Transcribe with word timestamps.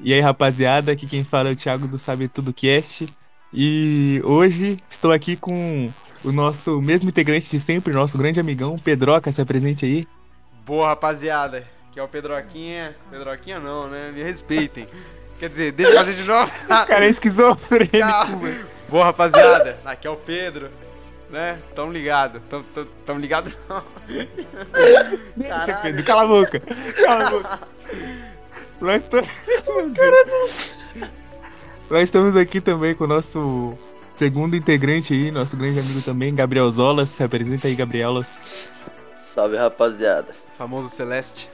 E 0.00 0.12
aí, 0.12 0.20
rapaziada, 0.20 0.92
aqui 0.92 1.06
quem 1.06 1.24
fala 1.24 1.50
é 1.50 1.52
o 1.52 1.56
Thiago 1.56 1.86
do 1.86 1.98
Sabe 1.98 2.28
Tudo 2.28 2.52
Cast. 2.52 3.08
E 3.52 4.20
hoje 4.24 4.78
estou 4.90 5.12
aqui 5.12 5.36
com 5.36 5.90
o 6.24 6.32
nosso 6.32 6.80
mesmo 6.80 7.08
integrante 7.08 7.48
de 7.48 7.60
sempre, 7.60 7.92
nosso 7.92 8.18
grande 8.18 8.40
amigão, 8.40 8.76
Pedroca, 8.78 9.30
se 9.30 9.40
apresente 9.40 9.84
aí. 9.84 10.08
Boa, 10.66 10.88
rapaziada. 10.88 11.64
Que 11.92 12.00
é 12.00 12.02
o 12.02 12.08
Pedroquinha. 12.08 12.96
Pedroquinha 13.08 13.60
não, 13.60 13.86
né? 13.86 14.10
Me 14.12 14.22
respeitem. 14.22 14.88
Quer 15.38 15.48
dizer, 15.48 15.72
deixa 15.72 15.92
eu 15.92 15.96
fazer 15.96 16.14
de 16.14 16.24
novo. 16.24 16.50
O 16.64 16.86
cara 16.86 17.04
é 17.04 17.08
esquizofrênico, 17.08 17.98
Calma. 17.98 18.54
Boa, 18.88 19.04
rapaziada. 19.04 19.78
Aqui 19.84 20.06
é 20.06 20.10
o 20.10 20.16
Pedro. 20.16 20.70
Né? 21.30 21.58
Tão 21.74 21.92
ligado. 21.92 22.40
Tão, 22.50 22.62
tão, 22.62 22.86
tão 23.06 23.18
ligado 23.18 23.54
não. 23.68 23.82
Deixa, 25.36 25.66
Caralho. 25.66 25.82
Pedro, 25.82 26.04
cala 26.04 26.22
a 26.22 26.26
boca. 26.26 26.60
Cala 26.60 27.26
a 27.26 27.30
boca. 27.30 27.60
Nós, 28.80 29.02
to- 29.04 29.16
Nós 31.90 32.02
estamos 32.04 32.36
aqui 32.36 32.60
também 32.60 32.94
com 32.94 33.04
o 33.04 33.06
nosso 33.06 33.76
segundo 34.16 34.56
integrante 34.56 35.12
aí, 35.12 35.30
nosso 35.30 35.56
grande 35.56 35.78
amigo 35.78 36.00
também, 36.02 36.34
Gabriel 36.34 36.70
Zolas. 36.70 37.10
Se 37.10 37.22
apresenta 37.22 37.68
aí, 37.68 37.74
Gabrielas. 37.74 38.80
Salve 39.18 39.56
rapaziada. 39.56 40.28
Famoso 40.56 40.88
Celeste. 40.88 41.48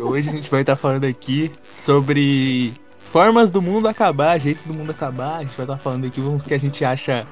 Hoje 0.00 0.30
a 0.30 0.32
gente 0.32 0.50
vai 0.50 0.62
estar 0.62 0.76
falando 0.76 1.04
aqui 1.04 1.52
sobre 1.72 2.72
formas 3.12 3.50
do 3.50 3.62
mundo 3.62 3.88
acabar, 3.88 4.38
jeitos 4.40 4.64
do 4.64 4.74
mundo 4.74 4.90
acabar. 4.90 5.36
A 5.38 5.42
gente 5.44 5.56
vai 5.56 5.64
estar 5.64 5.76
falando 5.76 6.06
aqui 6.06 6.20
uns 6.20 6.44
que 6.46 6.54
a 6.54 6.58
gente 6.58 6.84
acha 6.84 7.24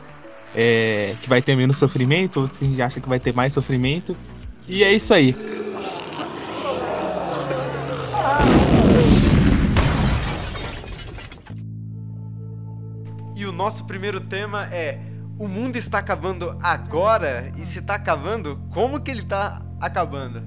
é, 0.54 1.14
que 1.20 1.28
vai 1.28 1.42
ter 1.42 1.56
menos 1.56 1.76
sofrimento, 1.78 2.40
outros 2.40 2.56
que 2.58 2.64
a 2.64 2.68
gente 2.68 2.82
acha 2.82 3.00
que 3.00 3.08
vai 3.08 3.18
ter 3.18 3.34
mais 3.34 3.52
sofrimento. 3.52 4.16
E 4.68 4.82
é 4.84 4.92
isso 4.92 5.12
aí. 5.14 5.34
Nosso 13.56 13.84
primeiro 13.84 14.20
tema 14.20 14.68
é: 14.70 15.00
o 15.38 15.48
mundo 15.48 15.76
está 15.76 15.98
acabando 15.98 16.56
agora? 16.62 17.52
E 17.56 17.64
se 17.64 17.82
tá 17.82 17.94
acabando, 17.94 18.60
como 18.70 19.00
que 19.00 19.10
ele 19.10 19.22
tá 19.22 19.62
acabando? 19.80 20.42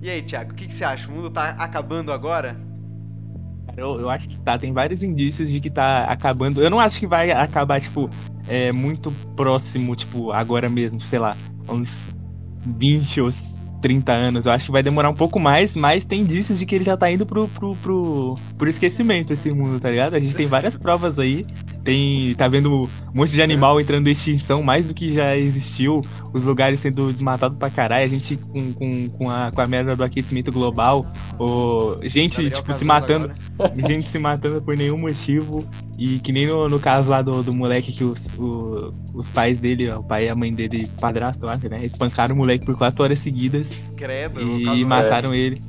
E 0.00 0.10
aí, 0.10 0.22
Thiago, 0.22 0.52
o 0.52 0.54
que, 0.54 0.66
que 0.66 0.74
você 0.74 0.84
acha? 0.84 1.08
O 1.08 1.12
mundo 1.12 1.30
tá 1.30 1.50
acabando 1.50 2.10
agora? 2.10 2.58
Eu, 3.76 4.00
eu 4.00 4.10
acho 4.10 4.28
que 4.28 4.38
tá, 4.40 4.58
tem 4.58 4.72
vários 4.72 5.02
indícios 5.02 5.48
de 5.48 5.60
que 5.60 5.70
tá 5.70 6.04
acabando. 6.04 6.60
Eu 6.60 6.68
não 6.68 6.80
acho 6.80 6.98
que 6.98 7.06
vai 7.06 7.30
acabar, 7.30 7.80
tipo, 7.80 8.10
é, 8.48 8.72
muito 8.72 9.12
próximo, 9.36 9.94
tipo, 9.94 10.32
agora 10.32 10.68
mesmo, 10.68 11.00
sei 11.00 11.18
lá, 11.18 11.36
uns 11.68 12.08
20 12.66 13.20
ou 13.20 13.30
30 13.80 14.12
anos. 14.12 14.46
Eu 14.46 14.52
acho 14.52 14.66
que 14.66 14.72
vai 14.72 14.82
demorar 14.82 15.08
um 15.08 15.14
pouco 15.14 15.38
mais, 15.38 15.76
mas 15.76 16.04
tem 16.04 16.20
indícios 16.20 16.58
de 16.58 16.66
que 16.66 16.74
ele 16.74 16.84
já 16.84 16.96
tá 16.96 17.10
indo 17.10 17.24
pro, 17.24 17.48
pro, 17.48 17.76
pro, 17.76 18.38
pro 18.58 18.68
esquecimento 18.68 19.32
esse 19.32 19.50
mundo, 19.52 19.78
tá 19.78 19.90
ligado? 19.90 20.14
A 20.14 20.20
gente 20.20 20.34
tem 20.34 20.46
várias 20.46 20.74
provas 20.76 21.18
aí. 21.18 21.46
Tem. 21.84 22.34
tá 22.34 22.46
vendo 22.48 22.84
um 22.84 22.88
monte 23.14 23.32
de 23.32 23.42
animal 23.42 23.80
entrando 23.80 24.06
em 24.08 24.12
extinção, 24.12 24.62
mais 24.62 24.86
do 24.86 24.94
que 24.94 25.14
já 25.14 25.36
existiu, 25.36 26.00
os 26.32 26.42
lugares 26.44 26.80
sendo 26.80 27.10
desmatados 27.10 27.58
pra 27.58 27.68
caralho, 27.70 28.04
a 28.04 28.08
gente 28.08 28.36
com, 28.36 28.72
com, 28.72 29.08
com, 29.10 29.30
a, 29.30 29.50
com 29.52 29.60
a 29.60 29.66
merda 29.66 29.94
do 29.96 30.04
aquecimento 30.04 30.52
global, 30.52 31.06
o, 31.38 31.96
gente, 32.04 32.34
Gabriel 32.42 32.50
tipo, 32.52 32.72
se 32.72 32.84
matando 32.84 33.30
agora. 33.58 33.74
gente 33.88 34.08
se 34.08 34.18
matando 34.18 34.62
por 34.62 34.76
nenhum 34.76 34.98
motivo. 34.98 35.64
E 35.98 36.18
que 36.18 36.32
nem 36.32 36.46
no, 36.46 36.68
no 36.68 36.80
caso 36.80 37.08
lá 37.10 37.20
do, 37.22 37.42
do 37.42 37.52
moleque 37.54 37.92
que 37.92 38.02
os, 38.02 38.26
o- 38.38 38.92
os 39.14 39.28
pais 39.28 39.58
dele, 39.58 39.90
ó, 39.90 39.98
o 39.98 40.02
pai 40.02 40.26
e 40.26 40.28
a 40.28 40.34
mãe 40.34 40.52
dele, 40.52 40.88
padrasto, 41.00 41.44
eu 41.44 41.50
acho, 41.50 41.68
né? 41.68 41.84
Espancaram 41.84 42.34
o 42.34 42.38
moleque 42.38 42.64
por 42.66 42.76
quatro 42.76 43.04
horas 43.04 43.18
seguidas 43.18 43.68
Credo, 43.96 44.40
e 44.40 44.64
caso- 44.64 44.86
mataram 44.86 45.34
ele. 45.34 45.60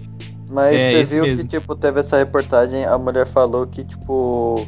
Mas 0.49 0.75
É, 0.75 0.91
você 0.91 1.03
viu 1.15 1.23
mesmo. 1.23 1.41
que, 1.47 1.59
tipo, 1.59 1.75
teve 1.75 1.99
essa 1.99 2.17
reportagem, 2.17 2.85
a 2.85 2.97
mulher 2.97 3.25
falou 3.25 3.65
que, 3.65 3.83
tipo, 3.83 4.65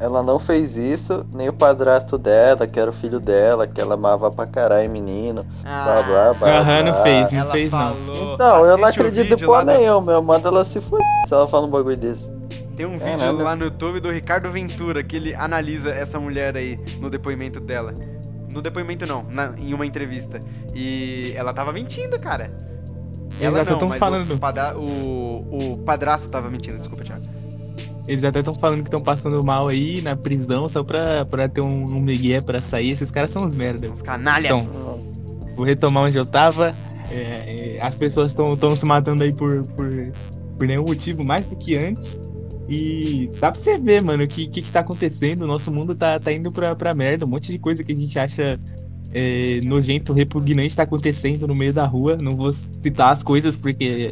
ela 0.00 0.22
não 0.22 0.38
fez 0.38 0.76
isso, 0.76 1.26
nem 1.34 1.48
o 1.48 1.52
padrasto 1.52 2.16
dela, 2.16 2.66
que 2.66 2.78
era 2.78 2.90
o 2.90 2.92
filho 2.92 3.18
dela, 3.18 3.66
que 3.66 3.80
ela 3.80 3.94
amava 3.94 4.30
pra 4.30 4.46
caralho 4.46 4.88
menino, 4.90 5.44
blá 5.62 6.02
blá 6.02 6.34
blá. 6.34 6.58
Aham, 6.60 6.82
não 6.84 7.02
fez, 7.02 7.30
não 7.32 7.38
Ela 7.40 7.52
fez 7.52 7.70
não. 7.70 7.78
falou. 7.78 8.38
Não, 8.38 8.64
eu 8.64 8.78
não 8.78 8.84
assiste 8.84 9.00
o 9.00 9.06
acredito 9.06 9.42
em 9.42 9.46
porra 9.46 9.64
nenhuma, 9.64 10.12
eu 10.12 10.22
mando 10.22 10.48
ela 10.48 10.64
se 10.64 10.80
fuder 10.80 11.04
se 11.26 11.34
ela 11.34 11.48
fala 11.48 11.66
um 11.66 11.70
bagulho 11.70 11.96
desse. 11.96 12.30
Tem 12.76 12.86
um 12.86 12.94
É, 12.94 12.98
vídeo 12.98 13.18
nada. 13.18 13.42
lá 13.42 13.56
no 13.56 13.64
YouTube 13.64 13.98
do 13.98 14.08
Ricardo 14.10 14.48
Ventura 14.52 15.02
que 15.02 15.16
ele 15.16 15.34
analisa 15.34 15.90
essa 15.90 16.20
mulher 16.20 16.56
aí 16.56 16.78
no 17.00 17.10
depoimento 17.10 17.58
dela. 17.58 17.92
No 18.52 18.62
depoimento 18.62 19.04
não, 19.04 19.24
na- 19.30 19.52
em 19.58 19.74
uma 19.74 19.84
entrevista. 19.84 20.38
E 20.74 21.32
ela 21.36 21.52
tava 21.52 21.72
mentindo, 21.72 22.18
cara. 22.20 22.50
Ela 23.40 23.60
Exato, 23.62 23.80
não, 23.82 23.88
mas 23.88 23.98
falando. 23.98 24.38
O, 24.76 24.82
o, 24.82 25.72
o 25.72 25.78
padrasto 25.78 26.28
tava 26.28 26.48
mentindo, 26.48 26.78
desculpa, 26.78 27.02
Thiago. 27.04 27.22
Eles 28.08 28.24
até 28.24 28.38
estão 28.38 28.54
falando 28.54 28.78
que 28.78 28.88
estão 28.88 29.02
passando 29.02 29.44
mal 29.44 29.68
aí 29.68 30.00
na 30.00 30.16
prisão 30.16 30.66
só 30.66 30.82
pra, 30.82 31.26
pra 31.26 31.46
ter 31.46 31.60
um, 31.60 31.84
um 31.84 32.00
migué 32.00 32.40
pra 32.40 32.62
sair. 32.62 32.92
Esses 32.92 33.10
caras 33.10 33.30
são 33.30 33.42
uns 33.42 33.54
merda. 33.54 33.90
Os 33.90 34.00
canalhas. 34.00 34.50
Então, 34.50 34.98
Vou 35.54 35.66
retomar 35.66 36.04
onde 36.04 36.16
eu 36.16 36.24
tava. 36.24 36.74
É, 37.10 37.76
é, 37.76 37.82
as 37.82 37.94
pessoas 37.94 38.30
estão 38.30 38.76
se 38.76 38.86
matando 38.86 39.24
aí 39.24 39.32
por, 39.32 39.62
por, 39.68 40.12
por 40.56 40.66
nenhum 40.66 40.84
motivo, 40.84 41.22
mais 41.22 41.44
do 41.44 41.54
que 41.54 41.76
antes. 41.76 42.16
E 42.68 43.30
dá 43.40 43.50
pra 43.50 43.60
você 43.60 43.78
ver, 43.78 44.02
mano, 44.02 44.24
o 44.24 44.28
que, 44.28 44.46
que, 44.46 44.62
que 44.62 44.70
tá 44.70 44.80
acontecendo. 44.80 45.42
O 45.42 45.46
nosso 45.46 45.70
mundo 45.70 45.94
tá, 45.94 46.18
tá 46.18 46.32
indo 46.32 46.50
pra, 46.50 46.74
pra 46.74 46.94
merda. 46.94 47.26
Um 47.26 47.28
monte 47.28 47.52
de 47.52 47.58
coisa 47.58 47.84
que 47.84 47.92
a 47.92 47.94
gente 47.96 48.18
acha 48.18 48.58
é, 49.12 49.58
nojento, 49.62 50.12
repugnante 50.12 50.76
tá 50.76 50.82
acontecendo 50.84 51.46
no 51.46 51.54
meio 51.54 51.72
da 51.72 51.84
rua. 51.84 52.16
Não 52.16 52.32
vou 52.32 52.52
citar 52.52 53.12
as 53.12 53.22
coisas 53.22 53.56
porque, 53.56 54.08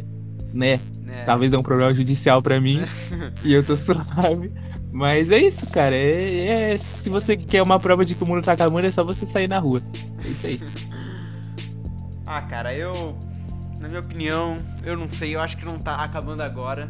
né, 0.57 0.79
É. 1.09 1.23
talvez 1.25 1.51
dê 1.51 1.57
um 1.57 1.61
problema 1.61 1.93
judicial 1.93 2.41
pra 2.41 2.59
mim. 2.59 2.81
e 3.43 3.53
eu 3.53 3.63
tô 3.63 3.77
suave. 3.77 4.51
Mas 4.91 5.29
é 5.31 5.37
isso, 5.39 5.65
cara. 5.67 5.95
É, 5.95 6.73
é- 6.73 6.77
se 6.77 7.09
você 7.09 7.37
quer 7.37 7.61
uma 7.61 7.79
prova 7.79 8.03
de 8.03 8.15
que 8.15 8.23
o 8.23 8.27
mundo 8.27 8.41
tá 8.43 8.53
acabando, 8.53 8.87
é 8.87 8.91
só 8.91 9.03
você 9.03 9.25
sair 9.25 9.47
na 9.47 9.59
rua. 9.59 9.81
É 10.25 10.27
isso 10.27 10.47
aí. 10.47 10.59
Ah, 12.29 12.41
cara, 12.41 12.73
eu. 12.73 13.17
Na 13.79 13.87
minha 13.87 14.01
opinião, 14.01 14.57
eu 14.83 14.97
não 14.97 15.09
sei, 15.09 15.33
eu 15.33 15.39
acho 15.39 15.55
que 15.55 15.63
não 15.63 15.77
tá 15.79 15.93
acabando 16.03 16.41
agora. 16.43 16.87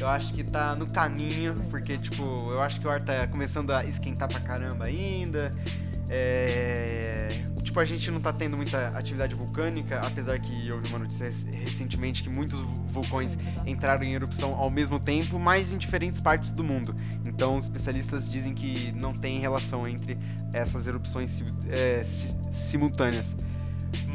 Eu 0.00 0.08
acho 0.08 0.32
que 0.34 0.42
tá 0.42 0.74
no 0.74 0.84
caminho, 0.86 1.54
porque, 1.70 1.96
tipo, 1.96 2.24
eu 2.52 2.60
acho 2.60 2.80
que 2.80 2.88
o 2.88 2.90
ar 2.90 3.00
tá 3.00 3.24
começando 3.28 3.70
a 3.70 3.84
esquentar 3.84 4.26
pra 4.28 4.40
caramba 4.40 4.86
ainda. 4.86 5.50
É... 6.10 7.28
Tipo, 7.62 7.78
a 7.78 7.84
gente 7.84 8.10
não 8.10 8.20
tá 8.20 8.32
tendo 8.32 8.56
muita 8.56 8.88
atividade 8.88 9.32
vulcânica, 9.32 10.00
apesar 10.04 10.40
que 10.40 10.50
vi 10.50 10.72
uma 10.72 10.98
notícia 10.98 11.26
rec- 11.26 11.54
recentemente 11.54 12.24
que 12.24 12.28
muitos 12.28 12.58
vu- 12.58 12.84
vulcões 12.88 13.38
entraram 13.64 14.02
em 14.02 14.12
erupção 14.12 14.54
ao 14.54 14.68
mesmo 14.68 14.98
tempo, 14.98 15.38
mas 15.38 15.72
em 15.72 15.78
diferentes 15.78 16.18
partes 16.18 16.50
do 16.50 16.64
mundo. 16.64 16.92
Então, 17.24 17.56
os 17.56 17.64
especialistas 17.64 18.28
dizem 18.28 18.54
que 18.54 18.90
não 18.92 19.12
tem 19.14 19.38
relação 19.38 19.86
entre 19.86 20.18
essas 20.52 20.88
erupções 20.88 21.44
é, 21.68 22.02
si- 22.02 22.36
simultâneas. 22.52 23.36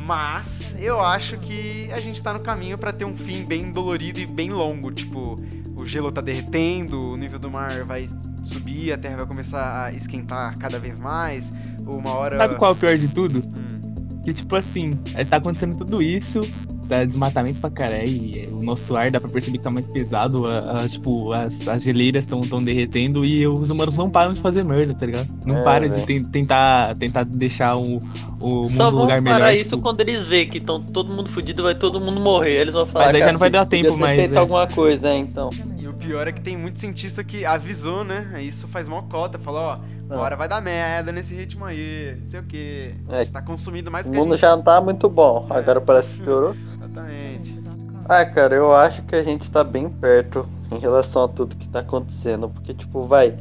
Mas 0.06 0.76
eu 0.78 1.00
acho 1.00 1.38
que 1.38 1.90
a 1.94 2.00
gente 2.02 2.22
tá 2.22 2.34
no 2.34 2.42
caminho 2.42 2.78
pra 2.78 2.92
ter 2.92 3.06
um 3.06 3.16
fim 3.16 3.46
bem 3.46 3.72
dolorido 3.72 4.20
e 4.20 4.26
bem 4.26 4.50
longo. 4.52 4.92
Tipo, 4.92 5.38
o 5.78 5.86
gelo 5.86 6.12
tá 6.12 6.20
derretendo, 6.20 7.14
o 7.14 7.16
nível 7.16 7.40
do 7.40 7.50
mar 7.50 7.84
vai 7.86 8.08
subir, 8.44 8.92
a 8.92 8.98
terra 8.98 9.16
vai 9.18 9.26
começar 9.26 9.86
a 9.86 9.94
esquentar 9.94 10.58
cada 10.60 10.78
vez 10.78 11.00
mais. 11.00 11.50
Uma 11.86 12.12
hora. 12.18 12.38
Sabe 12.38 12.56
qual 12.56 12.72
é 12.72 12.74
o 12.74 12.78
pior 12.78 12.98
de 12.98 13.08
tudo? 13.08 13.40
Hum, 13.40 14.22
Que 14.24 14.34
tipo 14.34 14.56
assim, 14.56 14.92
é, 15.14 15.24
tá 15.24 15.38
acontecendo 15.38 15.78
tudo 15.78 16.02
isso, 16.02 16.42
tá 16.90 17.04
desmatamento 17.06 17.60
pra 17.60 17.70
caralho, 17.70 18.08
e, 18.08 18.40
é, 18.46 18.48
o 18.50 18.64
nosso 18.64 18.96
ar 18.96 19.12
dá 19.12 19.20
pra 19.20 19.30
perceber 19.30 19.60
que 19.60 19.64
tá 19.64 19.70
mais 19.70 19.86
pesado, 19.86 20.48
a- 20.48 20.82
a- 20.84 20.88
tipo, 20.90 21.32
as, 21.32 21.68
as 21.68 21.84
geleiras 21.84 22.24
estão 22.24 22.42
tão 22.42 22.64
derretendo 22.64 23.24
e 23.24 23.46
os 23.48 23.70
humanos 23.70 23.96
não 23.96 24.10
param 24.10 24.34
de 24.34 24.42
fazer 24.42 24.64
merda, 24.64 24.96
tá 24.96 25.06
ligado? 25.06 25.28
Não 25.46 25.58
É, 25.58 25.64
param 25.64 25.88
de 25.88 25.94
velho. 25.94 26.06
ten- 26.08 26.24
tentar, 26.24 26.96
tentar 26.96 27.24
deixar 27.24 27.76
o, 27.78 28.00
o 28.40 28.48
mundo 28.64 28.70
Só 28.72 28.90
um 28.90 28.96
lugar 29.02 29.22
melhor. 29.22 29.40
parar 29.42 29.52
tipo, 29.52 29.62
isso 29.68 29.78
quando 29.78 30.02
eles 30.02 30.26
verem 30.26 30.48
que 30.50 30.58
estão 30.58 30.82
todo 30.82 31.14
mundo 31.14 31.30
fudido, 31.30 31.62
vai 31.62 31.76
todo 31.76 32.02
mundo 32.02 32.20
morrer. 32.20 32.62
Eles 32.62 32.74
vão 32.74 32.88
falar, 32.88 33.06
Mas 33.06 33.16
aí 33.16 33.22
já 33.22 33.32
não 33.32 33.40
vai 33.40 33.50
dar 33.52 33.66
podia 33.68 33.84
tempo 33.84 33.96
ter 33.96 34.02
mais, 34.02 34.18
feito 34.18 34.34
né? 34.34 34.40
alguma 34.40 34.68
coisa, 34.68 35.10
é, 35.10 35.18
então. 35.18 35.52
E 35.86 35.88
o 35.88 35.94
pior 35.94 36.28
é 36.28 36.32
que 36.32 36.42
tem 36.42 36.58
muito 36.58 36.80
cientista 36.80 37.24
que 37.24 37.46
avisou, 37.46 38.04
né? 38.04 38.42
Isso 38.42 38.68
faz 38.68 38.88
mó 38.88 39.04
cota. 39.04 39.38
Falou, 39.38 39.62
ó, 39.62 39.78
uma 40.08 40.16
Ah. 40.16 40.20
hora 40.22 40.36
vai 40.36 40.48
dar 40.48 40.60
merda 40.60 41.12
nesse 41.12 41.36
ritmo 41.36 41.64
aí, 41.64 42.18
não 42.24 42.28
sei 42.28 42.40
o 42.40 42.44
que. 42.44 42.96
A 43.08 43.18
É. 43.18 43.20
gente 43.20 43.32
tá 43.32 43.40
consumindo 43.44 43.92
mais 43.92 44.04
O 44.04 44.10
a 44.10 44.12
mundo 44.12 44.32
gente... 44.32 44.40
já 44.42 44.56
não 44.56 44.64
tá 44.64 44.82
muito 44.82 45.08
bom, 45.08 45.46
agora 45.48 45.80
parece 45.80 46.10
que 46.10 46.24
piorou. 46.24 46.56
Exatamente. 46.76 47.64
Ah, 48.10 48.26
cara, 48.26 48.56
eu 48.56 48.76
acho 48.76 49.04
que 49.04 49.16
a 49.16 49.22
gente 49.22 49.52
tá 49.52 49.64
bem 49.64 49.88
perto 49.88 50.44
em 50.72 50.80
relação 50.80 51.26
a 51.26 51.28
tudo 51.28 51.56
que 51.56 51.68
tá 51.68 51.82
acontecendo. 51.82 52.50
Porque, 52.50 52.74
tipo, 52.74 53.06
vai. 53.06 53.36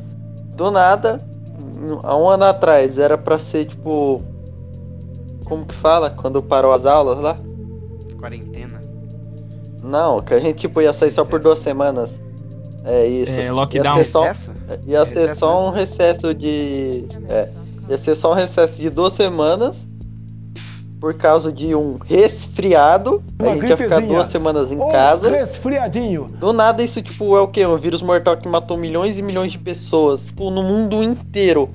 Do 0.55 0.71
nada, 0.71 1.17
há 2.03 2.15
um 2.15 2.29
ano 2.29 2.45
atrás 2.45 2.99
era 2.99 3.17
pra 3.17 3.39
ser, 3.39 3.69
tipo. 3.69 4.21
Como 5.47 5.65
que 5.65 5.75
fala? 5.75 6.11
Quando 6.11 6.43
parou 6.43 6.75
as 6.75 6.85
aulas 6.85 7.19
lá? 7.21 7.39
Quarentena. 8.21 8.83
Não, 9.83 10.21
que 10.21 10.35
a 10.35 10.41
gente, 10.41 10.59
tipo, 10.59 10.83
ia 10.83 10.93
sair 10.93 11.11
só 11.11 11.25
por 11.25 11.41
duas 11.41 11.59
semanas. 11.61 12.23
É 12.85 13.07
isso. 13.07 13.33
É, 13.33 13.45
Ia 13.47 13.53
lockdown. 13.53 13.97
ser 13.97 14.05
só, 14.05 14.23
Recesso? 14.25 14.51
ia 14.87 15.07
ser 15.07 15.15
Recesso 15.21 15.41
só 15.41 15.67
um 15.69 15.71
recesso 15.71 16.35
de. 16.35 17.05
É. 17.29 17.49
Ia 17.89 17.99
ser 17.99 18.15
só 18.15 18.33
um 18.33 18.35
recesso 18.35 18.81
de 18.81 18.91
duas 18.91 19.13
semanas. 19.15 19.87
Por 21.01 21.13
causa 21.15 21.53
de 21.53 21.75
um 21.75 21.99
resfriado. 21.99 23.23
resfriado, 23.23 23.25
a 23.39 23.43
Uma 23.43 23.55
gente 23.57 23.69
ia 23.69 23.77
ficar 23.77 24.01
duas 24.01 24.27
semanas 24.29 24.73
em 24.73 24.79
Ô, 24.81 24.89
casa. 24.89 25.29
resfriadinho. 25.29 26.29
Do 26.41 26.51
nada 26.53 26.83
isso, 26.83 27.03
tipo, 27.03 27.37
é 27.37 27.41
o 27.41 27.49
quê? 27.49 27.67
Um 27.67 27.77
vírus 27.77 28.01
mortal 28.01 28.39
que 28.39 28.49
matou 28.49 28.79
milhões 28.79 29.19
e 29.19 29.23
milhões 29.23 29.53
de 29.53 29.59
pessoas, 29.59 30.25
tipo, 30.25 30.51
no 30.51 30.63
mundo 30.63 31.03
inteiro. 31.03 31.69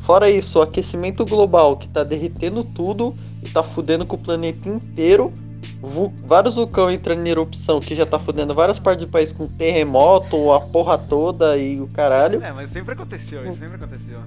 Fora 0.00 0.28
isso, 0.28 0.58
o 0.58 0.62
aquecimento 0.62 1.24
global 1.24 1.76
que 1.76 1.88
tá 1.88 2.02
derretendo 2.02 2.64
tudo 2.64 3.14
e 3.44 3.48
tá 3.48 3.62
fudendo 3.62 4.04
com 4.04 4.16
o 4.16 4.18
planeta 4.18 4.68
inteiro. 4.68 5.32
Vu- 5.80 6.12
vários 6.24 6.54
vulcões 6.54 6.94
entrando 6.94 7.24
em 7.26 7.30
erupção 7.30 7.80
que 7.80 7.94
já 7.94 8.06
tá 8.06 8.18
fudendo 8.18 8.54
várias 8.54 8.78
partes 8.78 9.04
do 9.06 9.10
país 9.10 9.30
com 9.32 9.46
terremoto, 9.46 10.52
a 10.52 10.60
porra 10.60 10.96
toda 10.98 11.56
e 11.56 11.80
o 11.80 11.86
caralho. 11.88 12.42
É, 12.42 12.52
mas 12.52 12.70
sempre 12.70 12.94
aconteceu, 12.94 13.46
isso 13.46 13.58
sempre 13.58 13.76
aconteceu. 13.76 14.18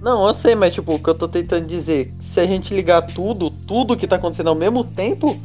Não, 0.00 0.26
eu 0.26 0.34
sei, 0.34 0.54
mas 0.54 0.74
tipo, 0.74 0.94
o 0.94 0.98
que 0.98 1.08
eu 1.08 1.14
tô 1.14 1.28
tentando 1.28 1.66
dizer, 1.66 2.12
se 2.20 2.40
a 2.40 2.46
gente 2.46 2.74
ligar 2.74 3.02
tudo, 3.02 3.50
tudo 3.50 3.96
que 3.96 4.06
tá 4.06 4.16
acontecendo 4.16 4.48
ao 4.48 4.54
mesmo 4.54 4.82
tempo, 4.84 5.38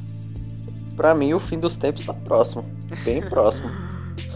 pra 0.95 1.13
mim 1.13 1.33
o 1.33 1.39
fim 1.39 1.59
dos 1.59 1.75
tempos 1.75 2.05
tá 2.05 2.13
próximo. 2.13 2.65
Bem 3.05 3.21
próximo. 3.29 3.69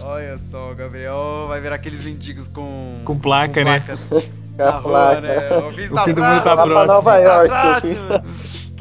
Olha 0.04 0.38
só, 0.38 0.72
o 0.72 0.76
Gabriel 0.76 1.46
vai 1.48 1.60
ver 1.60 1.74
aqueles 1.74 2.04
mendigos 2.04 2.48
com. 2.48 2.94
Com 3.04 3.18
placa, 3.20 3.64
né? 3.64 3.80
placas 3.80 4.00
Com 4.58 4.64
a 4.64 4.70
rua, 4.72 4.82
placa. 4.82 5.22
né? 5.22 5.50
O 5.58 5.70
fim 5.70 5.82
O 5.94 6.04
fim 6.04 6.14
do 6.14 6.22
mundo 6.24 6.44
tá 6.44 6.56
próximo. 6.56 6.86
Nova 6.94 7.18
York, 7.18 7.52
eu 7.88 8.22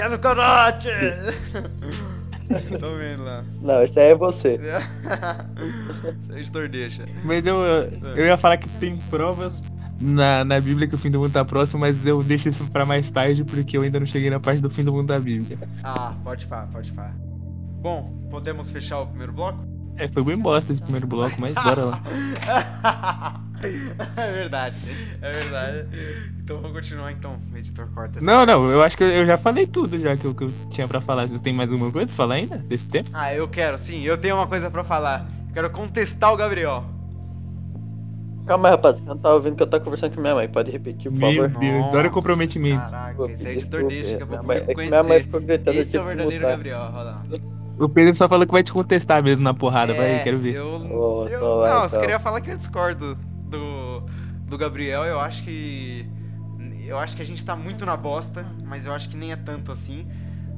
Quero 0.00 0.18
corote! 0.18 0.88
Tô 2.80 2.96
vendo 2.96 3.22
lá. 3.22 3.44
Não, 3.60 3.82
esse 3.82 4.00
aí 4.00 4.12
é 4.12 4.14
você. 4.14 4.58
Seu 6.26 6.38
editor 6.38 6.70
deixa. 6.70 7.04
Mas 7.22 7.44
eu, 7.44 7.58
eu 7.58 8.24
ia 8.24 8.38
falar 8.38 8.56
que 8.56 8.66
tem 8.80 8.96
provas 9.10 9.52
na, 10.00 10.42
na 10.42 10.58
Bíblia 10.58 10.88
que 10.88 10.94
o 10.94 10.98
fim 10.98 11.10
do 11.10 11.20
mundo 11.20 11.34
tá 11.34 11.44
próximo, 11.44 11.80
mas 11.80 12.06
eu 12.06 12.22
deixo 12.22 12.48
isso 12.48 12.64
pra 12.68 12.86
mais 12.86 13.10
tarde 13.10 13.44
porque 13.44 13.76
eu 13.76 13.82
ainda 13.82 14.00
não 14.00 14.06
cheguei 14.06 14.30
na 14.30 14.40
parte 14.40 14.62
do 14.62 14.70
fim 14.70 14.82
do 14.82 14.90
mundo 14.90 15.08
da 15.08 15.20
Bíblia. 15.20 15.58
Ah, 15.84 16.14
pode 16.24 16.46
pá, 16.46 16.66
pode 16.72 16.90
pá. 16.92 17.12
Bom, 17.82 18.26
podemos 18.30 18.70
fechar 18.70 19.00
o 19.00 19.06
primeiro 19.06 19.34
bloco? 19.34 19.62
É, 20.00 20.08
foi 20.08 20.24
bem 20.24 20.38
bosta 20.38 20.72
esse 20.72 20.80
primeiro 20.80 21.06
bloco, 21.06 21.34
mas 21.38 21.52
bora 21.54 21.84
lá. 21.84 22.00
é 24.16 24.32
verdade, 24.32 24.76
é 25.20 25.32
verdade. 25.32 25.86
Então 26.42 26.56
vamos 26.56 26.74
continuar 26.74 27.12
então, 27.12 27.36
editor 27.54 27.86
corta 27.94 28.18
essa 28.18 28.24
Não, 28.26 28.46
não, 28.46 28.70
eu 28.70 28.82
acho 28.82 28.96
que 28.96 29.04
eu, 29.04 29.08
eu 29.08 29.26
já 29.26 29.36
falei 29.36 29.66
tudo 29.66 29.98
já 29.98 30.16
que 30.16 30.24
eu, 30.24 30.34
que 30.34 30.44
eu 30.44 30.52
tinha 30.70 30.88
pra 30.88 31.02
falar. 31.02 31.28
Vocês 31.28 31.40
têm 31.42 31.52
mais 31.52 31.70
alguma 31.70 31.92
coisa 31.92 32.06
pra 32.08 32.16
falar 32.16 32.36
ainda 32.36 32.56
desse 32.56 32.86
tempo? 32.88 33.10
Ah, 33.12 33.34
eu 33.34 33.46
quero, 33.46 33.76
sim, 33.76 34.00
eu 34.02 34.16
tenho 34.16 34.36
uma 34.36 34.46
coisa 34.46 34.70
pra 34.70 34.82
falar. 34.82 35.26
Eu 35.48 35.52
quero 35.52 35.68
contestar 35.70 36.32
o 36.32 36.36
Gabriel. 36.36 36.82
Calma 38.46 38.68
aí, 38.68 38.72
rapaz. 38.72 38.98
Eu 38.98 39.04
não 39.04 39.18
tava 39.18 39.34
ouvindo 39.34 39.56
que 39.56 39.62
eu 39.62 39.66
tava 39.66 39.84
conversando 39.84 40.14
com 40.14 40.22
minha 40.22 40.34
mãe. 40.34 40.48
Pode 40.48 40.70
repetir, 40.70 41.10
por 41.10 41.18
Meu 41.18 41.48
favor. 41.48 41.60
Deus, 41.60 41.92
olha 41.92 42.08
o 42.08 42.10
comprometimento. 42.10 42.80
Caraca, 42.90 43.24
esse 43.30 43.46
editor 43.46 43.80
Desculpe, 43.80 43.94
deixa 43.94 44.16
que 44.16 44.22
eu 44.22 44.26
vou 44.26 44.36
minha 44.38 44.42
mãe- 44.42 44.56
é 44.56 44.60
que 44.60 44.74
conhecer. 44.74 44.90
minha 44.90 45.02
mãe 45.04 45.22
ficou 45.22 45.40
gritando, 45.40 45.78
Esse 45.78 45.96
é 45.96 46.00
o 46.00 46.04
verdadeiro 46.04 46.36
mutar. 46.42 46.50
Gabriel, 46.56 46.80
olha 46.80 47.02
lá. 47.02 47.22
O 47.80 47.88
Pedro 47.88 48.14
só 48.14 48.28
falou 48.28 48.46
que 48.46 48.52
vai 48.52 48.62
te 48.62 48.72
contestar 48.72 49.22
mesmo 49.22 49.42
na 49.42 49.54
porrada, 49.54 49.94
vai, 49.94 50.16
É, 50.16 50.18
quero 50.20 50.38
ver. 50.38 50.54
Eu, 50.54 50.66
Ô, 50.66 51.26
eu- 51.26 51.36
então 51.38 51.56
vai, 51.58 51.70
não, 51.70 51.80
eu 51.80 51.86
então. 51.86 52.00
queria 52.00 52.18
falar 52.18 52.40
que 52.42 52.50
eu 52.50 52.56
discordo 52.56 53.14
do, 53.48 54.02
do 54.46 54.58
Gabriel. 54.58 55.04
Eu 55.04 55.18
acho 55.18 55.42
que. 55.42 56.06
Eu 56.84 56.98
acho 56.98 57.16
que 57.16 57.22
a 57.22 57.24
gente 57.24 57.44
tá 57.44 57.54
muito 57.56 57.86
na 57.86 57.96
bosta, 57.96 58.44
mas 58.64 58.84
eu 58.84 58.92
acho 58.92 59.08
que 59.08 59.16
nem 59.16 59.32
é 59.32 59.36
tanto 59.36 59.72
assim. 59.72 60.06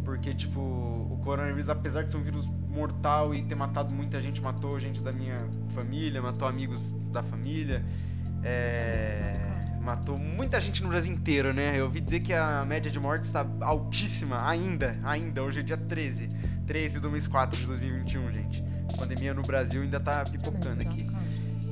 Porque, 0.05 0.35
tipo, 0.35 0.59
o 0.61 1.21
coronavírus, 1.23 1.69
apesar 1.69 2.03
de 2.03 2.11
ser 2.11 2.17
um 2.19 2.23
vírus 2.23 2.49
mortal 2.69 3.33
e 3.33 3.43
ter 3.43 3.55
matado 3.55 3.95
muita 3.95 4.21
gente, 4.21 4.43
matou 4.43 4.81
gente 4.81 5.01
da 5.03 5.13
minha 5.13 5.37
família, 5.75 6.21
matou 6.21 6.49
amigos 6.49 6.93
da 7.13 7.23
família, 7.23 7.85
é, 8.43 9.33
matou 9.81 10.19
muita 10.19 10.61
gente 10.61 10.83
no 10.83 10.89
Brasil 10.89 11.13
inteiro, 11.13 11.55
né? 11.55 11.79
Eu 11.79 11.85
ouvi 11.85 12.01
dizer 12.01 12.21
que 12.21 12.33
a 12.33 12.65
média 12.67 12.91
de 12.91 12.99
mortes 12.99 13.27
está 13.29 13.47
altíssima, 13.61 14.39
ainda, 14.49 14.93
ainda, 15.05 15.43
hoje 15.43 15.61
é 15.61 15.63
dia 15.63 15.77
13, 15.77 16.29
13 16.67 17.01
do 17.01 17.11
mês 17.11 17.27
4 17.27 17.59
de 17.59 17.67
2021, 17.67 18.35
gente. 18.35 18.65
A 18.93 18.97
pandemia 18.97 19.35
no 19.35 19.43
Brasil 19.43 19.83
ainda 19.83 20.01
tá 20.01 20.25
pipocando 20.25 20.83
aqui. 20.83 21.07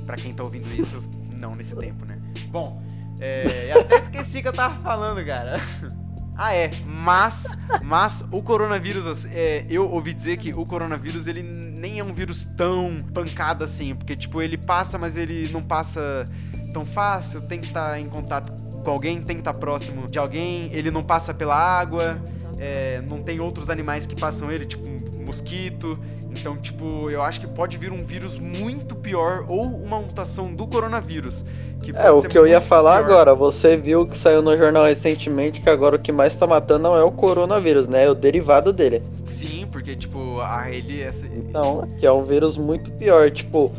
Pra 0.06 0.16
quem 0.16 0.32
tá 0.32 0.42
ouvindo 0.42 0.66
isso, 0.74 1.04
não 1.32 1.52
nesse 1.52 1.74
tempo, 1.76 2.04
né? 2.04 2.18
Bom, 2.48 2.82
é, 3.20 3.72
eu 3.72 3.80
até 3.80 3.98
esqueci 3.98 4.42
que 4.42 4.48
eu 4.48 4.52
tava 4.52 4.80
falando, 4.80 5.24
cara. 5.24 5.60
Ah, 6.42 6.54
é. 6.54 6.70
Mas, 6.86 7.44
mas 7.84 8.24
o 8.32 8.42
coronavírus, 8.42 9.26
é, 9.26 9.66
eu 9.68 9.86
ouvi 9.90 10.14
dizer 10.14 10.38
que 10.38 10.52
o 10.52 10.64
coronavírus, 10.64 11.26
ele 11.26 11.42
nem 11.42 11.98
é 11.98 12.04
um 12.04 12.14
vírus 12.14 12.46
tão 12.56 12.96
pancada 13.12 13.66
assim. 13.66 13.94
Porque, 13.94 14.16
tipo, 14.16 14.40
ele 14.40 14.56
passa, 14.56 14.96
mas 14.96 15.16
ele 15.16 15.50
não 15.52 15.60
passa 15.60 16.24
tão 16.72 16.86
fácil. 16.86 17.42
Tem 17.42 17.60
que 17.60 17.66
estar 17.66 18.00
em 18.00 18.06
contato 18.06 18.50
com 18.82 18.90
alguém, 18.90 19.20
tem 19.20 19.36
que 19.36 19.42
estar 19.42 19.52
próximo 19.52 20.06
de 20.06 20.18
alguém. 20.18 20.70
Ele 20.72 20.90
não 20.90 21.02
passa 21.02 21.34
pela 21.34 21.54
água. 21.54 22.18
É, 22.60 23.02
não 23.08 23.22
tem 23.22 23.40
outros 23.40 23.70
animais 23.70 24.06
que 24.06 24.14
passam 24.14 24.52
ele, 24.52 24.66
tipo 24.66 24.86
um 24.88 25.24
mosquito. 25.24 25.98
Então, 26.30 26.56
tipo, 26.56 27.10
eu 27.10 27.22
acho 27.22 27.40
que 27.40 27.48
pode 27.48 27.76
vir 27.78 27.90
um 27.90 28.04
vírus 28.04 28.36
muito 28.36 28.94
pior 28.94 29.46
ou 29.48 29.64
uma 29.64 29.98
mutação 29.98 30.54
do 30.54 30.66
coronavírus. 30.66 31.44
que 31.82 31.90
É, 31.96 32.10
o 32.10 32.22
que 32.22 32.38
eu 32.38 32.46
ia 32.46 32.60
falar 32.60 32.98
pior. 32.98 33.04
agora, 33.04 33.34
você 33.34 33.76
viu 33.76 34.06
que 34.06 34.16
saiu 34.16 34.42
no 34.42 34.56
jornal 34.56 34.84
recentemente 34.84 35.60
que 35.60 35.70
agora 35.70 35.96
o 35.96 35.98
que 35.98 36.12
mais 36.12 36.36
tá 36.36 36.46
matando 36.46 36.82
não 36.82 36.96
é 36.96 37.02
o 37.02 37.10
coronavírus, 37.10 37.88
né? 37.88 38.04
É 38.04 38.10
o 38.10 38.14
derivado 38.14 38.72
dele. 38.72 39.02
Sim, 39.30 39.66
porque, 39.70 39.96
tipo, 39.96 40.40
a 40.40 40.70
ele. 40.70 41.00
Essa, 41.00 41.26
Então, 41.26 41.88
que 41.98 42.06
é 42.06 42.12
um 42.12 42.24
vírus 42.24 42.58
muito 42.58 42.92
pior. 42.92 43.30
Tipo, 43.30 43.72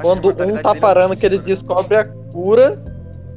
quando 0.00 0.28
um 0.28 0.62
tá 0.62 0.76
é 0.76 0.80
parando 0.80 1.16
que 1.16 1.26
ele 1.26 1.38
descobre 1.38 1.96
a 1.96 2.04
cura, 2.04 2.80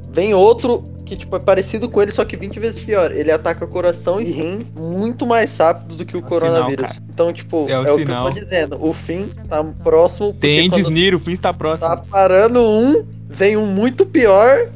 vem 0.09 0.33
outro 0.33 0.83
que, 1.11 1.17
tipo, 1.17 1.35
é 1.35 1.39
parecido 1.39 1.89
com 1.89 2.01
ele, 2.01 2.09
só 2.13 2.23
que 2.23 2.37
20 2.37 2.57
vezes 2.57 2.81
pior. 2.81 3.11
Ele 3.11 3.29
ataca 3.29 3.65
o 3.65 3.67
coração 3.67 4.21
e 4.21 4.31
rim 4.31 4.65
muito 4.73 5.27
mais 5.27 5.57
rápido 5.57 5.97
do 5.97 6.05
que 6.05 6.15
o 6.15 6.19
É 6.19 6.23
o 6.23 6.25
coronavírus. 6.25 6.89
sinal, 6.93 7.07
então, 7.09 7.33
tipo, 7.33 7.67
É 7.67 7.73
é, 7.73 7.79
o 7.79 7.95
o, 7.95 7.97
que 7.97 8.09
eu 8.09 8.21
tô 8.21 8.29
dizendo. 8.29 8.77
O 8.81 8.93
fim 8.93 9.27
tá 9.49 9.61
próximo. 9.83 10.31
Tem 10.31 10.69
desniro, 10.69 11.17
o 11.17 11.19
fim 11.19 11.33
está 11.33 11.53
próximo. 11.53 11.89
Tá 11.89 11.97
parando 11.97 12.61
um, 12.61 13.05
vem 13.27 13.57
um 13.57 13.65
muito 13.67 14.05
pior 14.05 14.69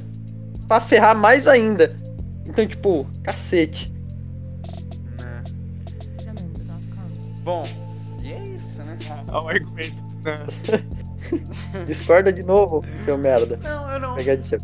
pra 0.68 0.82
ferrar 0.82 1.16
mais 1.16 1.48
ainda. 1.48 1.90
Então, 2.46 2.68
tipo, 2.68 3.08
cacete. 3.24 3.94
Né? 5.18 5.42
Bom, 7.46 7.66
e 8.22 8.34
é 8.34 8.44
isso, 8.58 8.84
né? 8.84 8.98
Olha 9.31 9.46
o 9.46 9.48
argumento. 9.48 10.04
Discorda 11.88 12.34
de 12.34 12.44
novo, 12.44 12.84
seu 13.06 13.18
merda. 13.18 13.58
Não, 13.64 13.90
eu 13.90 14.00
não. 14.02 14.16
Pegadinha. 14.16 14.60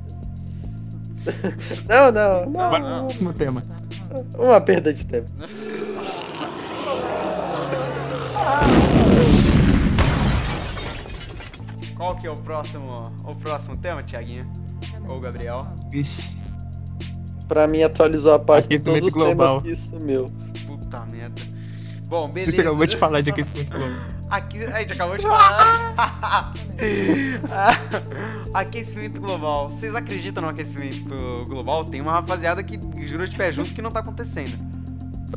Não, 1.87 2.11
não, 2.11 2.49
Não, 2.49 2.69
próximo 3.07 3.33
tema. 3.33 3.61
uma 4.37 4.61
perda 4.61 4.93
de 4.93 5.05
tempo. 5.05 5.29
Qual 11.95 12.15
que 12.15 12.27
é 12.27 12.31
o 12.31 12.35
próximo, 12.35 13.11
o 13.23 13.35
próximo 13.35 13.77
tema, 13.77 14.01
Tiaguinho? 14.01 14.49
Ou 15.07 15.19
Gabriel? 15.19 15.61
Vixe. 15.91 16.35
Pra 17.47 17.67
mim, 17.67 17.83
atualizou 17.83 18.33
a 18.33 18.39
parte 18.39 18.69
de 18.69 18.75
Aquecimento 18.75 19.01
todos 19.01 19.07
os 19.07 19.13
global. 19.13 19.61
temas 19.61 19.79
que 19.79 19.87
sumiu. 19.89 20.25
Puta 20.65 21.05
merda. 21.11 21.41
Bom, 22.11 22.27
Você 22.27 22.33
beleza. 22.33 22.61
acabou 22.61 22.85
de 22.85 22.97
falar 22.97 23.21
de 23.21 23.29
aquecimento 23.29 23.69
global. 23.69 23.97
Aqui, 24.29 24.63
a 24.65 24.79
gente 24.79 24.91
acabou 24.93 25.15
de 25.15 25.23
falar. 25.23 26.53
aquecimento 28.53 29.21
global. 29.21 29.69
Vocês 29.69 29.95
acreditam 29.95 30.43
no 30.43 30.49
aquecimento 30.49 31.45
global? 31.47 31.85
Tem 31.85 32.01
uma 32.01 32.11
rapaziada 32.11 32.61
que 32.63 32.77
jura 33.07 33.25
de 33.29 33.37
pé 33.37 33.49
junto 33.49 33.73
que 33.73 33.81
não 33.81 33.89
tá 33.89 34.01
acontecendo. 34.01 34.51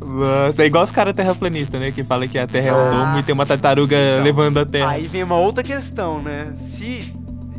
Nossa, 0.01 0.63
é 0.63 0.65
igual 0.65 0.83
os 0.83 0.91
caras 0.91 1.13
terraplanistas, 1.15 1.79
né? 1.79 1.93
Que 1.93 2.03
fala 2.03 2.27
que 2.27 2.37
a 2.37 2.45
Terra 2.45 2.67
é 2.67 2.73
um 2.73 2.75
Ah. 2.75 2.89
domo 2.89 3.19
e 3.19 3.23
tem 3.23 3.31
uma 3.33 3.45
tartaruga 3.45 3.95
Então, 3.95 4.23
levando 4.25 4.57
a 4.59 4.65
Terra. 4.65 4.89
Aí 4.91 5.07
vem 5.07 5.23
uma 5.23 5.37
outra 5.37 5.63
questão, 5.63 6.19
né? 6.19 6.53
Se 6.57 7.13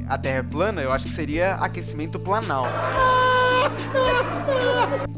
a 0.09 0.17
Terra 0.19 0.39
é 0.39 0.43
plana, 0.43 0.83
eu 0.83 0.93
acho 0.93 1.07
que 1.07 1.13
seria 1.13 1.55
aquecimento 1.55 2.19
planal. 2.19 2.67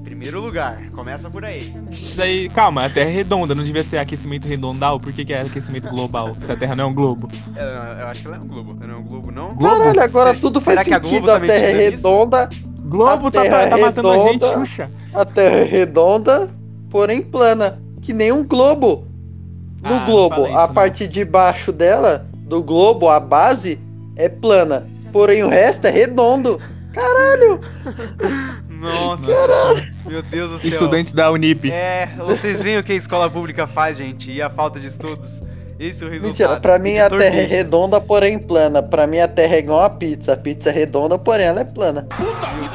Primeiro 0.03 0.41
lugar, 0.41 0.79
começa 0.95 1.29
por 1.31 1.45
aí. 1.45 1.73
Isso 1.91 2.21
aí, 2.23 2.49
calma, 2.49 2.87
a 2.87 2.91
Terra 2.91 3.11
é 3.11 3.13
redonda, 3.13 3.55
não 3.55 3.63
devia 3.63 3.85
ser 3.85 3.99
aquecimento 3.99 4.49
redondal? 4.49 4.99
Por 4.99 5.13
que, 5.13 5.25
que 5.25 5.33
é 5.33 5.43
aquecimento 5.43 5.89
global? 5.91 6.35
Se 6.41 6.51
a 6.51 6.57
Terra 6.57 6.75
não 6.75 6.85
é 6.85 6.87
um 6.89 6.95
globo. 6.95 7.29
Eu, 7.57 7.65
eu 7.67 8.07
acho 8.09 8.23
que 8.23 8.27
ela 8.29 8.37
é 8.37 8.41
um 8.41 8.47
globo. 8.49 8.77
Não 8.87 8.95
é 8.95 8.99
um 8.99 9.03
globo, 9.05 9.31
não? 9.31 9.49
Globo? 9.51 9.77
Caralho, 9.79 10.03
agora 10.03 10.35
Se- 10.35 10.41
tudo 10.41 10.61
será 10.61 10.77
faz 10.77 10.89
que 10.89 10.95
a 10.95 10.99
Globo 10.99 11.15
sentido. 11.15 11.31
A 11.31 11.41
tá 11.41 11.47
Terra 11.47 11.67
é 11.67 11.73
redonda, 11.73 12.49
Globo 12.83 13.27
A 13.29 13.31
tá, 13.31 13.43
Terra 13.43 13.59
tá, 13.65 13.69
tá 13.71 13.77
matando 13.79 14.11
a 14.11 14.19
gente, 14.19 14.43
redonda. 14.45 14.59
Xuxa. 14.67 14.91
a 15.15 15.25
Terra 15.25 15.57
é 15.57 15.65
redonda, 15.65 16.51
porém 16.91 17.23
plana. 17.23 17.79
Que 18.01 18.13
nem 18.13 18.33
um 18.33 18.45
globo. 18.47 19.07
No 19.83 19.95
Ah, 19.95 20.05
globo, 20.07 20.47
a 20.57 20.67
parte 20.67 21.07
de 21.07 21.25
baixo 21.25 21.71
dela, 21.73 22.27
do 22.35 22.63
globo, 22.63 23.09
a 23.09 23.21
base, 23.21 23.79
é 24.19 24.29
plana. 24.29 24.87
Porém 25.13 25.43
o 25.43 25.49
resto 25.49 25.87
é 25.87 25.91
redondo. 25.91 26.61
Nossa, 28.69 29.27
meu 30.07 30.23
Deus 30.23 30.51
do 30.51 30.59
céu. 30.59 30.69
Estudantes 30.69 31.13
da 31.13 31.31
Unip. 31.31 31.71
É, 31.71 32.13
vocês 32.27 32.63
veem 32.63 32.79
o 32.79 32.85
que 32.85 32.93
a 32.93 32.97
escola 32.97 33.31
pública 33.31 33.67
faz, 33.67 33.97
gente, 33.97 34.31
e 34.31 34.43
a 34.43 34.51
falta 34.51 34.79
de 34.79 34.89
estudos. 34.89 35.41
Esse 35.79 36.03
é 36.03 36.07
o 36.09 36.11
resultado. 36.11 36.27
Mentira, 36.27 36.61
pra 36.61 36.79
mim 36.79 36.99
a 36.99 37.09
Terra 37.09 37.37
é 37.37 37.45
redonda, 37.45 38.01
porém 38.01 38.39
plana. 38.39 38.83
Pra 38.83 39.07
mim 39.07 39.21
a 39.21 39.29
Terra 39.29 39.55
é 39.55 39.59
igual 39.61 39.81
a 39.85 39.91
pizza. 39.91 40.33
A 40.33 40.37
pizza 40.37 40.71
é 40.71 40.73
redonda, 40.73 41.17
porém 41.17 41.47
ela 41.47 41.61
é 41.61 41.65
plana. 41.65 42.07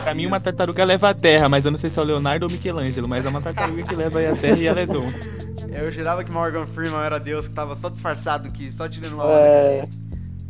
Pra 0.03 0.13
mim, 0.13 0.25
uma 0.25 0.39
tartaruga 0.39 0.85
leva 0.85 1.09
a 1.09 1.13
Terra, 1.13 1.49
mas 1.49 1.65
eu 1.65 1.71
não 1.71 1.77
sei 1.77 1.89
se 1.89 1.99
é 1.99 2.01
o 2.01 2.05
Leonardo 2.05 2.45
ou 2.45 2.51
Michelangelo, 2.51 3.07
mas 3.07 3.25
é 3.25 3.29
uma 3.29 3.41
tartaruga 3.41 3.83
que 3.83 3.95
leva 3.95 4.19
aí 4.19 4.27
a 4.27 4.35
Terra 4.35 4.57
e 4.57 4.67
ela 4.67 4.79
é 4.79 4.85
dom. 4.85 5.05
Eu 5.75 5.91
jurava 5.91 6.23
que 6.23 6.31
Morgan 6.31 6.65
Freeman 6.67 7.01
era 7.01 7.19
Deus, 7.19 7.47
que 7.47 7.53
tava 7.53 7.75
só 7.75 7.89
disfarçado 7.89 8.47
aqui, 8.47 8.71
só 8.71 8.87
tirando 8.87 9.13
uma 9.13 9.25
onda 9.25 9.33
É, 9.33 9.83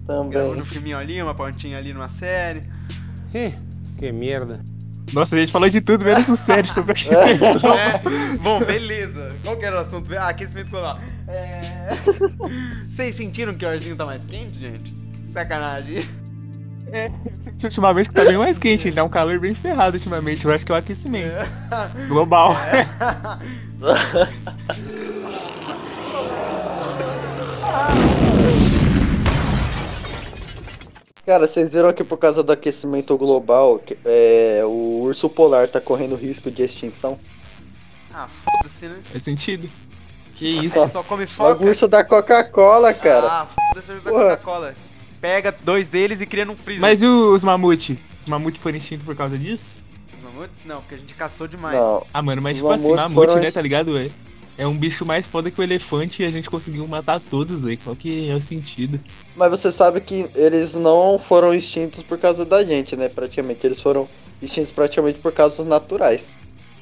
gente. 0.07 0.29
Gravando 0.29 0.51
um 0.51 0.55
também. 0.55 0.65
filminho 0.65 0.97
ali, 0.97 1.21
uma 1.21 1.33
pontinha 1.33 1.77
ali 1.77 1.93
numa 1.93 2.07
série. 2.07 2.61
Ih, 3.33 3.53
que 3.97 4.11
merda. 4.11 4.59
Nossa, 5.13 5.35
a 5.35 5.39
gente 5.39 5.51
falou 5.51 5.69
de 5.69 5.79
tudo, 5.79 6.03
menos 6.03 6.27
o 6.27 6.35
sério 6.35 6.69
sobre 6.71 6.93
a 6.93 6.95
É, 7.77 8.37
bom, 8.37 8.59
beleza. 8.59 9.31
Qual 9.43 9.55
que 9.55 9.63
era 9.63 9.77
o 9.77 9.79
assunto? 9.79 10.11
Ah, 10.17 10.29
aquecimento 10.29 10.71
global. 10.71 10.99
É... 11.27 11.89
Vocês 12.89 13.15
sentiram 13.15 13.53
que 13.53 13.63
o 13.63 13.69
arzinho 13.69 13.95
tá 13.95 14.05
mais 14.05 14.25
quente, 14.25 14.59
gente? 14.59 14.95
Sacanagem. 15.31 15.97
É, 16.91 17.07
senti 17.41 17.65
ultimamente 17.65 18.09
que 18.09 18.15
tá 18.15 18.25
bem 18.25 18.37
mais 18.37 18.57
quente, 18.57 18.91
tá 18.91 19.03
um 19.03 19.09
calor 19.09 19.39
bem 19.39 19.53
ferrado 19.53 19.97
ultimamente. 19.97 20.45
Eu 20.45 20.51
acho 20.51 20.65
que 20.65 20.71
é 20.71 20.75
o 20.75 20.77
aquecimento 20.77 21.35
global. 22.07 22.55
Cara, 31.25 31.47
vocês 31.47 31.71
viram 31.73 31.93
que 31.93 32.03
por 32.03 32.17
causa 32.17 32.43
do 32.43 32.51
aquecimento 32.51 33.17
global, 33.17 33.79
que- 33.79 33.97
é, 34.03 34.61
o 34.65 35.01
urso 35.03 35.29
polar 35.29 35.67
tá 35.69 35.79
correndo 35.79 36.15
risco 36.15 36.51
de 36.51 36.63
extinção? 36.63 37.17
Ah, 38.13 38.27
foda-se, 38.43 38.87
né? 38.87 38.97
Faz 39.05 39.23
sentido. 39.23 39.69
Que 40.35 40.47
isso? 40.47 40.73
Só- 40.73 40.87
Só 40.87 41.03
come 41.03 41.23
Logo 41.23 41.53
foca. 41.53 41.63
o 41.63 41.67
urso 41.69 41.87
da 41.87 42.03
Coca-Cola, 42.03 42.93
cara. 42.93 43.27
Ah, 43.27 43.47
foda-se 43.69 43.91
o 43.91 43.95
urso 43.95 44.05
da. 44.05 44.11
Coca-Cola. 44.11 44.75
Pega 45.21 45.55
dois 45.63 45.87
deles 45.87 46.19
e 46.19 46.25
cria 46.25 46.43
num 46.43 46.55
freezer. 46.57 46.81
Mas 46.81 47.01
e 47.01 47.05
os 47.07 47.41
mamute? 47.43 47.97
Os 48.21 48.27
mamute 48.27 48.59
foram 48.59 48.75
extintos 48.77 49.05
por 49.05 49.15
causa 49.15 49.37
disso? 49.37 49.77
Os 50.17 50.23
mamutes? 50.23 50.57
Não, 50.65 50.81
porque 50.81 50.95
a 50.95 50.97
gente 50.97 51.13
caçou 51.13 51.47
demais. 51.47 51.77
Não, 51.79 52.05
Ah, 52.13 52.21
mano, 52.21 52.41
mas 52.41 52.57
Os 52.57 52.61
tipo 52.61 52.71
assim, 52.73 52.93
mamute 52.95 53.35
né, 53.35 53.49
tá 53.49 53.61
ligado, 53.61 53.93
velho? 53.93 54.11
É 54.57 54.67
um 54.67 54.75
bicho 54.77 55.03
mais 55.05 55.25
foda 55.25 55.49
que 55.49 55.59
o 55.59 55.63
elefante 55.63 56.21
e 56.21 56.25
a 56.25 56.31
gente 56.31 56.49
conseguiu 56.49 56.87
matar 56.87 57.19
todos, 57.19 57.59
velho. 57.59 57.79
Qual 57.83 57.95
que 57.95 58.29
é 58.29 58.35
o 58.35 58.41
sentido? 58.41 58.99
mas 59.35 59.49
você 59.49 59.71
sabe 59.71 59.99
que 59.99 60.29
eles 60.35 60.75
não 60.75 61.17
foram 61.17 61.53
extintos 61.53 62.03
por 62.03 62.19
causa 62.19 62.45
da 62.45 62.63
gente, 62.63 62.95
né? 62.95 63.09
Praticamente. 63.09 63.65
Eles 63.65 63.81
foram 63.81 64.07
extintos 64.41 64.69
praticamente 64.71 65.17
por 65.19 65.31
causas 65.31 65.65
naturais. 65.65 66.31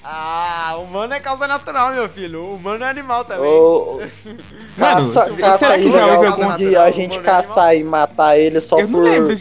Ah, 0.03 0.77
humano 0.81 1.13
é 1.13 1.19
causa 1.19 1.47
natural, 1.47 1.93
meu 1.93 2.09
filho. 2.09 2.43
O 2.43 2.55
humano 2.55 2.83
é 2.83 2.89
animal 2.89 3.23
também. 3.23 3.51
Mano, 4.75 5.13
Caça, 5.13 5.25
será 5.35 5.37
caça 5.51 5.77
que 5.77 5.91
já 5.91 6.05
houve 6.07 6.25
ilegal 6.27 6.41
algum- 6.51 6.57
de 6.57 6.75
a 6.75 6.91
gente 6.91 7.17
é 7.19 7.21
caçar 7.21 7.75
e 7.77 7.83
matar 7.83 8.37
ele 8.37 8.59
só 8.59 8.79
eu 8.79 8.87
não 8.87 8.99
por. 8.99 9.37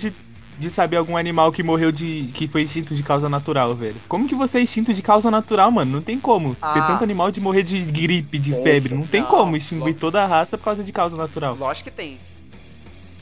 De, 0.60 0.70
saber 0.70 0.96
algum 0.96 1.16
animal 1.16 1.50
que 1.50 1.62
morreu 1.62 1.90
de. 1.90 2.30
que 2.34 2.46
foi 2.46 2.62
extinto 2.62 2.94
de 2.94 3.02
causa 3.02 3.28
natural, 3.28 3.74
velho. 3.74 3.96
Como 4.08 4.28
que 4.28 4.34
você 4.34 4.58
é 4.58 4.62
extinto 4.62 4.92
de 4.94 5.02
causa 5.02 5.30
natural, 5.30 5.70
mano? 5.70 5.90
Não 5.90 6.02
tem 6.02 6.18
como. 6.20 6.54
Ter 6.54 6.58
Ah. 6.62 6.86
tanto 6.86 7.02
animal 7.04 7.30
de 7.30 7.40
morrer 7.40 7.62
de 7.62 7.80
gripe, 7.82 8.38
de 8.38 8.52
febre. 8.62 8.94
Não 8.94 9.06
tem 9.06 9.22
Não, 9.22 9.28
como 9.28 9.56
extinguir 9.56 9.80
lógico. 9.84 10.00
toda 10.00 10.22
a 10.22 10.26
raça 10.26 10.56
por 10.56 10.64
causa 10.64 10.84
de 10.84 10.92
causa 10.92 11.16
natural. 11.16 11.56
Lógico 11.56 11.90
que 11.90 11.96
tem. 11.96 12.18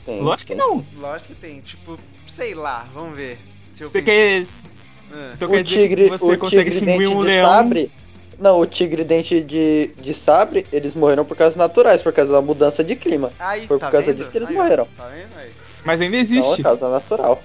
Tem, 0.05 0.21
Lógico 0.21 0.51
que 0.51 0.57
tem. 0.57 0.67
não. 0.67 0.85
Lógico 0.99 1.33
que 1.33 1.35
tem. 1.39 1.61
Tipo, 1.61 1.97
sei 2.27 2.53
lá, 2.55 2.85
vamos 2.93 3.17
ver. 3.17 3.37
Se 3.73 3.83
eu 3.83 3.89
Você 3.89 4.01
quer. 4.01 4.45
Ah. 5.11 5.31
Então 5.33 5.47
O 5.47 5.51
quer 5.51 5.63
dizer 5.63 5.81
tigre, 5.87 6.03
que 6.03 6.09
você 6.17 6.33
o 6.33 6.37
consegue 6.37 6.69
tigre 6.71 6.75
extinguir 6.75 6.97
dente 7.07 7.15
um 7.15 7.19
de 7.21 7.25
leão. 7.27 7.49
sabre. 7.49 7.91
Não, 8.37 8.57
o 8.57 8.65
tigre 8.65 9.03
dente 9.03 9.41
de, 9.41 9.91
de 10.01 10.13
sabre, 10.13 10.65
eles 10.71 10.95
morreram 10.95 11.25
por 11.25 11.35
causas 11.35 11.57
naturais, 11.57 12.01
por 12.01 12.13
causa 12.13 12.31
da 12.31 12.41
mudança 12.41 12.81
de 12.81 12.95
clima. 12.95 13.31
Aí, 13.37 13.67
Foi 13.67 13.77
tá 13.77 13.87
por 13.87 13.91
causa 13.91 14.07
vendo? 14.07 14.15
disso 14.17 14.31
que 14.31 14.37
eles 14.37 14.47
Aí, 14.47 14.55
morreram. 14.55 14.87
Tá 14.95 15.07
vendo 15.07 15.37
aí? 15.37 15.49
Mas 15.83 16.01
ainda 16.01 16.17
é 16.17 16.19
existe. 16.19 16.61
causa 16.63 16.89
natural. 16.89 17.41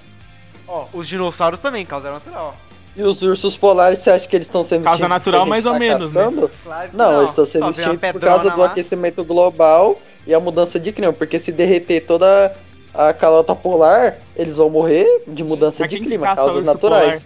Ó, 0.67 0.85
os 0.93 1.07
dinossauros 1.07 1.59
também, 1.59 1.85
causa 1.85 2.11
natural. 2.11 2.55
E 2.95 3.03
os 3.03 3.21
ursos 3.21 3.57
polares, 3.57 3.99
você 3.99 4.09
acha 4.11 4.27
que 4.27 4.35
eles 4.35 4.47
estão 4.47 4.63
sendo 4.63 4.83
Causa 4.85 5.07
natural, 5.07 5.45
mais 5.45 5.65
ou 5.65 5.73
tá 5.73 5.79
menos, 5.79 6.13
né? 6.13 6.31
Claro 6.63 6.89
que 6.89 6.95
Não, 6.95 7.11
não. 7.11 7.17
eles 7.19 7.31
estão 7.31 7.45
sendo 7.45 7.69
extintos 7.71 8.11
por 8.11 8.21
causa 8.21 8.49
do 8.49 8.61
lá. 8.61 8.67
aquecimento 8.67 9.23
global 9.25 9.99
e 10.25 10.33
a 10.33 10.39
mudança 10.39 10.79
de 10.79 10.93
clima. 10.93 11.11
Porque 11.11 11.37
se 11.37 11.51
derreter 11.51 12.05
toda 12.05 12.55
a 12.93 13.11
calota 13.11 13.53
polar, 13.53 14.17
eles 14.33 14.55
vão 14.55 14.69
morrer 14.69 15.23
de 15.27 15.43
mudança 15.43 15.83
Mas 15.83 15.89
de 15.89 15.99
clima, 15.99 16.33
causas 16.35 16.63
naturais. 16.63 17.25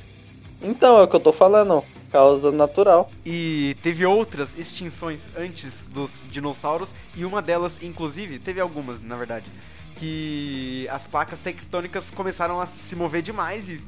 Então, 0.60 0.98
é 1.00 1.04
o 1.04 1.08
que 1.08 1.16
eu 1.16 1.20
tô 1.20 1.32
falando. 1.32 1.84
Causa 2.12 2.52
natural. 2.52 3.08
E 3.24 3.78
teve 3.84 4.04
outras 4.04 4.58
extinções 4.58 5.28
antes 5.38 5.86
dos 5.86 6.24
dinossauros, 6.32 6.90
e 7.16 7.24
uma 7.24 7.40
delas, 7.44 7.78
inclusive, 7.84 8.40
teve 8.40 8.60
algumas, 8.60 9.00
na 9.00 9.16
verdade, 9.16 9.46
que 10.00 10.88
as 10.90 11.04
placas 11.04 11.40
tectônicas 11.40 12.10
começaram 12.12 12.60
a 12.60 12.66
se 12.66 12.96
mover 12.96 13.22
demais 13.22 13.70
e 13.70 13.80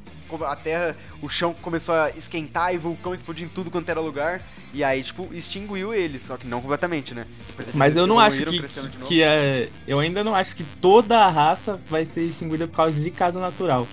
a 0.45 0.55
terra, 0.55 0.95
o 1.21 1.27
chão 1.27 1.53
começou 1.61 1.93
a 1.93 2.09
esquentar 2.11 2.73
e 2.73 2.77
vulcão 2.77 3.13
explodindo 3.13 3.51
em 3.51 3.53
tudo 3.53 3.69
quanto 3.69 3.89
era 3.89 3.99
lugar. 3.99 4.41
E 4.73 4.81
aí, 4.83 5.03
tipo, 5.03 5.27
extinguiu 5.33 5.93
eles, 5.93 6.23
só 6.23 6.37
que 6.37 6.47
não 6.47 6.61
completamente, 6.61 7.13
né? 7.13 7.25
Mas 7.73 7.97
eu 7.97 8.07
não 8.07 8.17
acho 8.17 8.37
que, 8.45 8.61
que 9.05 9.21
é. 9.21 9.69
Eu 9.85 9.99
ainda 9.99 10.23
não 10.23 10.33
acho 10.33 10.55
que 10.55 10.63
toda 10.79 11.19
a 11.19 11.29
raça 11.29 11.79
vai 11.89 12.05
ser 12.05 12.21
extinguida 12.23 12.67
por 12.67 12.77
causa 12.77 13.01
de 13.01 13.11
causa 13.11 13.39
natural. 13.39 13.85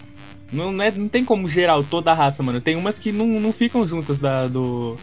Não, 0.52 0.70
não, 0.70 0.84
é- 0.84 0.92
não 0.92 1.08
tem 1.08 1.24
como 1.24 1.48
geral 1.48 1.82
toda 1.82 2.12
a 2.12 2.14
raça, 2.14 2.42
mano. 2.42 2.60
Tem 2.60 2.76
umas 2.76 2.98
que 2.98 3.10
não, 3.10 3.26
não 3.26 3.52
ficam 3.52 3.86
juntas 3.86 4.18
da, 4.18 4.46
do. 4.46 4.96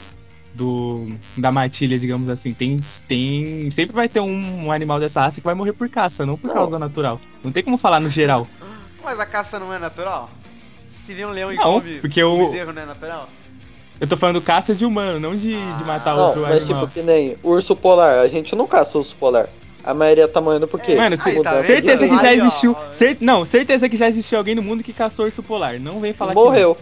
Do. 0.55 1.07
Da 1.37 1.51
matilha, 1.51 1.99
digamos 1.99 2.29
assim. 2.29 2.53
Tem. 2.53 2.79
tem 3.07 3.69
sempre 3.71 3.93
vai 3.95 4.07
ter 4.07 4.19
um, 4.21 4.65
um 4.65 4.71
animal 4.71 4.99
dessa 4.99 5.21
raça 5.21 5.41
que 5.41 5.45
vai 5.45 5.53
morrer 5.53 5.73
por 5.73 5.89
caça, 5.89 6.25
não 6.25 6.37
por 6.37 6.47
Não. 6.47 6.53
causa 6.55 6.79
natural. 6.79 7.19
Não 7.43 7.51
tem 7.51 7.61
como 7.61 7.77
falar 7.77 7.99
no 7.99 8.09
geral. 8.09 8.47
Mas 9.03 9.19
a 9.19 9.25
caça 9.25 9.59
não 9.59 9.73
é 9.73 9.77
natural? 9.77 10.29
Se 11.05 11.13
vê 11.13 11.25
um 11.25 11.29
leão 11.31 11.51
e 11.51 11.55
Não, 11.55 11.63
come, 11.79 11.95
porque 11.99 12.23
um 12.23 12.41
o- 12.41 12.45
bezerro 12.47 12.73
não 12.73 12.81
é 12.81 12.85
natural? 12.85 13.29
Eu 13.99 14.07
tô 14.07 14.17
falando 14.17 14.41
caça 14.41 14.73
de 14.73 14.83
humano, 14.85 15.19
não 15.19 15.35
de, 15.37 15.49
de 15.77 15.83
matar 15.85 16.11
Ah, 16.13 16.15
Não, 16.15 16.23
outro 16.27 16.41
mas 16.41 16.63
animal. 16.63 16.81
tipo 16.81 16.93
que 16.93 17.01
nem 17.01 17.37
urso 17.43 17.75
polar. 17.75 18.19
A 18.19 18.27
gente 18.27 18.55
não 18.55 18.65
caça 18.67 18.97
urso 18.97 19.15
polar. 19.15 19.47
A 19.83 19.93
maioria 19.93 20.27
tá 20.27 20.41
morrendo 20.41 20.67
por 20.67 20.79
quê? 20.79 20.93
É, 20.93 20.95
Mano, 20.97 21.15
aí, 21.23 21.43
tá 21.43 21.63
certeza 21.63 22.07
que 22.09 22.17
já 22.17 22.33
existiu. 22.33 22.75
cer- 22.91 23.17
não, 23.21 23.45
certeza 23.45 23.87
que 23.87 23.95
já 23.95 24.07
existiu 24.07 24.37
alguém 24.39 24.55
no 24.55 24.63
mundo 24.63 24.83
que 24.83 24.91
caçou 24.91 25.25
urso 25.25 25.43
polar. 25.43 25.79
Não 25.79 25.99
vem 25.99 26.11
falar 26.11 26.31
que 26.33 26.39
Morreu. 26.39 26.75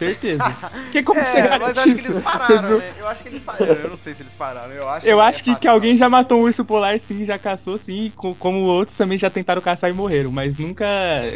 Certeza. 0.00 0.42
Porque 0.84 1.02
como 1.02 1.20
é, 1.20 1.24
você 1.26 1.42
mas 1.42 1.50
garante 1.50 1.62
eu 1.78 1.82
acho 1.84 1.94
que 1.94 2.00
isso? 2.00 2.10
eles 2.12 2.22
pararam, 2.24 2.68
viu? 2.68 2.78
né? 2.78 2.92
Eu 2.98 3.08
acho 3.08 3.22
que 3.22 3.28
eles 3.28 3.42
pararam. 3.44 3.66
Eu 3.74 3.90
não 3.90 3.96
sei 3.96 4.14
se 4.14 4.22
eles 4.22 4.32
pararam. 4.32 4.72
Eu 4.72 4.88
acho, 4.88 5.06
Eu 5.06 5.20
é 5.20 5.24
acho 5.26 5.44
que, 5.44 5.54
que 5.56 5.68
alguém 5.68 5.96
já 5.96 6.08
matou 6.08 6.38
um 6.38 6.42
urso 6.42 6.64
polar 6.64 6.98
sim, 6.98 7.24
já 7.24 7.38
caçou 7.38 7.76
sim, 7.76 8.10
co- 8.16 8.34
como 8.34 8.60
outros 8.64 8.96
também 8.96 9.18
já 9.18 9.28
tentaram 9.28 9.60
caçar 9.60 9.90
e 9.90 9.92
morreram, 9.92 10.32
mas 10.32 10.56
nunca. 10.58 10.86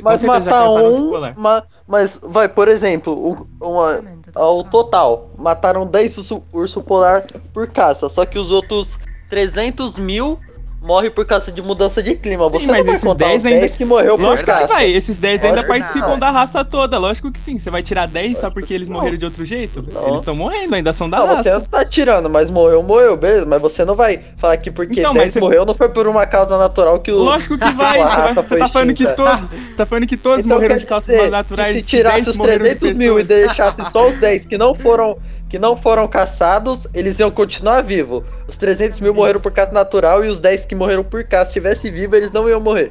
Mas 0.03 0.23
matar 0.23 0.71
um. 0.71 1.11
polar. 1.11 1.35
ma- 1.37 1.63
mas, 1.87 2.19
vai, 2.23 2.49
por 2.49 2.67
exemplo, 2.69 3.13
o- 3.13 3.47
uma, 3.61 4.03
ao 4.35 4.65
total, 4.65 5.31
mataram 5.39 5.87
10 5.87 6.17
urso, 6.17 6.43
urso 6.53 6.83
polar 6.83 7.23
por 7.53 7.69
caça. 7.69 8.09
Só 8.09 8.25
que 8.25 8.39
os 8.39 8.51
outros 8.51 8.99
300 9.29 9.99
mil 9.99 10.39
morrem 10.85 11.11
por 11.11 11.25
causa 11.25 11.51
de 11.51 11.63
mudança 11.63 12.03
de 12.03 12.15
clima. 12.15 12.49
Você 12.51 12.67
Sim, 12.67 12.71
mas 12.73 12.79
não 12.79 12.85
vai 12.87 12.95
esses 12.97 13.05
contar 13.09 13.25
10 13.27 13.37
os 13.37 13.43
10 13.43 13.63
ainda- 13.63 13.77
que 13.79 13.85
morreu 13.85 14.17
por 14.19 14.23
Lógico 14.25 14.51
que 14.51 14.57
caça. 14.59 14.75
vai, 14.75 14.91
esses 14.93 15.17
10 15.19 15.43
ainda 15.45 15.63
que 15.63 15.69
participam 15.69 16.09
não. 16.09 16.19
da 16.19 16.31
raça 16.31 16.65
toda, 16.65 16.99
lógico 16.99 17.33
que 17.33 17.41
sim. 17.41 17.59
Você 17.59 17.71
vai 17.71 17.83
tirar 17.83 18.07
10 18.07 18.39
só 18.39 18.51
porque 18.51 18.75
eles 18.75 18.87
que 18.87 18.93
não. 18.93 19.01
morreram 19.01 19.17
de 19.17 19.25
outro 19.25 19.45
jeito? 19.45 19.85
Não. 19.93 20.09
Eles 20.09 20.19
estão 20.21 20.35
morrendo, 20.37 20.75
ainda 20.75 20.93
são 20.93 21.09
da 21.09 21.19
Não, 21.19 21.27
você 21.29 21.35
raça. 21.51 21.55
não 21.55 21.61
tá 21.63 21.85
tirando, 21.85 22.29
mas 22.29 22.51
morreu, 22.51 22.83
morreu, 22.83 23.17
beleza. 23.17 23.47
Mas 23.47 23.61
você 23.63 23.85
não 23.85 23.97
vai 23.97 24.21
falar 24.37 24.57
que 24.59 24.71
porque 24.71 25.01
Então, 25.01 25.13
mas 25.15 25.23
10 25.23 25.33
você- 25.35 25.41
morreu 25.41 25.65
não 25.65 25.75
foi 25.75 25.89
por 25.89 26.07
uma 26.07 26.27
causa 26.27 26.59
natural 26.59 26.99
que 27.01 27.11
o. 27.11 27.17
Lógico 27.19 27.57
que 27.57 27.65
vai, 27.73 27.99
você, 27.99 28.05
vai- 28.05 28.17
raça 28.17 28.43
você 28.43 28.49
foi 28.49 28.59
tá 28.59 28.69
falando 28.69 28.95
que 28.95 29.05
extinta. 29.05 29.15
todos, 29.31 29.51
você 29.51 29.57
tá 29.77 29.87
falando 29.87 30.07
que 30.07 30.17
todos 30.17 30.45
Então 30.45 30.57
morreram 30.59 30.77
de 30.77 30.87
causas 30.87 31.31
naturais. 31.31 31.75
que 31.77 31.81
se 31.83 31.87
tirasse 31.89 32.17
10 32.17 32.29
os 32.29 32.37
morreram 32.37 32.65
de 32.65 32.75
300 32.75 32.99
mil 32.99 33.19
e 33.19 33.25
deixasse 33.25 33.85
só 33.91 34.09
os 34.09 34.15
10 34.17 34.45
que 34.47 34.59
não 34.59 34.75
foram 34.75 35.17
que 35.55 35.59
não 35.61 35.77
foram 35.77 36.09
caçados, 36.09 36.85
eles 36.93 37.21
iam 37.21 37.31
continuar 37.31 37.81
vivos. 37.81 38.25
Os 38.49 38.57
300 38.57 38.99
mil 38.99 39.15
morreram 39.15 39.39
por 39.39 39.53
caça 39.53 39.71
natural 39.71 40.25
e 40.25 40.29
os 40.29 40.41
10 40.41 40.67
que 40.67 40.75
morreram 40.75 41.05
por 41.05 41.23
caça, 41.23 41.45
se 41.45 41.51
estivesse 41.51 41.93
vivo, 41.93 42.17
eles 42.17 42.33
não 42.33 42.49
iam 42.49 42.59
morrer. 42.59 42.91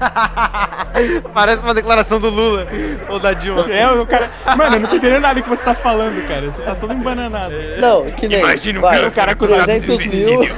Parece 1.34 1.62
uma 1.62 1.74
declaração 1.74 2.18
do 2.18 2.30
Lula 2.30 2.66
ou 3.10 3.18
da 3.18 3.34
Dilma. 3.34 3.70
É, 3.70 3.86
o 3.90 4.06
cara. 4.06 4.30
Mano, 4.56 4.76
eu 4.76 4.80
não 4.80 4.88
tô 4.88 4.96
entendendo 4.96 5.20
nada 5.20 5.42
que 5.42 5.50
você 5.50 5.62
tá 5.62 5.74
falando, 5.74 6.26
cara. 6.26 6.50
Você 6.50 6.62
tá 6.62 6.74
todo 6.74 6.94
embananado. 6.94 7.54
Não, 7.78 8.06
que 8.06 8.26
nem. 8.26 8.38
Imagine 8.38 8.78
um 8.78 8.80
vai, 8.80 9.10
cara 9.10 9.34
de 9.34 9.46
300 9.46 10.06
mil. 10.06 10.40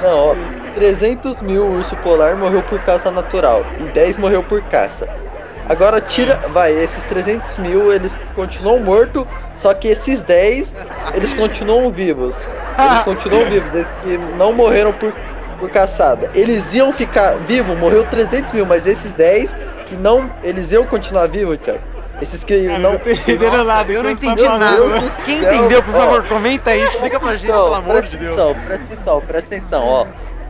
Não, 0.00 0.18
ó. 0.18 0.36
300 0.76 1.42
mil 1.42 1.66
urso 1.66 1.96
polar 1.96 2.36
morreu 2.36 2.62
por 2.62 2.80
caça 2.82 3.10
natural 3.10 3.66
e 3.80 3.88
10 3.88 4.18
morreu 4.18 4.44
por 4.44 4.62
caça. 4.62 5.23
Agora 5.68 6.00
tira, 6.00 6.36
vai, 6.50 6.72
esses 6.72 7.04
300 7.04 7.56
mil 7.58 7.92
eles 7.92 8.18
continuam 8.34 8.80
mortos, 8.80 9.24
só 9.56 9.72
que 9.72 9.88
esses 9.88 10.20
10 10.20 10.74
eles 11.14 11.32
continuam 11.34 11.90
vivos. 11.90 12.36
Eles 12.78 13.00
continuam 13.04 13.44
vivos, 13.46 13.80
esses 13.80 13.94
que 13.96 14.18
não 14.18 14.52
morreram 14.52 14.92
por, 14.92 15.12
por 15.58 15.70
caçada. 15.70 16.30
Eles 16.34 16.74
iam 16.74 16.92
ficar 16.92 17.38
vivos, 17.46 17.76
morreu 17.78 18.04
300 18.04 18.52
mil, 18.52 18.66
mas 18.66 18.86
esses 18.86 19.12
10 19.12 19.54
que 19.86 19.96
não, 19.96 20.30
eles 20.42 20.70
iam 20.72 20.84
continuar 20.84 21.28
vivos, 21.28 21.56
cara. 21.64 21.80
Esses 22.22 22.44
que 22.44 22.66
Cara, 22.66 22.78
não. 22.78 22.92
Nossa, 22.92 23.64
nada. 23.64 23.92
eu 23.92 24.02
não 24.02 24.10
então 24.10 24.32
entendi 24.32 24.48
nada. 24.48 25.10
Quem 25.24 25.38
entendeu, 25.38 25.82
por 25.82 25.94
ó. 25.94 25.98
favor, 25.98 26.28
comenta 26.28 26.70
aí, 26.70 26.82
explica 26.84 27.18
pra 27.18 27.32
gente, 27.32 27.46
pelo 27.46 27.74
amor 27.74 28.02
de 28.02 28.16
presta 28.16 28.16
Deus. 28.18 28.38
atenção, 28.38 28.54
presta 28.66 28.84
atenção, 28.84 29.20
presta 29.20 29.46
atenção, 29.48 29.82
ó. 29.84 30.06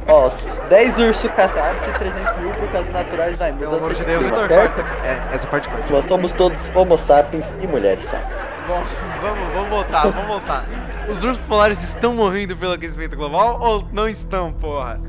Ó, 0.07 0.31
10 0.69 0.99
ursos 0.99 1.31
caçados 1.31 1.87
e 1.87 1.93
300 1.93 2.37
mil 2.39 2.51
por 2.53 2.69
causas 2.69 2.91
naturais 2.91 3.37
vai 3.39 3.53
Pelo 3.53 3.73
mudança 3.73 3.85
amor 3.85 3.95
de 3.95 4.01
de 4.01 4.05
Deus, 4.05 4.23
clima, 4.23 4.37
Vitor, 4.43 4.49
certo? 4.49 4.83
corta. 4.83 5.07
É, 5.07 5.35
essa 5.35 5.47
parte 5.47 5.69
corta. 5.69 5.93
Nós 5.93 6.05
somos 6.05 6.33
todos 6.33 6.71
homo 6.75 6.99
sapiens 6.99 7.57
e 7.61 7.67
mulheres 7.67 8.05
sapiens. 8.05 8.43
Bom, 8.67 8.83
vamos, 9.23 9.55
vamos 9.55 9.71
voltar, 9.71 10.09
vamos 10.09 10.27
voltar. 10.27 10.67
Os 11.09 11.23
ursos 11.23 11.45
polares 11.45 11.83
estão 11.83 12.15
morrendo 12.15 12.57
pelo 12.57 12.73
aquecimento 12.73 13.17
global 13.17 13.59
ou 13.61 13.85
não 13.93 14.09
estão, 14.09 14.53
porra? 14.53 15.01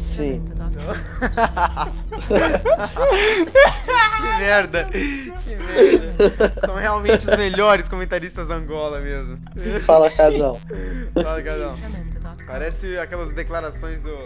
Sim. 0.00 0.42
Que 4.16 4.38
merda! 4.38 4.84
Que 4.84 5.56
merda! 5.56 6.60
São 6.64 6.74
realmente 6.76 7.28
os 7.28 7.36
melhores 7.36 7.88
comentaristas 7.88 8.46
da 8.46 8.54
Angola 8.54 9.00
mesmo. 9.00 9.38
Fala, 9.82 10.10
casal. 10.10 10.60
Fala, 11.14 11.40
Gadão. 11.40 11.76
Parece 12.46 12.98
aquelas 12.98 13.32
declarações 13.32 14.02
do. 14.02 14.16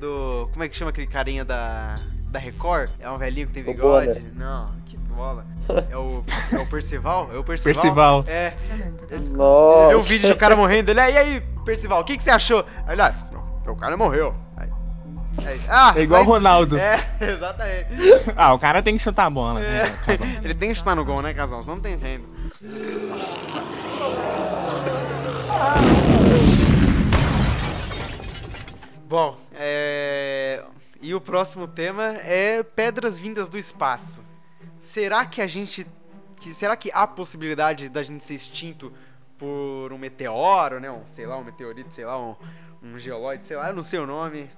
do. 0.00 0.48
Como 0.52 0.62
é 0.64 0.68
que 0.68 0.76
chama 0.76 0.90
aquele 0.90 1.06
carinha 1.06 1.44
da. 1.44 2.00
da 2.30 2.38
Record? 2.38 2.90
É 3.00 3.10
um 3.10 3.18
velhinho 3.18 3.46
que 3.48 3.54
tem 3.54 3.62
O 3.62 3.66
bigode? 3.66 4.20
Não, 4.34 4.72
que 4.84 4.96
bola. 4.96 5.44
É 5.90 5.96
o. 5.96 6.24
É 6.52 6.58
o 6.58 6.66
Percival? 6.66 7.30
É 7.32 7.38
o 7.38 7.44
Percival? 7.44 7.74
Percival. 7.82 8.24
É. 8.28 8.54
Ele 9.10 9.24
viu 9.24 9.34
o 9.34 9.36
Nossa. 9.36 9.98
vídeo 10.08 10.28
do 10.28 10.36
cara 10.36 10.56
morrendo, 10.56 10.90
ele, 10.90 11.00
"Ah, 11.00 11.10
e 11.10 11.16
aí, 11.16 11.42
Percival, 11.64 12.00
o 12.00 12.04
que, 12.04 12.16
que 12.16 12.22
você 12.24 12.30
achou? 12.30 12.64
Aí 12.86 12.94
ele, 12.94 13.02
ah, 13.02 13.14
o 13.66 13.76
cara 13.76 13.96
morreu. 13.96 14.34
Aí, 15.46 15.58
ah, 15.68 15.92
É 15.96 16.02
igual 16.02 16.22
o 16.22 16.24
mas- 16.24 16.34
Ronaldo. 16.34 16.78
É, 16.78 17.04
exatamente. 17.20 17.88
Ah, 18.36 18.52
o 18.54 18.58
cara 18.58 18.82
tem 18.82 18.96
que 18.96 19.02
chutar 19.02 19.26
a 19.26 19.30
bola. 19.30 19.60
É. 19.60 19.84
né? 19.84 19.96
Tá 20.06 20.16
bom. 20.16 20.24
Ele 20.42 20.54
tem 20.54 20.68
que 20.70 20.74
chutar 20.74 20.94
no 20.96 21.04
gol, 21.04 21.20
né, 21.22 21.34
Casal? 21.34 21.64
Não 21.64 21.80
tem 21.80 21.98
jeito. 21.98 22.24
Bom, 29.08 29.36
é... 29.52 30.64
E 31.00 31.14
o 31.14 31.20
próximo 31.20 31.66
tema 31.66 32.04
é 32.18 32.62
pedras 32.62 33.18
vindas 33.18 33.48
do 33.48 33.58
espaço. 33.58 34.22
Será 34.78 35.26
que 35.26 35.42
a 35.42 35.46
gente... 35.46 35.86
Que, 36.36 36.52
será 36.54 36.76
que 36.76 36.90
há 36.92 37.06
possibilidade 37.06 37.88
da 37.88 38.02
gente 38.02 38.24
ser 38.24 38.34
extinto 38.34 38.92
por 39.38 39.92
um 39.92 39.98
meteoro, 39.98 40.80
né? 40.80 40.90
Um, 40.90 41.06
sei 41.06 41.26
lá, 41.26 41.36
um 41.36 41.44
meteorito, 41.44 41.92
sei 41.92 42.04
lá, 42.04 42.18
um, 42.20 42.34
um 42.82 42.98
geolóide, 42.98 43.46
sei 43.46 43.56
lá, 43.56 43.68
eu 43.68 43.74
não 43.74 43.82
sei 43.82 43.98
o 44.00 44.06
nome. 44.06 44.50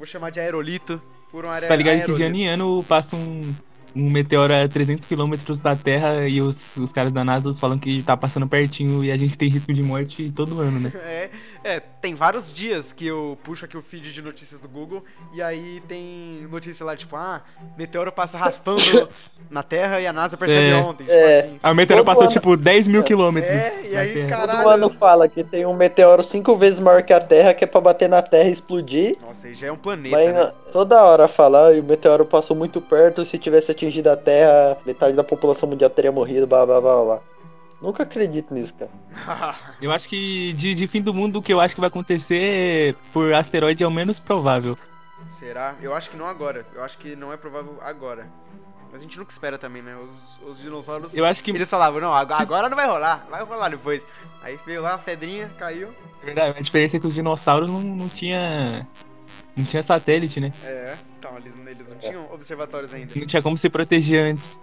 Vou 0.00 0.06
chamar 0.06 0.30
de 0.30 0.40
aerolito. 0.40 0.98
Por 1.30 1.44
um 1.44 1.48
Você 1.48 1.56
aer- 1.56 1.68
tá 1.68 1.76
ligado 1.76 1.96
que 2.06 2.12
de 2.14 2.22
aerolito. 2.22 2.26
ano 2.26 2.36
em 2.36 2.48
ano 2.48 2.82
passa 2.88 3.14
um, 3.14 3.54
um 3.94 4.08
meteoro 4.10 4.50
a 4.54 4.66
300 4.66 5.06
km 5.06 5.34
da 5.62 5.76
Terra 5.76 6.26
e 6.26 6.40
os, 6.40 6.74
os 6.78 6.90
caras 6.90 7.12
da 7.12 7.22
NASA 7.22 7.52
falam 7.52 7.78
que 7.78 8.02
tá 8.02 8.16
passando 8.16 8.48
pertinho 8.48 9.04
e 9.04 9.12
a 9.12 9.16
gente 9.18 9.36
tem 9.36 9.50
risco 9.50 9.74
de 9.74 9.82
morte 9.82 10.32
todo 10.34 10.58
ano, 10.58 10.80
né? 10.80 10.90
É, 11.04 11.28
é, 11.62 11.78
tem 11.78 12.14
vários 12.14 12.52
dias 12.52 12.92
que 12.92 13.06
eu 13.06 13.36
puxo 13.44 13.64
aqui 13.64 13.76
o 13.76 13.82
feed 13.82 14.12
de 14.12 14.22
notícias 14.22 14.58
do 14.60 14.68
Google 14.68 15.04
e 15.32 15.42
aí 15.42 15.82
tem 15.86 16.46
notícia 16.50 16.84
lá, 16.86 16.96
tipo, 16.96 17.16
ah, 17.16 17.42
meteoro 17.76 18.10
passa 18.10 18.38
raspando 18.38 18.80
na 19.50 19.62
Terra 19.62 20.00
e 20.00 20.06
a 20.06 20.12
NASA 20.12 20.36
percebe 20.36 20.70
É. 20.70 20.74
ontem, 20.76 21.04
tipo 21.04 21.16
É. 21.16 21.40
assim. 21.40 21.60
A 21.62 21.74
meteoro 21.74 22.00
Todo 22.02 22.06
passou 22.06 22.22
ano- 22.24 22.32
tipo 22.32 22.56
10 22.56 22.88
mil 22.88 23.02
quilômetros. 23.02 23.52
É, 23.52 23.82
e 23.84 23.96
aí, 23.96 24.14
Terra. 24.14 24.28
cara- 24.28 24.56
Todo 24.62 24.68
ano 24.70 24.90
fala 24.90 25.28
que 25.28 25.44
tem 25.44 25.66
um 25.66 25.74
meteoro 25.76 26.22
cinco 26.22 26.56
vezes 26.56 26.78
maior 26.80 27.02
que 27.02 27.12
a 27.12 27.20
Terra, 27.20 27.52
que 27.52 27.64
é 27.64 27.66
pra 27.66 27.80
bater 27.80 28.08
na 28.08 28.22
Terra 28.22 28.48
e 28.48 28.52
explodir. 28.52 29.16
Nossa, 29.20 29.46
aí 29.46 29.54
já 29.54 29.66
é 29.66 29.72
um 29.72 29.76
planeta, 29.76 30.16
Mas 30.16 30.32
né? 30.32 30.52
toda 30.72 31.02
hora 31.04 31.28
fala, 31.28 31.66
"Ai, 31.68 31.80
o 31.80 31.84
meteoro 31.84 32.24
passou 32.24 32.56
muito 32.56 32.80
perto, 32.80 33.24
se 33.24 33.38
tivesse 33.38 33.70
atingido 33.70 34.08
a 34.10 34.16
Terra, 34.16 34.78
metade 34.86 35.12
da 35.14 35.22
população 35.24 35.68
mundial 35.68 35.90
teria 35.90 36.10
morrido, 36.12 36.46
blá 36.46 36.64
blá 36.64 36.80
blá 36.80 37.04
blá. 37.04 37.20
Nunca 37.82 38.02
acredito 38.02 38.52
nisso, 38.52 38.74
cara. 38.74 39.56
Eu 39.80 39.90
acho 39.90 40.08
que 40.08 40.52
de, 40.52 40.74
de 40.74 40.86
fim 40.86 41.00
do 41.00 41.14
mundo 41.14 41.38
o 41.38 41.42
que 41.42 41.52
eu 41.52 41.60
acho 41.60 41.74
que 41.74 41.80
vai 41.80 41.88
acontecer 41.88 42.94
por 43.12 43.32
asteroide 43.32 43.82
é 43.82 43.86
o 43.86 43.90
menos 43.90 44.18
provável. 44.18 44.76
Será? 45.28 45.74
Eu 45.80 45.94
acho 45.94 46.10
que 46.10 46.16
não 46.16 46.26
agora. 46.26 46.66
Eu 46.74 46.84
acho 46.84 46.98
que 46.98 47.16
não 47.16 47.32
é 47.32 47.36
provável 47.36 47.78
agora. 47.82 48.26
Mas 48.92 49.00
a 49.00 49.04
gente 49.04 49.18
nunca 49.18 49.30
espera 49.30 49.56
também, 49.56 49.82
né? 49.82 49.96
Os, 49.96 50.48
os 50.48 50.58
dinossauros. 50.60 51.16
Eu 51.16 51.24
acho 51.24 51.44
que 51.44 51.52
Eles 51.52 51.70
falavam, 51.70 52.00
não, 52.00 52.12
agora 52.12 52.42
agora 52.42 52.68
não 52.68 52.76
vai 52.76 52.86
rolar, 52.86 53.24
vai 53.30 53.44
rolar 53.44 53.68
depois. 53.68 54.04
Aí 54.42 54.58
veio 54.66 54.82
lá 54.82 54.94
a 54.94 54.98
pedrinha, 54.98 55.48
caiu. 55.58 55.94
verdade, 56.24 56.58
a 56.58 56.60
diferença 56.60 56.96
é 56.96 57.00
que 57.00 57.06
os 57.06 57.14
dinossauros 57.14 57.68
não, 57.68 57.80
não 57.80 58.08
tinha 58.08 58.86
não 59.56 59.64
tinha 59.64 59.82
satélite, 59.82 60.40
né? 60.40 60.52
É, 60.64 60.96
então 61.18 61.36
eles, 61.36 61.54
eles 61.66 61.88
não 61.88 61.98
tinham 61.98 62.32
observatórios 62.32 62.92
ainda. 62.92 63.12
Não 63.14 63.26
tinha 63.26 63.42
como 63.42 63.56
se 63.56 63.70
proteger 63.70 64.32
antes. 64.32 64.58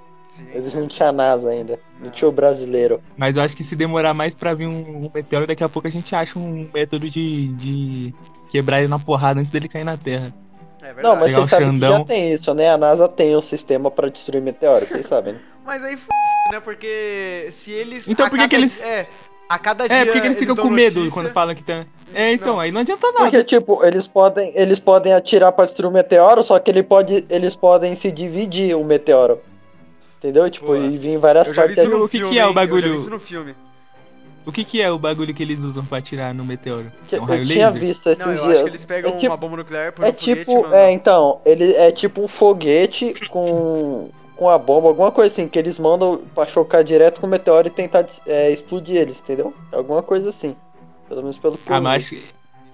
Eles 0.53 0.73
não 0.73 0.87
tinham 0.87 1.11
NASA 1.11 1.49
ainda, 1.49 1.79
não 2.01 2.09
tinha 2.09 2.27
o 2.27 2.31
brasileiro. 2.31 3.01
Mas 3.17 3.35
eu 3.35 3.41
acho 3.43 3.55
que 3.55 3.63
se 3.63 3.75
demorar 3.75 4.13
mais 4.13 4.33
pra 4.35 4.53
vir 4.53 4.67
um, 4.67 5.05
um 5.05 5.11
meteoro, 5.13 5.47
daqui 5.47 5.63
a 5.63 5.69
pouco 5.69 5.87
a 5.87 5.91
gente 5.91 6.13
acha 6.15 6.37
um 6.37 6.69
método 6.73 7.09
de, 7.09 7.47
de 7.49 8.13
quebrar 8.49 8.79
ele 8.79 8.87
na 8.87 8.99
porrada 8.99 9.39
antes 9.39 9.51
dele 9.51 9.67
cair 9.67 9.83
na 9.83 9.97
Terra. 9.97 10.33
É 10.81 10.93
verdade. 10.93 11.03
Não, 11.07 11.15
mas 11.15 11.31
Pegar 11.31 11.37
vocês 11.37 11.45
um 11.45 11.47
sabem 11.49 11.79
que 11.79 11.97
já 11.97 12.05
tem 12.05 12.33
isso, 12.33 12.53
né? 12.53 12.69
A 12.69 12.77
NASA 12.77 13.07
tem 13.07 13.35
um 13.35 13.41
sistema 13.41 13.89
pra 13.91 14.07
destruir 14.09 14.41
meteoros, 14.41 14.89
vocês 14.89 15.05
sabem, 15.05 15.33
né? 15.33 15.39
Mas 15.65 15.83
aí 15.83 15.95
f... 15.95 16.05
né? 16.49 16.61
Porque 16.61 17.49
se 17.51 17.71
eles. 17.71 18.07
Então 18.07 18.29
por 18.29 18.47
que 18.47 18.55
eles- 18.55 18.81
É, 18.81 19.05
a 19.49 19.59
cada 19.59 19.85
dia. 19.85 19.97
É, 19.97 20.05
porque 20.05 20.21
que 20.21 20.27
eles 20.27 20.37
ficam 20.37 20.55
com 20.55 20.69
medo 20.69 20.99
notícia- 20.99 21.11
quando 21.13 21.33
falam 21.33 21.53
que 21.53 21.61
tá. 21.63 21.85
É, 22.13 22.31
então, 22.31 22.53
Não. 22.53 22.59
aí 22.61 22.71
não 22.71 22.79
adianta 22.81 23.05
nada. 23.11 23.25
Porque, 23.25 23.43
tipo, 23.43 23.83
eles 23.85 24.07
podem, 24.07 24.53
eles 24.55 24.79
podem 24.79 25.13
atirar 25.13 25.51
pra 25.51 25.65
destruir 25.65 25.89
o 25.89 25.91
meteoro, 25.91 26.41
só 26.41 26.57
que 26.57 26.71
ele 26.71 26.83
pode, 26.83 27.25
eles 27.29 27.53
podem 27.53 27.95
se 27.95 28.09
dividir 28.11 28.77
o 28.77 28.83
meteoro. 28.85 29.41
Entendeu? 30.17 30.49
Tipo, 30.49 30.67
Boa. 30.67 30.79
e 30.79 30.97
vir 30.97 31.09
em 31.09 31.17
várias 31.17 31.47
Eu 31.47 31.53
partes. 31.53 31.77
no 31.85 32.03
O 32.05 32.09
que 32.09 32.17
que 32.19 32.23
filme, 32.23 32.37
é 32.39 32.45
o? 32.45 32.49
Eu 32.49 32.53
bagulho? 32.53 32.93
vi 32.93 32.99
isso 33.01 33.09
no 33.09 33.19
filme. 33.19 33.55
O 34.45 34.51
que, 34.51 34.63
que 34.63 34.81
é 34.81 34.89
o 34.89 34.97
bagulho 34.97 35.33
que 35.33 35.43
eles 35.43 35.59
usam 35.59 35.85
pra 35.85 35.97
atirar 35.97 36.33
no 36.33 36.45
meteoro? 36.45 36.91
Que 37.07 37.17
É 37.17 37.21
um 37.21 37.25
raio 37.25 37.43
eu 37.43 37.47
tinha 37.47 37.69
laser? 37.69 37.81
visto 37.81 38.07
esses 38.09 38.25
Não, 38.25 38.33
eu 38.33 38.41
dias. 38.41 38.53
acho 38.53 38.63
que 38.63 38.69
eles 38.69 38.85
pegam 38.85 39.11
é 39.11 39.15
tipo, 39.17 39.31
uma 39.31 39.37
bomba 39.37 39.57
nuclear, 39.57 39.91
põem 39.93 40.07
é 40.07 40.09
um 40.09 40.13
foguete 40.13 40.45
tipo, 40.45 40.51
e 40.51 40.55
mandam. 40.55 40.79
é, 40.79 40.91
então, 40.91 41.41
ele 41.45 41.73
é 41.73 41.91
tipo 41.91 42.21
um 42.23 42.27
foguete 42.27 43.13
com 43.29 44.09
com 44.37 44.47
a 44.49 44.57
bomba, 44.59 44.87
alguma 44.89 45.11
coisa 45.11 45.33
assim, 45.33 45.47
que 45.47 45.57
eles 45.57 45.79
mandam 45.79 46.21
pra 46.35 46.45
chocar 46.45 46.83
direto 46.83 47.19
com 47.19 47.25
o 47.25 47.29
meteoro 47.29 47.67
e 47.67 47.71
tentar 47.71 48.05
é, 48.27 48.51
explodir 48.51 48.95
eles, 48.97 49.19
entendeu? 49.19 49.51
Alguma 49.71 50.03
coisa 50.03 50.29
assim. 50.29 50.55
Pelo 51.09 51.21
menos 51.21 51.39
pelo 51.39 51.57
que 51.57 51.63
Ah, 51.73 51.77
eu 51.77 51.81
mas 51.81 52.07
vi. 52.09 52.23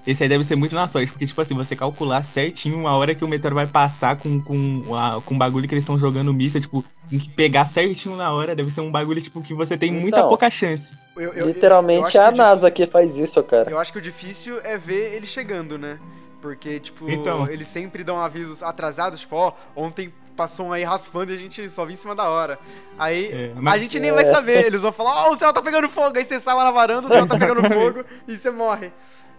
Esse 0.05 0.21
aí 0.23 0.29
deve 0.29 0.43
ser 0.43 0.55
muito 0.55 0.75
na 0.75 0.87
sorte, 0.87 1.11
porque, 1.11 1.25
tipo 1.25 1.39
assim, 1.41 1.55
você 1.55 1.75
calcular 1.75 2.23
certinho 2.23 2.87
a 2.87 2.95
hora 2.95 3.15
que 3.15 3.23
o 3.23 3.27
meteoro 3.27 3.55
vai 3.55 3.65
passar 3.67 4.17
com, 4.17 4.41
com, 4.41 4.95
a, 4.95 5.21
com 5.21 5.35
o 5.35 5.37
bagulho 5.37 5.67
que 5.67 5.73
eles 5.73 5.83
estão 5.83 5.97
jogando 5.97 6.33
míssil, 6.33 6.59
tipo, 6.61 6.83
tem 7.09 7.19
que 7.19 7.29
pegar 7.29 7.65
certinho 7.65 8.15
na 8.15 8.31
hora, 8.31 8.55
deve 8.55 8.69
ser 8.71 8.81
um 8.81 8.91
bagulho, 8.91 9.21
tipo, 9.21 9.41
que 9.41 9.53
você 9.53 9.77
tem 9.77 9.91
muita 9.91 10.17
Então. 10.17 10.29
pouca 10.29 10.49
chance. 10.49 10.93
Eu- 11.15 11.21
eu- 11.23 11.29
eu- 11.29 11.39
eu 11.39 11.47
Literalmente 11.47 12.07
acho 12.07 12.17
é 12.17 12.25
a 12.25 12.31
NASA 12.31 12.69
que 12.71 12.85
faz 12.87 13.17
isso, 13.17 13.41
cara. 13.43 13.69
Eu 13.71 13.79
acho 13.79 13.91
que 13.93 13.99
o 13.99 14.01
difícil 14.01 14.59
é 14.63 14.77
ver 14.77 15.13
ele 15.15 15.25
chegando, 15.25 15.77
né? 15.77 15.97
Porque, 16.41 16.79
tipo, 16.81 17.09
Então. 17.09 17.47
eles 17.49 17.67
sempre 17.67 18.03
dão 18.03 18.17
avisos 18.19 18.61
atrasados, 18.61 19.21
tipo, 19.21 19.35
ó, 19.35 19.53
ontem 19.75 20.11
passou 20.35 20.65
um 20.65 20.73
aí 20.73 20.83
raspando 20.83 21.31
e 21.31 21.35
a 21.35 21.37
gente 21.37 21.69
só 21.69 21.85
viu 21.85 21.93
em 21.93 21.97
cima 21.97 22.15
da 22.15 22.27
hora. 22.27 22.57
Aí 22.97 23.27
É, 23.31 23.51
a 23.55 23.61
mas- 23.61 23.79
gente 23.81 23.99
nem 23.99 24.11
vai 24.11 24.25
saber, 24.25 24.65
eles 24.65 24.81
vão 24.81 24.91
falar, 24.91 25.27
ó, 25.27 25.31
o 25.31 25.37
céu 25.37 25.53
tá 25.53 25.61
pegando 25.61 25.87
fogo, 25.87 26.17
aí 26.17 26.25
você 26.25 26.39
sai 26.39 26.55
lá 26.55 26.65
na 26.65 26.71
varanda, 26.71 27.07
o 27.07 27.09
céu 27.11 27.25
tá 27.27 27.37
pegando 27.37 27.61
fogo 27.69 28.03
e 28.27 28.35
você 28.35 28.49
morre. 28.51 28.91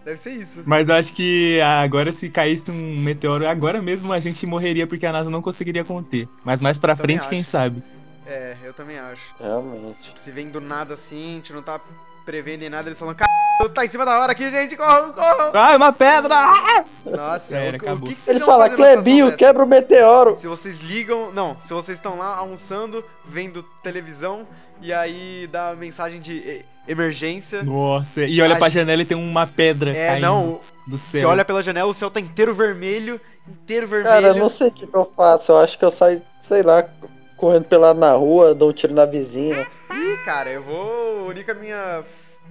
Deve 0.05 0.17
ser 0.19 0.33
isso. 0.33 0.61
Mas 0.67 0.87
eu 0.87 0.93
acho 0.93 1.11
que 1.13 1.59
agora, 1.59 2.11
se 2.11 2.29
caísse 2.29 2.69
um 2.69 2.99
meteoro, 2.99 3.47
agora 3.47 3.81
mesmo 3.81 4.13
a 4.13 4.19
gente 4.19 4.45
morreria 4.45 4.85
porque 4.85 5.03
a 5.05 5.11
NASA 5.11 5.31
não 5.31 5.41
conseguiria 5.41 5.83
conter. 5.83 6.29
Mas 6.43 6.61
mais 6.61 6.77
pra 6.77 6.95
Também 6.95 7.17
frente, 7.17 7.27
quem 7.27 7.41
acho. 7.41 7.49
sabe? 7.49 7.81
É, 8.27 8.55
eu 8.63 8.71
também 8.73 8.99
acho. 8.99 9.21
Realmente. 9.39 10.01
Tipo, 10.03 10.19
se 10.19 10.31
vem 10.31 10.49
do 10.49 10.61
nada 10.61 10.93
assim, 10.93 11.31
a 11.33 11.35
gente 11.37 11.53
não 11.53 11.63
tá 11.63 11.81
prevendo 12.23 12.61
em 12.63 12.69
nada, 12.69 12.87
eles 12.87 12.99
falam, 12.99 13.15
caralho, 13.15 13.44
tá 13.73 13.85
em 13.85 13.87
cima 13.87 14.05
da 14.05 14.19
hora 14.19 14.31
aqui, 14.31 14.49
gente, 14.49 14.75
corram, 14.75 15.11
corram. 15.13 15.51
Ai, 15.53 15.75
uma 15.77 15.91
pedra! 15.93 16.35
Ah! 16.35 16.85
Nossa, 17.05 17.55
era, 17.55 17.77
o, 17.77 17.79
o 17.79 17.83
acabou. 17.83 18.07
que, 18.09 18.15
que 18.15 18.21
vocês 18.21 18.35
Eles 18.35 18.45
falam, 18.45 18.69
Clebinho, 18.75 19.35
quebra 19.35 19.63
o 19.63 19.67
meteoro. 19.67 20.37
Se 20.37 20.47
vocês 20.47 20.79
ligam. 20.81 21.31
Não, 21.31 21.55
se 21.61 21.73
vocês 21.73 21.97
estão 21.97 22.17
lá 22.17 22.35
almoçando, 22.35 23.03
vendo 23.25 23.63
televisão, 23.81 24.47
e 24.81 24.91
aí 24.93 25.47
dá 25.51 25.67
uma 25.69 25.75
mensagem 25.75 26.19
de 26.21 26.63
emergência. 26.87 27.63
Nossa, 27.63 28.21
e 28.23 28.41
olha 28.41 28.55
A 28.55 28.57
pra 28.57 28.67
gente- 28.69 28.79
janela 28.81 29.01
e 29.01 29.05
tem 29.05 29.17
uma 29.17 29.47
pedra 29.47 29.95
É, 29.95 30.07
caindo 30.09 30.21
não, 30.21 30.59
do 30.87 30.97
céu. 30.97 31.21
você 31.21 31.25
olha 31.25 31.43
pela 31.45 31.63
janela, 31.63 31.89
o 31.89 31.93
céu 31.93 32.11
tá 32.11 32.19
inteiro 32.19 32.53
vermelho, 32.53 33.19
inteiro 33.47 33.87
vermelho. 33.87 34.13
Cara, 34.13 34.27
eu 34.27 34.35
não 34.35 34.49
sei 34.49 34.67
o 34.67 34.71
que, 34.71 34.87
eu 34.93 35.11
faço. 35.15 35.51
Eu 35.51 35.57
acho 35.57 35.77
que 35.79 35.85
eu 35.85 35.91
saio, 35.91 36.21
sei 36.41 36.61
lá, 36.61 36.83
correndo 37.37 37.65
pela 37.65 37.93
na 37.93 38.11
rua, 38.13 38.53
dou 38.53 38.69
um 38.69 38.73
tiro 38.73 38.93
na 38.93 39.05
vizinha. 39.05 39.65
Ih, 39.91 40.17
cara, 40.25 40.49
eu 40.51 40.61
vou 40.61 41.27
unir 41.29 41.43
com 41.45 41.51
a 41.51 41.55
minha 41.55 42.03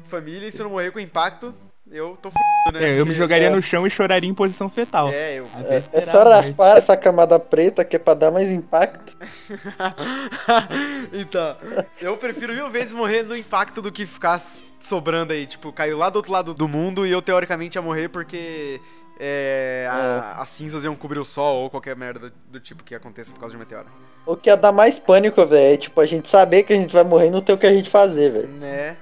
família 0.09 0.49
e 0.49 0.53
se 0.53 0.61
eu 0.61 0.65
não 0.65 0.71
morrer 0.71 0.91
com 0.91 0.99
impacto, 1.01 1.55
eu 1.91 2.17
tô 2.21 2.29
f***, 2.31 2.35
né? 2.73 2.91
É, 2.95 3.01
eu 3.01 3.05
me 3.07 3.13
jogaria 3.13 3.51
no 3.51 3.61
chão 3.61 3.87
e 3.87 3.91
choraria 3.91 4.29
em 4.29 4.35
posição 4.35 4.69
fetal. 4.71 5.09
É, 5.11 5.35
eu. 5.39 5.47
É, 5.69 5.83
é 5.93 6.01
só 6.03 6.23
raspar 6.25 6.77
essa 6.79 6.97
camada 6.97 7.39
preta 7.39 7.85
que 7.85 7.97
é 7.97 7.99
pra 7.99 8.15
dar 8.15 8.31
mais 8.31 8.51
impacto. 8.51 9.17
então, 11.13 11.57
eu 12.01 12.17
prefiro 12.17 12.55
mil 12.55 12.71
vezes 12.71 12.93
morrer 12.95 13.23
no 13.23 13.37
impacto 13.37 13.81
do 13.83 13.93
que 13.93 14.07
ficar 14.07 14.41
sobrando 14.81 15.33
aí. 15.33 15.47
Tipo, 15.47 15.73
caiu 15.73 15.99
lá 15.99 16.11
do 16.11 16.17
outro 16.17 16.33
lado 16.33 16.55
do 16.55 16.69
mundo 16.69 17.07
e 17.07 17.11
eu 17.11 17.23
teoricamente 17.23 17.77
ia 17.79 17.83
morrer 17.83 18.09
porque 18.09 18.81
é, 19.19 19.87
a- 19.91 20.43
as 20.43 20.49
cinzas 20.49 20.85
iam 20.85 20.95
cobrir 20.97 21.19
o 21.19 21.25
sol 21.25 21.63
ou 21.65 21.71
qualquer 21.71 21.97
merda 21.97 22.33
do 22.51 22.61
tipo 22.61 22.83
que 22.83 22.95
aconteça 22.95 23.33
por 23.33 23.41
causa 23.41 23.53
de 23.53 23.57
um 23.57 23.61
meteoro. 23.61 23.87
O 24.27 24.37
que 24.37 24.49
ia 24.49 24.57
dar 24.57 24.73
mais 24.73 24.99
pânico, 24.99 25.45
velho, 25.47 25.75
é 25.75 25.77
tipo 25.77 26.01
a 26.01 26.07
gente 26.07 26.29
saber 26.29 26.63
que 26.63 26.73
a 26.73 26.77
gente 26.77 26.93
vai 26.95 27.05
morrer 27.05 27.27
e 27.29 27.31
não 27.31 27.41
ter 27.43 27.53
o 27.53 27.59
que 27.59 27.67
a 27.67 27.73
gente 27.73 27.91
fazer, 27.91 28.31
velho. 28.31 28.49
Né? 28.49 28.97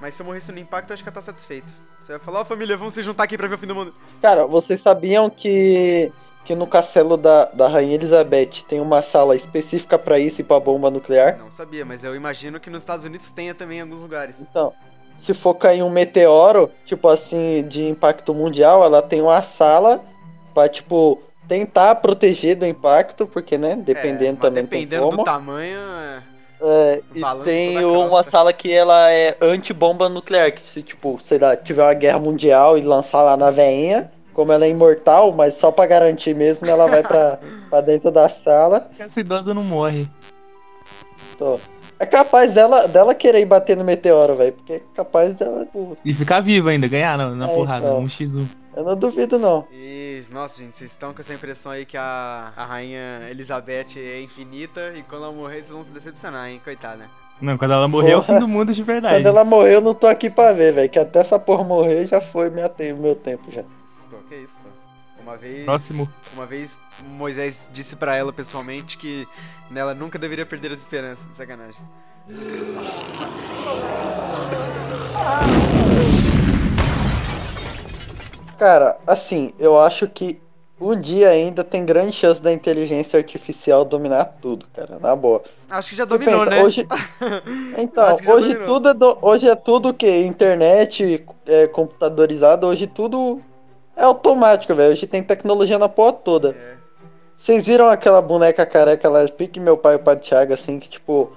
Mas 0.00 0.14
se 0.14 0.22
eu 0.22 0.26
morresse 0.26 0.52
no 0.52 0.58
impacto, 0.58 0.90
eu 0.90 0.94
acho 0.94 1.02
que 1.02 1.08
ia 1.08 1.10
estar 1.10 1.22
satisfeito. 1.22 1.72
Você 1.98 2.12
vai 2.12 2.20
falar, 2.20 2.40
ó 2.40 2.44
família, 2.44 2.76
vamos 2.76 2.94
se 2.94 3.02
juntar 3.02 3.24
aqui 3.24 3.36
pra 3.36 3.48
ver 3.48 3.54
o 3.54 3.58
fim 3.58 3.66
do 3.66 3.74
mundo. 3.74 3.94
Cara, 4.20 4.46
vocês 4.46 4.80
sabiam 4.80 5.28
que 5.30 6.12
que 6.44 6.54
no 6.54 6.66
castelo 6.66 7.16
da, 7.16 7.46
da 7.46 7.66
Rainha 7.66 7.96
Elizabeth 7.96 8.62
tem 8.68 8.78
uma 8.80 9.02
sala 9.02 9.34
específica 9.34 9.98
pra 9.98 10.16
isso 10.16 10.40
e 10.40 10.44
pra 10.44 10.60
bomba 10.60 10.88
nuclear? 10.88 11.36
Não 11.38 11.50
sabia, 11.50 11.84
mas 11.84 12.04
eu 12.04 12.14
imagino 12.14 12.60
que 12.60 12.70
nos 12.70 12.82
Estados 12.82 13.04
Unidos 13.04 13.32
tenha 13.32 13.52
também 13.52 13.78
em 13.78 13.80
alguns 13.80 14.00
lugares. 14.00 14.36
Então, 14.40 14.72
se 15.16 15.34
for 15.34 15.54
cair 15.54 15.82
um 15.82 15.90
meteoro, 15.90 16.70
tipo 16.84 17.08
assim, 17.08 17.66
de 17.66 17.84
impacto 17.84 18.32
mundial, 18.32 18.84
ela 18.84 19.02
tem 19.02 19.20
uma 19.20 19.42
sala 19.42 20.04
pra, 20.54 20.68
tipo, 20.68 21.20
tentar 21.48 21.96
proteger 21.96 22.54
do 22.54 22.64
impacto, 22.64 23.26
porque, 23.26 23.58
né, 23.58 23.74
dependendo 23.74 24.38
É, 24.38 24.40
também 24.40 24.62
Dependendo 24.62 25.10
do 25.10 25.24
tamanho. 25.24 25.80
é, 25.80 26.22
É, 26.60 27.02
e 27.14 27.20
balanço 27.20 27.44
tem 27.44 27.84
uma 27.84 28.24
sala 28.24 28.52
que 28.52 28.72
ela 28.72 29.10
é 29.10 29.36
anti-bomba 29.40 30.08
nuclear, 30.08 30.52
que 30.52 30.62
se, 30.62 30.82
tipo, 30.82 31.18
sei 31.22 31.38
lá, 31.38 31.56
tiver 31.56 31.82
uma 31.82 31.94
guerra 31.94 32.18
mundial 32.18 32.78
e 32.78 32.80
lançar 32.82 33.22
lá 33.22 33.36
na 33.36 33.50
veinha, 33.50 34.10
como 34.32 34.52
ela 34.52 34.64
é 34.64 34.70
imortal, 34.70 35.32
mas 35.32 35.54
só 35.54 35.70
pra 35.70 35.86
garantir 35.86 36.34
mesmo, 36.34 36.68
ela 36.68 36.86
vai 36.86 37.02
pra, 37.02 37.38
pra 37.68 37.80
dentro 37.80 38.10
da 38.10 38.28
sala. 38.28 38.88
Essa 38.98 39.20
idosa 39.20 39.52
não 39.52 39.62
morre. 39.62 40.08
Tô. 41.38 41.58
É 41.98 42.04
capaz 42.04 42.52
dela, 42.52 42.86
dela 42.86 43.14
querer 43.14 43.40
ir 43.40 43.46
bater 43.46 43.74
no 43.76 43.82
meteoro, 43.84 44.36
velho, 44.36 44.52
porque 44.52 44.74
é 44.74 44.82
capaz 44.94 45.34
dela, 45.34 45.66
E 46.04 46.12
ficar 46.12 46.40
viva 46.40 46.70
ainda, 46.70 46.86
ganhar 46.86 47.16
na, 47.16 47.30
na 47.30 47.50
É, 47.50 47.54
porrada, 47.54 47.86
então. 47.86 48.00
um 48.00 48.06
x1. 48.06 48.46
Eu 48.76 48.84
não 48.84 48.96
duvido 48.96 49.38
não. 49.38 49.66
E, 49.72 50.22
nossa, 50.30 50.62
gente, 50.62 50.76
vocês 50.76 50.90
estão 50.92 51.12
com 51.14 51.20
essa 51.20 51.34
impressão 51.34 51.72
aí 51.72 51.84
que 51.84 51.96
a, 51.96 52.52
a 52.56 52.64
rainha 52.64 53.26
Elizabeth 53.30 53.96
é 53.98 54.20
infinita 54.20 54.92
e 54.94 55.02
quando 55.02 55.24
ela 55.24 55.32
morrer 55.32 55.56
vocês 55.56 55.70
vão 55.70 55.82
se 55.82 55.90
decepcionar, 55.90 56.48
hein? 56.48 56.60
Coitada. 56.62 57.08
Não, 57.40 57.58
quando 57.58 57.72
ela 57.72 57.88
morrer 57.88 58.12
é 58.12 58.16
o 58.16 58.20
Porra. 58.22 58.34
fim 58.34 58.40
do 58.40 58.48
mundo 58.48 58.72
de 58.72 58.82
verdade. 58.82 59.16
Quando 59.16 59.26
ela 59.26 59.44
morrer, 59.44 59.74
eu 59.74 59.80
não 59.80 59.94
tô 59.94 60.06
aqui 60.06 60.30
pra 60.30 60.52
ver, 60.52 60.72
velho, 60.72 60.88
que 60.88 60.98
até 60.98 61.18
essa 61.18 61.38
porra 61.38 61.64
morrer 61.64 62.06
já 62.06 62.20
foi 62.20 62.48
minha 62.50 62.68
te- 62.68 62.92
meu 62.94 63.14
tempo 63.14 63.50
já. 63.50 63.62
Pô, 64.10 64.16
que 64.28 64.34
isso, 64.36 64.54
pô. 64.62 64.70
Uma 65.22 65.36
vez. 65.36 65.64
Próximo. 65.64 66.08
Uma 66.34 66.46
vez 66.46 66.78
Moisés 67.04 67.68
disse 67.72 67.96
pra 67.96 68.14
ela 68.16 68.32
pessoalmente 68.32 68.96
que 68.96 69.26
nela 69.70 69.92
nunca 69.94 70.18
deveria 70.18 70.46
perder 70.46 70.72
as 70.72 70.78
esperanças. 70.80 71.24
Sacanagem. 71.36 71.80
Cara, 78.58 78.96
assim, 79.06 79.52
eu 79.58 79.78
acho 79.78 80.08
que 80.08 80.40
um 80.80 80.98
dia 80.98 81.28
ainda 81.30 81.64
tem 81.64 81.84
grande 81.84 82.12
chance 82.12 82.40
da 82.40 82.52
inteligência 82.52 83.18
artificial 83.18 83.84
dominar 83.84 84.24
tudo, 84.42 84.66
cara, 84.74 84.98
na 84.98 85.16
boa. 85.16 85.42
Acho 85.70 85.90
que 85.90 85.96
já 85.96 86.04
dominou, 86.04 86.40
pensa, 86.40 86.50
né? 86.50 86.62
Hoje, 86.62 86.86
então, 87.78 88.14
hoje 88.26 88.48
dominou. 88.54 88.66
tudo, 88.66 88.88
é 88.90 88.94
do- 88.94 89.18
hoje 89.22 89.48
é 89.48 89.54
tudo 89.54 89.88
o 89.90 89.94
que? 89.94 90.20
Internet, 90.24 91.24
é, 91.46 91.66
computadorizado, 91.66 92.66
hoje 92.66 92.86
tudo 92.86 93.40
é 93.96 94.04
automático, 94.04 94.74
velho. 94.74 94.92
Hoje 94.92 95.06
tem 95.06 95.22
tecnologia 95.22 95.78
na 95.78 95.88
porra 95.88 96.12
toda. 96.12 96.50
É. 96.50 96.76
Vocês 97.36 97.66
viram 97.66 97.86
aquela 97.88 98.20
boneca 98.22 98.64
careca 98.66 99.08
lá, 99.08 99.26
pique 99.28 99.60
meu 99.60 99.76
pai 99.76 99.94
e 99.94 99.96
o 99.96 100.00
pai 100.00 100.16
Thiago, 100.16 100.52
assim, 100.54 100.78
que 100.78 100.88
tipo, 100.88 101.30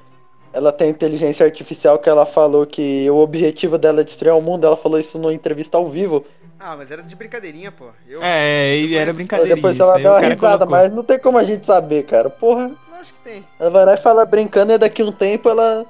ela 0.53 0.71
tem 0.71 0.89
inteligência 0.89 1.45
artificial 1.45 1.99
que 1.99 2.09
ela 2.09 2.25
falou 2.25 2.65
que 2.65 3.09
o 3.09 3.17
objetivo 3.17 3.77
dela 3.77 4.01
é 4.01 4.03
destruir 4.03 4.33
o 4.33 4.41
mundo, 4.41 4.65
ela 4.65 4.77
falou 4.77 4.99
isso 4.99 5.17
numa 5.19 5.33
entrevista 5.33 5.77
ao 5.77 5.89
vivo. 5.89 6.25
Ah, 6.59 6.75
mas 6.75 6.91
era 6.91 7.01
de 7.01 7.15
brincadeirinha, 7.15 7.71
pô. 7.71 7.85
Eu 8.07 8.21
É, 8.21 8.75
e 8.77 8.93
era 8.95 9.05
Depois- 9.05 9.15
brincadeira. 9.15 9.55
Depois 9.55 9.79
ela 9.79 9.97
deu 9.97 10.11
uma 10.11 10.19
risada, 10.19 10.65
mas 10.65 10.89
não 10.93 11.03
tem 11.03 11.17
como 11.17 11.37
a 11.37 11.43
gente 11.43 11.65
saber, 11.65 12.03
cara. 12.03 12.29
Porra, 12.29 12.71
acho 12.99 13.13
que 13.13 13.19
tem. 13.23 13.45
ela 13.59 13.69
vai 13.69 13.85
lá 13.85 13.93
e 13.93 13.97
fala 13.97 14.25
brincando 14.25 14.73
e 14.73 14.77
daqui 14.77 15.01
um 15.01 15.11
tempo 15.11 15.49
ela. 15.49 15.85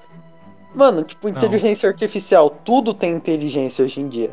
Mano, 0.75 1.03
tipo, 1.03 1.27
inteligência 1.27 1.89
artificial, 1.89 2.49
tudo 2.51 2.93
tem 2.93 3.12
inteligência 3.13 3.84
hoje 3.84 3.99
em 3.99 4.08
dia. 4.08 4.29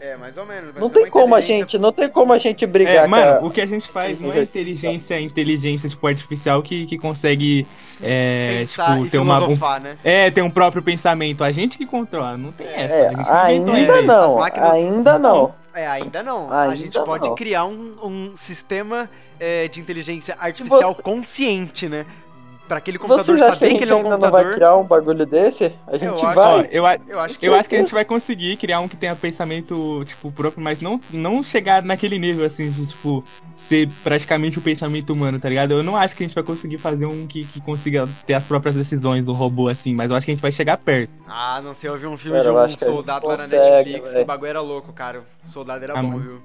É, 0.00 0.16
mais 0.16 0.38
ou 0.38 0.46
menos. 0.46 0.74
Não 0.74 0.86
é 0.86 0.90
tem 0.90 1.06
como 1.10 1.34
a 1.34 1.40
gente, 1.42 1.78
não 1.78 1.92
tem 1.92 2.08
como 2.08 2.32
a 2.32 2.38
gente 2.38 2.66
brigar 2.66 3.04
É, 3.04 3.06
mano, 3.06 3.32
a- 3.32 3.46
o 3.46 3.50
que 3.50 3.60
a 3.60 3.66
gente 3.66 3.86
faz 3.88 4.18
não 4.18 4.32
é 4.32 4.42
inteligência 4.42 5.20
inteligência, 5.20 5.20
inteligência 5.20 5.88
tipo 5.90 6.06
artificial 6.06 6.62
que, 6.62 6.86
que 6.86 6.96
consegue 6.96 7.66
é, 8.02 8.60
Pensar 8.60 8.92
tipo, 8.94 9.06
e 9.06 9.10
ter 9.10 9.18
uma 9.18 9.36
um, 9.36 9.40
filosofar, 9.40 9.80
né? 9.80 9.98
é, 10.02 10.30
ter 10.30 10.40
um 10.42 10.50
próprio 10.50 10.82
pensamento. 10.82 11.44
A 11.44 11.50
gente 11.50 11.76
que 11.76 11.84
controla, 11.84 12.36
não 12.38 12.50
tem 12.50 12.66
essa. 12.66 12.94
É, 12.94 13.06
a 13.14 13.50
gente 13.50 13.66
não 13.66 13.76
inventou 13.76 13.94
ainda 13.94 13.98
isso. 13.98 14.06
não, 14.06 14.30
As 14.32 14.36
máquinas- 14.38 14.70
ainda 14.72 15.18
não. 15.18 15.54
É, 15.74 15.86
ainda 15.86 16.22
não. 16.22 16.50
a 16.50 16.62
Ainda 16.62 16.76
gente 16.76 16.98
pode 17.04 17.28
não. 17.28 17.34
criar 17.36 17.64
um, 17.66 17.94
um 18.02 18.32
sistema 18.36 19.08
é, 19.38 19.68
de 19.68 19.80
inteligência 19.80 20.36
artificial 20.40 20.92
Você- 20.94 21.02
consciente, 21.02 21.88
né? 21.88 22.04
Pra 22.70 22.78
aquele 22.78 22.98
computador 22.98 23.24
Vocês 23.36 23.40
acham 23.42 23.58
que 23.58 23.64
a 23.64 23.66
saber 23.66 23.78
que 23.78 23.82
ele 23.84 23.90
é 23.90 23.94
um 23.96 23.98
ainda 23.98 24.10
não 24.10 24.18
vai 24.20 24.30
computador. 24.30 24.54
criar 24.54 24.76
um 24.76 24.84
bagulho 24.84 25.26
desse? 25.26 25.74
A 25.88 25.96
gente 25.96 26.06
acho- 26.06 26.24
Ó, 26.24 26.32
vai. 26.34 26.68
eu, 26.70 26.86
a- 26.86 26.96
Eu 27.08 27.18
acho 27.18 27.36
que 27.36 27.46
eu 27.46 27.54
acho 27.56 27.68
que 27.68 27.74
a 27.74 27.80
gente 27.80 27.92
vai 27.92 28.04
conseguir 28.04 28.56
criar 28.58 28.78
um 28.78 28.86
que 28.86 28.96
tenha 28.96 29.16
pensamento, 29.16 30.04
tipo, 30.06 30.30
próprio, 30.30 30.62
mas 30.62 30.80
não, 30.80 31.00
não 31.10 31.42
chegar 31.42 31.82
naquele 31.82 32.16
nível, 32.16 32.44
assim, 32.46 32.70
de, 32.70 32.86
tipo, 32.86 33.24
ser 33.56 33.88
praticamente 34.04 34.60
o 34.60 34.62
pensamento 34.62 35.12
humano, 35.12 35.40
tá 35.40 35.48
ligado? 35.48 35.72
Eu 35.72 35.82
não 35.82 35.96
acho 35.96 36.14
que 36.14 36.22
a 36.22 36.26
gente 36.28 36.34
vai 36.36 36.44
conseguir 36.44 36.78
fazer 36.78 37.06
um 37.06 37.26
que, 37.26 37.44
que 37.44 37.60
consiga 37.60 38.08
ter 38.24 38.34
as 38.34 38.44
próprias 38.44 38.76
decisões 38.76 39.26
do 39.26 39.32
robô, 39.32 39.66
assim, 39.68 39.92
mas 39.92 40.08
eu 40.08 40.16
acho 40.16 40.24
que 40.24 40.30
a 40.30 40.34
gente 40.36 40.42
vai 40.42 40.52
chegar 40.52 40.76
perto. 40.76 41.10
Ah, 41.26 41.60
não 41.60 41.72
sei, 41.72 41.90
eu 41.90 41.98
vi 41.98 42.06
um 42.06 42.16
filme 42.16 42.36
Cara, 42.38 42.50
de 42.50 42.54
eu 42.54 42.54
um 42.54 42.64
acho 42.64 42.78
soldado 42.84 43.26
lá 43.26 43.36
na 43.36 43.48
Netflix, 43.48 44.12
velho. 44.12 44.22
o 44.22 44.26
bagulho 44.26 44.48
era 44.48 44.60
louco, 44.60 44.92
cara. 44.92 45.24
O 45.44 45.48
soldado 45.48 45.82
era 45.82 45.98
Ah, 45.98 46.02
bom, 46.02 46.18
viu? 46.20 46.40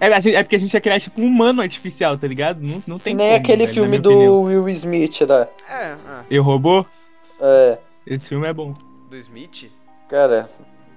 É, 0.00 0.20
gente- 0.20 0.36
é 0.36 0.42
porque 0.42 0.56
a 0.56 0.58
gente 0.60 0.74
ia 0.74 0.80
criar, 0.80 1.00
tipo, 1.00 1.20
um 1.20 1.26
humano 1.26 1.60
artificial, 1.60 2.16
tá 2.16 2.26
ligado? 2.26 2.60
Não, 2.60 2.80
não 2.86 2.98
tem 2.98 3.14
nem 3.14 3.28
como, 3.28 3.38
aquele 3.40 3.66
velho, 3.66 3.74
filme 3.74 3.98
do 3.98 4.10
opinião. 4.10 4.42
Will 4.42 4.68
Smith 4.68 5.20
lá. 5.28 5.48
É, 5.68 5.96
ah, 6.06 6.22
Eu 6.30 6.42
Robô? 6.42 6.84
É, 7.40 7.78
Esse 8.06 8.28
filme 8.28 8.46
é 8.46 8.52
bom. 8.52 8.74
do 9.10 9.16
Smith? 9.16 9.70
cara, 10.08 10.48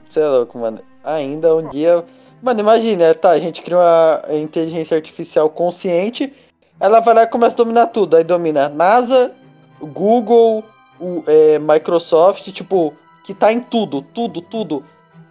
você 0.10 0.20
é 0.20 0.28
louco, 0.28 0.58
mano. 0.58 0.80
Ainda 1.04 1.56
um 1.56 1.68
dia. 1.70 2.06
Mano, 2.42 2.60
imagina, 2.60 3.14
tá, 3.14 3.32
a 3.32 3.40
gente 3.40 3.62
cria 3.62 3.78
uma 3.78 4.22
inteligência 4.36 4.96
artificial 4.96 5.50
consciente, 5.50 6.34
ela 6.80 7.00
vai 7.00 7.14
lá 7.14 7.24
e 7.24 7.28
começa 7.28 7.54
a 7.54 7.58
dominar 7.58 7.88
tudo. 7.88 8.16
Aí 8.18 8.24
domina 8.24 8.70
NASA, 8.70 9.32
o 9.80 9.86
Google, 9.88 10.64
o 11.00 11.24
é, 11.28 11.60
Microsoft, 11.60 12.52
tipo, 12.52 12.94
que 13.24 13.34
tá 13.34 13.52
em 13.52 13.60
tudo, 13.60 14.02
tudo, 14.02 14.42
tudo. 14.42 14.84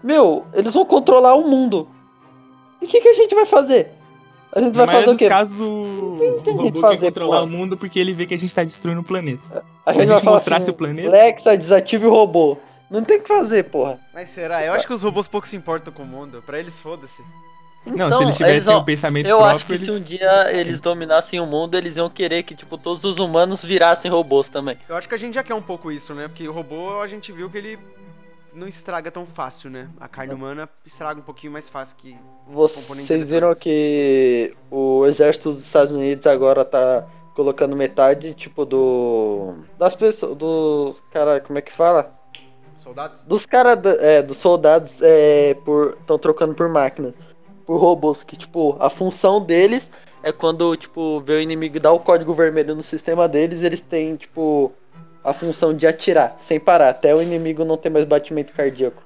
Meu, 0.02 0.44
eles 0.54 0.74
vão 0.74 0.84
controlar 0.84 1.34
o 1.34 1.48
mundo. 1.48 1.88
E 2.80 2.84
o 2.84 2.88
que, 2.88 3.00
que 3.00 3.08
a 3.08 3.14
gente 3.14 3.34
vai 3.34 3.46
fazer? 3.46 3.90
A 4.52 4.60
gente 4.60 4.76
Na 4.76 4.84
vai 4.84 4.96
fazer 4.96 5.10
o 5.10 5.16
quê? 5.16 5.24
dos 5.26 5.28
casos, 5.28 5.60
o, 5.60 6.16
robô 6.44 6.72
quer 6.72 6.80
fazer, 6.80 7.06
controlar 7.06 7.38
pô. 7.40 7.44
o 7.44 7.48
mundo 7.48 7.76
porque 7.76 7.98
ele 8.00 8.12
vê 8.12 8.26
que 8.26 8.34
a 8.34 8.38
gente 8.38 8.52
tá 8.54 8.64
destruindo 8.64 9.00
o 9.00 9.04
planeta. 9.04 9.64
A 9.86 9.92
gente 9.92 10.02
a 10.02 10.06
vai 10.06 10.16
gente 10.16 10.24
falar 10.24 10.36
mostrasse 10.36 10.62
assim, 10.64 10.70
o 10.72 10.74
planeta... 10.74 11.08
Alexa, 11.08 11.56
desative 11.56 12.06
o 12.06 12.10
robô. 12.10 12.56
Não 12.90 13.04
tem 13.04 13.18
o 13.18 13.22
que 13.22 13.28
fazer, 13.28 13.64
porra. 13.64 14.00
Mas 14.12 14.30
será? 14.30 14.64
Eu 14.64 14.72
acho 14.72 14.84
que 14.86 14.92
os 14.92 15.02
robôs 15.04 15.28
pouco 15.28 15.46
se 15.46 15.54
importam 15.56 15.92
com 15.92 16.02
o 16.02 16.06
mundo. 16.06 16.42
Pra 16.44 16.58
eles, 16.58 16.74
foda-se. 16.80 17.22
Não, 17.86 18.06
Então, 18.08 18.18
se 18.18 18.22
eles 18.24 18.36
tivessem 18.36 18.60
vão- 18.74 18.78
o 18.78 18.84
pensamento 18.84 19.26
Eu 19.26 19.36
próprio, 19.38 19.56
acho 19.56 19.66
que 19.66 19.72
eles... 19.72 19.82
se 19.82 19.90
um 19.92 20.00
dia 20.00 20.50
eles 20.52 20.80
dominassem 20.80 21.38
o 21.40 21.46
mundo, 21.46 21.76
eles 21.76 21.96
iam 21.96 22.10
querer 22.10 22.42
que, 22.42 22.54
tipo, 22.54 22.76
todos 22.76 23.04
os 23.04 23.18
humanos 23.20 23.64
virassem 23.64 24.10
robôs 24.10 24.48
também. 24.48 24.76
Eu 24.88 24.96
acho 24.96 25.08
que 25.08 25.14
a 25.14 25.18
gente 25.18 25.34
já 25.34 25.42
quer 25.44 25.54
um 25.54 25.62
pouco 25.62 25.92
isso, 25.92 26.12
né? 26.12 26.26
Porque 26.26 26.46
o 26.48 26.52
robô, 26.52 27.00
a 27.00 27.06
gente 27.06 27.30
viu 27.30 27.48
que 27.48 27.56
ele 27.56 27.78
não 28.54 28.66
estraga 28.66 29.10
tão 29.10 29.26
fácil, 29.26 29.70
né? 29.70 29.88
A 30.00 30.08
carne 30.08 30.34
humana 30.34 30.68
estraga 30.84 31.20
um 31.20 31.22
pouquinho 31.22 31.52
mais 31.52 31.68
fácil 31.68 31.96
que... 31.96 32.16
Vocês 32.46 33.28
viram 33.30 33.54
que 33.54 34.54
o 34.70 35.06
exército 35.06 35.52
dos 35.52 35.64
Estados 35.64 35.92
Unidos 35.92 36.26
agora 36.26 36.64
tá 36.64 37.06
colocando 37.34 37.74
metade, 37.76 38.34
tipo, 38.34 38.64
do. 38.64 39.54
Das 39.78 39.96
pessoas. 39.96 40.36
Dos. 40.36 41.00
Cara, 41.10 41.40
como 41.40 41.58
é 41.58 41.62
que 41.62 41.72
fala? 41.72 42.12
Soldados? 42.76 43.22
Dos 43.22 43.46
caras. 43.46 43.78
É, 44.00 44.22
dos 44.22 44.36
soldados 44.36 45.00
é, 45.02 45.54
por. 45.64 45.96
estão 46.00 46.18
trocando 46.18 46.54
por 46.54 46.68
máquinas. 46.68 47.14
Por 47.64 47.78
robôs. 47.78 48.22
Que, 48.22 48.36
tipo, 48.36 48.76
a 48.78 48.90
função 48.90 49.42
deles 49.42 49.90
é 50.22 50.32
quando, 50.32 50.76
tipo, 50.76 51.20
vê 51.20 51.34
o 51.34 51.40
inimigo 51.40 51.80
dar 51.80 51.92
o 51.92 52.00
código 52.00 52.34
vermelho 52.34 52.74
no 52.74 52.82
sistema 52.82 53.26
deles, 53.28 53.62
eles 53.62 53.80
têm, 53.80 54.16
tipo. 54.16 54.72
A 55.22 55.32
função 55.32 55.74
de 55.74 55.86
atirar, 55.86 56.34
sem 56.38 56.58
parar, 56.58 56.88
até 56.88 57.14
o 57.14 57.20
inimigo 57.22 57.64
não 57.64 57.76
ter 57.76 57.90
mais 57.90 58.04
batimento 58.04 58.52
cardíaco. 58.52 59.02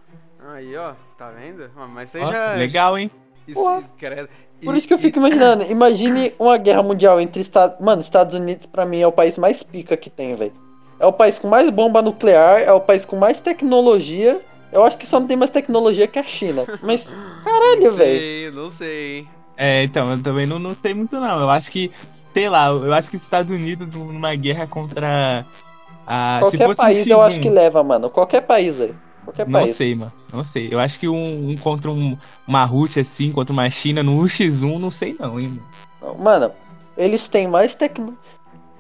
Aí, 0.53 0.77
ó. 0.77 0.93
Tá 1.19 1.31
vendo? 1.31 1.71
Mas 1.93 2.11
você 2.11 2.21
Ó, 2.21 2.25
já... 2.25 2.55
legal, 2.55 2.97
hein? 2.99 3.11
Isso, 3.49 3.85
credo. 3.99 4.29
Por 4.65 4.75
E- 4.75 4.79
isso 4.79 4.87
que 4.89 4.95
eu 4.95 4.99
e- 4.99 5.01
fico 5.01 5.19
imaginando. 5.19 5.65
Imagine 5.65 6.33
uma 6.39 6.57
guerra 6.57 6.83
mundial 6.83 7.21
entre 7.21 7.41
Estados. 7.41 7.79
Mano, 7.85 8.01
Estados 8.01 8.35
Unidos 8.35 8.67
pra 8.67 8.85
mim 8.87 9.01
é 9.01 9.07
o 9.07 9.13
país 9.13 9.37
mais 9.39 9.63
pica 9.63 9.97
que 9.97 10.09
tem, 10.11 10.35
velho. 10.35 10.53
É 11.01 11.07
o 11.07 11.13
país 11.13 11.39
com 11.39 11.49
mais 11.49 11.69
bomba 11.71 12.01
nuclear, 12.01 12.61
é 12.61 12.73
o 12.73 12.81
país 12.81 13.05
com 13.05 13.17
mais 13.17 13.41
tecnologia. 13.41 14.41
Eu 14.73 14.85
acho 14.85 14.97
que 14.99 15.07
só 15.07 15.21
não 15.21 15.27
tem 15.27 15.37
mais 15.37 15.51
tecnologia 15.51 16.07
que 16.07 16.19
a 16.19 16.25
China. 16.25 16.65
Mas, 16.83 17.15
caralho, 17.45 17.85
Não 17.85 17.93
velho. 17.93 18.19
sei, 18.19 18.51
não 18.53 18.69
sei. 18.69 19.29
É, 19.57 19.85
então, 19.85 20.11
eu 20.13 20.23
também 20.23 20.47
não, 20.47 20.59
não 20.59 20.75
sei 20.75 20.95
muito 20.95 21.19
não. 21.21 21.41
Eu 21.41 21.51
acho 21.51 21.71
que, 21.71 21.93
sei 22.33 22.49
lá, 22.49 22.69
eu 22.69 22.93
acho 22.93 23.11
que 23.11 23.17
os 23.17 23.23
Estados 23.23 23.53
Unidos 23.55 23.89
numa 23.89 24.35
guerra 24.35 24.67
contra 24.67 25.45
a. 26.07 26.37
se 26.37 26.41
Qualquer 26.59 26.67
fosse 26.67 26.81
um 26.81 26.85
país 26.85 27.07
eu 27.11 27.21
acho 27.21 27.37
X1, 27.39 27.43
que 27.43 27.51
leva, 27.51 27.83
mano. 27.83 28.11
Qualquer 28.11 28.43
país, 28.43 28.77
velho. 28.77 28.97
Qualquer 29.25 29.47
Não 29.47 29.61
país. 29.61 29.77
sei, 29.77 29.95
mano. 29.95 30.13
Não 30.33 30.45
sei. 30.45 30.69
Eu 30.71 30.79
acho 30.79 31.01
que 31.01 31.09
um, 31.09 31.51
um 31.51 31.57
contra 31.57 31.91
um, 31.91 32.17
uma 32.47 32.65
Rússia, 32.65 33.01
assim, 33.01 33.33
contra 33.33 33.53
uma 33.53 33.69
China 33.71 34.03
no 34.03 34.13
1x1, 34.23 34.79
não 34.79 34.91
sei 34.91 35.17
não, 35.19 35.41
hein, 35.41 35.61
mano. 36.01 36.19
Mano, 36.19 36.53
eles 36.97 37.29
têm 37.29 37.49
mais 37.49 37.75
tecno. 37.75 38.17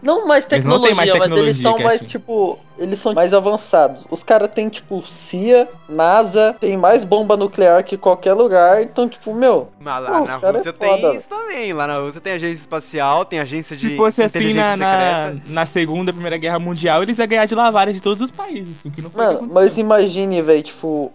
Não 0.04 0.26
mais 0.26 0.46
Eles 0.50 0.64
não 0.66 0.80
têm 0.80 0.90
tecnologia, 0.90 0.94
mais 0.94 1.08
mas 1.08 1.38
eles 1.38 1.56
tecnologia, 1.56 1.62
são 1.62 1.78
é 1.78 1.82
mais, 1.82 2.00
assim. 2.02 2.10
tipo, 2.10 2.58
eles 2.78 2.98
são 2.98 3.14
mais 3.14 3.32
avançados. 3.32 4.06
Os 4.10 4.22
caras 4.22 4.48
têm, 4.54 4.68
tipo, 4.68 5.00
CIA, 5.00 5.66
NASA, 5.88 6.54
tem 6.60 6.76
mais 6.76 7.04
bomba 7.04 7.36
nuclear 7.38 7.82
que 7.82 7.96
qualquer 7.96 8.34
lugar. 8.34 8.82
Então, 8.82 9.08
tipo, 9.08 9.34
meu, 9.34 9.68
Mas 9.80 10.02
lá 10.02 10.10
Pô, 10.10 10.22
os 10.22 10.28
na 10.28 10.34
é 10.34 10.50
Rússia 10.52 10.72
foda, 10.74 11.00
tem 11.08 11.16
isso 11.16 11.28
também. 11.28 11.72
Lá 11.72 11.86
na 11.86 11.98
Rússia 11.98 12.20
tem 12.20 12.34
agência 12.34 12.60
espacial, 12.60 13.24
tem 13.24 13.40
agência 13.40 13.74
de 13.74 13.88
Se 13.90 13.96
fosse 13.96 14.22
assim 14.22 14.52
na, 14.52 14.76
na, 14.76 15.34
na 15.46 15.64
Segunda, 15.64 16.12
Primeira 16.12 16.36
Guerra 16.36 16.58
Mundial, 16.58 17.02
eles 17.02 17.18
iam 17.18 17.26
ganhar 17.26 17.46
de 17.46 17.54
lavada 17.54 17.90
de 17.90 18.02
todos 18.02 18.22
os 18.22 18.30
países. 18.30 18.84
O 18.84 18.90
que 18.90 19.00
não 19.00 19.08
foi 19.10 19.24
mano, 19.24 19.48
mas 19.50 19.78
imagine, 19.78 20.42
velho, 20.42 20.62
tipo, 20.62 21.10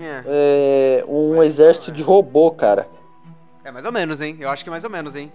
É. 0.00 0.22
é, 0.26 1.04
um 1.06 1.42
exército 1.42 1.92
de 1.92 2.02
robô, 2.02 2.50
cara. 2.52 2.88
É 3.62 3.70
mais 3.70 3.84
ou 3.84 3.92
menos, 3.92 4.20
hein? 4.22 4.38
Eu 4.40 4.48
acho 4.48 4.64
que 4.64 4.70
é 4.70 4.72
mais 4.72 4.82
ou 4.84 4.88
menos, 4.90 5.14
hein? 5.14 5.30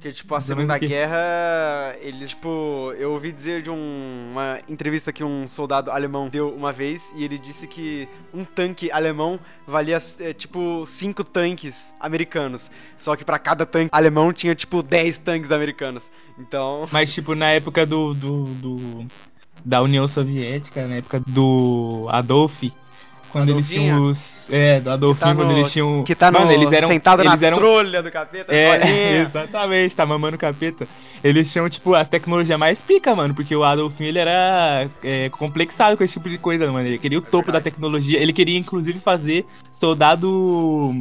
Porque, 0.00 0.12
tipo, 0.12 0.34
a 0.34 0.40
Segunda 0.40 0.76
o 0.76 0.78
quê? 0.80 0.86
Guerra, 0.88 1.94
eles, 2.00 2.30
tipo, 2.30 2.94
eu 2.96 3.12
ouvi 3.12 3.30
dizer 3.30 3.60
de 3.60 3.68
um- 3.68 4.28
uma 4.32 4.58
entrevista 4.66 5.12
que 5.12 5.22
um 5.22 5.46
soldado 5.46 5.90
alemão 5.90 6.26
deu 6.26 6.48
uma 6.54 6.72
vez 6.72 7.12
e 7.14 7.22
ele 7.22 7.36
disse 7.38 7.66
que 7.66 8.08
um 8.32 8.42
tanque 8.42 8.90
alemão 8.90 9.38
valia, 9.66 9.98
é, 10.20 10.32
tipo, 10.32 10.86
cinco 10.86 11.22
tanques 11.22 11.92
americanos. 12.00 12.70
Só 12.96 13.14
que 13.14 13.26
pra 13.26 13.38
cada 13.38 13.66
tanque 13.66 13.90
alemão 13.92 14.32
tinha, 14.32 14.54
tipo, 14.54 14.82
10 14.82 15.18
tanques 15.18 15.52
americanos. 15.52 16.10
Então. 16.38 16.86
Mas, 16.90 17.12
tipo, 17.12 17.34
na 17.34 17.50
época 17.50 17.84
do, 17.84 18.14
do, 18.14 18.44
do- 18.54 19.06
da 19.62 19.82
União 19.82 20.08
Soviética, 20.08 20.88
na 20.88 20.94
época 20.94 21.20
do 21.26 22.06
Adolf, 22.08 22.62
quando 23.30 23.50
eles 23.50 23.68
tinham 23.68 24.02
os. 24.02 24.48
É, 24.50 24.80
do 24.80 24.90
Adolfinho, 24.90 25.26
tá 25.28 25.34
quando 25.34 25.50
no- 25.50 25.58
eles 25.58 25.72
tinham. 25.72 26.04
Que 26.04 26.14
tá 26.14 26.30
no, 26.30 26.40
Mano, 26.40 26.52
eles 26.52 26.72
eram. 26.72 26.88
sentado 26.88 27.22
eles 27.22 27.40
na 27.40 27.46
eram, 27.46 27.56
trolha 27.58 28.02
do 28.02 28.10
capeta, 28.10 28.54
É, 28.54 29.20
exatamente, 29.22 29.96
tá 29.96 30.04
mamando 30.06 30.36
capeta. 30.36 30.86
Eles 31.22 31.50
tinham, 31.52 31.68
tipo, 31.68 31.94
as 31.94 32.08
tecnologias 32.08 32.58
mais 32.58 32.80
pica, 32.80 33.14
mano, 33.14 33.34
porque 33.34 33.54
o 33.54 33.62
Adolfinho, 33.62 34.08
ele 34.08 34.18
era 34.18 34.88
é, 35.04 35.28
complexado 35.28 35.96
com 35.96 36.02
esse 36.04 36.14
tipo 36.14 36.28
de 36.28 36.38
coisa, 36.38 36.70
mano. 36.72 36.86
Ele 36.86 36.98
queria 36.98 37.18
o 37.18 37.22
topo 37.22 37.52
da 37.52 37.60
tecnologia. 37.60 38.18
Ele 38.18 38.32
queria, 38.32 38.58
inclusive, 38.58 38.98
fazer 39.00 39.44
soldado 39.70 40.94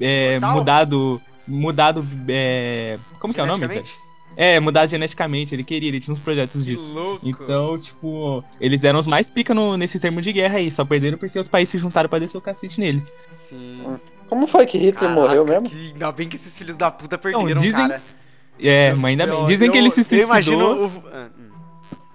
é, 0.00 0.38
mudado. 0.40 1.20
Mudado. 1.46 2.06
É, 2.28 2.98
como 3.18 3.34
que 3.34 3.40
é 3.40 3.42
o 3.42 3.46
nome, 3.46 3.66
velho? 3.66 3.82
É, 4.36 4.58
mudado 4.60 4.90
geneticamente. 4.90 5.54
Ele 5.54 5.62
queria, 5.64 5.88
ele 5.88 6.00
tinha 6.00 6.12
uns 6.14 6.20
projetos 6.20 6.62
Que 6.62 6.68
disso. 6.70 6.94
louco. 6.94 7.20
Então, 7.28 7.78
tipo, 7.78 8.42
eles 8.60 8.82
eram 8.84 8.98
os 8.98 9.06
mais 9.06 9.28
pica 9.28 9.52
no- 9.54 9.76
nesse 9.76 9.98
termo 10.00 10.20
de 10.20 10.32
guerra 10.32 10.58
aí. 10.58 10.70
Só 10.70 10.84
perderam 10.84 11.18
porque 11.18 11.38
os 11.38 11.48
países 11.48 11.70
se 11.70 11.78
juntaram 11.78 12.08
pra 12.08 12.18
descer 12.18 12.38
o 12.38 12.40
cacete 12.40 12.80
nele. 12.80 13.04
Sim. 13.32 13.82
Como 14.28 14.46
foi 14.46 14.64
que 14.66 14.78
Hitler 14.78 15.10
Caraca, 15.10 15.20
morreu 15.20 15.44
mesmo? 15.44 15.68
Que, 15.68 15.92
ainda 15.92 16.10
bem 16.12 16.28
que 16.28 16.36
esses 16.36 16.56
filhos 16.56 16.76
da 16.76 16.90
puta 16.90 17.18
perderam, 17.18 17.54
dizem- 17.54 17.88
cara. 17.88 18.02
É, 18.58 18.94
mas 18.94 19.10
ainda 19.20 19.26
bem. 19.26 19.44
Dizem 19.44 19.70
que 19.70 19.76
eu- 19.76 19.82
ele 19.82 19.90
se 19.90 20.00
Eu 20.00 20.04
suicidou. 20.04 20.30
imagino 20.30 20.86
o... 20.86 20.92
ah, 21.12 21.28
hum. 21.38 21.42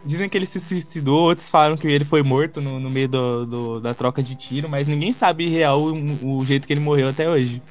Dizem 0.05 0.29
que 0.29 0.37
ele 0.37 0.45
se 0.45 0.59
suicidou, 0.59 1.23
outros 1.23 1.49
falaram 1.49 1.75
que 1.75 1.85
ele 1.85 2.05
foi 2.05 2.23
morto 2.23 2.61
no, 2.61 2.79
no 2.79 2.89
meio 2.89 3.09
do, 3.09 3.45
do- 3.45 3.79
da 3.81 3.93
troca 3.93 4.23
de 4.23 4.35
tiro, 4.35 4.69
mas 4.69 4.87
ninguém 4.87 5.11
sabe 5.11 5.49
real 5.49 5.81
o, 5.81 6.37
o 6.39 6.45
jeito 6.45 6.65
que 6.65 6.71
ele 6.71 6.79
morreu 6.79 7.09
até 7.09 7.29
hoje. 7.29 7.61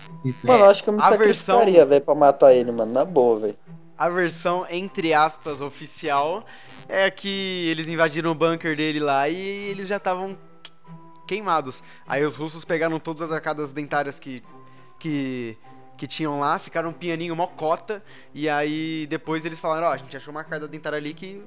Mano, 0.44 0.64
eu 0.64 0.70
acho 0.70 0.82
que 0.84 0.90
eu 0.90 0.94
me 0.94 1.00
a 1.02 1.08
versão- 1.10 1.56
sacrificaria, 1.58 1.86
velho, 1.86 2.04
pra 2.04 2.14
matar 2.14 2.52
ele, 2.54 2.70
mano. 2.72 2.92
Na 2.92 3.04
boa, 3.06 3.40
velho. 3.40 3.56
A 3.98 4.08
versão, 4.08 4.66
entre 4.68 5.14
aspas, 5.14 5.60
oficial 5.60 6.44
é 6.88 7.10
que 7.10 7.68
eles 7.70 7.88
invadiram 7.88 8.30
o 8.30 8.34
bunker 8.34 8.76
dele 8.76 9.00
lá 9.00 9.28
e 9.28 9.36
eles 9.36 9.88
já 9.88 9.96
estavam 9.96 10.36
queimados. 11.26 11.82
Aí 12.06 12.24
os 12.24 12.36
russos 12.36 12.64
pegaram 12.64 12.98
todas 13.00 13.22
as 13.22 13.32
arcadas 13.32 13.72
dentárias 13.72 14.20
que, 14.20 14.42
que, 14.98 15.56
que 15.96 16.06
tinham 16.06 16.38
lá, 16.38 16.58
ficaram 16.58 16.90
um 16.90 16.92
pianinho 16.92 17.34
mocota, 17.34 18.02
e 18.32 18.48
aí 18.48 19.06
depois 19.08 19.44
eles 19.44 19.58
falaram, 19.58 19.88
ó, 19.88 19.92
a 19.92 19.96
gente 19.96 20.16
achou 20.16 20.30
uma 20.32 20.40
arcada 20.40 20.68
dentária 20.68 20.98
ali 20.98 21.12
que 21.12 21.42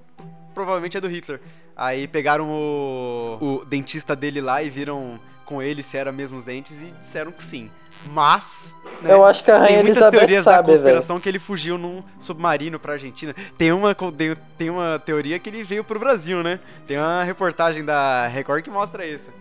provavelmente 0.53 0.97
é 0.97 1.01
do 1.01 1.07
Hitler. 1.07 1.39
Aí 1.75 2.07
pegaram 2.07 2.49
o, 2.49 3.37
o 3.39 3.65
dentista 3.65 4.15
dele 4.15 4.41
lá 4.41 4.61
e 4.61 4.69
viram 4.69 5.19
com 5.49 5.61
ele 5.63 5.81
se 5.81 5.97
era 5.97 6.11
mesmo 6.11 6.37
os 6.37 6.43
dentes 6.43 6.79
e 6.79 6.91
disseram 7.01 7.31
que 7.31 7.43
sim. 7.43 7.71
Mas, 8.05 8.75
né, 9.01 9.11
Eu 9.11 9.25
acho 9.25 9.43
que 9.43 9.49
a 9.49 9.55
tem 9.55 9.63
Rainha 9.63 9.77
muitas 9.83 9.97
Elizabeth 9.97 10.19
teorias 10.19 10.45
da 10.45 10.51
sabe, 10.51 10.67
velho. 10.67 10.77
conspiração 10.79 11.19
que 11.19 11.27
ele 11.27 11.39
fugiu 11.39 11.75
num 11.77 12.03
submarino 12.19 12.79
pra 12.79 12.93
Argentina. 12.93 13.35
Tem 13.57 13.71
uma, 13.71 13.95
tem, 13.95 14.37
tem 14.57 14.69
uma 14.69 14.99
teoria 14.99 15.39
que 15.39 15.49
ele 15.49 15.63
veio 15.63 15.83
pro 15.83 15.99
Brasil, 15.99 16.43
né? 16.43 16.59
Tem 16.87 16.97
uma 16.97 17.23
reportagem 17.23 17.83
da 17.83 18.27
Record 18.27 18.63
que 18.63 18.69
mostra 18.69 19.05
isso. 19.05 19.31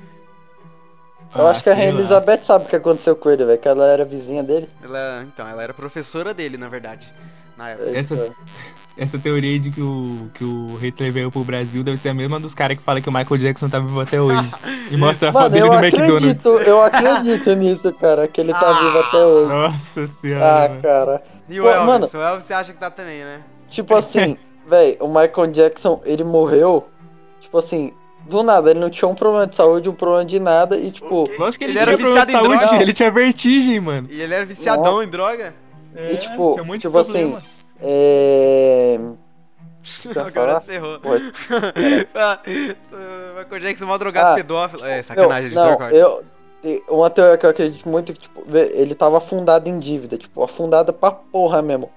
Eu 1.36 1.46
acho 1.46 1.62
que 1.62 1.68
a 1.68 1.72
Ah, 1.72 1.76
Rainha 1.76 1.92
lá. 1.92 1.98
Elizabeth 2.00 2.42
sabe 2.44 2.64
o 2.64 2.68
que 2.68 2.76
aconteceu 2.76 3.14
com 3.14 3.28
ele, 3.30 3.44
velho. 3.44 3.58
Que 3.58 3.68
ela 3.68 3.86
era 3.86 4.04
vizinha 4.04 4.42
dele. 4.42 4.68
Ela, 4.82 5.24
então, 5.28 5.46
ela 5.46 5.62
era 5.62 5.74
professora 5.74 6.32
dele, 6.32 6.56
na 6.56 6.68
verdade. 6.68 7.12
Na 7.56 7.68
época. 7.70 7.90
Essa-. 7.90 8.34
Essa 8.98 9.16
teoria 9.16 9.58
de 9.60 9.70
que 9.70 9.80
o, 9.80 10.28
que 10.34 10.42
o 10.42 10.76
Hitler 10.76 11.12
veio 11.12 11.30
pro 11.30 11.44
Brasil 11.44 11.84
deve 11.84 11.96
ser 11.98 12.08
a 12.08 12.14
mesma 12.14 12.40
dos 12.40 12.52
caras 12.52 12.76
que 12.76 12.82
falam 12.82 13.00
que 13.00 13.08
o 13.08 13.12
Michael 13.12 13.38
Jackson 13.38 13.68
tá 13.68 13.78
vivo 13.78 14.00
até 14.00 14.20
hoje. 14.20 14.50
E 14.90 14.96
mostra 14.96 15.30
a 15.30 15.32
foto 15.32 15.50
dele 15.50 15.66
eu 15.66 15.72
no 15.72 15.78
McDonald's. 15.78 16.24
acredito, 16.24 16.48
eu 16.68 16.82
acredito 16.82 17.54
nisso, 17.54 17.92
cara, 17.94 18.26
que 18.26 18.40
ele 18.40 18.52
tá 18.52 18.70
Ah. 18.70 18.72
vivo 18.84 18.98
até 18.98 19.18
hoje. 19.24 19.48
Nossa 19.54 20.06
senhora. 20.08 20.64
Ah, 20.64 20.68
cara. 20.82 21.22
E 21.48 21.60
o 21.60 21.62
Pô, 21.62 21.70
Elvis? 21.70 21.86
mano- 21.86 22.10
O 22.12 22.16
Elvis 22.16 22.44
você 22.44 22.52
acha 22.54 22.72
que 22.72 22.78
tá 22.80 22.90
também, 22.90 23.20
né? 23.22 23.40
Tipo 23.68 23.94
assim, 23.94 24.36
velho, 24.68 24.96
o 25.00 25.06
Michael 25.08 25.46
Jackson, 25.52 26.02
ele 26.04 26.24
morreu, 26.24 26.88
tipo 27.40 27.56
assim, 27.56 27.92
do 28.28 28.42
nada, 28.42 28.70
ele 28.72 28.80
não 28.80 28.90
tinha 28.90 29.08
um 29.08 29.14
problema 29.14 29.46
de 29.46 29.54
saúde, 29.54 29.88
um 29.88 29.94
problema 29.94 30.24
de 30.24 30.40
nada, 30.40 30.76
e 30.76 30.90
tipo, 30.90 31.30
Lógico 31.38 31.58
que 31.64 31.70
ele, 31.70 31.72
Ele 31.74 31.78
era 31.78 31.96
viciado 31.96 32.26
de 32.26 32.32
em 32.36 32.40
saúde, 32.42 32.64
droga. 32.66 32.82
ele 32.82 32.92
tinha 32.92 33.10
vertigem, 33.12 33.78
mano. 33.80 34.08
E 34.10 34.20
ele 34.20 34.34
era 34.34 34.44
viciadão 34.44 35.00
em 35.02 35.08
droga. 35.08 35.54
É, 35.94 36.16
tipo, 36.16 36.52
tinha 36.52 36.64
monte 36.64 36.76
de 36.80 36.88
tipo 36.88 36.98
assim. 36.98 37.34
É. 37.80 38.96
Agora 40.26 40.60
se 40.60 40.66
ferrou. 40.66 40.98
O 42.92 43.38
Michael 43.38 43.60
Jackson, 43.60 43.86
mó 43.86 43.96
drogado 43.96 44.32
Ah. 44.32 44.34
pedófilo. 44.34 44.84
É, 44.84 45.00
sacanagem, 45.02 45.50
não, 45.54 45.62
editor, 45.72 45.90
não, 45.90 45.96
eu, 45.96 46.24
uma 46.88 47.08
teoria 47.08 47.38
que 47.38 47.46
eu 47.46 47.50
acredito 47.50 47.88
muito 47.88 48.12
que, 48.12 48.20
tipo, 48.20 48.44
ele 48.54 48.94
tava 48.94 49.18
afundado 49.18 49.68
em 49.68 49.78
dívida, 49.78 50.16
tipo, 50.18 50.42
afundado 50.42 50.92
pra 50.92 51.12
porra 51.12 51.62
mesmo. 51.62 51.90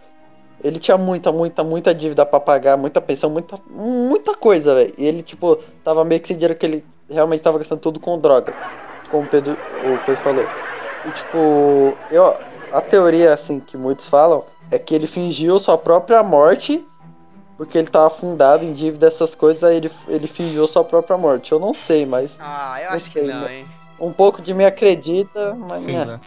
Ele 0.63 0.79
tinha 0.79 0.97
muita, 0.97 1.31
muita, 1.31 1.63
muita 1.63 1.93
dívida 1.93 2.23
pra 2.25 2.39
pagar, 2.39 2.77
muita 2.77 3.01
pensão, 3.01 3.29
muita, 3.29 3.57
muita 3.69 4.35
coisa, 4.35 4.75
velho. 4.75 4.93
E 4.97 5.05
ele, 5.07 5.23
tipo, 5.23 5.55
tava 5.83 6.05
meio 6.05 6.21
que 6.21 6.27
sem 6.27 6.37
dinheiro 6.37 6.55
que 6.57 6.65
ele 6.65 6.85
realmente 7.09 7.41
tava 7.41 7.57
gastando 7.57 7.79
tudo 7.79 7.99
com 7.99 8.19
drogas, 8.19 8.55
como 9.09 9.23
o 9.23 9.27
Pedro, 9.27 9.53
o 9.53 10.05
Pedro 10.05 10.21
falou. 10.21 10.45
E, 11.05 11.11
tipo, 11.11 11.97
eu, 12.11 12.37
a 12.71 12.79
teoria, 12.81 13.33
assim, 13.33 13.59
que 13.59 13.75
muitos 13.75 14.07
falam, 14.07 14.45
é 14.71 14.79
que 14.79 14.95
ele 14.95 15.05
fingiu 15.07 15.59
sua 15.59 15.77
própria 15.77 16.23
morte, 16.23 16.83
porque 17.57 17.77
ele 17.77 17.89
tava 17.89 18.07
afundado 18.07 18.63
em 18.65 18.73
dívida, 18.73 19.07
essas 19.07 19.35
coisas, 19.35 19.63
aí 19.63 19.77
ele, 19.77 19.91
ele 20.07 20.25
fingiu 20.27 20.65
sua 20.65 20.83
própria 20.83 21.17
morte. 21.17 21.51
Eu 21.51 21.59
não 21.59 21.73
sei, 21.73 22.05
mas 22.05 22.37
Ah, 22.41 22.79
eu 22.81 22.89
acho 22.91 23.11
que 23.11 23.21
não, 23.21 23.41
né? 23.41 23.59
hein? 23.59 23.65
um 23.99 24.11
pouco 24.11 24.41
de 24.41 24.51
mim 24.53 24.63
acredita, 24.63 25.53
mas 25.55 25.81
Sei 25.81 25.93
né. 25.93 26.19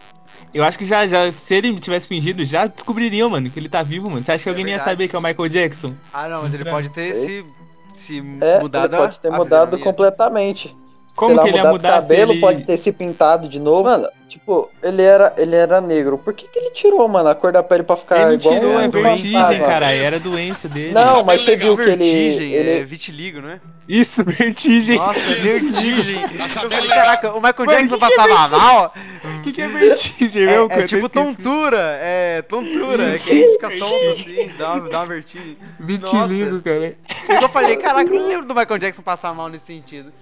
Eu 0.52 0.62
acho 0.62 0.78
que 0.78 0.86
já, 0.86 1.04
já, 1.06 1.32
se 1.32 1.52
ele 1.54 1.80
tivesse 1.80 2.06
fingido, 2.06 2.44
já 2.44 2.68
descobririam, 2.68 3.28
mano, 3.28 3.50
que 3.50 3.58
ele 3.58 3.68
tá 3.68 3.82
vivo, 3.82 4.08
mano. 4.08 4.24
Você 4.24 4.30
acha 4.30 4.44
que 4.44 4.48
É 4.48 4.52
alguém 4.52 4.64
ia 4.66 4.70
verdade. 4.76 4.90
saber 4.90 5.08
que 5.08 5.16
é 5.16 5.18
o 5.18 5.22
Michael 5.22 5.48
Jackson? 5.48 5.94
Ah, 6.12 6.28
não, 6.28 6.42
mas 6.42 6.54
ele 6.54 6.64
pode 6.64 6.90
ter 6.90 7.14
se, 7.14 7.44
se 7.92 8.18
É, 8.40 8.60
mudado 8.60 8.94
ele 8.94 9.02
pode 9.02 9.18
ter 9.18 9.28
a 9.28 9.32
mudado 9.32 9.76
fisionomia. 9.76 9.84
completamente. 9.84 10.76
Como 11.14 11.36
lá, 11.36 11.42
que 11.44 11.48
ele 11.50 11.58
ia 11.58 11.70
mudar 11.70 11.98
o 11.98 12.02
cabelo, 12.02 12.32
ele... 12.32 12.40
pode 12.40 12.64
ter 12.64 12.76
se 12.76 12.92
pintado 12.92 13.48
de 13.48 13.60
novo. 13.60 13.84
Mano, 13.84 14.08
tipo, 14.26 14.68
ele 14.82 15.00
era, 15.00 15.32
ele 15.36 15.54
era 15.54 15.80
negro. 15.80 16.18
Por 16.18 16.34
que, 16.34 16.48
que 16.48 16.58
ele 16.58 16.70
tirou, 16.70 17.06
mano, 17.06 17.28
a 17.28 17.34
cor 17.36 17.52
da 17.52 17.62
pele 17.62 17.84
pra 17.84 17.96
ficar 17.96 18.16
Ele 18.16 18.24
não 18.24 18.34
igual 18.34 18.54
tirou, 18.54 18.72
um 18.72 18.80
é 18.80 18.88
vertigem, 18.88 19.60
caralho. 19.60 20.02
Era 20.02 20.18
doença 20.18 20.68
dele. 20.68 20.92
Não, 20.92 21.22
mas 21.22 21.42
você 21.42 21.56
viu 21.56 21.76
que 21.76 21.82
ele. 21.82 21.96
Vertigem, 21.96 22.54
é 22.54 22.58
ele... 22.58 22.84
vitiligo, 22.84 23.40
né? 23.40 23.60
Isso, 23.88 24.24
vertigem. 24.24 24.96
Nossa, 24.96 25.20
vertigem. 25.20 26.20
Tá 26.20 26.44
Eu 26.64 26.70
falei, 26.70 26.88
caraca, 26.88 27.32
o 27.32 27.40
Michael 27.40 27.66
Jackson 27.66 27.98
que 27.98 28.06
que 28.06 28.12
é 28.12 28.16
passava 28.16 28.48
mal. 28.48 28.94
O 29.22 29.42
que, 29.42 29.52
que 29.52 29.62
é 29.62 29.68
vertigem, 29.68 30.42
É, 30.42 30.46
meu? 30.46 30.68
é 30.70 30.86
tipo 30.86 31.08
tontura, 31.08 31.98
é 32.00 32.42
tontura, 32.42 33.14
é 33.14 33.18
que 33.18 33.30
aí 33.30 33.52
fica 33.52 33.70
tonto 33.70 34.08
assim, 34.12 34.50
dá 34.58 34.74
uma, 34.74 34.88
dá 34.88 34.98
uma 35.00 35.06
vertigem. 35.06 35.56
Vitiligo, 35.78 36.60
cara. 36.62 36.96
Eu 37.40 37.48
falei, 37.48 37.76
caraca, 37.76 38.10
eu 38.10 38.20
não 38.20 38.26
lembro 38.26 38.48
do 38.48 38.54
Michael 38.54 38.78
Jackson 38.78 39.02
passar 39.02 39.32
mal 39.32 39.48
nesse 39.48 39.66
sentido. 39.66 40.12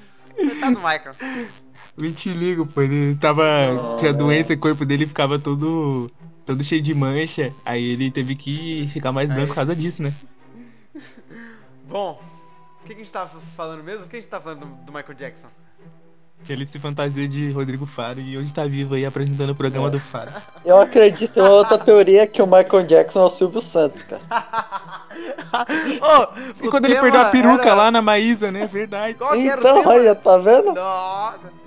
Tá 0.60 0.70
do 0.70 0.78
Michael. 0.78 1.14
Vitiligo, 1.96 2.66
pô. 2.66 2.82
Ele 2.82 3.14
tava. 3.16 3.96
Tinha 3.98 4.12
doença, 4.12 4.52
o 4.54 4.58
corpo 4.58 4.84
dele 4.84 5.06
ficava 5.06 5.38
todo. 5.38 6.10
todo 6.46 6.64
cheio 6.64 6.82
de 6.82 6.94
mancha. 6.94 7.52
Aí 7.64 7.84
ele 7.84 8.10
teve 8.10 8.34
que 8.34 8.88
ficar 8.92 9.12
mais 9.12 9.28
branco 9.28 9.48
por 9.48 9.54
causa 9.56 9.76
disso, 9.76 10.02
né? 10.02 10.14
Bom, 11.88 12.20
o 12.80 12.84
que, 12.84 12.94
que 12.94 13.00
a 13.00 13.04
gente 13.04 13.12
tava 13.12 13.40
falando 13.56 13.84
mesmo? 13.84 14.06
O 14.06 14.08
que 14.08 14.16
a 14.16 14.18
gente 14.18 14.28
tá 14.28 14.40
falando 14.40 14.60
do, 14.60 14.86
do 14.86 14.92
Michael 14.92 15.14
Jackson? 15.14 15.48
Que 16.44 16.52
ele 16.52 16.66
se 16.66 16.78
fantasia 16.80 17.28
de 17.28 17.52
Rodrigo 17.52 17.86
Faro 17.86 18.20
e 18.20 18.36
hoje 18.36 18.52
tá 18.52 18.64
vivo 18.66 18.94
aí 18.96 19.06
apresentando 19.06 19.50
o 19.50 19.54
programa 19.54 19.88
do 19.88 20.00
Faro. 20.00 20.32
Eu 20.64 20.80
acredito 20.80 21.38
em 21.38 21.42
outra 21.42 21.78
teoria 21.78 22.26
que 22.26 22.42
o 22.42 22.46
Michael 22.46 22.82
Jackson 22.84 23.20
é 23.20 23.24
o 23.24 23.30
Silvio 23.30 23.60
Santos, 23.60 24.02
cara. 24.02 24.20
Ô, 26.02 26.64
E 26.64 26.68
quando 26.68 26.86
ele 26.86 26.98
perdeu 27.00 27.20
a 27.20 27.26
peruca 27.26 27.66
era- 27.66 27.74
lá 27.74 27.90
na 27.92 28.02
Maísa, 28.02 28.50
né? 28.50 28.66
Verdade. 28.66 29.14
Qual 29.14 29.32
que 29.32 29.48
era 29.48 29.56
o 29.56 29.60
Então, 29.60 29.76
tema? 29.78 29.90
olha, 29.92 30.14
tá 30.16 30.38
vendo? 30.38 30.72
Nossa. 30.74 31.62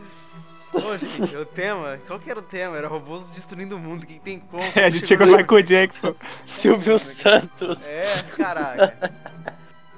Ô, 0.74 0.98
gente, 0.98 1.38
o 1.38 1.46
tema, 1.46 1.98
qual 2.06 2.20
que 2.20 2.30
era 2.30 2.40
o 2.40 2.44
tema? 2.44 2.76
Era 2.76 2.90
robôs 2.90 3.28
destruindo 3.30 3.78
o 3.78 3.80
mundo, 3.80 4.04
o 4.04 4.06
que, 4.06 4.16
que 4.16 4.20
tem 4.20 4.40
como? 4.42 4.62
É, 4.76 4.84
a 4.84 4.90
gente 4.90 5.08
chegou 5.08 5.26
no 5.26 5.38
Michael 5.38 5.62
Jackson. 5.64 6.14
Silvio 6.46 7.00
Santos. 7.00 7.90
É, 7.90 8.02
caraca. 8.36 9.12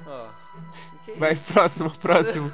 Ó. 0.06 0.26
que 1.04 1.06
que 1.06 1.12
é 1.14 1.16
Vai, 1.20 1.36
próximo, 1.36 1.90
próximo. 2.00 2.52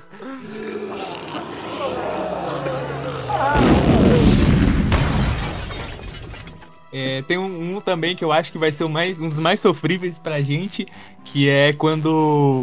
É, 6.95 7.23
tem 7.23 7.39
um, 7.39 7.75
um 7.75 7.81
também 7.81 8.15
que 8.15 8.23
eu 8.23 8.31
acho 8.31 8.51
que 8.51 8.57
vai 8.59 8.71
ser 8.71 8.87
mais, 8.87 9.19
um 9.19 9.27
dos 9.27 9.39
mais 9.39 9.59
sofríveis 9.59 10.19
pra 10.19 10.41
gente, 10.41 10.85
que 11.25 11.49
é 11.49 11.73
quando 11.73 12.05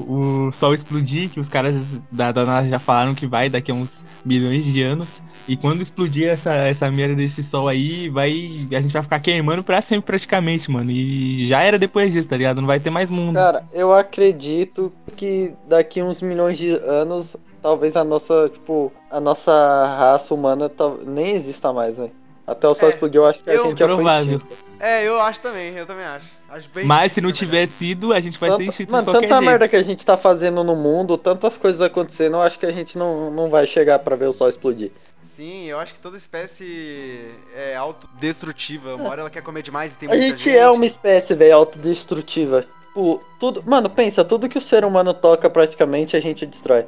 o 0.08 0.52
Sol 0.52 0.72
explodir, 0.72 1.28
que 1.30 1.40
os 1.40 1.48
caras 1.48 2.00
da, 2.12 2.30
da 2.30 2.44
NASA 2.44 2.68
já 2.68 2.78
falaram 2.78 3.12
que 3.12 3.26
vai 3.26 3.50
daqui 3.50 3.72
a 3.72 3.74
uns 3.74 4.04
milhões 4.24 4.64
de 4.64 4.80
anos. 4.82 5.20
E 5.48 5.56
quando 5.56 5.82
explodir 5.82 6.28
essa, 6.28 6.54
essa 6.54 6.88
merda 6.92 7.16
desse 7.16 7.42
Sol 7.42 7.66
aí, 7.66 8.08
vai. 8.08 8.68
A 8.72 8.80
gente 8.80 8.92
vai 8.92 9.02
ficar 9.02 9.18
queimando 9.18 9.64
pra 9.64 9.82
sempre 9.82 10.06
praticamente, 10.06 10.70
mano. 10.70 10.92
E 10.92 11.48
já 11.48 11.62
era 11.62 11.76
depois 11.76 12.12
disso, 12.12 12.28
tá 12.28 12.36
ligado? 12.36 12.60
Não 12.60 12.68
vai 12.68 12.78
ter 12.78 12.90
mais 12.90 13.10
mundo. 13.10 13.34
Cara, 13.34 13.64
eu 13.72 13.92
acredito 13.92 14.92
que 15.16 15.54
daqui 15.68 16.00
uns 16.00 16.22
milhões 16.22 16.56
de 16.56 16.70
anos, 16.70 17.36
talvez 17.62 17.96
a 17.96 18.04
nossa, 18.04 18.48
tipo, 18.52 18.92
a 19.10 19.20
nossa 19.20 19.52
raça 19.98 20.34
humana 20.34 20.68
tal- 20.68 20.98
nem 21.04 21.30
exista 21.34 21.72
mais, 21.72 21.98
né? 21.98 22.10
Até 22.46 22.66
o 22.66 22.74
sol 22.74 22.88
É, 22.88 22.92
explodir, 22.92 23.20
eu 23.20 23.26
acho 23.26 23.40
que 23.42 23.50
a 23.50 23.54
eu- 23.54 23.66
gente 23.66 23.78
já 23.78 23.86
foi 23.86 23.94
provável. 23.96 24.36
extinto. 24.38 24.56
É, 24.80 25.06
eu 25.06 25.20
acho 25.20 25.40
também, 25.40 25.74
eu 25.74 25.86
também 25.86 26.04
acho. 26.04 26.26
Acho 26.48 26.68
bem 26.70 26.84
Mas 26.84 27.12
se 27.12 27.20
não 27.20 27.30
tiver 27.30 27.68
sido, 27.68 28.12
a 28.12 28.18
gente 28.18 28.40
vai 28.40 28.50
ser 28.50 28.56
Tanta- 28.58 28.70
extinto 28.70 28.90
mano, 28.90 29.04
de 29.04 29.12
qualquer 29.12 29.28
tanta 29.28 29.36
jeito. 29.38 29.48
merda 29.50 29.68
que 29.68 29.76
a 29.76 29.82
gente 29.82 30.04
tá 30.04 30.16
fazendo 30.16 30.64
no 30.64 30.74
mundo, 30.74 31.16
tantas 31.16 31.56
coisas 31.56 31.80
acontecendo, 31.80 32.36
eu 32.36 32.40
acho 32.40 32.58
que 32.58 32.66
a 32.66 32.72
gente 32.72 32.98
não, 32.98 33.30
não 33.30 33.48
vai 33.50 33.66
chegar 33.66 33.98
pra 34.00 34.16
ver 34.16 34.26
o 34.26 34.32
sol 34.32 34.48
explodir. 34.48 34.90
Sim, 35.22 35.66
eu 35.66 35.78
acho 35.78 35.94
que 35.94 36.00
toda 36.00 36.16
espécie 36.16 37.30
é 37.54 37.76
autodestrutiva. 37.76 38.94
Uma 38.96 39.10
hora 39.10 39.20
ela 39.22 39.30
quer 39.30 39.42
comer 39.42 39.62
demais 39.62 39.94
e 39.94 39.98
tem 39.98 40.08
A 40.08 40.12
muita 40.12 40.26
gente 40.36 40.50
é 40.56 40.68
uma 40.68 40.84
espécie, 40.86 41.34
velho, 41.34 41.54
autodestrutiva. 41.56 42.64
Tipo, 42.88 43.22
tudo. 43.38 43.62
Mano, 43.66 43.88
pensa, 43.88 44.24
tudo 44.24 44.48
que 44.48 44.58
o 44.58 44.60
ser 44.60 44.84
humano 44.84 45.14
toca 45.14 45.48
praticamente 45.48 46.16
a 46.16 46.20
gente 46.20 46.44
destrói. 46.44 46.84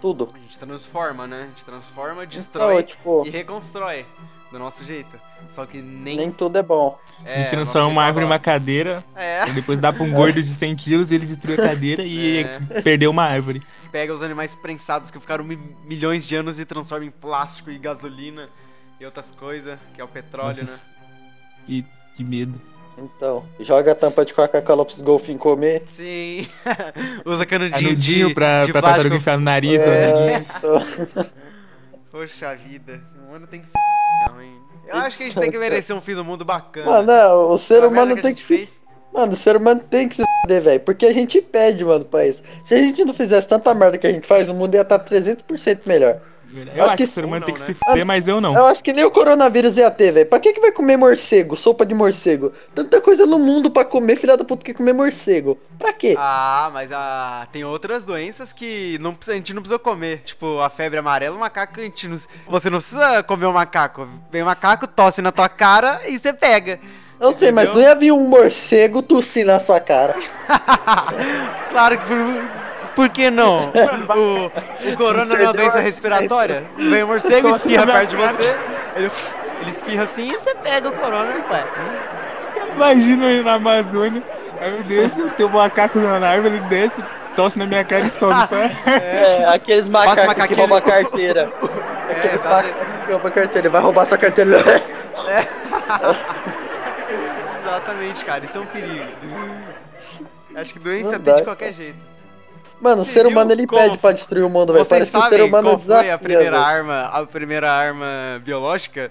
Tudo. 0.00 0.30
A 0.34 0.38
gente 0.38 0.58
transforma, 0.58 1.26
né? 1.26 1.42
A 1.42 1.46
gente 1.46 1.64
transforma, 1.64 2.24
Então, 2.24 2.36
destrói 2.38 2.82
tipo, 2.82 3.24
e 3.26 3.30
reconstrói 3.30 4.06
do 4.50 4.58
nosso 4.58 4.82
jeito. 4.84 5.18
Só 5.50 5.64
que 5.66 5.80
nem. 5.80 6.16
nem 6.16 6.30
tudo 6.32 6.56
é 6.58 6.62
bom. 6.62 6.98
é, 7.24 7.34
A 7.34 7.42
gente 7.42 7.50
transforma 7.50 7.88
uma 7.88 8.02
árvore 8.04 8.24
em 8.24 8.28
uma 8.28 8.38
cadeira, 8.38 9.04
É. 9.14 9.46
e 9.48 9.52
depois 9.52 9.78
dá 9.78 9.92
pra 9.92 10.02
um 10.02 10.12
gordo 10.12 10.42
de 10.42 10.48
100 10.48 10.74
quilos 10.76 11.10
e 11.10 11.14
ele 11.14 11.26
destrui 11.26 11.54
a 11.54 11.56
cadeira 11.68 12.02
e 12.02 12.38
É. 12.44 12.80
perdeu 12.82 13.10
uma 13.10 13.24
árvore. 13.24 13.62
Pega 13.92 14.12
os 14.12 14.22
animais 14.22 14.54
prensados 14.54 15.10
que 15.10 15.18
ficaram 15.20 15.44
mi- 15.44 15.56
milhões 15.84 16.26
de 16.26 16.34
anos 16.36 16.58
e 16.58 16.64
transforma 16.64 17.04
em 17.04 17.10
plástico 17.10 17.70
e 17.70 17.78
gasolina 17.78 18.48
e 18.98 19.04
outras 19.04 19.30
coisas, 19.32 19.78
que 19.94 20.00
é 20.00 20.04
o 20.04 20.08
petróleo, 20.08 20.48
Nossa, 20.60 20.72
né? 20.72 20.78
Que, 21.66 21.86
que 22.14 22.24
medo. 22.24 22.60
Então, 22.98 23.44
joga 23.58 23.92
a 23.92 23.94
tampa 23.94 24.24
de 24.24 24.34
Coca-Cola 24.34 24.84
pros 24.84 25.00
golfinhos 25.00 25.40
comer. 25.40 25.84
Sim. 25.96 26.46
Usa 27.24 27.46
canudinho, 27.46 27.80
Canudinho 27.88 28.28
de, 28.28 28.34
pra, 28.34 28.64
de 28.66 28.72
pra 28.72 28.80
plástico. 28.82 29.02
tartaruga 29.04 29.16
enfiar 29.16 29.38
no 29.38 29.44
nariz. 29.44 29.78
né? 29.78 30.34
É, 30.34 30.36
então, 30.38 31.24
Poxa 32.10 32.54
vida, 32.56 33.00
o 33.16 33.32
mundo 33.32 33.46
tem 33.46 33.60
que 33.60 33.66
se 33.68 33.72
não, 34.28 34.42
hein? 34.42 34.60
Eu 34.92 34.96
acho 35.02 35.16
que 35.16 35.22
a 35.22 35.26
gente 35.26 35.38
tem 35.38 35.50
que 35.50 35.58
merecer 35.58 35.94
um 35.94 36.00
fim 36.00 36.14
do 36.14 36.24
mundo 36.24 36.44
bacana. 36.44 36.86
mano, 36.90 37.06
não, 37.06 37.50
o 37.50 37.58
ser 37.58 37.84
humano 37.84 38.20
tem 38.20 38.34
que 38.34 38.42
se. 38.42 38.58
fez, 38.58 38.80
Mano, 39.12 39.32
o 39.32 39.36
ser 39.36 39.56
humano 39.56 39.80
tem 39.88 40.08
que 40.08 40.16
se 40.16 40.22
fuder, 40.42 40.62
velho. 40.62 40.80
Porque 40.80 41.06
a 41.06 41.12
gente 41.12 41.40
pede, 41.40 41.84
mano, 41.84 42.04
pra 42.04 42.26
isso. 42.26 42.42
Se 42.64 42.74
a 42.74 42.78
gente 42.78 43.04
não 43.04 43.12
fizesse 43.14 43.48
tanta 43.48 43.72
merda 43.74 43.98
que 43.98 44.06
a 44.06 44.12
gente 44.12 44.26
faz, 44.26 44.48
o 44.48 44.54
mundo 44.54 44.74
ia 44.74 44.82
estar 44.82 44.98
300% 45.00 45.80
melhor. 45.86 46.20
Eu 46.74 46.84
acho 46.84 46.96
que 46.96 47.04
o 47.04 47.06
ser 47.06 47.24
humano 47.24 47.46
tem 47.46 47.54
que 47.54 47.60
né? 47.60 47.66
se 47.66 47.74
fuder, 47.74 48.04
mas 48.04 48.26
eu 48.26 48.40
não. 48.40 48.54
Eu 48.54 48.66
acho 48.66 48.82
que 48.82 48.92
nem 48.92 49.04
o 49.04 49.10
coronavírus 49.10 49.76
ia 49.76 49.90
ter, 49.90 50.12
velho. 50.12 50.28
Pra 50.28 50.40
que 50.40 50.52
que 50.52 50.60
vai 50.60 50.72
comer 50.72 50.96
morcego? 50.96 51.56
Sopa 51.56 51.86
de 51.86 51.94
morcego? 51.94 52.52
Tanta 52.74 53.00
coisa 53.00 53.24
no 53.24 53.38
mundo 53.38 53.70
pra 53.70 53.84
comer, 53.84 54.16
filha 54.16 54.36
da 54.36 54.44
puta, 54.44 54.64
que 54.64 54.74
comer 54.74 54.92
morcego. 54.92 55.58
Pra 55.78 55.92
quê? 55.92 56.14
Ah, 56.18 56.70
mas 56.72 56.90
ah, 56.92 57.46
tem 57.52 57.64
outras 57.64 58.04
doenças 58.04 58.52
que 58.52 58.98
não, 59.00 59.16
a 59.26 59.32
gente 59.32 59.54
não 59.54 59.62
precisa 59.62 59.78
comer. 59.78 60.22
Tipo, 60.24 60.58
a 60.58 60.68
febre 60.68 60.98
amarela, 60.98 61.36
o 61.36 61.40
macaco, 61.40 61.78
a 61.78 61.82
gente 61.82 62.08
não, 62.08 62.18
você 62.48 62.68
não 62.68 62.78
precisa 62.78 63.22
comer 63.22 63.46
o 63.46 63.52
macaco. 63.52 64.08
Vem 64.30 64.42
o 64.42 64.46
macaco, 64.46 64.86
tosse 64.86 65.22
na 65.22 65.30
tua 65.30 65.48
cara 65.48 66.00
e 66.08 66.18
você 66.18 66.32
pega. 66.32 66.80
Eu 67.20 67.32
sei, 67.32 67.52
mas 67.52 67.68
não 67.68 67.80
ia 67.80 67.94
vir 67.94 68.12
um 68.12 68.26
morcego 68.26 69.02
tossir 69.02 69.44
na 69.44 69.58
sua 69.58 69.78
cara. 69.78 70.16
Claro 71.70 71.98
que 72.00 72.04
por, 72.04 72.16
por 73.00 73.08
que 73.08 73.30
não? 73.30 73.72
O, 74.10 74.90
o 74.90 74.96
corona 74.96 75.24
não 75.24 75.36
é 75.36 75.44
uma 75.44 75.52
doença 75.54 75.80
respiratória? 75.80 76.64
Vem 76.76 77.02
o 77.02 77.06
morcego, 77.06 77.48
espirra 77.50 77.86
perto 77.86 78.10
de 78.10 78.16
você, 78.16 78.56
ele, 78.96 79.10
ele 79.60 79.70
espirra 79.70 80.02
assim 80.02 80.30
e 80.30 80.34
você 80.34 80.54
pega 80.56 80.88
o 80.88 80.92
corona, 80.92 81.32
ué. 81.50 81.64
Imagina 82.74 83.26
eu 83.26 83.40
ir 83.40 83.44
na 83.44 83.54
Amazônia, 83.54 84.22
aí 84.60 84.76
eu 84.76 84.82
desço, 84.82 85.30
tem 85.30 85.46
um 85.46 85.48
macaco 85.48 85.98
na 85.98 86.28
árvore, 86.28 86.56
ele 86.56 86.66
desce, 86.66 87.02
tosse 87.34 87.58
na 87.58 87.66
minha 87.66 87.84
cara 87.84 88.04
e 88.04 88.10
some. 88.10 88.34
Tá? 88.34 88.48
É, 88.90 89.46
aqueles 89.48 89.88
macacos 89.88 90.46
que 90.46 90.54
roubam 90.54 90.78
a 90.78 90.82
carteira. 90.82 91.50
É, 92.10 92.12
Aqueles 92.12 92.42
macacos 92.42 93.04
que 93.06 93.12
roubam 93.12 93.28
a 93.28 93.30
carteira. 93.30 93.58
Ele 93.60 93.68
vai 93.68 93.80
roubar 93.80 94.04
sua 94.04 94.18
carteira. 94.18 94.58
exatamente, 97.60 98.24
cara, 98.24 98.44
isso 98.44 98.58
é 98.58 98.60
um 98.60 98.66
perigo. 98.66 99.06
Acho 100.56 100.72
que 100.72 100.78
doença 100.80 101.20
tem 101.20 101.36
de 101.36 101.44
qualquer 101.44 101.72
jeito. 101.72 102.09
Mano, 102.80 103.02
o 103.02 103.04
ser 103.04 103.26
humano 103.26 103.52
ele 103.52 103.66
como 103.66 103.80
pede 103.80 103.98
pra 103.98 104.12
destruir 104.12 104.42
o 104.44 104.48
mundo, 104.50 104.72
velho. 104.72 104.86
Parece 104.86 105.12
que 105.12 105.18
o 105.18 105.22
ser 105.22 105.42
humano 105.42 105.68
qual 105.70 105.78
foi 105.78 105.86
desafia, 105.86 106.14
a 106.14 106.18
primeira 106.18 106.50
velho. 106.52 106.62
arma, 106.62 107.00
a 107.12 107.26
primeira 107.26 107.70
arma 107.72 108.40
biológica? 108.42 109.10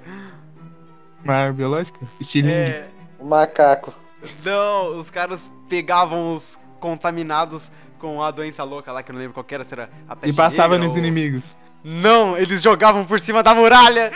Uma 1.23 1.34
arma 1.36 1.53
biológica? 1.53 1.99
Estilingue. 2.19 2.53
É, 2.53 2.88
O 3.19 3.25
macaco. 3.25 3.93
não, 4.43 4.97
os 4.99 5.10
caras 5.12 5.49
pegavam 5.69 6.34
os 6.34 6.60
contaminados 6.79 7.69
com 7.99 8.23
a 8.23 8.32
doença 8.32 8.63
louca 8.63 8.91
lá, 8.91 9.03
que 9.03 9.12
eu 9.12 9.13
não 9.13 9.19
lembro 9.19 9.34
qual 9.34 9.43
que 9.43 9.53
era, 9.53 9.63
se 9.63 9.73
era 9.73 9.89
a 10.08 10.13
E 10.13 10.17
peste 10.17 10.36
passava 10.36 10.69
negra 10.73 10.86
nos 10.86 10.93
ou- 10.93 10.97
inimigos. 10.97 11.55
Não, 11.84 12.38
eles 12.38 12.62
jogavam 12.62 13.05
por 13.05 13.19
cima 13.19 13.43
da 13.43 13.53
muralha. 13.53 14.12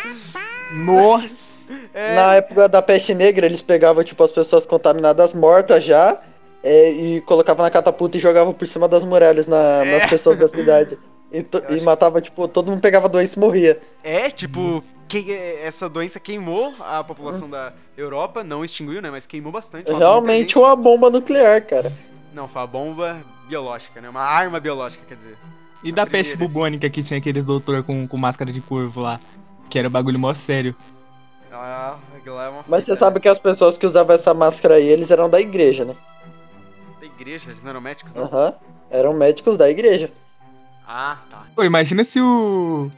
Nossa! 0.71 1.43
É, 1.93 2.15
Na 2.15 2.33
época 2.35 2.67
da 2.67 2.81
peste 2.81 3.13
negra, 3.13 3.45
eles 3.45 3.61
pegavam, 3.61 4.03
tipo, 4.03 4.21
as 4.23 4.31
pessoas 4.31 4.65
contaminadas 4.65 5.33
mortas 5.33 5.83
já. 5.83 6.17
É, 6.63 6.89
e 6.91 7.21
colocavam 7.21 7.63
na 7.63 7.69
catapulta 7.71 8.17
e 8.17 8.19
jogavam 8.19 8.53
por 8.53 8.67
cima 8.67 8.87
das 8.87 9.03
muralhas 9.03 9.45
na- 9.47 9.83
nas 9.85 10.03
É. 10.03 10.07
pessoas 10.07 10.37
da 10.39 10.47
cidade. 10.47 10.97
E, 11.31 11.45
e 11.75 11.81
matava, 11.81 12.21
tipo, 12.21 12.47
todo 12.47 12.69
mundo 12.71 12.79
pegava 12.81 13.09
doença 13.09 13.37
e 13.37 13.39
morria. 13.39 13.79
é, 14.03 14.29
tipo, 14.29 14.83
que- 15.07 15.31
essa 15.63 15.89
doença 15.89 16.19
queimou 16.19 16.73
a 16.79 17.03
população 17.03 17.49
da 17.49 17.73
Europa, 17.97 18.43
não 18.43 18.63
extinguiu, 18.63 19.01
né, 19.01 19.09
mas 19.11 19.25
queimou 19.25 19.51
bastante. 19.51 19.91
Realmente 19.91 20.57
uma 20.57 20.75
bomba 20.75 21.09
nuclear, 21.09 21.65
cara. 21.65 21.91
Não, 22.33 22.47
foi 22.47 22.61
uma 22.61 22.67
bomba 22.67 23.17
biológica, 23.47 23.99
né, 24.01 24.09
uma 24.09 24.21
arma 24.21 24.59
biológica, 24.59 25.03
quer 25.07 25.15
dizer. 25.15 25.37
E 25.83 25.91
da 25.91 26.03
A 26.03 26.07
peste 26.07 26.31
primeira. 26.31 26.53
bubônica 26.53 26.89
que 26.89 27.03
tinha 27.03 27.17
aquele 27.17 27.41
doutor 27.41 27.83
com, 27.83 28.07
com 28.07 28.15
máscara 28.17 28.51
de 28.53 28.61
corvo 28.61 29.01
lá. 29.01 29.19
Que 29.69 29.77
era 29.79 29.89
bagulho 29.89 30.17
mó 30.19 30.33
sério. 30.33 30.73
Ah, 31.51 31.97
aquilo 32.15 32.35
lá 32.35 32.45
é 32.45 32.49
uma 32.49 32.63
Mas 32.67 32.83
você 32.85 32.95
sabe 32.95 33.19
que 33.19 33.27
as 33.27 33.37
pessoas 33.37 33.77
que 33.77 33.85
usavam 33.85 34.15
essa 34.15 34.33
máscara 34.33 34.75
aí, 34.75 34.87
eles 34.87 35.11
eram 35.11 35.29
da 35.29 35.39
igreja, 35.41 35.83
né? 35.85 35.95
Igreja, 37.19 37.49
eles 37.49 37.61
não 37.61 37.69
eram 37.71 37.81
médicos, 37.81 38.13
não? 38.13 38.23
Aham. 38.25 38.53
Eram 38.89 39.13
médicos 39.13 39.57
da 39.57 39.69
igreja. 39.69 40.11
Ah, 40.87 41.17
tá. 41.29 41.43
Pô, 41.55 41.63
imagina 41.63 42.03
se 42.03 42.19
o. 42.19 42.91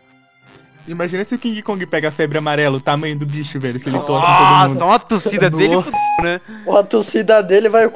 Imagina 0.88 1.24
se 1.24 1.34
o 1.34 1.40
King 1.40 1.64
Kong 1.64 1.84
pega 1.88 2.10
a 2.10 2.12
febre 2.12 2.38
amarela, 2.38 2.78
o 2.78 2.82
tamanho 2.82 3.18
do 3.18 3.26
bicho, 3.26 3.60
velho. 3.60 3.80
Se 3.80 3.90
ele 3.90 3.98
em 3.98 4.02
todo 4.02 4.20
Nossa, 4.22 4.68
mundo. 4.70 4.84
uma 4.86 5.00
tossida 5.00 5.50
dele 5.50 5.76
Nossa. 5.76 5.86
fudeu, 5.92 6.00
né? 6.24 6.42
A 6.80 6.84
torcida 6.84 7.42
dele 7.42 7.70
vai 7.70 7.86
um 7.88 7.90
É, 7.90 7.92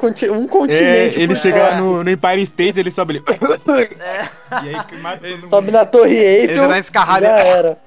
continente. 0.48 1.18
ele 1.20 1.28
por 1.28 1.36
chega 1.36 1.64
fora. 1.66 1.76
no, 1.76 2.02
no 2.02 2.10
Empire 2.10 2.42
State, 2.42 2.80
ele 2.80 2.90
sobe 2.90 3.18
ali. 3.18 3.24
É. 4.00 4.28
E 4.64 4.74
aí 4.74 4.84
que 4.84 4.96
mata 4.96 5.18
todo 5.18 5.30
mundo. 5.36 5.46
Sobe 5.48 5.70
na 5.70 5.84
Torre 5.86 6.14
Ele 6.16 6.46
já 6.46 6.52
Eiffel. 6.52 6.62
dá 6.62 6.66
uma 6.68 6.78
escarrada. 6.80 7.26
Já 7.26 7.38
era. 7.38 7.78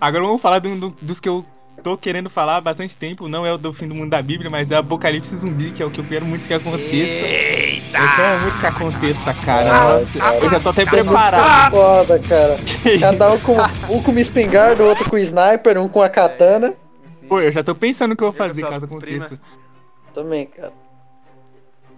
Agora 0.00 0.24
vamos 0.24 0.40
falar 0.40 0.58
do- 0.60 0.76
do- 0.76 0.96
dos 1.02 1.20
que 1.20 1.28
eu 1.28 1.44
tô 1.82 1.96
querendo 1.96 2.28
falar 2.30 2.56
há 2.56 2.60
bastante 2.60 2.96
tempo. 2.96 3.28
Não 3.28 3.44
é 3.44 3.52
o 3.52 3.58
do 3.58 3.72
fim 3.72 3.86
do 3.88 3.94
mundo 3.94 4.10
da 4.10 4.22
Bíblia, 4.22 4.48
mas 4.50 4.70
é 4.70 4.76
o 4.76 4.80
Apocalipse 4.80 5.36
Zumbi, 5.36 5.70
que 5.72 5.82
é 5.82 5.86
o 5.86 5.90
que 5.90 6.00
eu 6.00 6.04
quero 6.06 6.24
muito 6.24 6.46
que 6.46 6.54
aconteça. 6.54 6.86
Eita! 6.92 7.98
Eu 7.98 8.16
quero 8.16 8.40
muito 8.42 8.60
que 8.60 8.66
aconteça, 8.66 9.34
cara. 9.34 9.70
Ah, 10.20 10.34
eu 10.36 10.48
já 10.50 10.60
tô 10.60 10.68
até 10.70 10.82
é 10.82 10.86
preparado. 10.86 11.72
Foda, 11.74 12.18
cara. 12.20 12.56
Cada 13.00 13.32
um 13.32 13.38
com, 13.40 13.56
um 13.90 14.02
com 14.02 14.10
uma 14.10 14.20
espingarda, 14.20 14.82
o 14.82 14.86
outro 14.86 15.08
com 15.10 15.18
sniper, 15.18 15.78
um 15.78 15.88
com 15.88 16.00
a 16.02 16.08
katana. 16.08 16.74
Pô, 17.28 17.40
eu 17.40 17.52
já 17.52 17.62
tô 17.62 17.74
pensando 17.74 18.12
o 18.12 18.16
que 18.16 18.24
eu 18.24 18.32
vou 18.32 18.40
Eu 18.40 18.48
fazer 18.48 18.64
a 18.64 18.68
caso 18.68 18.86
prima. 18.88 19.26
aconteça. 19.26 19.40
Também, 20.14 20.46
cara. 20.46 20.72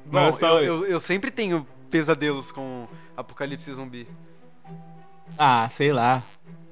Bom, 0.05 0.27
Mas 0.27 0.37
só- 0.39 0.61
eu, 0.61 0.83
eu, 0.83 0.87
eu 0.87 1.01
sempre 1.01 1.31
tenho 1.31 1.67
pesadelos 1.91 2.51
com 2.51 2.87
Apocalipse 3.17 3.73
Zumbi. 3.73 4.07
Ah, 5.39 5.67
sei 5.71 5.93
lá. 5.93 6.23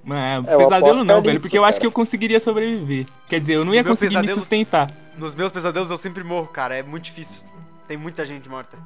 Mano, 0.03 0.49
É, 0.49 0.55
o 0.57 0.59
pesadelo 0.59 1.05
não, 1.05 1.21
velho, 1.23 1.41
porque 1.41 1.59
eu 1.59 1.65
acho 1.65 1.79
que 1.81 1.87
eu 1.87 1.93
conseguiria 1.93 2.41
sobreviver. 2.41 3.07
Quer 3.29 3.41
dizer, 3.41 3.55
eu 3.55 3.65
não 3.65 3.75
ia 3.75 3.85
conseguir 3.85 4.19
me 4.19 4.29
sustentar. 4.29 4.91
Nos 5.19 5.35
meus 5.35 5.53
pesadelos 5.53 5.91
eu 5.91 5.97
sempre 5.97 6.25
morro, 6.25 6.47
cara. 6.47 6.77
É 6.77 6.83
muito 6.83 7.05
difícil. 7.05 7.47
Tem 7.87 7.97
muita 7.97 8.25
gente 8.25 8.49
morta. 8.49 8.79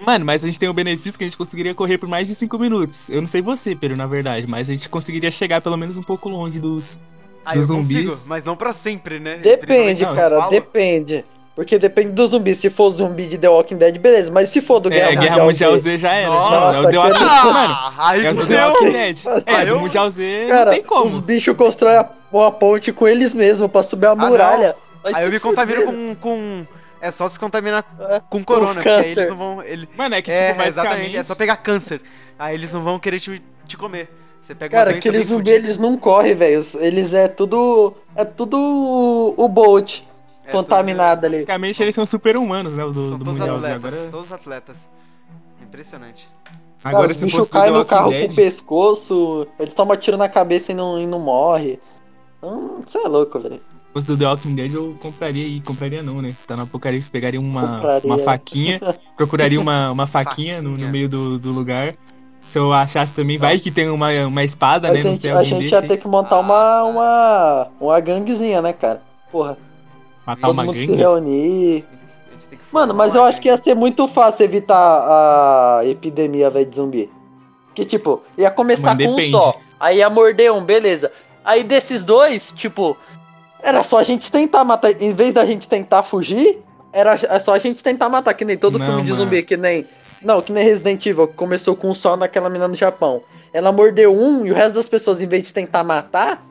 Mano, 0.00 0.24
mas 0.24 0.42
a 0.42 0.46
gente 0.46 0.58
tem 0.58 0.68
o 0.68 0.72
benefício 0.74 1.16
que 1.16 1.24
a 1.24 1.28
gente 1.28 1.36
conseguiria 1.36 1.74
correr 1.74 1.98
por 1.98 2.08
mais 2.08 2.26
de 2.26 2.34
5 2.34 2.58
minutos. 2.58 3.08
Eu 3.08 3.20
não 3.20 3.28
sei 3.28 3.40
você, 3.40 3.76
Pedro, 3.76 3.96
na 3.96 4.06
verdade, 4.06 4.46
mas 4.46 4.68
a 4.68 4.72
gente 4.72 4.88
conseguiria 4.88 5.30
chegar 5.30 5.60
pelo 5.60 5.76
menos 5.76 5.96
um 5.96 6.02
pouco 6.02 6.28
longe 6.28 6.58
dos. 6.58 6.98
Eu 7.46 7.54
Dos 7.54 7.66
zumbis. 7.66 8.04
consigo, 8.08 8.18
mas 8.26 8.42
não 8.42 8.56
pra 8.56 8.72
sempre, 8.72 9.20
né? 9.20 9.36
Depende, 9.36 10.04
cara, 10.04 10.48
depende. 10.48 11.24
Porque 11.54 11.78
depende 11.78 12.10
do 12.10 12.26
zumbi. 12.26 12.52
Se 12.54 12.68
for 12.68 12.90
zumbi 12.90 13.26
de 13.26 13.38
The 13.38 13.48
Walking 13.48 13.76
Dead, 13.76 13.96
beleza. 13.98 14.30
Mas 14.30 14.48
se 14.48 14.60
for 14.60 14.80
do 14.80 14.92
É, 14.92 14.96
Guerra, 14.96 15.14
Guerra 15.22 15.44
Mundial 15.44 15.72
Z, 15.78 15.78
Z 15.90 15.98
já 15.98 16.12
era. 16.12 16.28
Nossa, 16.30 16.76
é 16.76 16.80
o 16.80 16.90
The 16.90 16.98
Walking 16.98 17.12
Dead. 17.12 17.44
Mano, 17.44 17.74
Ah, 17.74 17.94
aí 17.98 18.26
é 18.26 18.30
o 18.32 18.46
The. 18.46 18.66
Walking 18.66 18.90
Dead. 18.92 19.24
Nossa, 19.24 19.50
É, 19.50 19.70
eu- 19.70 19.80
Mundial 19.80 20.10
Z 20.10 20.46
Cara, 20.48 20.64
não 20.64 20.72
tem 20.72 20.82
como. 20.82 21.04
os 21.04 21.18
bichos 21.20 21.54
constroem 21.56 21.96
a- 21.96 22.08
uma 22.32 22.50
ponte 22.50 22.92
com 22.92 23.06
eles 23.06 23.34
mesmos 23.34 23.68
pra 23.70 23.82
subir 23.84 24.06
a 24.06 24.10
Ah, 24.10 24.16
não. 24.16 24.28
muralha. 24.28 24.74
Vai 25.02 25.14
Aí 25.14 25.24
eu 25.26 25.30
me 25.30 25.38
contamino 25.38 25.84
com, 25.84 26.16
com. 26.20 26.66
É 27.00 27.10
só 27.10 27.28
se 27.28 27.38
contaminar 27.38 27.84
É, 28.10 28.20
com 28.28 28.42
corona, 28.42 28.72
porque 28.74 28.88
aí 28.88 29.10
eles 29.12 29.28
não 29.28 29.36
vão. 29.36 29.62
Ele... 29.62 29.88
Mano, 29.96 30.14
é 30.16 30.22
que, 30.22 30.30
É, 30.32 30.48
tipo, 30.52 30.62
exatamente. 30.62 30.74
basicamente. 30.96 31.16
É 31.18 31.22
só 31.22 31.34
pegar 31.34 31.56
câncer. 31.58 32.00
Aí 32.38 32.54
eles 32.56 32.72
não 32.72 32.82
vão 32.82 32.98
querer 32.98 33.20
te, 33.20 33.40
te 33.68 33.76
comer. 33.76 34.08
Você 34.42 34.54
pega 34.54 34.70
Cara, 34.76 34.88
uma 34.90 34.92
doença 34.94 34.98
aquele 35.08 35.18
bem 35.18 35.26
zumbi, 35.26 35.50
eles 35.50 35.78
não 35.78 35.96
correm, 35.96 36.34
velho. 36.34 36.62
Eles 36.80 37.14
é 37.14 37.28
tudo. 37.28 37.94
É 38.16 38.24
tudo 38.24 39.34
o 39.36 39.48
Bolt 39.48 40.00
É, 40.46 40.50
contaminado 40.52 41.24
ali. 41.26 41.36
Basicamente, 41.36 41.82
eles 41.82 41.94
são 41.94 42.06
super 42.06 42.36
humanos, 42.36 42.74
né? 42.74 42.84
Do, 42.84 42.92
São 42.92 43.18
do 43.18 43.24
todos 43.24 43.40
Mundial 43.40 43.56
atletas, 43.56 43.94
Agora, 43.94 44.10
todos 44.10 44.32
atletas. 44.32 44.90
Impressionante. 45.62 46.28
Cara, 46.82 46.96
agora 46.96 47.10
os 47.12 47.16
se 47.16 47.24
bichos 47.24 47.48
caem 47.48 47.72
no 47.72 47.84
carro 47.84 48.10
Dead, 48.10 48.26
com 48.26 48.32
o 48.32 48.36
pescoço, 48.36 49.46
eles 49.58 49.72
tomam 49.72 49.96
tiro 49.96 50.16
na 50.16 50.28
cabeça 50.28 50.72
e 50.72 50.74
não, 50.74 50.98
e 50.98 51.06
não 51.06 51.18
morre. 51.18 51.80
Então, 52.38 52.82
você 52.86 52.98
é 52.98 53.08
louco, 53.08 53.38
velho. 53.40 53.56
Se 53.56 53.92
fosse 53.94 54.06
do 54.06 54.16
The 54.18 54.26
Walking 54.26 54.54
Dead, 54.54 54.74
eu 54.74 54.96
compraria 55.00 55.46
e 55.46 55.60
compraria 55.60 56.02
não, 56.02 56.20
né? 56.20 56.34
Tá 56.46 56.56
no 56.56 56.64
Apocalipse, 56.64 57.08
pegaria 57.08 57.40
uma, 57.40 57.76
Compraria. 57.76 58.00
uma 58.04 58.18
faquinha, 58.18 58.78
procuraria 59.16 59.60
uma, 59.60 59.90
uma 59.92 60.06
faquinha, 60.06 60.60
no, 60.60 60.70
no 60.70 60.76
Faquinha. 60.76 60.90
meio 60.90 61.08
do, 61.08 61.38
do 61.38 61.52
lugar. 61.52 61.94
Se 62.42 62.58
eu 62.58 62.72
achasse 62.72 63.14
também, 63.14 63.38
vai 63.38 63.58
que 63.58 63.70
tem 63.70 63.88
uma, 63.88 64.10
uma 64.26 64.44
espada, 64.44 64.88
A 64.88 64.92
né? 64.92 65.02
Não 65.02 65.10
gente, 65.12 65.30
a 65.30 65.42
gente 65.42 65.62
desse 65.62 65.74
ia 65.74 65.82
ter 65.82 65.96
que 65.96 66.06
montar 66.06 66.36
Ah, 66.36 66.40
uma, 66.40 66.82
uma, 66.82 67.68
uma 67.80 68.00
ganguezinha, 68.00 68.60
né, 68.60 68.72
cara? 68.72 69.02
Porra, 69.32 69.56
matar 70.26 70.46
todo 70.48 70.54
uma 70.54 70.64
mundo 70.64 70.78
se 70.78 70.86
gangue. 70.86 70.98
reunir. 70.98 71.84
Tem 72.50 72.58
que 72.58 72.64
Mano, 72.72 72.94
mas 72.94 73.14
eu 73.14 73.22
acho 73.24 73.40
que 73.40 73.48
ia 73.48 73.56
ser 73.56 73.74
muito 73.74 74.06
fácil 74.08 74.44
evitar 74.44 74.76
a 74.76 75.80
epidemia, 75.84 76.50
velho, 76.50 76.66
de 76.66 76.76
zumbi. 76.76 77.10
Que, 77.74 77.84
tipo, 77.84 78.22
ia 78.36 78.50
começar 78.50 78.94
Mano, 78.96 79.14
com 79.14 79.20
um 79.20 79.22
só. 79.22 79.56
Aí 79.80 79.98
ia 79.98 80.10
morder 80.10 80.52
um, 80.52 80.64
beleza. 80.64 81.10
Aí 81.44 81.62
desses 81.62 82.02
dois, 82.04 82.52
tipo, 82.52 82.96
era 83.62 83.82
só 83.82 83.98
a 83.98 84.02
gente 84.02 84.30
tentar 84.30 84.64
matar. 84.64 84.90
Em 85.00 85.12
vez 85.12 85.34
da 85.34 85.44
gente 85.44 85.68
tentar 85.68 86.02
fugir, 86.02 86.62
era 86.92 87.14
é 87.14 87.38
só 87.38 87.52
a 87.54 87.58
gente 87.58 87.82
tentar 87.82 88.08
matar, 88.08 88.34
que 88.34 88.44
nem 88.44 88.56
todo 88.56 88.78
Não, 88.78 88.86
filme 88.86 89.02
de 89.02 89.10
mano. 89.10 89.24
zumbi, 89.24 89.42
que 89.42 89.56
nem. 89.56 89.86
Não, 90.22 90.40
que 90.40 90.52
nem 90.52 90.64
Resident 90.64 91.04
Evil, 91.04 91.28
que 91.28 91.34
começou 91.34 91.76
com 91.76 91.90
um 91.90 91.94
só 91.94 92.16
naquela 92.16 92.48
mina 92.48 92.66
no 92.66 92.74
Japão. 92.74 93.22
Ela 93.52 93.70
mordeu 93.70 94.14
um 94.14 94.46
e 94.46 94.50
o 94.50 94.54
resto 94.54 94.74
das 94.74 94.88
pessoas, 94.88 95.20
em 95.20 95.26
vez 95.26 95.42
de 95.44 95.52
tentar 95.52 95.84
matar, 95.84 96.42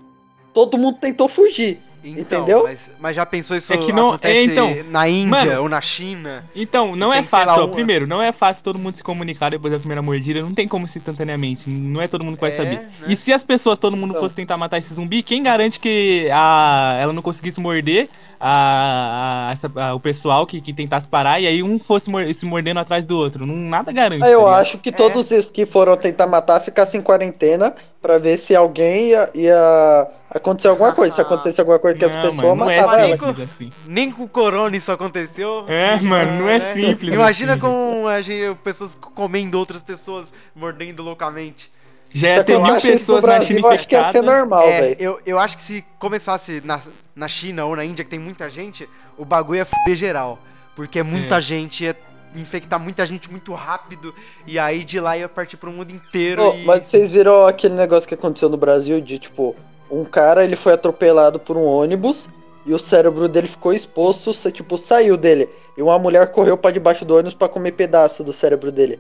todo 0.53 0.78
mundo 0.78 0.97
tentou 0.99 1.28
fugir. 1.28 1.82
Então, 2.03 2.39
Entendeu? 2.41 2.63
Mas, 2.63 2.91
mas 2.99 3.15
já 3.15 3.25
pensou 3.25 3.55
isso 3.55 3.71
É 3.71 3.77
que 3.77 3.93
não- 3.93 4.09
acontece 4.09 4.37
é, 4.37 4.43
então, 4.43 4.75
na 4.91 5.07
Índia 5.07 5.45
mano, 5.45 5.61
ou 5.63 5.69
na 5.69 5.79
China? 5.79 6.43
Então, 6.55 6.95
não 6.95 7.13
é 7.13 7.23
fácil. 7.23 7.61
ó, 7.61 7.65
uma- 7.65 7.71
Primeiro, 7.73 8.05
não 8.05 8.21
é 8.21 8.31
fácil 8.31 8.63
todo 8.63 8.77
mundo 8.77 8.95
se 8.95 9.03
comunicar 9.03 9.51
depois 9.51 9.71
da 9.71 9.79
primeira 9.79 10.01
mordida. 10.01 10.41
Não 10.41 10.53
tem 10.53 10.67
como 10.67 10.85
se 10.87 10.97
instantaneamente. 10.97 11.69
Não 11.69 12.01
é 12.01 12.07
todo 12.07 12.23
mundo 12.23 12.35
que 12.35 12.41
vai 12.41 12.49
É, 12.49 12.53
saber. 12.55 12.75
né? 12.79 12.89
E 13.07 13.15
se 13.15 13.31
as 13.31 13.43
pessoas, 13.43 13.79
todo 13.79 13.95
mundo 13.95 14.11
Então. 14.11 14.21
fosse 14.21 14.35
tentar 14.35 14.57
matar 14.57 14.77
esse 14.79 14.93
zumbi, 14.93 15.23
quem 15.23 15.41
garante 15.43 15.79
que 15.79 16.27
a, 16.31 16.97
ela 16.99 17.13
não 17.13 17.21
conseguisse 17.21 17.59
morder 17.61 18.09
a, 18.39 19.47
a- 19.47 19.51
essa- 19.53 19.71
a- 19.75 19.93
o 19.93 19.99
pessoal 19.99 20.45
que, 20.45 20.59
que 20.59 20.73
tentasse 20.73 21.07
parar 21.07 21.39
e 21.39 21.47
aí 21.47 21.63
um 21.63 21.79
fosse 21.79 22.09
mor- 22.09 22.33
se 22.33 22.45
mordendo 22.45 22.79
atrás 22.79 23.05
do 23.05 23.17
outro? 23.17 23.45
Não, 23.45 23.55
nada 23.55 23.91
garante. 23.91 24.23
Aí 24.23 24.33
eu 24.33 24.43
tá 24.43 24.57
acho 24.57 24.77
que 24.77 24.91
todos 24.91 25.31
esses 25.31 25.49
que 25.49 25.65
foram 25.65 25.95
tentar 25.95 26.27
matar 26.27 26.59
ficassem 26.59 26.99
em 26.99 27.03
quarentena 27.03 27.73
pra 28.03 28.19
ver 28.19 28.37
se 28.37 28.53
alguém 28.55 29.07
ia, 29.11 29.31
ia 29.33 30.07
acontecer 30.29 30.67
alguma 30.67 30.91
coisa. 30.93 31.15
Se 31.15 31.21
acontecer 31.21 31.61
alguma 31.61 31.79
coisa 31.79 31.97
que 31.97 32.05
as 32.05 32.13
Não, 32.15 32.21
pessoas 32.21 32.35
mano, 32.37 32.55
não 32.65 32.69
é 32.69 32.75
matavam 32.81 32.99
ela. 32.99 33.17
simples 33.17 33.39
assim. 33.51 33.71
Nem 33.87 34.11
com 34.11 34.23
o 34.23 34.27
corona 34.29 34.75
isso 34.77 34.91
aconteceu. 34.91 35.65
É, 35.67 35.99
mano, 36.01 36.41
não 36.41 36.49
é 36.49 36.59
né? 36.59 36.73
simples 36.73 37.13
Imagina 37.13 37.53
assim. 37.53 37.61
com 37.61 38.07
a 38.07 38.21
gente, 38.21 38.55
pessoas 38.63 38.93
comendo 39.15 39.57
outras 39.57 39.81
pessoas, 39.81 40.31
mordendo 40.55 41.01
loucamente. 41.01 41.71
Já 42.15 42.27
Se 42.27 42.35
ia 42.35 42.43
ter 42.43 42.53
mil 42.57 42.65
acontecesse 42.65 42.91
pessoas 42.99 43.23
na 43.23 43.41
China 43.41 43.61
Brasil, 43.61 43.63
eu 43.63 43.67
acho 43.71 43.87
que 43.87 43.95
ia 43.95 44.01
ser 44.01 44.09
infectadas. 44.09 44.37
normal, 44.39 44.67
é, 44.69 44.81
velho. 44.81 44.95
eu, 44.99 45.19
eu 45.25 45.39
acho 45.39 45.57
que 45.57 45.63
se 45.63 45.83
começasse 45.97 46.61
na, 46.63 46.79
na 47.15 47.27
China 47.27 47.65
ou 47.65 47.75
na 47.75 47.83
Índia, 47.83 48.03
que 48.05 48.11
tem 48.11 48.19
muita 48.19 48.47
gente, 48.49 48.87
o 49.17 49.25
bagulho 49.25 49.57
ia 49.57 49.65
fuder 49.65 49.95
geral. 49.95 50.37
Porque 50.75 50.99
é 50.99 51.03
muita 51.03 51.37
É. 51.37 51.41
gente, 51.41 51.85
ia 51.85 51.95
infectar 52.36 52.79
muita 52.79 53.05
gente 53.05 53.29
muito 53.29 53.53
rápido, 53.53 54.13
e 54.45 54.57
aí 54.57 54.84
de 54.84 54.99
lá 54.99 55.17
ia 55.17 55.29
partir 55.29 55.57
pro 55.57 55.71
mundo 55.71 55.91
inteiro. 55.91 56.43
Ô, 56.43 56.55
e... 56.55 56.63
Mas 56.63 56.86
vocês 56.86 57.11
viram 57.11 57.45
aquele 57.45 57.75
negócio 57.75 58.07
que 58.07 58.13
aconteceu 58.13 58.49
no 58.49 58.57
Brasil 58.57 58.99
de, 58.99 59.19
tipo, 59.19 59.55
um 59.89 60.03
cara, 60.03 60.43
ele 60.43 60.55
foi 60.55 60.73
atropelado 60.73 61.39
por 61.39 61.55
um 61.57 61.65
ônibus 61.65 62.29
e 62.65 62.73
o 62.73 62.79
cérebro 62.79 63.27
dele 63.27 63.47
ficou 63.47 63.73
exposto, 63.73 64.31
tipo, 64.51 64.77
saiu 64.77 65.17
dele. 65.17 65.49
E 65.77 65.81
uma 65.81 65.97
mulher 65.99 66.31
correu 66.31 66.57
pra 66.57 66.71
debaixo 66.71 67.03
do 67.03 67.13
ônibus 67.13 67.34
pra 67.34 67.49
comer 67.49 67.73
pedaço 67.73 68.23
do 68.23 68.31
cérebro 68.31 68.71
dele. 68.71 68.99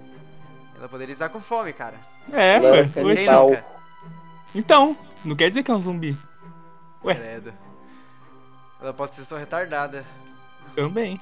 Ela 0.77 0.89
poderia 0.89 1.13
estar 1.13 1.29
com 1.29 1.39
fome, 1.39 1.71
cara. 1.71 1.95
É, 2.31 2.59
ué. 2.59 2.89
Quem 2.93 3.03
Legal. 3.03 3.49
nunca? 3.49 3.65
Então, 4.53 4.97
não 5.23 5.35
quer 5.35 5.49
dizer 5.49 5.63
que 5.63 5.71
é 5.71 5.73
um 5.73 5.81
zumbi. 5.81 6.17
Ué. 7.03 7.15
Credo. 7.15 7.53
Ela 8.81 8.93
pode 8.93 9.15
ser 9.15 9.23
só 9.23 9.37
retardada. 9.37 10.05
Também. 10.75 11.21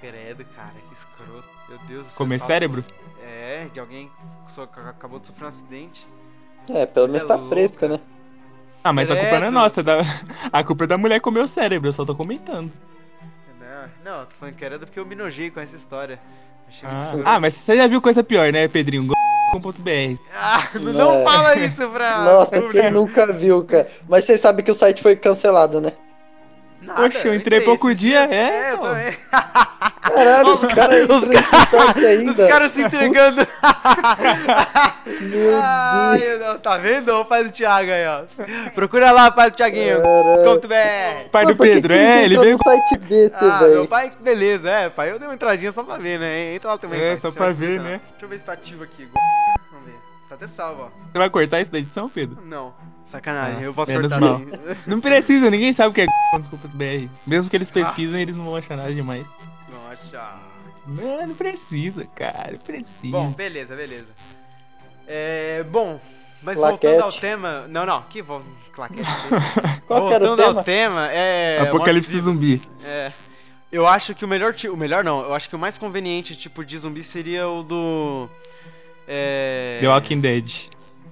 Credo, 0.00 0.44
cara, 0.56 0.74
que 0.88 0.94
escroto. 0.94 1.44
Meu 1.68 1.78
Deus 1.86 2.06
do 2.06 2.10
céu. 2.10 2.16
Comer 2.18 2.38
tá- 2.40 2.46
cérebro? 2.46 2.84
É, 3.22 3.66
de 3.72 3.78
alguém 3.78 4.10
que 4.54 4.60
acabou 4.88 5.18
de 5.20 5.26
sofrer 5.26 5.44
um 5.44 5.48
acidente. 5.48 6.06
É, 6.68 6.86
pelo 6.86 7.06
menos 7.06 7.22
É 7.24 7.26
tá 7.26 7.34
louco. 7.34 7.48
fresca, 7.48 7.86
né? 7.88 8.00
Ah, 8.82 8.92
mas 8.92 9.10
a 9.10 9.14
culpa 9.14 9.28
não 9.30 9.36
é 9.36 9.40
Credo. 9.40 9.52
nossa. 9.52 9.80
é 9.80 9.82
da- 9.84 9.98
A 10.52 10.64
culpa 10.64 10.84
é 10.84 10.86
da 10.86 10.96
mulher 10.98 11.20
comer 11.20 11.40
o 11.40 11.48
cérebro, 11.48 11.88
eu 11.88 11.92
só 11.92 12.04
tô 12.04 12.14
comentando. 12.14 12.72
Não, 13.60 13.88
não, 14.18 14.24
tô 14.26 14.32
falando 14.38 14.54
credo 14.56 14.86
porque 14.86 14.98
eu 14.98 15.04
me 15.06 15.14
nojei 15.14 15.50
com 15.50 15.60
essa 15.60 15.76
história. 15.76 16.18
Achei 16.68 16.88
muito 16.88 17.26
Ah, 17.26 17.34
ah, 17.34 17.40
mas 17.40 17.54
você 17.54 17.76
já 17.76 17.86
viu 17.86 18.00
coisa 18.00 18.22
pior, 18.24 18.50
né, 18.52 18.68
Pedrinho? 18.68 19.06
Go.com.br. 19.06 20.20
Ah, 20.34 20.68
não, 20.74 20.92
não 20.92 21.14
É. 21.14 21.24
fala 21.24 21.56
isso 21.56 21.88
pra. 21.90 22.24
Nossa, 22.24 22.62
quem 22.68 22.90
nunca 22.90 23.30
viu, 23.32 23.64
cara. 23.64 23.90
Mas 24.08 24.24
vocês 24.24 24.40
sabem 24.40 24.64
que 24.64 24.70
o 24.70 24.74
site 24.74 25.02
foi 25.02 25.14
cancelado, 25.16 25.80
né? 25.80 25.92
Nada, 26.80 27.02
Poxa, 27.02 27.28
eu 27.28 27.34
entrei 27.34 27.60
pouco 27.60 27.94
dia, 27.94 28.20
é, 28.32 28.74
pô. 28.76 28.84
também. 28.84 29.16
Caralho, 30.02 30.52
os 30.52 30.66
caras 30.66 31.08
os 31.08 31.28
caras 32.48 32.72
se 32.74 32.82
entregando. 32.82 33.46
Meu 35.20 35.60
Ai, 35.62 36.38
não, 36.38 36.58
tá 36.58 36.76
vendo? 36.78 37.12
O 37.14 37.24
pai 37.24 37.44
do 37.44 37.50
Thiago 37.50 37.90
aí, 37.90 38.06
ó. 38.06 38.24
Procura 38.74 39.10
lá, 39.10 39.30
pai 39.30 39.50
do 39.50 39.56
Thiaguinho. 39.56 39.98
Tu 40.60 40.68
bem? 40.68 41.28
Pai 41.32 41.46
do 41.46 41.56
por 41.56 41.66
que 41.66 41.74
que 41.76 41.80
Pedro, 41.82 41.92
é, 41.94 42.24
ele 42.24 42.38
veio. 42.38 42.58
site 42.62 42.98
desse, 42.98 43.36
Ah, 43.36 43.58
meu 43.60 43.68
velho. 43.70 43.88
pai, 43.88 44.12
beleza, 44.20 44.68
é, 44.70 44.90
pai. 44.90 45.10
Eu 45.10 45.18
dei 45.18 45.26
uma 45.28 45.34
entradinha 45.34 45.72
só 45.72 45.82
pra 45.82 45.96
ver, 45.96 46.18
né? 46.18 46.54
Entra 46.54 46.70
lá 46.72 46.78
também. 46.78 47.00
É, 47.00 47.10
pai, 47.12 47.20
só 47.20 47.30
pra 47.30 47.52
ver, 47.52 47.80
né? 47.80 48.00
Deixa 48.10 48.24
eu 48.24 48.28
ver 48.28 48.38
se 48.38 48.44
tá 48.44 48.52
ativo 48.52 48.82
aqui. 48.84 49.08
Vamos 49.70 49.86
ver. 49.86 49.94
Tá 50.28 50.34
até 50.34 50.46
salvo, 50.46 50.82
ó. 50.82 50.88
Você 51.12 51.18
vai 51.18 51.30
cortar 51.30 51.60
isso 51.60 51.70
da 51.70 51.78
edição, 51.78 52.08
Pedro? 52.08 52.38
Não, 52.44 52.74
sacanagem. 53.04 53.58
Ah, 53.60 53.62
eu 53.62 53.74
posso 53.74 53.92
cortar 53.92 54.20
mal. 54.20 54.36
assim. 54.36 54.48
Não 54.86 55.00
precisa, 55.00 55.50
ninguém 55.50 55.72
sabe 55.72 55.90
o 55.90 55.92
que 55.92 56.02
é. 56.02 56.06
Mesmo 57.26 57.48
que 57.50 57.56
eles 57.56 57.70
pesquisem, 57.70 58.20
eles 58.20 58.36
não 58.36 58.44
vão 58.44 58.56
achar 58.56 58.76
nada 58.76 58.92
demais. 58.92 59.26
Não, 60.86 61.26
não 61.26 61.34
precisa, 61.34 62.06
cara. 62.06 62.58
Precisa. 62.58 63.10
Bom, 63.10 63.30
beleza, 63.32 63.76
beleza. 63.76 64.12
É, 65.06 65.64
bom, 65.64 66.00
mas 66.42 66.56
Claquete. 66.56 66.94
voltando 66.94 67.02
ao 67.02 67.12
tema. 67.20 67.68
Não, 67.68 67.84
não, 67.84 68.02
que 68.02 68.22
vou. 68.22 68.42
Claquete. 68.72 69.08
Qual 69.86 70.08
que 70.08 70.14
era 70.14 70.24
o 70.24 70.28
voltando 70.28 70.58
ao 70.58 70.64
tema? 70.64 70.64
tema, 70.64 71.08
é. 71.12 71.58
Apocalipse 71.60 72.12
mortos-vivos. 72.12 72.24
zumbi. 72.24 72.62
É. 72.84 73.12
Eu 73.70 73.86
acho 73.86 74.14
que 74.14 74.24
o 74.24 74.28
melhor 74.28 74.54
O 74.72 74.76
melhor 74.76 75.04
não, 75.04 75.22
eu 75.22 75.34
acho 75.34 75.48
que 75.48 75.54
o 75.54 75.58
mais 75.58 75.78
conveniente 75.78 76.34
tipo 76.36 76.64
de 76.64 76.76
zumbi 76.78 77.04
seria 77.04 77.48
o 77.48 77.62
do. 77.62 78.28
É. 79.06 79.78
The 79.80 79.88
Walking 79.88 80.20
Dead. 80.20 80.70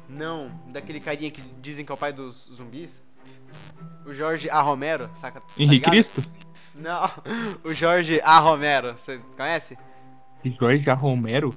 Não, 0.09 0.51
daquele 0.69 1.01
carinha 1.01 1.31
que 1.31 1.43
dizem 1.61 1.85
que 1.85 1.93
é 1.93 1.95
o 1.95 1.99
pai 1.99 2.13
dos 2.13 2.51
zumbis. 2.55 3.03
O 4.07 4.15
Jorge 4.15 4.49
A. 4.49 4.61
Romero, 4.63 5.11
saca? 5.15 5.41
tá 5.41 5.47
Henrique? 5.59 5.89
Cristo? 5.91 6.25
Não, 6.79 7.11
o 7.65 7.75
Jorge 7.75 8.21
A. 8.25 8.39
Romero, 8.39 8.93
você 8.97 9.21
conhece? 9.37 9.77
Jorge 10.59 10.89
A. 10.91 10.95
Romero? 10.95 11.55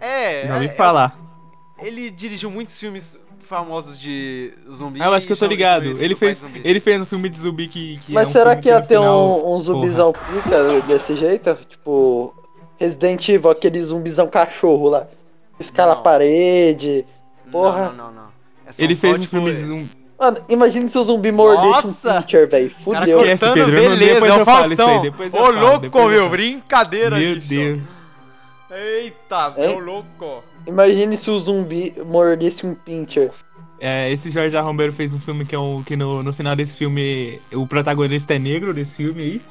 É, 0.00 0.46
Já 0.46 0.54
ouvi 0.54 0.66
é- 0.66 0.72
falar. 0.72 1.18
ele 1.78 2.10
dirigiu 2.10 2.50
muitos 2.50 2.78
filmes 2.78 3.18
famosos 3.40 3.98
de 3.98 4.52
zumbi. 4.72 5.00
Ah, 5.00 5.06
eu 5.06 5.14
acho 5.14 5.26
que 5.26 5.32
eu 5.32 5.36
tô 5.36 5.46
ligado. 5.46 6.00
Ele 6.02 6.14
fez, 6.16 6.40
ele 6.64 6.80
fez 6.80 7.00
um 7.00 7.06
filme 7.06 7.28
de 7.28 7.38
zumbi 7.38 7.68
que. 7.68 7.98
que 7.98 8.12
Mas 8.12 8.26
é 8.26 8.28
um 8.28 8.32
será 8.32 8.56
que 8.56 8.68
ia 8.68 8.80
ter 8.80 8.96
final- 8.96 9.46
um, 9.46 9.54
um 9.54 9.58
zumbizão 9.58 10.12
pica 10.12 10.80
desse 10.86 11.14
jeito? 11.14 11.54
Tipo, 11.68 12.34
Resident 12.78 13.28
Evil, 13.28 13.50
aquele 13.50 13.80
zumbizão 13.82 14.28
cachorro 14.28 14.88
lá. 14.88 15.06
Escala 15.60 15.92
Não. 15.94 16.00
a 16.00 16.02
parede. 16.02 17.06
porra. 17.52 17.86
Não, 17.86 17.92
não, 17.92 18.04
não. 18.06 18.22
não. 18.22 18.26
É 18.66 18.72
Ele 18.82 18.96
fez 18.96 19.14
um 19.14 19.18
tipo, 19.20 19.30
filme 19.36 19.52
de 19.54 19.64
zumbi. 19.64 19.90
Mano, 20.18 20.38
imagina 20.48 20.88
se 20.88 20.98
o 20.98 21.04
zumbi 21.04 21.30
mordesse 21.30 21.86
Nossa! 21.86 22.14
um 22.18 22.22
pitcher, 22.22 22.48
velho. 22.48 22.70
Cara 22.70 22.82
Fudeu. 22.82 23.18
Esquece, 23.20 23.44
cortando, 23.44 23.54
Pedro, 23.66 23.76
eu 23.82 23.90
beleza, 23.90 24.14
depois 24.14 24.32
é 24.32 24.34
o 24.34 24.38
eu 24.40 24.44
falo 24.44 24.72
isso 24.72 24.82
aí, 24.82 24.88
Faustão. 24.88 25.02
depois 25.02 25.34
eu 25.34 25.40
Ô, 25.42 25.50
louco, 25.50 25.98
eu 25.98 26.08
meu, 26.08 26.18
falo. 26.20 26.30
brincadeira, 26.30 27.18
Meu 27.18 27.34
bicho. 27.34 27.48
Deus. 27.48 27.80
Eita, 28.70 29.54
Hein? 29.58 29.68
meu 29.68 29.78
louco. 29.78 30.42
Imagine 30.66 31.16
se 31.16 31.30
o 31.30 31.38
zumbi 31.38 31.94
mordesse 32.06 32.66
um 32.66 32.74
pincher. 32.74 33.30
É, 33.78 34.10
esse 34.10 34.30
Jorge 34.30 34.56
Romero 34.58 34.92
fez 34.92 35.12
um 35.14 35.18
filme 35.20 35.44
que 35.44 35.54
é 35.54 35.58
um, 35.58 35.82
que 35.82 35.96
no, 35.96 36.22
no 36.22 36.32
final 36.32 36.56
desse 36.56 36.76
filme 36.78 37.40
o 37.52 37.66
protagonista 37.66 38.34
é 38.34 38.38
negro 38.38 38.72
desse 38.74 38.96
filme 38.96 39.22
aí. 39.22 39.42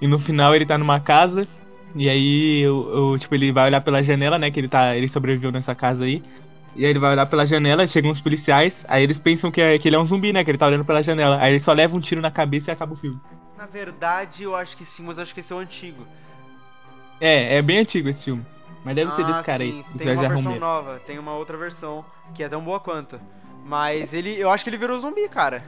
E 0.00 0.06
no 0.06 0.18
final 0.18 0.54
ele 0.54 0.64
tá 0.64 0.78
numa 0.78 1.00
casa 1.00 1.46
e 1.94 2.08
aí 2.08 2.66
o, 2.68 3.12
o- 3.12 3.18
tipo 3.18 3.34
ele 3.34 3.50
vai 3.52 3.66
olhar 3.66 3.80
pela 3.80 4.02
janela, 4.02 4.38
né, 4.38 4.50
que 4.50 4.60
ele 4.60 4.68
tá 4.68 4.96
ele 4.96 5.08
sobreviveu 5.08 5.50
nessa 5.50 5.74
casa 5.74 6.04
aí. 6.04 6.22
E 6.76 6.84
aí 6.84 6.90
ele 6.90 6.98
vai 6.98 7.12
olhar 7.12 7.24
pela 7.26 7.46
janela, 7.46 7.86
chegam 7.86 8.10
os 8.10 8.20
policiais, 8.20 8.84
aí 8.86 9.02
eles 9.02 9.18
pensam 9.18 9.50
que, 9.50 9.60
é, 9.60 9.78
que 9.78 9.88
ele 9.88 9.96
é 9.96 9.98
um 9.98 10.04
zumbi, 10.04 10.30
né, 10.32 10.44
que 10.44 10.50
ele 10.50 10.58
tá 10.58 10.66
olhando 10.66 10.84
pela 10.84 11.02
janela. 11.02 11.38
Aí 11.40 11.52
ele 11.52 11.60
só 11.60 11.72
leva 11.72 11.96
um 11.96 12.00
tiro 12.00 12.20
na 12.20 12.30
cabeça 12.30 12.70
e 12.70 12.72
acaba 12.72 12.92
o 12.92 12.96
filme. 12.96 13.18
Na 13.56 13.64
verdade, 13.64 14.42
eu 14.42 14.54
acho 14.54 14.76
que 14.76 14.84
sim, 14.84 15.02
mas 15.02 15.18
acho 15.18 15.32
que 15.32 15.40
esse 15.40 15.52
é 15.52 15.56
o 15.56 15.58
antigo. 15.58 16.06
É, 17.18 17.56
é 17.56 17.62
bem 17.62 17.78
antigo 17.78 18.08
esse 18.10 18.24
filme. 18.24 18.44
Mas 18.84 18.94
deve 18.94 19.10
ser 19.12 19.22
Ah, 19.22 19.26
desse 19.26 19.42
cara 19.42 19.64
sim, 19.64 19.84
aí, 19.90 19.98
Tem 19.98 20.12
uma 20.12 20.20
versão 20.20 20.42
Romero. 20.42 20.60
nova, 20.60 21.00
tem 21.06 21.18
uma 21.18 21.34
outra 21.34 21.56
versão 21.56 22.04
que 22.34 22.42
é 22.42 22.48
tão 22.48 22.60
boa 22.62 22.78
quanto. 22.78 23.18
Mas 23.64 24.12
ele, 24.12 24.38
eu 24.38 24.50
acho 24.50 24.62
que 24.62 24.70
ele 24.70 24.76
virou 24.76 24.98
zumbi, 24.98 25.28
cara. 25.28 25.64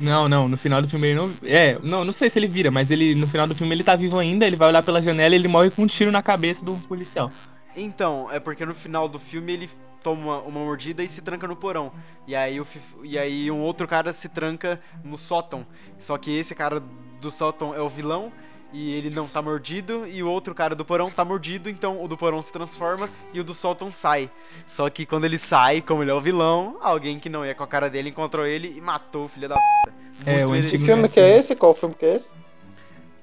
Não, 0.00 0.28
não, 0.28 0.48
no 0.48 0.56
final 0.56 0.80
do 0.80 0.88
filme 0.88 1.08
ele 1.08 1.16
não. 1.16 1.30
É, 1.42 1.78
não, 1.82 2.04
não 2.04 2.12
sei 2.12 2.30
se 2.30 2.38
ele 2.38 2.46
vira, 2.46 2.70
mas 2.70 2.90
ele 2.90 3.14
no 3.14 3.26
final 3.26 3.46
do 3.46 3.54
filme 3.54 3.74
ele 3.74 3.84
tá 3.84 3.94
vivo 3.94 4.18
ainda, 4.18 4.46
ele 4.46 4.56
vai 4.56 4.68
olhar 4.68 4.82
pela 4.82 5.02
janela 5.02 5.34
e 5.34 5.38
ele 5.38 5.48
morre 5.48 5.70
com 5.70 5.82
um 5.82 5.86
tiro 5.86 6.10
na 6.10 6.22
cabeça 6.22 6.64
do 6.64 6.74
policial. 6.88 7.30
Então, 7.76 8.28
é 8.30 8.40
porque 8.40 8.64
no 8.64 8.74
final 8.74 9.08
do 9.08 9.18
filme 9.18 9.52
ele 9.52 9.70
toma 10.02 10.38
uma 10.40 10.60
mordida 10.60 11.02
e 11.02 11.08
se 11.08 11.22
tranca 11.22 11.46
no 11.46 11.56
porão. 11.56 11.92
E 12.26 12.34
aí, 12.34 12.60
o, 12.60 12.64
fi- 12.64 12.80
e 13.04 13.18
aí 13.18 13.50
um 13.50 13.60
outro 13.60 13.86
cara 13.88 14.12
se 14.12 14.28
tranca 14.28 14.80
no 15.04 15.16
sótão. 15.16 15.66
Só 15.98 16.18
que 16.18 16.30
esse 16.36 16.54
cara 16.54 16.82
do 17.20 17.30
sótão 17.30 17.74
é 17.74 17.80
o 17.80 17.88
vilão 17.88 18.32
e 18.72 18.92
ele 18.94 19.10
não 19.10 19.28
tá 19.28 19.40
mordido. 19.42 20.06
E 20.06 20.22
o 20.22 20.28
outro 20.28 20.54
cara 20.54 20.74
do 20.74 20.84
porão 20.84 21.10
tá 21.10 21.24
mordido, 21.24 21.68
então 21.70 22.02
o 22.02 22.08
do 22.08 22.16
porão 22.16 22.42
se 22.42 22.52
transforma 22.52 23.08
e 23.32 23.40
o 23.40 23.44
do 23.44 23.54
sótão 23.54 23.90
sai. 23.90 24.30
Só 24.66 24.88
que 24.90 25.06
quando 25.06 25.24
ele 25.24 25.38
sai, 25.38 25.80
como 25.80 26.02
ele 26.02 26.10
é 26.10 26.14
o 26.14 26.20
vilão, 26.20 26.76
alguém 26.80 27.18
que 27.18 27.28
não 27.28 27.44
ia 27.46 27.54
com 27.54 27.62
a 27.62 27.66
cara 27.68 27.88
dele 27.90 28.08
encontrou 28.10 28.44
ele 28.46 28.74
e 28.76 28.80
matou 28.80 29.26
o 29.26 29.28
filho 29.28 29.48
da 29.48 29.56
puta. 29.56 29.94
É, 30.24 30.46
o 30.46 30.52
Que 30.52 30.78
filme 30.78 31.08
que 31.08 31.20
é 31.20 31.36
esse? 31.38 31.54
Qual 31.56 31.74
filme 31.74 31.94
que 31.94 32.04
é 32.06 32.14
esse? 32.14 32.34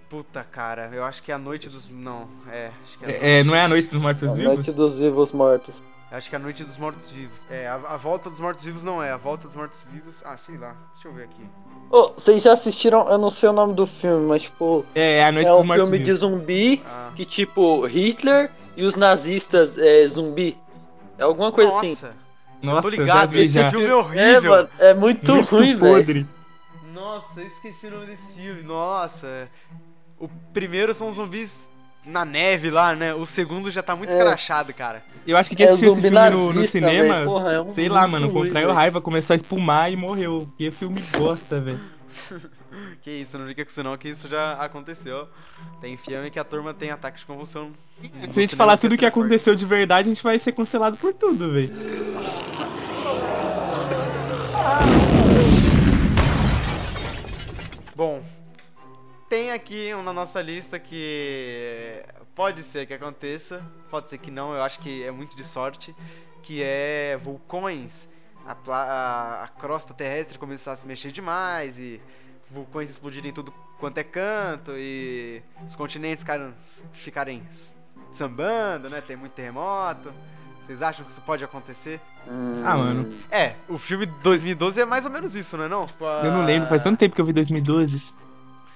Puta, 0.09 0.43
cara, 0.43 0.89
eu 0.91 1.03
acho 1.03 1.21
que 1.21 1.31
é 1.31 1.35
a 1.35 1.37
noite 1.37 1.69
dos. 1.69 1.87
Não, 1.87 2.27
é. 2.51 2.71
Acho 2.83 2.97
que 2.97 3.05
é, 3.05 3.07
a 3.07 3.11
É, 3.11 3.39
é, 3.39 3.43
não 3.43 3.53
é 3.53 3.61
a 3.61 3.67
Noite 3.67 3.89
dos 3.89 4.01
Mortos 4.01 4.33
A? 4.33 4.35
Noite 4.35 4.71
dos 4.71 4.97
Vivos 4.97 5.31
Mortos. 5.31 5.83
Acho 6.11 6.27
que 6.29 6.35
é 6.35 6.39
a 6.39 6.41
noite 6.41 6.63
dos 6.63 6.77
mortos-vivos. 6.77 7.39
É, 7.51 7.67
a, 7.67 7.75
a 7.75 7.97
volta 7.97 8.29
dos 8.31 8.39
mortos-vivos 8.39 8.81
não 8.81 9.01
é. 9.01 9.11
A 9.11 9.17
volta 9.17 9.45
dos 9.47 9.55
mortos-vivos. 9.55 10.23
Ah, 10.25 10.35
sei 10.37 10.57
lá. 10.57 10.75
Deixa 10.93 11.07
eu 11.07 11.13
ver 11.13 11.25
aqui. 11.25 11.45
Ô, 11.91 12.13
vocês 12.13 12.41
já 12.41 12.53
assistiram? 12.53 13.07
Eu 13.07 13.17
não 13.19 13.29
sei 13.29 13.49
o 13.49 13.53
nome 13.53 13.75
do 13.75 13.85
filme, 13.85 14.25
mas 14.27 14.41
tipo. 14.43 14.83
É, 14.95 15.17
é 15.19 15.25
a 15.25 15.31
Noite 15.31 15.47
É 15.49 15.51
dos 15.51 15.61
um 15.61 15.67
Mortos 15.67 15.87
filme 15.89 16.03
de 16.03 16.13
zumbi 16.13 16.83
Ah. 16.87 17.11
que, 17.15 17.25
tipo, 17.25 17.85
Hitler 17.85 18.49
e 18.75 18.83
os 18.83 18.95
nazistas 18.95 19.77
é 19.77 20.07
zumbi. 20.07 20.57
É 21.17 21.23
alguma 21.23 21.51
coisa 21.51 21.77
assim. 21.77 21.89
Nossa, 21.89 22.13
Nossa, 22.63 22.81
tô 22.81 22.87
eu 22.87 22.91
já 22.97 23.03
ligado. 23.03 23.29
vi 23.31 23.41
Esse 23.41 23.53
já. 23.53 23.69
filme 23.69 23.85
é 23.85 23.89
É, 23.89 23.95
horrível. 23.95 24.51
mano, 24.51 24.69
é 24.79 24.93
muito, 24.95 25.31
Muito 25.31 25.55
ruim, 25.55 25.75
velho. 25.77 25.79
podre. 25.95 26.27
Nossa, 26.91 27.39
eu 27.41 27.47
esqueci 27.47 27.85
o 27.87 27.91
nome 27.91 28.05
desse 28.07 28.33
filme. 28.33 28.63
Nossa. 28.63 29.47
O 30.17 30.27
primeiro 30.51 30.91
são 30.95 31.11
zumbis 31.11 31.68
na 32.09 32.25
neve 32.25 32.69
lá, 32.69 32.95
né? 32.95 33.13
O 33.13 33.25
segundo 33.25 33.69
já 33.71 33.81
tá 33.83 33.95
muito 33.95 34.11
É. 34.11 34.17
escrachado, 34.17 34.73
cara. 34.73 35.03
Eu 35.27 35.37
acho 35.37 35.49
que 35.49 35.55
quem 35.55 35.65
É 35.65 35.69
assistiu 35.69 35.91
esse 35.91 36.01
filme 36.01 36.15
no, 36.15 36.29
no 36.31 36.45
nazista, 36.47 36.67
cinema. 36.79 37.23
Porra, 37.23 37.51
é 37.53 37.61
um 37.61 37.69
sei 37.69 37.87
lá, 37.89 38.07
mano, 38.07 38.27
ruim, 38.29 38.45
contraiu 38.47 38.71
raiva, 38.71 38.99
começou 38.99 39.33
a 39.33 39.37
espumar 39.37 39.91
e 39.91 39.95
morreu. 39.95 40.47
Que 40.57 40.71
filme 40.71 41.01
bosta, 41.17 41.59
velho. 41.61 41.79
Que 43.01 43.09
isso, 43.11 43.37
não 43.37 43.47
liga 43.47 43.63
com 43.63 43.69
isso 43.69 43.81
não, 43.83 43.97
que 43.97 44.07
isso 44.09 44.27
já 44.27 44.53
aconteceu. 44.53 45.27
Tem 45.81 45.97
filme 45.97 46.29
que 46.29 46.37
a 46.39 46.43
turma 46.43 46.73
tem 46.73 46.91
ataque 46.91 47.17
de 47.19 47.25
convulsão. 47.25 47.71
no 48.01 48.31
Se 48.31 48.39
a 48.39 48.43
gente 48.43 48.55
falar 48.55 48.77
tudo 48.77 48.91
que 48.91 48.97
terceira 48.97 49.11
forte. 49.11 49.19
aconteceu 49.25 49.55
de 49.55 49.65
verdade, 49.65 50.09
a 50.09 50.13
gente 50.13 50.23
vai 50.23 50.37
ser 50.37 50.51
cancelado 50.51 50.95
por 50.97 51.13
tudo, 51.13 51.51
velho. 51.51 51.71
Bom, 57.95 58.21
tem 59.29 59.51
aqui 59.51 59.93
um 59.93 60.01
na 60.03 60.11
nossa 60.11 60.41
lista 60.41 60.79
que 60.79 62.03
pode 62.35 62.63
ser 62.63 62.85
que 62.85 62.93
aconteça, 62.93 63.61
pode 63.89 64.09
ser 64.09 64.17
que 64.17 64.31
não, 64.31 64.53
eu 64.53 64.63
acho 64.63 64.79
que 64.79 65.03
é 65.03 65.11
muito 65.11 65.35
de 65.35 65.43
sorte, 65.43 65.95
que 66.41 66.61
é 66.63 67.17
vulcões. 67.21 68.09
A, 68.45 68.55
a- 68.73 69.43
a 69.43 69.47
crosta 69.47 69.93
terrestre 69.93 70.39
começar 70.39 70.71
a 70.71 70.75
se 70.75 70.87
mexer 70.87 71.11
demais 71.11 71.77
e 71.79 72.01
vulcões 72.49 72.89
explodirem 72.89 73.29
em 73.29 73.33
tudo 73.33 73.53
quanto 73.79 73.97
é 73.99 74.03
canto 74.03 74.71
e 74.75 75.41
os 75.67 75.75
continentes 75.75 76.23
ficarem, 76.23 76.53
ficarem 76.93 77.43
sambando, 78.11 78.89
né? 78.89 79.01
Tem 79.01 79.15
muito 79.15 79.33
terremoto. 79.33 80.11
Vocês 80.65 80.81
acham 80.81 81.05
que 81.05 81.11
isso 81.11 81.21
pode 81.21 81.43
acontecer? 81.43 81.99
Hum, 82.27 82.61
Ah, 82.65 82.77
mano. 82.77 83.13
É, 83.29 83.55
o 83.67 83.77
filme 83.77 84.05
de 84.05 84.19
2012 84.23 84.81
é 84.81 84.85
mais 84.85 85.05
ou 85.05 85.11
menos 85.11 85.35
isso, 85.35 85.55
não 85.57 85.65
é 85.65 85.67
não? 85.69 85.85
Tipo, 85.85 86.05
Eu 86.05 86.31
não 86.31 86.43
lembro, 86.43 86.67
faz 86.69 86.81
a- 86.81 86.85
tanto 86.85 86.97
tempo 86.99 87.13
que 87.15 87.21
eu 87.21 87.25
vi 87.25 87.33
2012. 87.33 88.03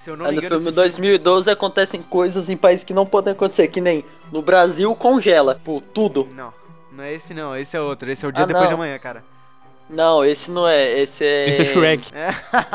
Se 0.04 0.10
eu 0.10 0.16
não 0.18 0.26
Aí 0.26 0.32
me 0.32 0.36
no 0.36 0.46
engano, 0.46 0.56
filme 0.60 0.70
esse 0.70 0.74
2012 0.76 1.50
acontecem 1.50 2.02
coisas 2.02 2.50
em 2.50 2.56
países 2.58 2.84
que 2.84 2.92
não 2.92 3.06
podem 3.06 3.32
acontecer, 3.32 3.68
que 3.68 3.80
nem 3.80 4.04
no 4.30 4.42
Brasil 4.42 4.94
congela, 4.94 5.58
pô, 5.64 5.80
tudo. 5.80 6.28
Não, 6.34 6.52
não 6.92 7.02
é 7.04 7.14
esse 7.14 7.32
não, 7.32 7.56
esse 7.56 7.74
é 7.74 7.80
outro. 7.80 8.10
Esse 8.10 8.24
é 8.24 8.28
o 8.28 8.32
dia 8.32 8.44
Ah, 8.44 8.46
depois 8.46 8.64
não. 8.64 8.68
de 8.68 8.74
amanhã, 8.74 8.98
cara. 8.98 9.24
Não, 9.88 10.22
esse 10.24 10.50
não 10.50 10.68
é, 10.68 10.98
esse 11.00 11.24
é... 11.24 11.48
Esse 11.48 11.62
é 11.62 11.64
Shrek. 11.64 12.10
É. 12.14 12.30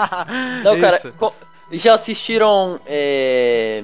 Não, 0.64 0.80
cara, 0.80 1.00
co- 1.18 1.34
já 1.72 1.94
assistiram, 1.96 2.80
é... 2.86 3.84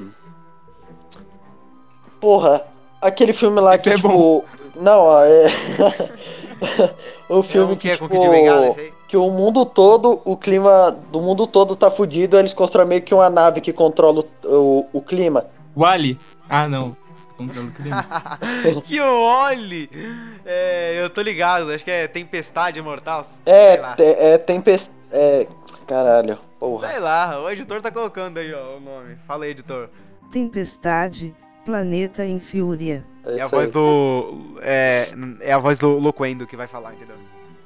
Porra, 2.19 2.65
aquele 3.01 3.33
filme 3.33 3.59
lá 3.59 3.75
Esse 3.75 3.83
que, 3.83 3.89
é 3.91 3.95
tipo... 3.95 4.45
Não, 4.75 4.99
ó, 5.01 5.23
é... 5.23 5.47
o 7.29 7.39
É 7.39 7.43
filme 7.43 7.73
um 7.73 7.75
que 7.75 7.81
que, 7.81 7.89
é 7.91 7.97
com 7.97 8.07
tipo... 8.07 8.19
Kid 8.21 8.29
Bengala, 8.31 8.67
esse 8.69 8.79
aí? 8.79 8.93
Que 9.15 9.17
o 9.17 9.29
mundo 9.29 9.65
todo, 9.65 10.21
o 10.25 10.35
clima 10.35 10.91
do 11.09 11.21
mundo 11.21 11.47
todo 11.47 11.73
tá 11.73 11.89
fudido, 11.89 12.37
eles 12.37 12.53
constroem 12.53 12.85
meio 12.85 13.01
que 13.01 13.13
uma 13.13 13.29
nave 13.29 13.61
que 13.61 13.71
controla 13.71 14.25
o, 14.43 14.47
o, 14.49 14.87
o 14.91 15.01
clima. 15.01 15.45
Wally? 15.75 16.19
Ah, 16.49 16.67
não. 16.67 16.97
Controle 17.37 17.67
do 17.69 17.73
clima. 17.75 18.05
que 18.83 18.99
olhe! 18.99 19.89
É, 20.45 20.99
eu 21.01 21.09
tô 21.09 21.21
ligado, 21.21 21.71
acho 21.71 21.81
que 21.81 21.91
é 21.91 22.09
Tempestade 22.09 22.81
Mortal. 22.81 23.23
sei 23.23 23.41
É, 23.53 23.77
lá. 23.79 23.95
te- 23.95 24.03
é 24.03 24.37
tempest... 24.37 24.91
É, 25.11 25.47
caralho, 25.87 26.37
porra. 26.59 26.89
Sei 26.89 26.99
lá, 26.99 27.41
o 27.41 27.49
editor 27.49 27.81
tá 27.81 27.89
colocando 27.91 28.37
aí, 28.37 28.53
ó, 28.53 28.75
o 28.75 28.79
nome. 28.81 29.15
Fala 29.25 29.45
aí, 29.45 29.51
editor. 29.51 29.89
Tempestade, 30.29 31.33
Planeta 31.63 32.25
em 32.25 32.37
Fúria. 32.37 33.05
É 33.25 33.39
a 33.41 33.45
isso 33.45 33.49
voz 33.55 33.67
aí. 33.67 33.71
do. 33.71 34.57
É, 34.61 35.05
é 35.39 35.53
a 35.53 35.57
voz 35.57 35.77
do 35.77 35.97
Loquendo 35.99 36.45
que 36.45 36.57
vai 36.57 36.67
falar, 36.67 36.93
entendeu? 36.93 37.15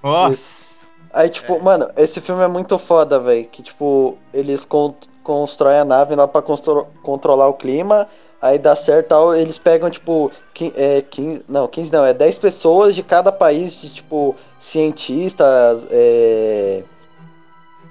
Nossa. 0.03 0.68
Aí, 1.11 1.29
tipo, 1.29 1.59
mano, 1.61 1.89
esse 1.97 2.21
filme 2.21 2.43
é 2.43 2.47
muito 2.47 2.77
foda, 2.77 3.19
velho. 3.19 3.45
Que, 3.45 3.63
tipo, 3.63 4.17
eles 4.33 4.63
con 4.65 4.93
constroem 5.23 5.79
a 5.79 5.85
nave 5.85 6.15
lá 6.15 6.27
pra 6.27 6.41
controlar 6.41 7.47
o 7.47 7.53
clima. 7.53 8.07
Aí 8.41 8.57
dá 8.57 8.73
certo 8.75 9.07
tal, 9.09 9.35
eles 9.35 9.57
pegam, 9.57 9.89
tipo, 9.89 10.31
é, 10.75 11.01
15, 11.01 11.43
não, 11.47 11.67
15 11.67 11.91
não, 11.91 12.05
é 12.05 12.13
10 12.13 12.37
pessoas 12.37 12.95
de 12.95 13.03
cada 13.03 13.33
país, 13.33 13.75
de, 13.81 13.89
tipo, 13.89 14.33
cientistas, 14.59 15.85
é... 15.91 16.83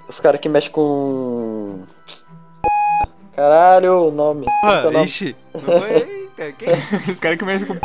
Os 0.07 0.19
caras 0.19 0.41
que 0.41 0.49
mexem 0.49 0.71
com... 0.71 1.81
Caralho, 3.35 4.07
o 4.07 4.11
nome. 4.11 4.45
Que 4.45 4.51
é 4.67 4.69
o 4.69 4.87
Ah, 4.87 4.91
nome? 4.91 5.05
ixi! 5.05 5.35
Não 5.53 5.61
foi. 5.61 6.18
Que 6.39 6.71
isso? 6.71 6.95
Os 7.11 7.19
caras 7.19 7.37
que 7.37 7.43
mexem 7.43 7.67
com. 7.67 7.75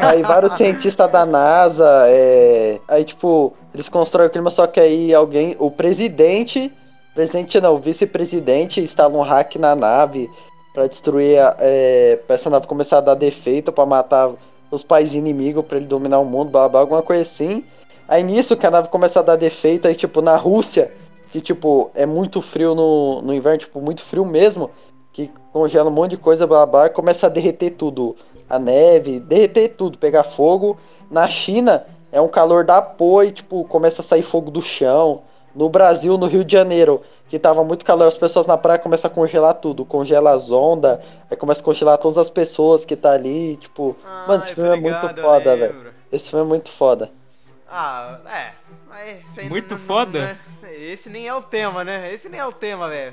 Aí 0.00 0.22
vários 0.22 0.52
cientistas 0.52 1.10
da 1.10 1.24
NASA, 1.24 2.04
é... 2.08 2.80
aí 2.88 3.04
tipo, 3.04 3.54
eles 3.72 3.88
constroem 3.88 4.26
o 4.26 4.30
clima, 4.30 4.50
só 4.50 4.66
que 4.66 4.80
aí 4.80 5.14
alguém, 5.14 5.54
o 5.58 5.70
presidente, 5.70 6.72
presidente 7.14 7.60
não, 7.60 7.74
o 7.74 7.78
vice-presidente 7.78 8.80
instala 8.80 9.16
um 9.16 9.22
hack 9.22 9.54
na 9.56 9.76
nave 9.76 10.28
pra 10.74 10.88
destruir, 10.88 11.38
a, 11.38 11.56
é... 11.60 12.16
pra 12.26 12.34
essa 12.34 12.50
nave 12.50 12.66
começar 12.66 12.98
a 12.98 13.02
dar 13.02 13.14
defeito, 13.14 13.70
pra 13.70 13.86
matar 13.86 14.32
os 14.68 14.82
países 14.82 15.14
inimigos, 15.14 15.64
pra 15.64 15.76
ele 15.76 15.86
dominar 15.86 16.18
o 16.18 16.24
mundo, 16.24 16.50
blá, 16.50 16.68
blá, 16.68 16.80
alguma 16.80 17.02
coisa 17.02 17.22
assim. 17.22 17.64
Aí 18.08 18.24
nisso 18.24 18.56
que 18.56 18.66
a 18.66 18.70
nave 18.70 18.88
começa 18.88 19.20
a 19.20 19.22
dar 19.22 19.36
defeito, 19.36 19.86
aí 19.86 19.94
tipo, 19.94 20.20
na 20.20 20.36
Rússia, 20.36 20.92
que 21.30 21.40
tipo, 21.40 21.90
é 21.94 22.06
muito 22.06 22.42
frio 22.42 22.74
no, 22.74 23.22
no 23.22 23.32
inverno, 23.32 23.58
tipo, 23.58 23.80
muito 23.80 24.02
frio 24.02 24.24
mesmo, 24.24 24.70
que 25.16 25.30
congela 25.50 25.88
um 25.88 25.92
monte 25.94 26.10
de 26.10 26.16
coisa, 26.18 26.46
blá, 26.46 26.66
blá, 26.66 26.90
começa 26.90 27.26
a 27.26 27.30
derreter 27.30 27.70
tudo 27.70 28.14
a 28.50 28.58
neve, 28.58 29.18
derreter 29.18 29.70
tudo, 29.70 29.96
pegar 29.96 30.22
fogo. 30.22 30.78
Na 31.10 31.26
China 31.26 31.86
é 32.12 32.20
um 32.20 32.28
calor 32.28 32.64
da 32.64 32.86
e, 33.24 33.32
tipo, 33.32 33.64
começa 33.64 34.02
a 34.02 34.04
sair 34.04 34.20
fogo 34.20 34.50
do 34.50 34.60
chão. 34.60 35.22
No 35.54 35.70
Brasil, 35.70 36.18
no 36.18 36.26
Rio 36.26 36.44
de 36.44 36.52
Janeiro, 36.52 37.00
que 37.30 37.38
tava 37.38 37.64
muito 37.64 37.82
calor, 37.82 38.06
as 38.06 38.18
pessoas 38.18 38.46
na 38.46 38.58
praia 38.58 38.78
começam 38.78 39.10
a 39.10 39.14
congelar 39.14 39.54
tudo. 39.54 39.86
Congela 39.86 40.32
as 40.32 40.50
ondas, 40.52 40.98
aí 41.30 41.36
começa 41.38 41.62
a 41.62 41.64
congelar 41.64 41.96
todas 41.96 42.18
as 42.18 42.28
pessoas 42.28 42.84
que 42.84 42.94
tá 42.94 43.12
ali, 43.12 43.56
tipo... 43.56 43.96
Mano, 44.28 44.42
esse 44.42 44.52
Ah, 44.52 44.54
filme 44.54 44.68
tô 44.68 44.76
é 44.76 44.80
muito 44.80 45.06
ligado, 45.06 45.22
foda, 45.22 45.56
velho. 45.56 45.94
Esse 46.12 46.28
filme 46.28 46.44
é 46.44 46.48
muito 46.48 46.70
foda. 46.70 47.10
Ah, 47.66 48.18
é. 48.26 48.52
Mas 48.96 49.28
isso 49.30 49.40
aí 49.40 49.48
Muito 49.50 49.74
não- 49.74 49.82
foda. 49.82 50.38
não 50.62 50.68
é- 50.70 50.74
Esse 50.92 51.10
nem 51.10 51.28
é 51.28 51.34
o 51.34 51.42
tema, 51.42 51.84
né? 51.84 52.12
Esse 52.14 52.28
nem 52.30 52.40
é 52.40 52.46
o 52.46 52.52
tema, 52.52 52.88
velho. 52.88 53.12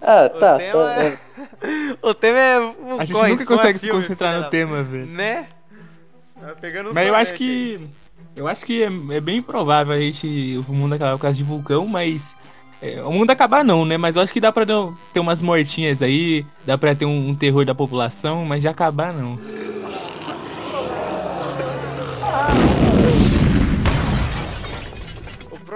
Ah, 0.00 0.30
O 0.34 0.38
tá. 0.38 0.56
tema 0.56 0.84
tá, 0.84 1.02
é... 1.04 1.18
o 2.02 2.14
tema 2.14 2.38
é. 2.38 2.56
A 2.98 3.04
gente 3.04 3.28
nunca 3.28 3.44
consegue 3.46 3.78
se 3.78 3.88
concentrar 3.90 4.40
no 4.40 4.48
tema, 4.50 4.82
velho. 4.82 5.06
Né? 5.06 5.46
Tá 6.40 6.54
Pegando 6.60 6.94
Mas 6.94 7.06
eu 7.08 7.14
acho 7.14 7.32
aí. 7.32 7.38
que. 7.38 7.88
Eu 8.34 8.46
acho 8.48 8.64
que 8.64 8.82
é, 8.82 8.86
é 9.16 9.20
bem 9.20 9.42
provável 9.42 9.92
a 9.92 9.98
gente. 10.00 10.62
O 10.68 10.72
mundo 10.72 10.94
acabar 10.94 11.12
por 11.16 11.22
causa 11.22 11.36
de 11.36 11.44
vulcão, 11.44 11.86
mas. 11.86 12.34
é, 12.80 13.02
o 13.02 13.10
mundo 13.12 13.30
acabar 13.30 13.64
não, 13.64 13.84
né? 13.84 13.96
Mas 13.98 14.16
eu 14.16 14.22
acho 14.22 14.32
que 14.32 14.40
dá 14.40 14.50
pra 14.52 14.64
ter 15.12 15.20
umas 15.20 15.42
mortinhas 15.42 16.00
aí, 16.00 16.44
dá 16.64 16.78
pra 16.78 16.94
ter 16.94 17.04
um, 17.04 17.28
um 17.30 17.34
terror 17.34 17.64
da 17.66 17.74
população, 17.74 18.44
mas 18.44 18.62
de 18.62 18.68
acabar 18.68 19.12
não. 19.12 19.38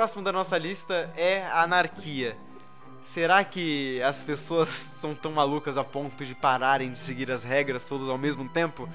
Próximo 0.03 0.24
da 0.24 0.32
nossa 0.32 0.59
lista 0.59 1.12
é 1.16 1.42
a 1.44 1.62
anarquia. 1.62 2.36
Será 3.05 3.44
que 3.44 4.03
as 4.03 4.20
pessoas 4.20 4.68
são 4.98 5.14
tão 5.14 5.30
malucas 5.30 5.78
a 5.78 5.84
ponto 5.84 6.26
de 6.26 6.34
pararem 6.34 6.90
de 6.90 6.98
seguir 6.98 7.30
as 7.30 7.44
regras 7.44 7.84
todas 7.84 8.09
ao 8.09 8.18
mesmo 8.18 8.48
tempo? 8.48 8.88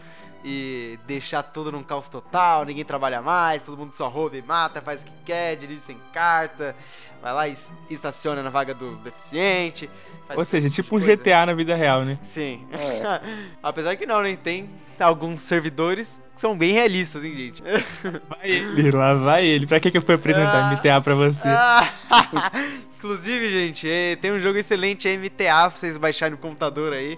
E 0.43 0.97
deixar 1.07 1.43
tudo 1.43 1.71
num 1.71 1.83
caos 1.83 2.07
total, 2.07 2.63
ninguém 2.63 2.85
trabalha 2.85 3.21
mais, 3.21 3.61
todo 3.63 3.77
mundo 3.77 3.93
só 3.93 4.07
rouba 4.07 4.37
e 4.37 4.41
mata, 4.41 4.81
faz 4.81 5.01
o 5.01 5.05
que 5.05 5.11
quer, 5.25 5.55
dirige 5.55 5.81
sem 5.81 5.97
carta, 6.13 6.75
vai 7.21 7.33
lá 7.33 7.47
e 7.47 7.51
es- 7.51 7.73
estaciona 7.89 8.41
na 8.43 8.49
vaga 8.49 8.73
do 8.73 8.95
deficiente. 8.97 9.89
faz 10.27 10.37
Ou 10.37 10.45
seja, 10.45 10.67
esse 10.67 10.75
tipo 10.75 10.95
um 10.95 10.99
coisa. 10.99 11.15
GTA 11.15 11.45
na 11.47 11.53
vida 11.53 11.75
real, 11.75 12.05
né? 12.05 12.17
Sim. 12.23 12.65
É. 12.71 13.21
Apesar 13.61 13.95
que 13.95 14.05
não, 14.05 14.21
né? 14.21 14.37
Tem 14.41 14.69
alguns 14.99 15.41
servidores 15.41 16.21
que 16.33 16.39
são 16.41 16.55
bem 16.57 16.71
realistas, 16.71 17.23
hein, 17.25 17.33
gente? 17.35 17.63
Vai 18.29 18.49
ele, 18.49 18.91
lá 18.91 19.15
vai 19.15 19.45
ele. 19.45 19.65
Pra 19.67 19.79
que, 19.79 19.89
que 19.91 19.97
eu 19.97 20.01
fui 20.03 20.15
apresentar 20.15 20.69
Ah. 20.69 20.75
MTA 20.75 21.01
pra 21.01 21.15
você? 21.15 21.47
Ah, 21.47 21.89
Inclusive, 22.97 23.49
gente, 23.49 23.87
é, 23.89 24.15
tem 24.15 24.31
um 24.31 24.39
jogo 24.39 24.57
excelente, 24.57 25.07
é 25.07 25.15
MTA, 25.17 25.69
pra 25.69 25.69
vocês 25.69 25.97
baixarem 25.97 26.31
no 26.35 26.37
computador 26.41 26.93
aí. 26.93 27.17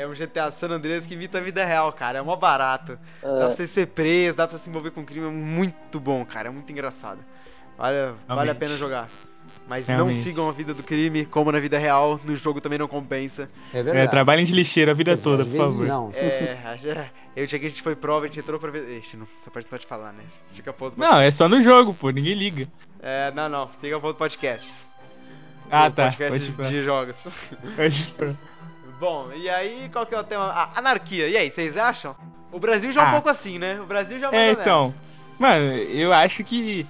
É 0.00 0.06
um 0.06 0.12
GTA 0.12 0.50
San 0.50 0.68
Andreas 0.68 1.06
que 1.06 1.14
imita 1.14 1.38
a 1.38 1.40
vida 1.40 1.64
real, 1.64 1.92
cara. 1.92 2.18
É 2.18 2.22
mó 2.22 2.34
barato. 2.36 2.98
Dá 3.22 3.28
pra 3.28 3.50
É, 3.50 3.54
você 3.54 3.66
ser 3.66 3.86
preso, 3.88 4.36
dá 4.36 4.46
pra 4.48 4.56
você 4.56 4.64
se 4.64 4.70
envolver 4.70 4.90
com 4.92 5.04
crime. 5.04 5.26
É 5.26 5.30
muito 5.30 6.00
bom, 6.00 6.24
cara. 6.24 6.48
É 6.48 6.50
muito 6.50 6.70
engraçado. 6.72 7.24
Vale, 7.76 8.14
vale 8.26 8.50
a 8.50 8.54
pena 8.54 8.76
jogar. 8.76 9.08
Mas 9.68 9.86
Realmente. 9.86 10.16
não 10.16 10.22
sigam 10.22 10.48
a 10.48 10.52
vida 10.52 10.72
do 10.74 10.82
crime, 10.82 11.24
como 11.26 11.50
na 11.52 11.58
vida 11.60 11.78
real. 11.78 12.20
No 12.24 12.34
jogo 12.36 12.60
também 12.60 12.78
não 12.78 12.88
compensa. 12.88 13.48
É 13.72 13.78
É, 13.78 13.82
verdade. 13.82 14.10
trabalhem 14.10 14.44
de 14.44 14.52
lixeira 14.54 14.92
a 14.92 14.94
vida 14.94 15.14
dizer, 15.16 15.28
toda, 15.28 15.42
às 15.42 15.48
por 15.48 15.52
vezes 15.52 15.72
favor. 15.78 15.86
Não. 15.86 16.10
É, 16.14 16.58
a 16.64 17.10
eu 17.36 17.46
tinha 17.46 17.58
que 17.58 17.66
a 17.66 17.68
gente 17.68 17.82
foi 17.82 17.94
prova, 17.94 18.24
a 18.24 18.28
gente 18.28 18.40
entrou 18.40 18.58
pra 18.58 18.70
ver. 18.70 18.98
Ixi, 18.98 19.16
não, 19.16 19.26
essa 19.36 19.50
parte 19.50 19.68
pode 19.68 19.86
falar, 19.86 20.12
né? 20.12 20.22
Fica 20.52 20.72
pro 20.72 20.86
outro 20.86 21.00
Não, 21.00 21.18
é 21.20 21.30
só 21.30 21.48
no 21.48 21.60
jogo, 21.60 21.94
pô, 21.94 22.10
ninguém 22.10 22.34
liga. 22.34 22.66
É, 23.02 23.30
não, 23.32 23.48
não, 23.48 23.68
fica 23.68 23.98
pro 23.98 24.08
outro 24.08 24.18
podcast. 24.18 24.70
Ah, 25.70 25.86
O 25.86 25.92
tá. 25.92 26.04
Podcast 26.06 26.52
Pode 26.52 26.68
de 26.70 26.82
jogos. 26.82 27.16
Bom, 29.00 29.30
e 29.34 29.48
aí, 29.48 29.88
qual 29.90 30.04
que 30.04 30.14
é 30.14 30.20
o 30.20 30.24
tema? 30.24 30.44
Ah, 30.54 30.68
anarquia. 30.76 31.26
E 31.26 31.36
aí, 31.36 31.50
vocês 31.50 31.76
acham? 31.78 32.14
O 32.52 32.58
Brasil 32.60 32.92
já 32.92 33.00
é 33.00 33.04
um 33.04 33.08
Ah. 33.08 33.12
pouco 33.12 33.28
assim, 33.30 33.58
né? 33.58 33.80
O 33.80 33.86
Brasil 33.86 34.18
já 34.18 34.28
É, 34.28 34.30
mais 34.30 34.56
ou 34.56 34.60
então. 34.62 34.80
menos. 34.82 34.94
Mano, 35.38 35.72
eu 35.90 36.12
acho 36.12 36.44
que. 36.44 36.86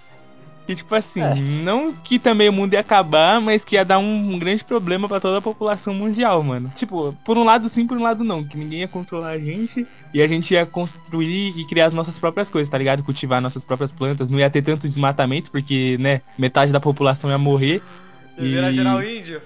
Que, 0.66 0.74
tipo 0.76 0.94
assim, 0.94 1.20
É. 1.20 1.34
não 1.34 1.92
que 1.92 2.16
também 2.18 2.48
o 2.48 2.52
mundo 2.52 2.74
ia 2.74 2.80
acabar, 2.80 3.40
mas 3.40 3.64
que 3.64 3.74
ia 3.74 3.84
dar 3.84 3.98
um, 3.98 4.38
grande 4.38 4.62
problema 4.64 5.08
pra 5.08 5.18
toda 5.18 5.38
a 5.38 5.42
população 5.42 5.92
mundial, 5.92 6.42
mano. 6.44 6.70
Tipo, 6.76 7.12
por 7.24 7.36
um 7.36 7.42
lado 7.44 7.68
sim, 7.68 7.86
por 7.86 7.96
um 7.96 8.02
lado 8.02 8.22
não. 8.22 8.44
Que 8.44 8.56
ninguém 8.56 8.80
ia 8.80 8.88
controlar 8.88 9.30
a 9.30 9.38
gente 9.38 9.84
e 10.14 10.22
a 10.22 10.28
gente 10.28 10.52
ia 10.54 10.64
construir 10.64 11.58
e 11.58 11.64
criar 11.66 11.86
as 11.86 11.92
nossas 11.94 12.18
próprias 12.20 12.50
coisas, 12.50 12.68
tá 12.68 12.78
ligado? 12.78 13.02
Cultivar 13.02 13.40
nossas 13.40 13.64
próprias 13.64 13.92
plantas. 13.92 14.28
Não 14.28 14.38
ia 14.38 14.48
ter 14.50 14.62
tanto 14.62 14.86
desmatamento, 14.86 15.50
porque, 15.50 15.96
né, 15.98 16.20
metade 16.38 16.72
da 16.72 16.78
população 16.80 17.30
ia 17.30 17.38
morrer. 17.38 17.82
E 18.38 18.42
virar 18.48 18.70
geral 18.70 19.02
índio. 19.02 19.42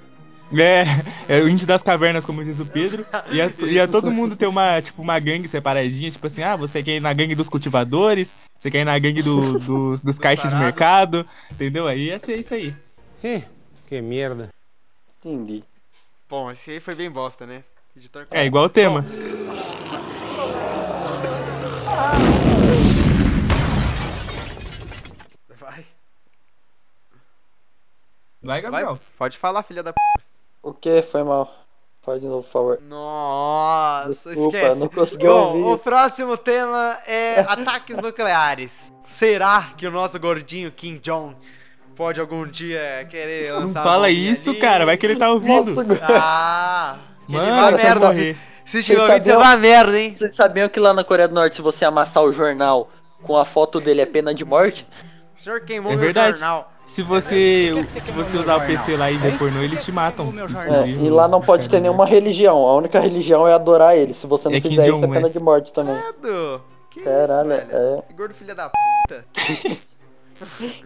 É, 0.53 0.84
é 1.28 1.40
o 1.40 1.49
índio 1.49 1.66
das 1.66 1.82
cavernas, 1.82 2.24
como 2.24 2.45
diz 2.45 2.61
o 2.61 2.66
Pedro. 2.66 3.05
Ia, 3.30 3.53
ia 3.66 3.88
todo 3.88 4.11
mundo 4.11 4.36
ter 4.36 4.47
uma, 4.47 4.80
tipo, 4.80 5.01
uma 5.03 5.18
gangue 5.18 5.49
separadinha, 5.49 6.11
tipo 6.11 6.26
assim, 6.26 6.42
ah, 6.42 6.55
você 6.55 6.82
quer 6.82 6.97
ir 6.97 7.01
na 7.01 7.12
gangue 7.12 7.34
dos 7.34 7.49
cultivadores, 7.49 8.32
você 8.57 8.70
quer 8.70 8.80
ir 8.80 8.84
na 8.84 8.99
gangue 8.99 9.22
do- 9.22 9.59
dos, 9.59 10.01
dos 10.01 10.18
caixas 10.18 10.47
de 10.47 10.51
tarados. 10.51 10.64
mercado, 10.74 11.26
entendeu? 11.51 11.88
Aí 11.88 12.07
ia 12.07 12.18
ser 12.18 12.38
isso 12.38 12.55
aí. 12.55 12.74
Sim, 13.16 13.42
que 13.88 14.01
merda. 14.01 14.49
entendi. 15.18 15.64
Bom, 16.28 16.51
esse 16.51 16.70
aí 16.72 16.80
foi 16.80 16.95
bem 16.95 17.11
bosta, 17.11 17.47
né? 17.47 17.64
Editor 17.97 18.26
É 18.30 18.45
igual 18.45 18.64
o 18.64 18.68
tema. 18.68 19.05
Vai. 25.49 25.86
Vai, 28.42 28.61
Vai, 28.61 28.62
Gabriel. 28.62 28.99
pode 29.16 29.38
falar, 29.38 29.62
filha 29.62 29.82
da 29.82 29.92
p. 29.92 30.03
O 30.64 30.72
que? 30.72 31.02
Foi 31.02 31.22
mal. 31.22 31.52
Fala 32.02 32.18
de 32.18 32.26
novo, 32.26 32.42
por 32.42 32.50
favor. 32.50 32.78
Nossa, 32.82 34.30
Desculpa, 34.30 34.56
esquece. 34.58 34.80
não 34.80 34.88
consegui 34.88 35.26
Bom, 35.26 35.56
ouvir. 35.56 35.62
o 35.74 35.78
próximo 35.78 36.36
tema 36.36 36.98
é 37.06 37.40
ataques 37.48 37.96
nucleares. 37.96 38.92
Será 39.08 39.70
que 39.76 39.86
o 39.86 39.90
nosso 39.90 40.18
gordinho 40.18 40.70
Kim 40.72 40.98
Jong 40.98 41.34
pode 41.96 42.20
algum 42.20 42.46
dia 42.46 43.06
querer 43.08 43.52
Não 43.52 43.60
lançar 43.60 43.82
fala 43.84 44.10
isso, 44.10 44.50
ali? 44.50 44.58
cara, 44.58 44.84
vai 44.84 44.96
que 44.96 45.06
ele 45.06 45.16
tá 45.16 45.30
ouvindo. 45.30 45.74
Nossa, 45.84 46.00
Ah! 46.12 46.96
Mano, 47.28 47.76
vai 47.76 47.84
merda. 47.84 48.06
morrer. 48.06 48.36
Se 48.66 48.82
tiver 48.82 49.20
você 49.22 49.36
vai 49.36 49.56
merda, 49.56 49.98
hein? 49.98 50.12
Vocês 50.12 50.34
sabiam 50.34 50.68
que 50.68 50.80
lá 50.80 50.92
na 50.92 51.04
Coreia 51.04 51.28
do 51.28 51.34
Norte, 51.34 51.56
se 51.56 51.62
você 51.62 51.84
amassar 51.84 52.22
o 52.22 52.32
jornal 52.32 52.90
com 53.22 53.36
a 53.36 53.44
foto 53.44 53.80
dele, 53.80 54.00
é 54.02 54.06
pena 54.06 54.34
de 54.34 54.44
morte? 54.44 54.86
O 55.38 55.40
senhor 55.40 55.60
queimou 55.60 55.92
É 55.92 55.96
meu 55.96 56.04
verdade. 56.04 56.38
jornal. 56.38 56.70
Se 56.87 57.03
você, 57.03 57.72
se 58.01 58.12
você 58.12 58.39
usar 58.39 58.57
o 58.57 58.66
PC 58.66 58.97
lá 58.97 59.11
e 59.11 59.16
ver 59.16 59.37
pornô, 59.39 59.61
eles 59.61 59.85
te 59.85 59.91
matam. 59.91 60.32
É, 60.85 60.89
e 60.89 61.09
lá 61.11 61.26
não 61.26 61.41
pode 61.41 61.68
ter 61.68 61.80
nenhuma 61.80 62.07
religião. 62.07 62.57
A 62.57 62.76
única 62.76 63.01
religião 63.01 63.49
é 63.49 63.55
adorar 63.55 63.97
ele. 63.97 64.12
Se 64.12 64.26
você 64.26 64.49
não 64.49 64.57
É 64.57 64.61
fizer 64.61 64.82
isso, 64.87 64.97
é 64.97 65.01
Jong, 65.01 65.12
pena 65.12 65.26
é. 65.26 65.30
de 65.30 65.41
morte 65.41 65.72
também. 65.72 65.97
Credo. 65.97 66.61
Que 66.91 67.01
Caralho, 67.01 67.53
isso, 67.53 67.66
velho? 67.66 67.99
é. 67.99 68.03
Que 68.07 68.12
gordo 68.12 68.35
filha 68.35 68.55
da 68.55 68.70
puta. 68.70 69.24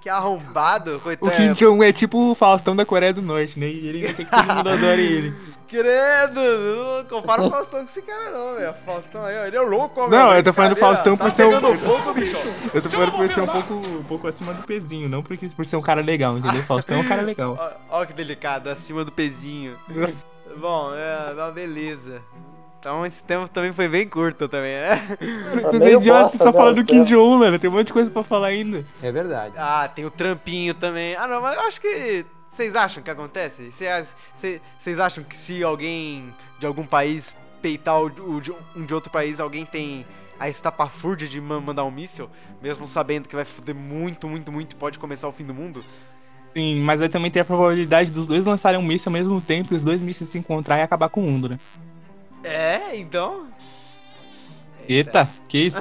que 0.00 0.08
arrombado, 0.08 0.96
O 0.96 1.00
coitado. 1.00 1.32
Kim 1.32 1.52
Jong 1.52 1.84
é 1.84 1.92
tipo 1.92 2.30
o 2.30 2.34
Faustão 2.34 2.74
da 2.74 2.86
Coreia 2.86 3.12
do 3.12 3.20
Norte, 3.20 3.58
né? 3.58 3.66
E 3.66 3.88
ele 3.88 4.00
quer 4.00 4.14
que 4.14 4.24
todo 4.24 4.54
mundo 4.54 4.70
adore 4.70 5.02
ele. 5.02 5.34
Credo, 5.68 6.40
não 6.40 7.04
compara 7.04 7.42
o 7.42 7.50
Faustão 7.50 7.80
com 7.84 7.90
esse 7.90 8.00
cara 8.02 8.30
não, 8.30 8.54
velho. 8.56 8.74
Faustão 8.86 9.22
aí, 9.24 9.38
ó, 9.38 9.44
ele 9.46 9.56
é 9.56 9.60
louco, 9.60 10.00
ó, 10.00 10.08
Não, 10.08 10.32
eu 10.32 10.42
tô 10.42 10.52
falando 10.52 10.74
do. 10.74 10.80
Faustão 10.80 11.16
tá 11.16 11.24
por 11.24 11.30
ser 11.30 11.44
um- 11.44 11.50
pegando 11.50 11.76
fogo, 11.78 12.14
bicho. 12.14 12.48
Eu 12.72 12.82
tô 12.82 12.88
falando 12.90 13.12
por 13.12 13.28
ser 13.28 13.40
um 13.42 13.46
pouco, 13.46 13.74
um 13.74 14.04
pouco 14.04 14.28
acima 14.28 14.54
do 14.54 14.62
pezinho, 14.62 15.08
não 15.08 15.22
porque, 15.22 15.48
por 15.48 15.66
ser 15.66 15.76
um 15.76 15.82
cara 15.82 16.00
legal, 16.00 16.38
entendeu? 16.38 16.62
Faustão 16.62 16.96
é 16.96 17.00
um 17.00 17.04
cara 17.06 17.22
legal. 17.22 17.76
Ó, 17.90 18.00
ó 18.00 18.04
que 18.06 18.12
delicado, 18.12 18.70
acima 18.70 19.04
do 19.04 19.12
pezinho. 19.12 19.76
Bom, 20.56 20.92
é, 20.94 21.34
não, 21.34 21.52
beleza. 21.52 22.22
Então 22.80 23.04
esse 23.04 23.22
tempo 23.24 23.48
também 23.48 23.72
foi 23.72 23.88
bem 23.88 24.08
curto 24.08 24.48
também, 24.48 24.72
né? 24.80 24.96
Tá 25.60 25.70
Você 25.70 25.78
meio 25.80 25.98
idiota, 25.98 26.22
bosta, 26.22 26.38
só 26.38 26.44
né, 26.46 26.52
falando 26.52 26.76
do 26.76 26.84
Kim. 26.84 27.02
Jong, 27.02 27.36
mano. 27.38 27.58
Tem 27.58 27.68
um 27.68 27.72
monte 27.72 27.88
de 27.88 27.92
coisa 27.92 28.08
pra 28.10 28.22
falar 28.22 28.46
ainda. 28.48 28.86
É 29.02 29.10
verdade. 29.10 29.52
Ah, 29.58 29.90
tem 29.92 30.04
o 30.06 30.10
trampinho 30.10 30.72
também. 30.74 31.16
Ah, 31.16 31.26
não, 31.26 31.42
mas 31.42 31.56
eu 31.56 31.62
acho 31.62 31.80
que. 31.80 32.24
Vocês 32.58 32.74
acham 32.74 33.00
que 33.04 33.08
acontece? 33.08 33.70
Vocês 33.70 34.98
acham 34.98 35.22
que 35.22 35.36
se 35.36 35.62
alguém 35.62 36.34
de 36.58 36.66
algum 36.66 36.84
país 36.84 37.36
peitar 37.62 38.02
o, 38.02 38.40
de 38.40 38.50
um 38.74 38.84
de 38.84 38.92
outro 38.92 39.12
país, 39.12 39.38
alguém 39.38 39.64
tem 39.64 40.04
a 40.40 40.48
estapafúrdia 40.48 41.28
de 41.28 41.40
ma- 41.40 41.60
mandar 41.60 41.84
um 41.84 41.90
míssil, 41.92 42.28
mesmo 42.60 42.84
sabendo 42.88 43.28
que 43.28 43.36
vai 43.36 43.44
foder 43.44 43.76
muito, 43.76 44.26
muito, 44.28 44.50
muito 44.50 44.72
e 44.72 44.74
pode 44.74 44.98
começar 44.98 45.28
o 45.28 45.32
fim 45.32 45.44
do 45.44 45.54
mundo? 45.54 45.84
Sim, 46.52 46.80
mas 46.80 47.00
aí 47.00 47.08
também 47.08 47.30
tem 47.30 47.42
a 47.42 47.44
probabilidade 47.44 48.10
dos 48.10 48.26
dois 48.26 48.44
lançarem 48.44 48.80
um 48.80 48.82
míssil 48.82 49.10
ao 49.10 49.12
mesmo 49.12 49.40
tempo 49.40 49.72
e 49.72 49.76
os 49.76 49.84
dois 49.84 50.02
mísseis 50.02 50.28
se 50.28 50.36
encontrar 50.36 50.78
e 50.78 50.82
acabar 50.82 51.10
com 51.10 51.20
o 51.20 51.30
mundo, 51.30 51.48
né? 51.50 51.60
É, 52.42 52.96
então. 52.96 53.46
Eita, 54.88 55.28
que 55.46 55.58
isso? 55.58 55.80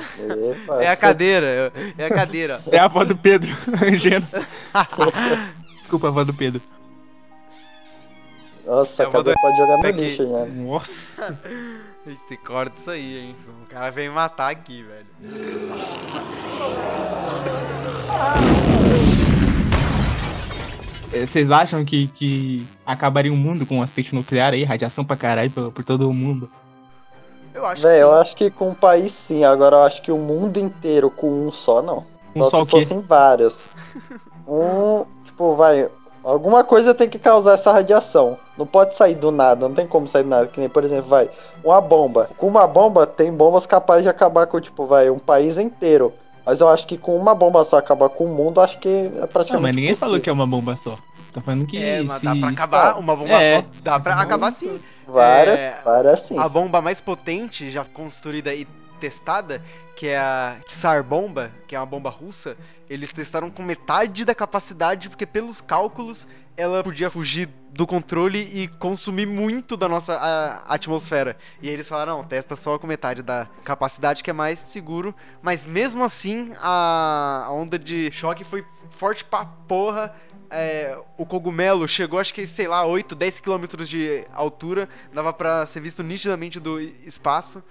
É 0.79 0.89
a 0.89 0.95
cadeira, 0.95 1.73
é 1.97 2.05
a 2.05 2.09
cadeira. 2.11 2.61
É 2.71 2.77
a 2.77 2.85
avó 2.85 3.03
do 3.03 3.17
Pedro, 3.17 3.49
Angena. 3.83 4.27
Desculpa, 5.87 6.07
a 6.07 6.09
avó 6.09 6.25
do 6.25 6.33
Pedro. 6.33 6.61
Nossa, 8.65 9.03
vou 9.05 9.13
cadê? 9.13 9.31
dar- 9.31 9.39
Pode 9.39 9.57
jogar 9.57 9.77
no 9.77 9.89
lixo 9.89 10.27
já. 10.27 10.45
Nossa. 10.45 11.39
A 12.05 12.09
gente 12.09 12.25
tem 12.25 12.37
que 12.37 12.43
cortar 12.43 12.77
isso 12.79 12.91
aí, 12.91 13.17
hein? 13.19 13.35
O 13.63 13.65
cara 13.67 13.89
vem 13.89 14.09
matar 14.09 14.49
aqui, 14.51 14.83
velho. 14.83 15.07
É, 21.13 21.25
Vocês 21.25 21.49
acham 21.49 21.85
que, 21.85 22.07
que 22.07 22.67
acabaria 22.85 23.31
o 23.31 23.37
mundo 23.37 23.65
com 23.65 23.77
um 23.77 23.81
acidente 23.81 24.13
nuclear 24.13 24.53
aí, 24.53 24.63
radiação 24.63 25.05
pra 25.05 25.15
caralho 25.15 25.49
por, 25.51 25.71
por 25.71 25.83
todo 25.83 26.09
o 26.09 26.13
mundo? 26.13 26.49
Eu 27.53 27.65
acho 27.65 27.81
Véi, 27.81 27.97
que 27.97 28.03
eu 28.03 28.13
acho 28.13 28.35
que 28.35 28.51
com 28.51 28.69
um 28.69 28.73
país 28.73 29.11
sim, 29.13 29.43
agora 29.43 29.77
eu 29.77 29.83
acho 29.83 30.01
que 30.01 30.11
o 30.11 30.17
mundo 30.17 30.59
inteiro 30.59 31.09
com 31.09 31.47
um 31.47 31.51
só 31.51 31.81
não. 31.81 32.05
Um 32.35 32.43
só 32.43 32.49
só 32.49 32.57
se 32.57 32.63
o 32.63 32.65
quê? 32.65 32.81
fossem 32.81 33.01
vários. 33.01 33.65
Um, 34.49 35.05
tipo, 35.37 35.55
vai. 35.55 35.87
Alguma 36.23 36.63
coisa 36.63 36.93
tem 36.93 37.07
que 37.07 37.19
causar 37.19 37.53
essa 37.53 37.71
radiação. 37.71 38.37
Não 38.57 38.65
pode 38.65 38.95
sair 38.95 39.13
do 39.15 39.31
nada, 39.31 39.67
não 39.69 39.73
tem 39.75 39.87
como 39.87 40.07
sair 40.07 40.23
do 40.23 40.29
nada. 40.29 40.47
Que 40.47 40.59
nem, 40.59 40.67
por 40.67 40.83
exemplo, 40.83 41.09
vai, 41.09 41.29
uma 41.63 41.79
bomba. 41.79 42.29
Com 42.35 42.47
uma 42.47 42.67
bomba, 42.67 43.05
tem 43.05 43.31
bombas 43.31 43.65
capazes 43.65 44.03
de 44.03 44.09
acabar 44.09 44.45
com, 44.47 44.59
tipo, 44.59 44.85
vai, 44.85 45.09
um 45.09 45.19
país 45.19 45.57
inteiro. 45.57 46.11
Mas 46.45 46.59
eu 46.59 46.67
acho 46.67 46.85
que 46.87 46.97
com 46.97 47.15
uma 47.15 47.33
bomba 47.35 47.63
só 47.63 47.77
acabar 47.77 48.09
com 48.09 48.25
o 48.25 48.27
mundo, 48.29 48.59
acho 48.59 48.77
que 48.79 48.89
é 48.89 49.25
praticamente. 49.27 49.53
Não, 49.53 49.61
mas 49.61 49.75
ninguém 49.75 49.89
possível. 49.91 50.07
falou 50.07 50.19
que 50.19 50.29
é 50.29 50.33
uma 50.33 50.47
bomba 50.47 50.75
só. 50.75 50.97
Tá 51.31 51.39
falando 51.41 51.65
que. 51.65 51.81
É, 51.81 52.01
mas 52.01 52.19
se- 52.19 52.25
dá 52.25 52.35
pra 52.35 52.49
acabar 52.49 52.97
uma 52.99 53.15
bomba 53.15 53.41
É. 53.41 53.61
só. 53.61 53.67
Dá 53.83 53.99
pra 53.99 54.15
acabar 54.15 54.51
sim. 54.51 54.79
Várias, 55.07 55.61
É, 55.61 55.77
várias 55.85 56.19
sim. 56.21 56.37
A 56.37 56.49
bomba 56.49 56.81
mais 56.81 56.99
potente 56.99 57.69
já 57.69 57.85
construída 57.85 58.53
e 58.53 58.67
testada, 58.97 59.63
que 59.95 60.07
é 60.07 60.17
a 60.17 60.57
Tsar 60.67 61.03
Bomba, 61.03 61.51
que 61.67 61.75
é 61.75 61.79
uma 61.79 61.85
bomba 61.85 62.09
russa, 62.09 62.57
eles 62.89 63.11
testaram 63.11 63.49
com 63.49 63.63
metade 63.63 64.23
da 64.25 64.35
capacidade, 64.35 65.09
porque 65.09 65.25
pelos 65.25 65.61
cálculos 65.61 66.27
ela 66.55 66.83
podia 66.83 67.09
fugir 67.09 67.47
do 67.71 67.85
controle 67.85 68.39
e 68.39 68.67
consumir 68.67 69.27
muito 69.27 69.77
da 69.77 69.87
nossa 69.87 70.15
a- 70.15 70.73
atmosfera. 70.73 71.37
E 71.61 71.67
aí 71.67 71.73
eles 71.75 71.87
falaram, 71.87 72.17
não, 72.17 72.23
testa 72.23 72.55
só 72.55 72.79
com 72.79 72.87
metade 72.87 73.21
da 73.21 73.47
capacidade, 73.63 74.23
que 74.23 74.29
é 74.31 74.33
mais 74.33 74.57
seguro. 74.59 75.13
Mas 75.41 75.63
mesmo 75.65 76.03
assim, 76.03 76.53
a, 76.59 77.43
a 77.45 77.51
onda 77.51 77.77
de 77.77 78.11
choque 78.11 78.43
foi 78.43 78.65
forte 78.89 79.23
pra 79.23 79.45
porra. 79.45 80.15
É, 80.49 80.97
o 81.17 81.25
cogumelo 81.25 81.85
chegou, 81.87 82.19
acho 82.19 82.33
que, 82.33 82.47
sei 82.47 82.67
lá, 82.67 82.83
8, 82.85 83.13
10 83.13 83.39
quilômetros 83.41 83.87
de 83.87 84.25
altura. 84.33 84.89
Dava 85.13 85.31
pra 85.31 85.63
ser 85.67 85.81
visto 85.81 86.01
nitidamente 86.01 86.59
do 86.59 86.79
espaço. 86.79 87.61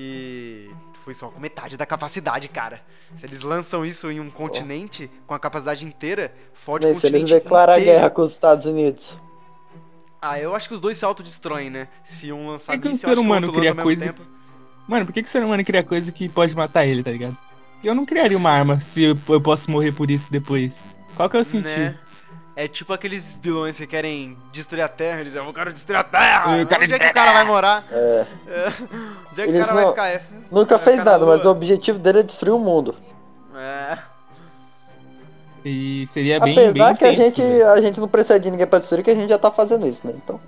E 0.00 0.70
foi 1.04 1.12
só 1.12 1.26
com 1.28 1.40
metade 1.40 1.76
da 1.76 1.84
capacidade, 1.84 2.48
cara. 2.48 2.80
Se 3.16 3.26
eles 3.26 3.40
lançam 3.40 3.84
isso 3.84 4.10
em 4.10 4.20
um 4.20 4.30
continente, 4.30 5.10
com 5.26 5.34
a 5.34 5.38
capacidade 5.40 5.84
inteira, 5.84 6.32
fode 6.54 6.84
o 6.84 6.88
Nem 6.88 6.94
se 6.94 7.06
eles 7.06 7.22
continente 7.22 7.42
declarar 7.42 7.80
inteiro. 7.80 7.98
guerra 7.98 8.10
com 8.10 8.22
os 8.22 8.32
Estados 8.32 8.64
Unidos. 8.66 9.16
Ah, 10.22 10.38
eu 10.38 10.54
acho 10.54 10.68
que 10.68 10.74
os 10.74 10.80
dois 10.80 10.96
se 10.96 11.04
autodestroem, 11.04 11.68
né? 11.70 11.88
Se 12.04 12.32
um 12.32 12.48
lançar 12.50 12.74
É 12.74 12.78
que 12.78 12.86
o 12.86 12.90
míssil, 12.90 13.08
ser 13.08 13.14
que 13.14 13.20
o 13.20 13.22
humano 13.22 13.52
cria 13.52 13.70
lança 13.70 13.70
ao 13.70 13.74
mesmo 13.74 13.82
coisa- 13.84 14.04
tempo. 14.04 14.22
Mano, 14.86 15.04
por 15.06 15.12
que, 15.12 15.22
que 15.22 15.28
o 15.28 15.30
ser 15.30 15.42
humano 15.44 15.64
cria 15.64 15.82
coisa 15.82 16.10
que 16.12 16.28
pode 16.28 16.54
matar 16.56 16.86
ele, 16.86 17.02
tá 17.02 17.10
ligado? 17.10 17.36
Eu 17.84 17.94
não 17.94 18.06
criaria 18.06 18.36
uma 18.36 18.50
arma 18.50 18.80
se 18.80 19.02
eu, 19.02 19.18
eu 19.28 19.40
posso 19.40 19.70
morrer 19.70 19.92
por 19.92 20.10
isso 20.10 20.30
depois. 20.30 20.82
Qual 21.16 21.28
que 21.28 21.36
é 21.36 21.40
o 21.40 21.44
sentido? 21.44 21.68
Né? 21.76 21.98
É 22.60 22.66
tipo 22.66 22.92
aqueles 22.92 23.36
vilões 23.40 23.76
que 23.76 23.86
querem 23.86 24.36
destruir 24.50 24.82
a 24.82 24.88
Terra, 24.88 25.20
eles 25.20 25.32
dizem, 25.32 25.46
eu 25.46 25.54
quero 25.54 25.72
destruir 25.72 25.98
a 26.00 26.02
Terra! 26.02 26.58
Eu 26.58 26.66
quero 26.66 26.82
Onde 26.82 26.92
é 26.94 26.98
que 26.98 27.06
o 27.06 27.14
cara 27.14 27.32
vai 27.32 27.44
morar? 27.44 27.84
É. 27.88 28.26
É. 28.48 28.72
Onde 29.30 29.42
é 29.42 29.44
que 29.46 29.50
o 29.52 29.60
cara 29.60 29.74
vai 29.74 29.84
não- 29.84 29.90
ficar? 29.90 30.08
É, 30.08 30.22
Nunca 30.50 30.76
vai 30.76 30.84
fez 30.84 31.04
nada, 31.04 31.24
mas 31.24 31.44
o 31.44 31.48
objetivo 31.50 32.00
dele 32.00 32.18
é 32.18 32.22
destruir 32.24 32.50
o 32.52 32.58
mundo. 32.58 32.96
É. 33.54 33.96
E 35.64 36.08
seria 36.12 36.40
bem. 36.40 36.52
Apesar 36.58 36.86
bem 36.88 36.96
que 36.96 37.04
a 37.04 37.08
tenso, 37.10 37.22
gente, 37.22 37.42
velho. 37.42 37.68
a 37.70 37.80
gente 37.80 38.00
não 38.00 38.08
precisa 38.08 38.40
de 38.40 38.50
ninguém 38.50 38.66
pra 38.66 38.80
destruir, 38.80 39.04
que 39.04 39.10
a 39.12 39.14
gente 39.14 39.28
já 39.28 39.38
tá 39.38 39.52
fazendo 39.52 39.86
isso, 39.86 40.04
né? 40.04 40.14
Então. 40.16 40.40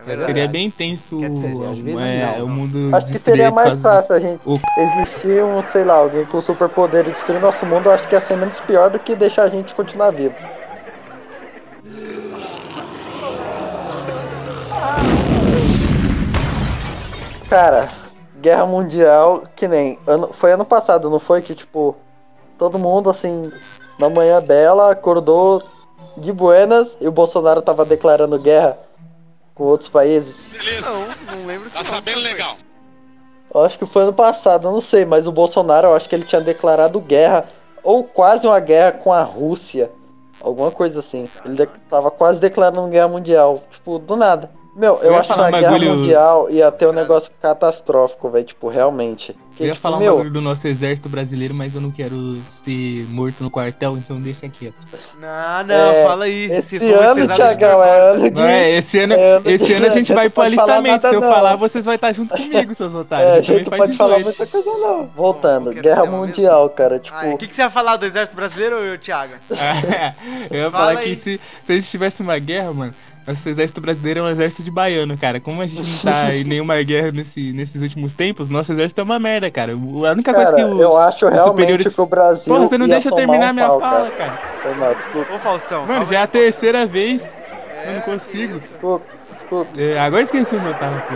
É 0.00 0.04
verdade. 0.04 0.32
Seria 0.32 0.46
bem 0.48 0.70
tenso 0.70 1.18
Quer 1.18 1.30
dizer, 1.30 1.66
às 1.68 1.78
vezes 1.78 2.00
é, 2.00 2.38
não. 2.38 2.44
o 2.44 2.48
mundo. 2.48 2.94
Acho 2.94 3.06
que 3.06 3.18
seria 3.18 3.50
mais 3.50 3.82
fácil 3.82 4.14
a 4.14 4.20
gente 4.20 4.40
O- 4.48 4.60
existir 4.78 5.42
um, 5.42 5.60
sei 5.64 5.84
lá, 5.84 5.94
alguém 5.94 6.24
com 6.26 6.40
superpoder 6.40 7.08
e 7.08 7.10
destruir 7.10 7.40
nosso 7.40 7.66
mundo. 7.66 7.86
Eu 7.88 7.92
acho 7.94 8.06
que 8.06 8.14
ia 8.14 8.20
ser 8.20 8.36
menos 8.36 8.60
pior 8.60 8.90
do 8.90 9.00
que 9.00 9.16
deixar 9.16 9.42
a 9.42 9.48
gente 9.48 9.74
continuar 9.74 10.12
vivo. 10.12 10.34
Cara, 17.48 17.88
guerra 18.40 18.66
mundial, 18.66 19.44
que 19.54 19.68
nem. 19.68 19.98
Ano, 20.06 20.32
foi 20.32 20.52
ano 20.52 20.64
passado, 20.64 21.08
não 21.08 21.18
foi? 21.18 21.42
Que 21.42 21.54
tipo, 21.54 21.96
todo 22.58 22.78
mundo 22.78 23.08
assim, 23.08 23.52
na 23.98 24.10
manhã 24.10 24.42
bela, 24.42 24.90
acordou 24.90 25.62
de 26.16 26.32
buenas 26.32 26.96
e 27.00 27.06
o 27.06 27.12
Bolsonaro 27.12 27.62
tava 27.62 27.84
declarando 27.84 28.38
guerra 28.38 28.78
com 29.54 29.64
outros 29.64 29.88
países. 29.88 30.46
Não, 30.82 31.36
não 31.36 31.46
lembro 31.46 31.70
disso. 31.70 31.82
Tá 31.82 31.84
sabendo 31.84 32.20
legal. 32.20 32.56
Eu 33.54 33.62
acho 33.62 33.78
que 33.78 33.86
foi 33.86 34.02
ano 34.02 34.12
passado, 34.12 34.66
eu 34.66 34.72
não 34.72 34.80
sei, 34.80 35.04
mas 35.04 35.26
o 35.26 35.32
Bolsonaro, 35.32 35.88
eu 35.88 35.94
acho 35.94 36.08
que 36.08 36.14
ele 36.14 36.24
tinha 36.24 36.40
declarado 36.40 37.00
guerra, 37.00 37.46
ou 37.82 38.02
quase 38.04 38.46
uma 38.46 38.58
guerra 38.58 38.92
com 38.92 39.12
a 39.12 39.22
Rússia. 39.22 39.90
Alguma 40.40 40.70
coisa 40.70 41.00
assim. 41.00 41.28
Ele 41.44 41.66
tava 41.88 42.10
quase 42.10 42.38
declarando 42.38 42.88
guerra 42.88 43.08
mundial. 43.08 43.62
Tipo, 43.70 43.98
do 43.98 44.16
nada. 44.16 44.50
Meu, 44.76 44.98
eu, 45.02 45.12
ia 45.12 45.18
acho 45.20 45.32
que 45.32 45.40
um 45.40 45.50
guerra 45.50 45.60
bagulho- 45.70 45.94
mundial 45.96 46.50
ia 46.50 46.70
ter 46.70 46.86
um 46.86 46.92
negócio 46.92 47.32
catastrófico, 47.40 48.28
velho. 48.28 48.44
Tipo, 48.44 48.68
realmente. 48.68 49.32
Porque, 49.48 49.62
Eu 49.62 49.66
ia 49.68 49.72
tipo, 49.72 49.82
falar 49.82 49.96
um 49.96 50.00
meu, 50.00 50.12
bagulho 50.16 50.30
do 50.34 50.40
nosso 50.42 50.68
exército 50.68 51.08
brasileiro, 51.08 51.54
mas 51.54 51.74
eu 51.74 51.80
não 51.80 51.90
quero 51.90 52.36
ser 52.62 53.06
morto 53.08 53.42
no 53.42 53.50
quartel, 53.50 53.96
então 53.96 54.20
deixa 54.20 54.46
quieto. 54.50 54.76
Não, 55.18 55.64
não, 55.66 55.74
É, 55.74 56.02
fala 56.04 56.24
aí. 56.26 56.52
esse 56.52 56.76
ano, 56.92 57.26
Tiagão, 57.34 57.82
é 57.82 58.00
ano 58.10 58.30
de. 58.30 58.38
Não 58.42 58.46
é, 58.46 58.70
esse 58.72 58.98
ano, 59.00 59.14
é, 59.14 59.40
não 59.40 59.50
esse 59.50 59.72
ano 59.72 59.86
a 59.86 59.88
gente 59.88 60.12
vai 60.14 60.28
pro 60.28 60.42
alistamento. 60.42 60.88
nada, 61.04 61.08
Se 61.08 61.14
eu 61.14 61.20
não. 61.22 61.32
falar, 61.32 61.56
vocês 61.56 61.82
vão 61.86 61.94
estar 61.94 62.12
junto 62.12 62.36
comigo, 62.36 62.74
seus 62.74 62.94
otários. 62.94 63.28
É, 63.30 63.32
a 63.32 63.36
Eu 63.38 63.42
também 63.44 63.58
gente 63.60 63.70
não 63.70 63.78
pode 63.78 63.96
falar 63.96 64.16
18. 64.18 64.36
muita 64.38 64.46
coisa, 64.62 64.78
não. 64.78 65.06
Voltando, 65.16 65.72
era 65.72 65.80
guerra 65.80 66.02
tema 66.02 66.12
mesmo? 66.12 66.26
mundial, 66.26 66.68
cara. 66.68 66.98
Tipo, 66.98 67.16
Ah, 67.18 67.28
O 67.34 67.38
que, 67.38 67.48
que 67.48 67.56
você 67.56 67.62
ia 67.62 67.70
falar 67.70 67.96
do 67.96 68.04
exército 68.04 68.36
brasileiro, 68.36 68.98
Thiago? 68.98 69.32
eu 70.50 70.58
ia 70.64 70.70
Fala 70.70 70.88
falar 70.92 71.02
que 71.02 71.16
se, 71.16 71.40
se 71.64 71.72
a 71.72 71.74
gente 71.76 71.88
tivesse 71.88 72.20
uma 72.20 72.38
guerra, 72.38 72.72
mano, 72.74 72.94
nosso 73.26 73.48
exército 73.48 73.80
brasileiro 73.80 74.20
é 74.20 74.22
um 74.22 74.28
exército 74.28 74.62
de 74.62 74.70
baiano, 74.70 75.16
cara. 75.18 75.40
Como 75.40 75.60
a 75.60 75.66
gente 75.66 75.82
não 76.04 76.12
tá 76.12 76.34
em 76.34 76.44
nenhuma 76.44 76.80
guerra 76.82 77.10
nesse, 77.12 77.52
nesses 77.52 77.80
últimos 77.82 78.12
tempos, 78.14 78.48
nosso 78.50 78.72
exército 78.72 79.00
é 79.00 79.04
uma 79.04 79.18
merda, 79.18 79.50
cara. 79.50 79.72
A 79.72 79.76
única 79.76 80.32
cara, 80.32 80.46
coisa 80.52 80.68
que 80.68 80.74
os, 80.74 80.80
eu 80.80 80.96
acho 80.96 81.28
realmente 81.28 81.50
superiores- 81.50 81.94
que 81.94 82.00
o 82.00 82.06
Brasil. 82.06 82.54
Porra, 82.54 82.68
você 82.68 82.78
não 82.78 82.86
ia 82.86 82.92
deixa 82.92 83.10
terminar 83.14 83.50
um 83.50 83.54
minha 83.54 83.66
pau, 83.68 83.80
fala, 83.80 84.10
cara. 84.10 84.38
cara. 84.62 84.94
Desculpa, 84.94 85.34
Ô, 85.34 85.38
Faustão. 85.38 85.86
Mano, 85.86 86.04
já 86.04 86.20
é 86.20 86.22
a 86.22 86.26
terceira 86.26 86.86
vez. 86.86 87.22
É, 87.22 87.90
Eu 87.90 87.94
não 87.94 88.00
consigo. 88.02 88.58
desculpa, 88.60 89.04
desculpa. 89.34 89.70
É, 89.80 89.98
agora 89.98 90.22
esqueci 90.22 90.54
o 90.56 90.60
meu 90.60 90.74
tava, 90.74 91.00
pô. 91.02 91.14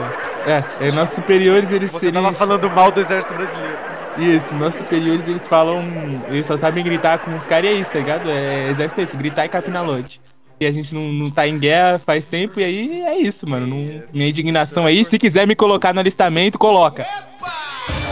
É, 0.51 0.89
é, 0.89 0.93
nossos 0.93 1.15
superiores, 1.17 1.71
eles 1.73 1.91
Você 1.91 2.07
seriam. 2.07 2.23
tava 2.23 2.35
falando 2.35 2.69
mal 2.71 2.91
do 2.91 3.01
exército 3.01 3.33
brasileiro. 3.35 3.79
Isso, 4.19 4.55
nossos 4.57 4.81
superiores, 4.81 5.27
eles 5.29 5.47
falam. 5.47 5.83
Eles 6.29 6.47
só 6.47 6.57
sabem 6.57 6.83
gritar 6.85 7.19
com 7.21 7.35
os 7.37 7.47
caras 7.47 7.71
e 7.71 7.75
é 7.75 7.77
isso, 7.77 7.93
tá 7.93 7.99
ligado? 7.99 8.29
É 8.31 8.69
exército 8.71 9.01
é 9.01 9.05
isso, 9.05 9.17
gritar 9.17 9.47
e 9.47 9.49
capinar 9.49 9.85
lote. 9.85 10.21
E 10.61 10.67
a 10.67 10.71
gente 10.73 10.95
não, 10.95 11.11
não 11.11 11.31
tá 11.31 11.49
em 11.49 11.59
guerra 11.59 11.99
faz 11.99 12.27
tempo, 12.27 12.61
e 12.61 12.65
aí 12.65 13.03
é 13.03 13.17
isso, 13.17 13.49
mano. 13.49 13.67
Não, 13.67 14.03
minha 14.13 14.29
indignação 14.29 14.85
aí, 14.85 15.03
se 15.05 15.19
quiser 15.19 15.47
me 15.47 15.57
colocar 15.57 15.95
no 15.95 16.01
alistamento, 16.01 16.59
coloca. 16.59 17.07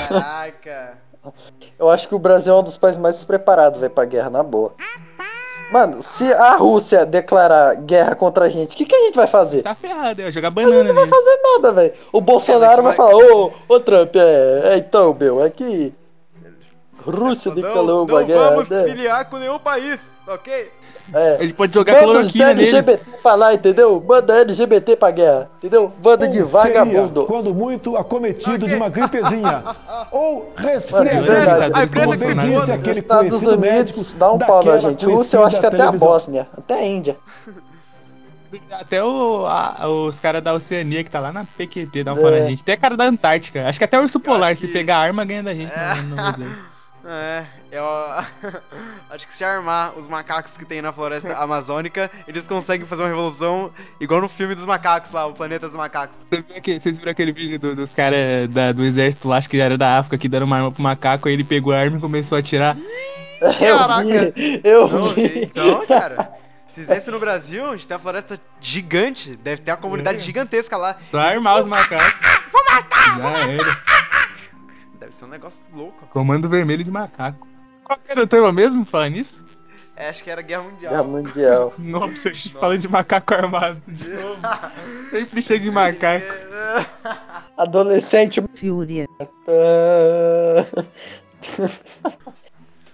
Caraca. 0.08 0.96
Eu 1.78 1.90
acho 1.90 2.08
que 2.08 2.14
o 2.14 2.18
Brasil 2.18 2.54
é 2.54 2.58
um 2.58 2.62
dos 2.62 2.78
países 2.78 2.98
mais 3.00 3.16
despreparados, 3.16 3.78
velho, 3.78 3.92
pra 3.92 4.06
guerra, 4.06 4.30
na 4.30 4.42
boa. 4.42 4.72
Mano, 5.70 6.02
se 6.02 6.32
a 6.32 6.56
Rússia 6.56 7.04
declarar 7.04 7.74
guerra 7.76 8.14
contra 8.14 8.46
a 8.46 8.48
gente, 8.48 8.72
o 8.72 8.76
que, 8.76 8.86
que 8.86 8.94
a 8.94 9.04
gente 9.04 9.16
vai 9.16 9.26
fazer? 9.26 9.62
Tá 9.62 9.74
ferrado, 9.74 10.22
é 10.22 10.30
jogar 10.30 10.50
banana 10.50 10.84
Não 10.84 10.94
vai 10.94 11.04
nele. 11.04 11.10
fazer 11.10 11.38
nada, 11.42 11.72
velho. 11.74 11.92
O 12.10 12.20
Bolsonaro 12.22 12.80
É, 12.80 12.82
vai 12.82 12.94
falar, 12.94 13.14
ô, 13.14 13.52
ô 13.68 13.80
Trump, 13.80 14.16
é, 14.16 14.72
é 14.72 14.76
então, 14.78 15.14
meu, 15.18 15.44
é 15.44 15.50
que. 15.50 15.92
Rússia 17.04 17.50
não, 17.50 17.56
declarou 17.56 17.86
não 17.86 18.04
uma 18.04 18.22
guerra. 18.22 18.50
vamos 18.50 18.68
né? 18.70 18.84
filiar 18.84 19.28
com 19.28 19.36
nenhum 19.36 19.58
país, 19.58 20.00
ok? 20.28 20.70
A 21.14 21.18
É. 21.20 21.38
gente 21.40 21.54
pode 21.54 21.72
jogar 21.72 21.92
Manda 21.94 22.04
cloroquina 22.06 22.54
neles. 22.54 22.74
LGBT 22.74 23.02
pra 23.22 23.34
lá, 23.34 23.54
entendeu? 23.54 24.04
Manda 24.06 24.34
LGBT 24.40 24.96
pra 24.96 25.10
guerra, 25.10 25.50
entendeu? 25.58 25.90
Banda 26.02 26.28
de 26.28 26.40
Ou 26.42 26.46
seria, 26.46 26.62
vagabundo. 26.84 27.24
quando 27.24 27.54
muito, 27.54 27.96
acometido 27.96 28.68
de 28.68 28.74
uma 28.74 28.88
gripezinha. 28.88 29.64
Ou 30.10 30.34
Mano, 30.40 30.52
resfriadinho. 30.56 31.32
é. 31.32 31.70
A 31.72 31.84
empresa 31.84 32.06
Como 32.06 32.18
que 32.18 32.34
bem 32.34 32.36
disse 32.58 32.72
aquele 32.72 32.98
Estados 33.00 33.42
Unidos 33.42 34.12
dá 34.12 34.32
um 34.32 34.38
pau 34.38 34.62
na 34.64 34.78
gente. 34.78 35.06
Rússia, 35.06 35.38
eu 35.38 35.44
acho 35.46 35.58
que 35.58 35.66
até 35.66 35.82
a 35.82 35.92
Bósnia, 35.92 36.46
até 36.56 36.74
a 36.74 36.86
Índia. 36.86 37.16
Até 38.70 39.04
o, 39.04 39.44
a- 39.46 39.86
os 39.88 40.18
caras 40.20 40.42
da 40.42 40.54
Oceania 40.54 41.04
que 41.04 41.10
tá 41.10 41.20
lá 41.20 41.30
na 41.30 41.44
PQT 41.44 42.02
dá 42.02 42.14
um 42.14 42.16
pau 42.16 42.30
na 42.30 42.38
É. 42.38 42.46
gente. 42.46 42.62
Até 42.62 42.78
cara 42.78 42.96
da 42.96 43.04
Antártica. 43.04 43.68
Acho 43.68 43.78
que 43.78 43.84
até 43.84 43.98
o 43.98 44.02
urso 44.02 44.18
polar, 44.18 44.52
acho 44.52 44.62
se 44.62 44.66
que- 44.68 44.72
pegar 44.72 44.96
arma, 44.96 45.22
ganha 45.22 45.42
da 45.42 45.52
gente. 45.52 45.70
É. 45.70 45.94
no- 46.00 46.16
no 46.16 46.22
exército. 46.22 46.56
É, 47.06 47.44
eu 47.70 47.84
acho 49.10 49.26
que 49.26 49.34
se 49.34 49.44
armar 49.44 49.96
os 49.98 50.08
macacos 50.08 50.56
que 50.56 50.64
tem 50.64 50.80
na 50.82 50.92
floresta 50.92 51.36
amazônica, 51.38 52.10
eles 52.26 52.46
conseguem 52.46 52.86
fazer 52.86 53.02
uma 53.02 53.08
revolução 53.08 53.70
igual 54.00 54.20
no 54.20 54.28
filme 54.28 54.54
dos 54.54 54.64
macacos 54.66 55.10
lá, 55.12 55.26
o 55.26 55.34
Planeta 55.34 55.66
dos 55.66 55.76
Macacos. 55.76 56.16
Você 56.30 56.42
viu 56.42 56.56
aquele- 56.56 56.80
Vocês 56.80 56.98
viram 56.98 57.12
aquele 57.12 57.32
vídeo 57.32 57.58
do- 57.58 57.76
dos 57.76 57.92
caras 57.94 58.48
do 58.74 58.84
exército 58.84 59.28
lá, 59.28 59.36
acho 59.38 59.48
que 59.50 59.58
era 59.60 59.76
da 59.76 59.98
África, 59.98 60.16
que 60.18 60.28
deram 60.28 60.46
uma 60.46 60.56
arma 60.56 60.72
pro 60.72 60.82
macaco, 60.82 61.28
aí 61.28 61.34
ele 61.34 61.44
pegou 61.44 61.72
a 61.72 61.78
arma 61.78 61.98
e 61.98 62.00
começou 62.00 62.36
a 62.36 62.40
atirar. 62.40 62.76
Eu 63.40 64.32
vi, 64.34 64.60
eu 64.64 64.88
Não, 64.88 65.04
vi. 65.14 65.42
então, 65.44 65.86
cara, 65.86 66.32
se 66.68 66.80
fizesse 66.80 67.08
no 67.10 67.20
Brasil, 67.20 67.66
a 67.66 67.72
gente 67.76 67.86
tem 67.86 67.96
uma 67.96 68.02
floresta 68.02 68.38
gigante, 68.60 69.36
deve 69.36 69.62
ter 69.62 69.70
uma 69.70 69.76
comunidade 69.76 70.18
É. 70.18 70.20
gigantesca 70.20 70.76
lá. 70.76 70.96
Só 71.10 71.18
armar 71.18 71.60
os 71.60 71.66
macacos. 71.68 72.14
Vou 72.50 72.62
matar! 72.68 73.18
Já 73.18 73.30
era. 73.52 73.78
Deve 74.98 75.14
ser 75.14 75.24
um 75.26 75.28
negócio 75.28 75.62
louco. 75.72 76.06
Comando 76.08 76.48
vermelho 76.48 76.82
de 76.82 76.90
macaco. 76.90 77.46
Qual 77.88 77.98
era 78.06 78.22
o 78.22 78.26
tema 78.26 78.52
mesmo, 78.52 78.84
falar 78.84 79.08
nisso? 79.08 79.44
É, 79.96 80.10
acho 80.10 80.22
que 80.22 80.30
era 80.30 80.40
Guerra 80.42 80.62
Mundial. 80.62 80.92
Guerra 80.92 81.02
Mundial. 81.04 81.74
Nossa, 81.78 82.28
a 82.28 82.32
gente 82.32 82.52
fala 82.52 82.78
de 82.78 82.86
macaco 82.86 83.34
armado 83.34 83.82
de 83.88 84.06
novo. 84.14 84.36
Sempre 85.10 85.42
chega 85.42 85.66
em 85.66 85.70
macaco. 85.72 86.26
Adolescente. 87.58 88.40
Fúria. 88.54 89.06
ah, 89.48 90.64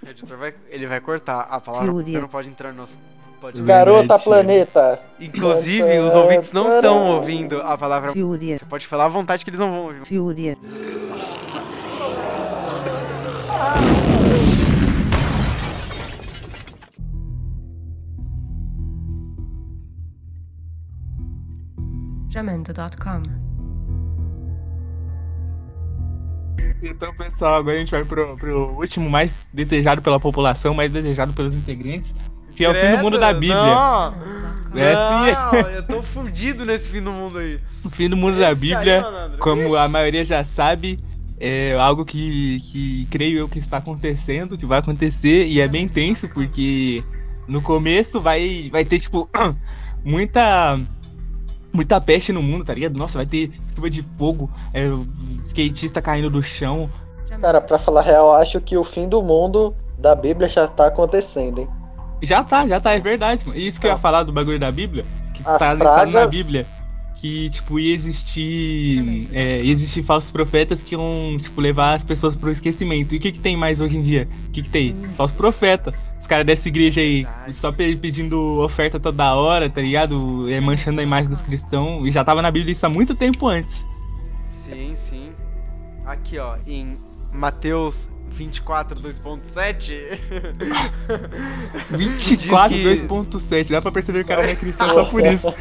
O 0.03 0.09
editor 0.09 0.39
vai, 0.39 0.55
ele 0.71 0.87
vai 0.87 1.01
cortar 1.01 1.41
a 1.41 1.61
palavra 1.61 1.91
Fúria. 1.91 2.21
não 2.21 2.29
pode 2.29 2.49
entrar 2.49 2.71
no 2.71 2.77
nosso 2.83 2.97
podcast. 3.41 3.67
Garota. 3.67 4.19
Planeta. 4.19 5.01
Inclusive, 5.21 5.99
os 5.99 6.15
ouvintes 6.15 6.53
não 6.53 6.67
estão 6.75 7.09
ouvindo 7.17 7.61
a 7.61 7.77
palavra. 7.77 8.13
Fúria. 8.13 8.57
Você 8.59 8.65
pode 8.65 8.87
falar 8.87 9.07
à 9.07 9.09
vontade 9.09 9.45
que 9.45 9.51
eles 9.51 9.61
não 9.61 9.71
vão 9.71 9.83
ouvir. 9.87 10.07
Fúria. 10.07 10.57
Jamendo.com. 22.35 23.23
Então, 26.83 27.15
pessoal, 27.15 27.55
agora 27.55 27.77
a 27.77 27.79
gente 27.79 27.93
vai 27.93 28.05
pro, 28.05 28.37
pro 28.37 28.73
último 28.73 29.09
mais 29.09 29.33
desejado 29.53 30.03
pela 30.03 30.19
população, 30.19 30.75
mais 30.75 30.91
desejado 30.91 31.33
pelos 31.33 31.55
integrantes, 31.55 32.13
que 32.57 32.65
é 32.65 32.69
o 32.69 32.75
fim 32.75 32.91
do 32.91 32.99
mundo 32.99 33.21
da 33.21 33.33
Bíblia. 33.33 33.55
Não, 33.55 34.15
É, 34.75 35.33
não, 35.33 35.61
eu 35.71 35.87
tô 35.87 36.03
fudido 36.03 36.65
nesse 36.65 36.89
fim 36.89 37.01
do 37.01 37.13
mundo 37.13 37.39
aí. 37.39 37.61
O 37.85 37.91
fim 37.91 38.09
do 38.09 38.17
mundo 38.17 38.37
da 38.37 38.51
Esse 38.51 38.65
aí, 38.65 38.75
Bíblia, 38.75 39.01
malandro, 39.03 39.39
como 39.39 39.69
ixi. 39.69 39.77
a 39.77 39.89
maioria 39.89 40.25
já 40.25 40.43
sabe, 40.43 40.99
é 41.39 41.77
algo 41.79 42.05
que, 42.05 42.59
que 42.63 43.07
creio 43.13 43.39
eu 43.39 43.49
que 43.49 43.61
está 43.61 43.77
acontecendo, 43.77 44.59
que 44.59 44.67
vai 44.67 44.81
acontecer, 44.81 45.47
e 45.47 45.61
é 45.61 45.69
bem 45.69 45.87
tenso, 45.87 46.29
porque 46.31 47.05
no 47.47 47.63
começo 47.63 48.21
vai, 48.21 48.69
vai 48.73 48.85
ter, 48.85 48.99
tipo, 48.99 49.31
muita. 50.05 50.81
Muita 51.75 52.01
peste 52.01 52.33
no 52.33 52.41
mundo, 52.41 52.65
tá 52.65 52.73
ligado? 52.73 52.97
Nossa, 52.97 53.19
vai 53.19 53.27
ter 53.27 53.51
chuva 53.75 53.91
de 53.91 54.03
fogo, 54.17 54.49
é, 54.73 54.85
skatista 55.43 56.01
caindo 56.01 56.31
do 56.31 56.41
chão. 56.41 56.89
Cara, 57.41 57.61
pra 57.61 57.77
falar 57.79 58.03
real, 58.03 58.33
acho 58.37 58.61
que 58.61 58.77
o 58.77 58.85
fim 58.85 59.09
do 59.09 59.21
mundo 59.21 59.75
da 59.99 60.15
Bíblia 60.15 60.49
já 60.49 60.69
tá 60.69 60.87
acontecendo, 60.87 61.63
hein? 61.63 61.69
Já 62.23 62.45
tá, 62.45 62.65
já 62.67 62.81
tá, 62.81 62.93
é 62.93 63.01
verdade. 63.01 63.45
mano. 63.45 63.59
Isso 63.59 63.81
que 63.81 63.87
eu 63.89 63.91
ia 63.91 63.99
falar 63.99 64.23
do 64.23 64.33
bagulho 64.33 64.59
da 64.59 64.71
Bíblia, 64.71 65.05
que 65.35 65.43
As 65.45 65.59
tá 65.59 65.75
na 65.75 65.77
pragas- 65.85 66.31
Bíblia, 66.31 66.65
que, 67.25 67.49
tipo, 67.49 67.81
ia 67.81 67.95
existir. 67.95 69.29
É, 69.33 69.63
ia 69.63 69.73
existir 69.73 70.03
falsos 70.03 70.31
profetas 70.31 70.83
que 70.83 70.95
iam, 70.95 71.39
tipo, 71.41 71.59
levar 71.59 71.95
as 71.95 72.05
pessoas 72.05 72.37
pro 72.37 72.51
esquecimento. 72.51 73.15
E 73.15 73.17
o 73.17 73.21
que 73.21 73.33
que 73.33 73.39
tem 73.39 73.57
mais 73.57 73.81
hoje 73.81 73.97
em 73.97 74.03
dia? 74.03 74.29
O 74.49 74.51
que 74.51 74.61
que 74.63 74.69
tem? 74.69 74.93
Falso 75.17 75.33
profeta. 75.33 75.95
Os 76.21 76.27
caras 76.27 76.45
dessa 76.45 76.69
igreja 76.69 77.01
aí, 77.01 77.27
só 77.55 77.73
pe- 77.73 77.97
pedindo 77.97 78.61
oferta 78.61 79.01
toda 79.01 79.35
hora, 79.35 79.71
tá 79.71 79.81
ligado? 79.81 80.47
É, 80.51 80.61
manchando 80.61 81.01
a 81.01 81.03
imagem 81.03 81.31
dos 81.31 81.41
cristãos. 81.41 82.07
E 82.07 82.11
já 82.11 82.23
tava 82.23 82.43
na 82.43 82.51
Bíblia 82.51 82.73
isso 82.73 82.85
há 82.85 82.91
muito 82.91 83.15
tempo 83.15 83.49
antes. 83.49 83.83
Sim, 84.53 84.93
sim. 84.95 85.31
Aqui, 86.05 86.37
ó, 86.39 86.59
em 86.67 86.99
Mateus 87.33 88.11
24, 88.35 89.01
2.7. 89.01 90.19
24, 91.91 92.77
Diz 92.77 93.01
que- 93.01 93.07
2.7. 93.07 93.71
Dá 93.71 93.81
pra 93.83 93.93
perceber 93.93 94.19
que 94.21 94.25
o 94.25 94.29
cara 94.29 94.43
não 94.43 94.51
é 94.51 94.57
cristão 94.57 94.91
só 94.91 95.05
por 95.07 95.25
isso. 95.27 95.53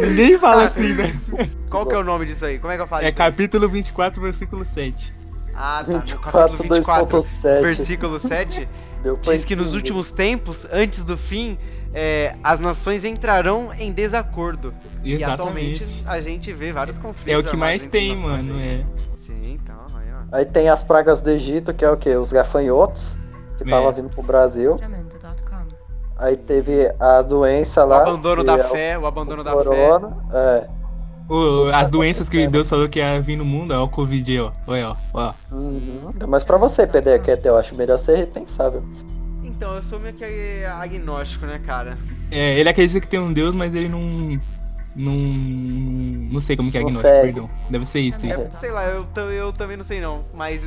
Ninguém 0.00 0.38
fala 0.38 0.64
assim, 0.64 0.92
né? 0.94 1.12
Qual 1.70 1.86
que 1.86 1.94
é 1.94 1.98
o 1.98 2.04
nome 2.04 2.26
disso 2.26 2.44
aí? 2.44 2.58
Como 2.58 2.72
é 2.72 2.76
que 2.76 2.82
eu 2.82 2.86
falo 2.86 3.02
É 3.04 3.10
isso 3.10 3.20
aí? 3.22 3.30
capítulo 3.30 3.68
24, 3.68 4.20
versículo 4.22 4.64
7. 4.64 5.12
Ah, 5.54 5.82
tá. 5.84 5.92
No 5.92 5.98
24, 6.00 6.32
capítulo 6.32 6.74
24, 6.74 7.18
2.7. 7.18 7.60
versículo 7.62 8.18
7, 8.18 8.68
Deu 9.02 9.16
pra 9.16 9.32
diz 9.34 9.44
que 9.44 9.54
nos 9.54 9.74
últimos 9.74 10.10
tempos, 10.10 10.66
antes 10.72 11.04
do 11.04 11.16
fim, 11.16 11.56
é, 11.94 12.34
as 12.42 12.58
nações 12.60 13.04
entrarão 13.04 13.70
em 13.78 13.92
desacordo. 13.92 14.72
E 15.04 15.22
atualmente 15.22 15.84
Exatamente. 15.84 16.08
a 16.08 16.20
gente 16.20 16.52
vê 16.52 16.72
vários 16.72 16.98
conflitos. 16.98 17.32
É 17.32 17.38
o 17.38 17.44
que 17.44 17.56
mais 17.56 17.84
tem, 17.86 18.16
mano. 18.16 18.54
aí. 18.58 18.80
É. 18.80 18.84
Sim, 19.16 19.58
aí, 20.32 20.44
tem 20.44 20.68
as 20.68 20.82
pragas 20.82 21.20
do 21.22 21.30
Egito, 21.30 21.72
que 21.74 21.84
é 21.84 21.90
o 21.90 21.96
quê? 21.96 22.14
Os 22.16 22.30
gafanhotos, 22.32 23.18
que 23.56 23.64
É. 23.66 23.70
tava 23.70 23.90
vindo 23.92 24.08
pro 24.10 24.22
Brasil. 24.22 24.76
Aí 26.16 26.36
teve 26.36 26.92
a 26.98 27.22
doença 27.22 27.84
O 27.84 27.88
lá. 27.88 28.02
abandono 28.02 28.40
que 28.42 28.46
da 28.48 28.56
é 28.58 28.66
o 28.66 28.68
fé, 28.70 28.98
o 28.98 29.06
abandono 29.06 29.44
da 29.44 29.50
fé. 29.52 29.56
corona. 29.56 30.16
É. 30.32 30.66
O- 31.28 31.68
as 31.72 31.88
doenças 31.88 32.28
que. 32.28 32.46
Deus 32.48 32.68
falou 32.68 32.88
que 32.88 32.98
ia 32.98 33.20
vir 33.20 33.36
no 33.36 33.44
mundo, 33.44 33.72
ó, 33.72 33.84
o 33.84 33.88
Covid 33.88 34.30
aí, 34.32 34.40
ó. 34.40 34.50
Olha, 34.66 34.88
ó. 34.88 34.96
ó. 35.14 35.34
Uhum. 35.52 36.10
Mas 36.26 36.42
pra 36.42 36.56
você, 36.56 36.86
PD, 36.86 37.18
que 37.20 37.38
eu 37.46 37.56
acho 37.56 37.74
melhor 37.76 37.98
ser 37.98 38.16
repensável. 38.16 38.82
Então, 39.44 39.74
eu 39.74 39.82
sou 39.82 40.00
meio 40.00 40.14
que 40.14 40.64
agnóstico, 40.64 41.44
né, 41.46 41.60
cara? 41.64 41.98
É, 42.30 42.58
ele 42.58 42.68
acredita 42.68 43.00
que 43.00 43.08
tem 43.08 43.20
um 43.20 43.32
Deus, 43.32 43.54
mas 43.54 43.74
ele 43.74 43.88
não. 43.88 44.40
Não. 44.96 45.12
Não 45.12 46.40
sei 46.40 46.56
como 46.56 46.70
que 46.70 46.78
é 46.78 46.80
Não 46.80 46.88
agnóstico, 46.88 47.14
segue. 47.14 47.32
perdão. 47.32 47.50
Deve 47.70 47.84
ser 47.84 48.00
isso. 48.00 48.24
É, 48.24 48.30
hein? 48.30 48.48
sei 48.58 48.70
lá, 48.70 48.84
eu, 48.86 49.06
eu 49.30 49.52
também 49.52 49.76
não 49.76 49.84
sei 49.84 50.00
não, 50.00 50.24
mas 50.34 50.62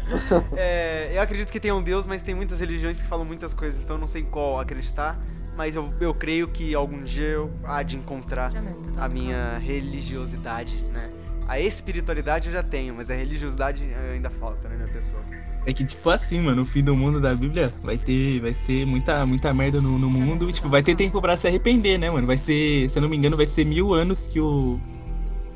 é, 0.56 1.12
eu 1.14 1.20
acredito 1.20 1.50
que 1.50 1.60
tem 1.60 1.72
um 1.72 1.82
Deus, 1.82 2.06
mas 2.06 2.22
tem 2.22 2.34
muitas 2.34 2.60
religiões 2.60 3.00
que 3.00 3.06
falam 3.08 3.24
muitas 3.24 3.52
coisas, 3.52 3.80
então 3.82 3.96
eu 3.96 4.00
não 4.00 4.06
sei 4.06 4.22
em 4.22 4.26
qual 4.26 4.58
acreditar, 4.58 5.18
mas 5.56 5.74
eu, 5.76 5.92
eu 6.00 6.14
creio 6.14 6.48
que 6.48 6.74
algum 6.74 7.02
dia 7.02 7.26
eu 7.26 7.50
há 7.64 7.82
de 7.82 7.96
encontrar 7.96 8.52
a 8.96 9.08
minha 9.08 9.58
religiosidade, 9.58 10.82
né? 10.84 11.10
A 11.48 11.60
espiritualidade 11.60 12.48
eu 12.48 12.52
já 12.52 12.62
tenho, 12.62 12.94
mas 12.94 13.10
a 13.10 13.14
religiosidade 13.14 13.84
eh, 13.84 14.12
ainda 14.14 14.30
falta, 14.30 14.68
né, 14.68 14.76
minha 14.76 14.88
pessoa? 14.88 15.22
É 15.64 15.72
que, 15.72 15.84
tipo 15.84 16.08
assim, 16.10 16.40
mano, 16.40 16.62
o 16.62 16.64
fim 16.64 16.82
do 16.82 16.96
mundo 16.96 17.20
da 17.20 17.34
Bíblia 17.34 17.72
vai 17.82 17.98
ter, 17.98 18.40
vai 18.40 18.54
ter 18.54 18.86
muita, 18.86 19.26
muita 19.26 19.52
merda 19.52 19.80
no, 19.80 19.98
no 19.98 20.08
mundo 20.08 20.48
e, 20.48 20.52
tipo, 20.52 20.68
vai 20.68 20.82
ter 20.82 20.94
tempo 20.94 21.20
pra 21.20 21.36
se 21.36 21.46
arrepender, 21.46 21.98
né, 21.98 22.10
mano? 22.10 22.26
Vai 22.26 22.36
ser, 22.36 22.88
se 22.88 22.98
eu 22.98 23.02
não 23.02 23.08
me 23.08 23.16
engano, 23.16 23.36
vai 23.36 23.46
ser 23.46 23.64
mil 23.64 23.92
anos 23.92 24.28
que 24.28 24.40
o. 24.40 24.78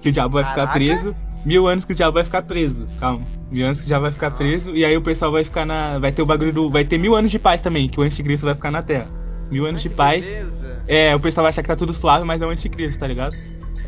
que 0.01 0.09
o 0.09 0.12
diabo 0.12 0.34
vai 0.34 0.45
ficar 0.45 0.66
Caraca. 0.66 0.74
preso. 0.74 1.14
Mil 1.45 1.66
anos 1.66 1.84
que 1.84 1.93
o 1.93 1.95
diabo 1.95 2.14
vai 2.14 2.24
ficar 2.24 2.43
preso. 2.43 2.86
Calma. 2.99 3.24
Mil 3.51 3.64
anos 3.64 3.82
que 3.82 3.88
já 3.88 3.99
vai 3.99 4.12
ficar 4.12 4.30
preso. 4.32 4.76
E 4.76 4.84
aí 4.84 4.97
o 4.97 5.01
pessoal 5.03 5.32
vai 5.32 5.45
ficar 5.45 5.64
na. 5.64 5.99
Vai 5.99 6.12
ter 6.12 6.22
o 6.22 6.26
bagulho 6.26 6.53
do. 6.53 6.68
Vai 6.68 6.84
ter 6.84 6.99
mil 6.99 7.14
anos 7.16 7.30
de 7.30 7.38
paz 7.38 7.62
também, 7.62 7.88
que 7.88 7.99
o 7.99 8.03
anticristo 8.03 8.45
vai 8.45 8.55
ficar 8.55 8.70
na 8.70 8.82
Terra. 8.82 9.09
Mil 9.51 9.64
anos 9.64 9.80
Ai, 9.80 9.88
de 9.88 9.95
paz. 9.95 10.26
beleza. 10.26 10.82
É, 10.86 11.14
o 11.14 11.20
pessoal 11.20 11.45
vai 11.45 11.49
achar 11.51 11.62
que 11.62 11.68
tá 11.68 11.76
tudo 11.76 11.95
suave, 11.95 12.24
mas 12.24 12.43
é 12.43 12.47
o 12.47 12.51
anticristo, 12.51 12.99
tá 12.99 13.07
ligado? 13.07 13.34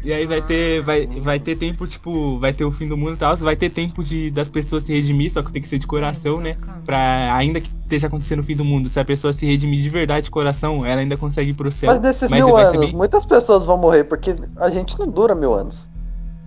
E 0.04 0.12
aí 0.12 0.26
vai 0.26 0.42
ter, 0.42 0.82
vai, 0.82 1.06
vai 1.06 1.38
ter 1.38 1.54
tempo, 1.54 1.86
tipo, 1.86 2.36
vai 2.40 2.52
ter 2.52 2.64
o 2.64 2.72
fim 2.72 2.88
do 2.88 2.96
mundo 2.96 3.12
e 3.14 3.16
tal, 3.16 3.36
vai 3.36 3.54
ter 3.54 3.70
tempo 3.70 4.02
de, 4.02 4.32
das 4.32 4.48
pessoas 4.48 4.82
se 4.82 4.92
redimir, 4.92 5.30
só 5.30 5.42
que 5.44 5.52
tem 5.52 5.62
que 5.62 5.68
ser 5.68 5.78
de 5.78 5.86
coração, 5.86 6.38
né? 6.40 6.54
Pra, 6.84 7.32
ainda 7.36 7.60
que 7.60 7.70
esteja 7.84 8.08
acontecendo 8.08 8.40
o 8.40 8.42
fim 8.42 8.56
do 8.56 8.64
mundo, 8.64 8.88
se 8.88 8.98
a 8.98 9.04
pessoa 9.04 9.32
se 9.32 9.46
redimir 9.46 9.80
de 9.80 9.88
verdade 9.88 10.24
de 10.24 10.30
coração, 10.32 10.84
ela 10.84 11.00
ainda 11.02 11.16
consegue 11.16 11.50
ir 11.50 11.54
pro 11.54 11.70
céu. 11.70 11.88
Mas 11.88 12.00
desses 12.00 12.28
Mas 12.28 12.44
mil 12.44 12.56
anos, 12.56 12.90
bem- 12.90 12.96
muitas 12.98 13.24
pessoas 13.24 13.64
vão 13.64 13.78
morrer, 13.78 14.02
porque 14.02 14.34
a 14.56 14.70
gente 14.70 14.98
não 14.98 15.08
dura 15.08 15.36
mil 15.36 15.54
anos. 15.54 15.88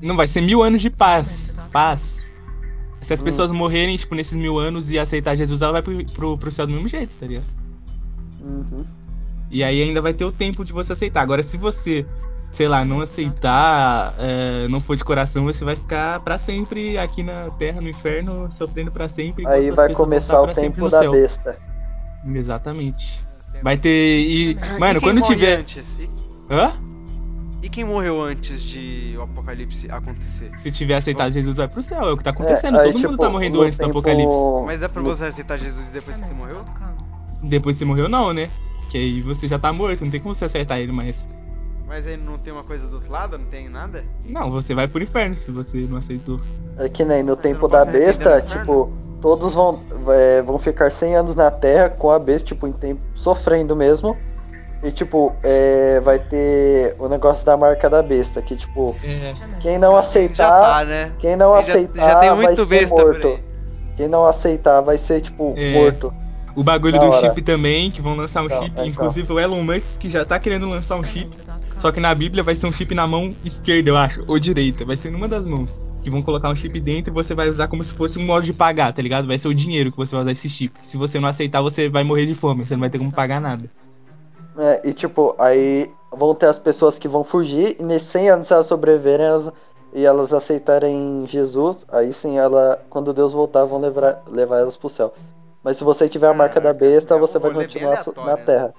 Não, 0.02 0.18
vai 0.18 0.28
ser 0.28 0.42
mil 0.42 0.62
anos 0.62 0.82
de 0.82 0.90
paz. 0.90 1.58
Paz. 1.72 2.26
Se 3.02 3.14
as 3.14 3.22
Hum. 3.22 3.24
pessoas 3.24 3.52
morrerem, 3.52 3.96
tipo, 3.96 4.16
nesses 4.16 4.36
mil 4.38 4.60
anos 4.60 4.92
e 4.92 5.00
aceitar 5.00 5.34
Jesus, 5.36 5.62
ela 5.62 5.72
vai 5.72 5.82
pro, 5.82 6.06
pro, 6.08 6.38
pro 6.38 6.52
céu 6.52 6.68
do 6.68 6.74
mesmo 6.74 6.90
jeito, 6.90 7.16
tá 7.18 7.26
ligado? 7.26 7.46
Uhum. 8.42 8.84
E 9.50 9.64
aí 9.64 9.82
ainda 9.82 10.02
vai 10.02 10.14
ter 10.14 10.26
o 10.26 10.32
tempo 10.32 10.66
de 10.66 10.74
você 10.74 10.92
aceitar. 10.94 11.22
Agora, 11.22 11.42
se 11.42 11.56
você, 11.56 12.06
sei 12.56 12.68
lá, 12.70 12.86
não 12.86 13.02
aceitar, 13.02 14.16
é, 14.18 14.68
não 14.70 14.80
for 14.80 14.96
de 14.96 15.04
coração, 15.04 15.44
você 15.44 15.64
vai 15.66 15.76
ficar 15.76 16.22
pra 16.22 16.38
sempre 16.38 16.98
aqui 16.98 17.22
na 17.22 17.50
terra, 17.52 17.82
no 17.82 17.90
inferno, 17.90 18.50
sofrendo 18.50 18.92
pra 18.92 19.10
sempre. 19.10 19.46
Aí 19.46 19.70
vai 19.72 19.92
começar 19.94 20.42
o 20.42 20.48
tempo 20.54 20.88
da 20.90 21.00
céu. 21.02 21.12
besta. 21.12 21.58
Exatamente. 22.34 23.24
Vai 23.62 23.78
ter. 23.78 24.20
E, 24.20 24.52
E 24.52 24.80
mano, 24.80 25.00
quem 25.00 25.10
quando 25.14 25.22
tiver. 25.26 25.60
Antes? 25.60 25.98
E, 26.00 26.10
Hã? 26.50 26.74
e 27.62 27.70
quem 27.70 27.84
morreu 27.84 28.22
antes 28.22 28.62
de 28.64 29.16
o 29.18 29.22
apocalipse 29.24 29.90
acontecer? 29.92 30.52
Se 30.60 30.72
tiver 30.72 30.96
aceitado 30.96 31.32
Jesus, 31.34 31.58
vai 31.58 31.68
pro 31.68 31.82
céu. 31.84 32.08
É 32.08 32.12
o 32.14 32.18
que 32.18 32.24
tá 32.24 32.30
acontecendo. 32.32 32.78
É, 32.78 32.82
aí, 32.82 32.92
Todo 32.92 33.02
mundo 33.02 33.12
tipo, 33.12 33.18
tá 33.24 33.30
morrendo 33.30 33.58
no 33.60 33.64
antes 33.64 33.78
do 33.78 33.86
tempo- 33.86 34.00
apocalipse. 34.00 34.66
Mas 34.66 34.80
dá 34.80 34.90
pra 34.90 35.02
você 35.02 35.26
aceitar 35.26 35.58
Jesus 35.58 35.90
depois 35.90 36.18
que 36.18 36.26
você 36.28 36.34
morreu? 36.34 36.62
Depois 37.44 37.76
que 37.76 37.80
você 37.80 37.86
morreu, 37.86 38.08
não, 38.10 38.34
né? 38.34 38.50
Que 38.90 38.98
aí 38.98 39.22
você 39.22 39.48
já 39.48 39.60
tá 39.60 39.72
morto, 39.74 40.04
não 40.04 40.12
tem 40.12 40.20
como 40.22 40.34
você 40.36 40.46
acertar 40.46 40.80
ele 40.80 40.92
mais. 40.92 41.16
Mas 41.88 42.08
aí 42.08 42.18
não 42.18 42.38
tem 42.38 42.52
uma 42.52 42.64
coisa 42.64 42.88
do 42.88 42.96
outro 42.96 43.12
lado? 43.12 43.38
Não 43.38 43.46
tem 43.46 43.70
nada? 43.70 44.04
Não, 44.26 44.50
você 44.52 44.74
vai 44.74 44.88
pro 44.88 45.02
inferno 45.04 45.36
se 45.36 45.52
você 45.52 45.78
não 45.90 45.98
aceitou. 45.98 46.40
É 46.78 46.90
que 46.90 47.06
nem 47.06 47.22
no 47.24 47.34
Mas 47.34 47.42
tempo 47.42 47.68
da 47.68 47.86
besta, 47.86 48.42
tipo, 48.42 48.92
todos 49.22 49.54
vão, 49.54 49.80
é, 50.10 50.42
vão 50.42 50.58
ficar 50.58 50.90
100 50.92 51.16
anos 51.16 51.36
na 51.36 51.52
Terra 51.52 51.90
com 51.90 52.10
a 52.10 52.18
besta, 52.20 52.48
tipo, 52.48 52.68
em 52.68 52.72
tempo, 52.74 53.02
sofrendo 53.14 53.76
mesmo. 53.76 54.18
E, 54.84 54.92
tipo, 54.92 55.34
é, 55.44 56.00
vai 56.02 56.20
ter 56.20 56.96
o 57.00 57.08
negócio 57.08 57.46
da 57.46 57.56
marca 57.56 57.90
da 57.90 58.04
besta, 58.04 58.42
que, 58.42 58.56
tipo, 58.56 58.96
É. 59.04 59.34
quem 59.60 59.78
não 59.80 59.94
Já 59.94 60.00
aceitar, 60.00 60.80
tá, 60.80 60.86
né? 60.86 61.12
quem 61.18 61.36
não 61.36 61.54
Já- 61.54 61.60
aceitar 61.60 62.24
já 62.24 62.36
vai 62.36 62.56
ser 62.56 62.88
morto. 62.90 63.40
Quem 63.96 64.08
não 64.08 64.26
aceitar 64.26 64.82
vai 64.82 64.98
ser, 64.98 65.22
tipo, 65.22 65.54
É. 65.58 65.74
morto. 65.74 66.14
O 66.56 66.64
bagulho 66.64 66.94
Da 66.94 67.00
do 67.00 67.08
hora. 67.12 67.28
chip 67.30 67.42
também, 67.42 67.90
que 67.92 68.02
vão 68.02 68.16
lançar 68.16 68.42
um 68.42 68.46
Então, 68.46 68.60
chip. 68.60 68.72
então. 68.72 68.86
Inclusive 68.86 69.34
o 69.34 69.40
Elon 69.40 69.64
Musk 69.64 69.98
que 70.00 70.08
já 70.10 70.24
tá 70.24 70.40
querendo 70.40 70.68
lançar 70.70 70.98
um 70.98 71.04
chip. 71.04 71.36
Só 71.78 71.92
que 71.92 72.00
na 72.00 72.14
Bíblia 72.16 72.44
vai 72.44 72.56
ser 72.56 72.68
um 72.68 72.74
chip 72.74 72.96
na 72.96 73.06
mão 73.06 73.36
esquerda, 73.44 73.90
eu 73.90 73.98
acho, 73.98 74.24
ou 74.28 74.40
direita. 74.40 74.86
Vai 74.86 74.98
ser 74.98 75.12
numa 75.12 75.28
das 75.28 75.44
mãos. 75.44 75.82
Que 76.02 76.10
vão 76.10 76.22
colocar 76.22 76.50
um 76.50 76.56
chip 76.56 76.80
dentro 76.80 77.12
e 77.12 77.14
você 77.14 77.34
vai 77.34 77.50
usar 77.50 77.68
como 77.68 77.84
se 77.84 77.94
fosse 77.94 78.20
um 78.20 78.26
modo 78.26 78.46
de 78.46 78.54
pagar, 78.54 78.94
tá 78.94 79.02
ligado? 79.02 79.28
Vai 79.28 79.38
ser 79.38 79.48
o 79.48 79.54
dinheiro 79.54 79.92
que 79.92 79.98
você 79.98 80.12
vai 80.12 80.22
usar 80.22 80.32
esse 80.32 80.48
chip. 80.48 80.78
Se 80.84 80.98
você 80.98 81.20
não 81.20 81.28
aceitar, 81.28 81.62
você 81.62 81.90
vai 81.90 82.04
morrer 82.04 82.26
de 82.26 82.36
fome. 82.36 82.66
Você 82.66 82.76
não 82.76 82.82
vai 82.82 82.90
ter 82.90 83.00
como 83.00 83.12
pagar 83.12 83.42
nada. 83.42 83.70
É, 84.58 84.90
e, 84.90 84.94
tipo, 84.94 85.36
aí 85.38 85.92
vão 86.12 86.34
ter 86.34 86.48
as 86.48 86.60
pessoas 86.60 86.98
que 86.98 87.08
vão 87.08 87.24
fugir, 87.24 87.76
e 87.80 87.84
nesses 87.84 88.08
100 88.10 88.30
anos, 88.30 88.48
se 88.48 88.54
elas 88.54 88.68
sobreviverem 88.68 89.26
elas, 89.26 89.52
e 89.94 90.06
elas 90.06 90.34
aceitarem 90.34 91.26
Jesus, 91.28 91.86
aí 91.90 92.12
sim, 92.12 92.38
ela, 92.38 92.82
quando 92.90 93.14
Deus 93.14 93.34
voltar, 93.34 93.66
vão 93.66 93.80
levar, 93.80 94.22
levar 94.28 94.60
elas 94.60 94.78
pro 94.78 94.90
céu. 94.90 95.14
Mas 95.64 95.78
se 95.78 95.84
você 95.84 96.08
tiver 96.08 96.28
a 96.28 96.34
marca 96.34 96.62
da 96.62 96.74
besta, 96.74 97.14
é 97.14 97.18
um 97.18 97.22
você 97.22 97.40
vai 97.40 97.52
continuar 97.52 98.04
na 98.18 98.36
né? 98.36 98.44
Terra. 98.46 98.74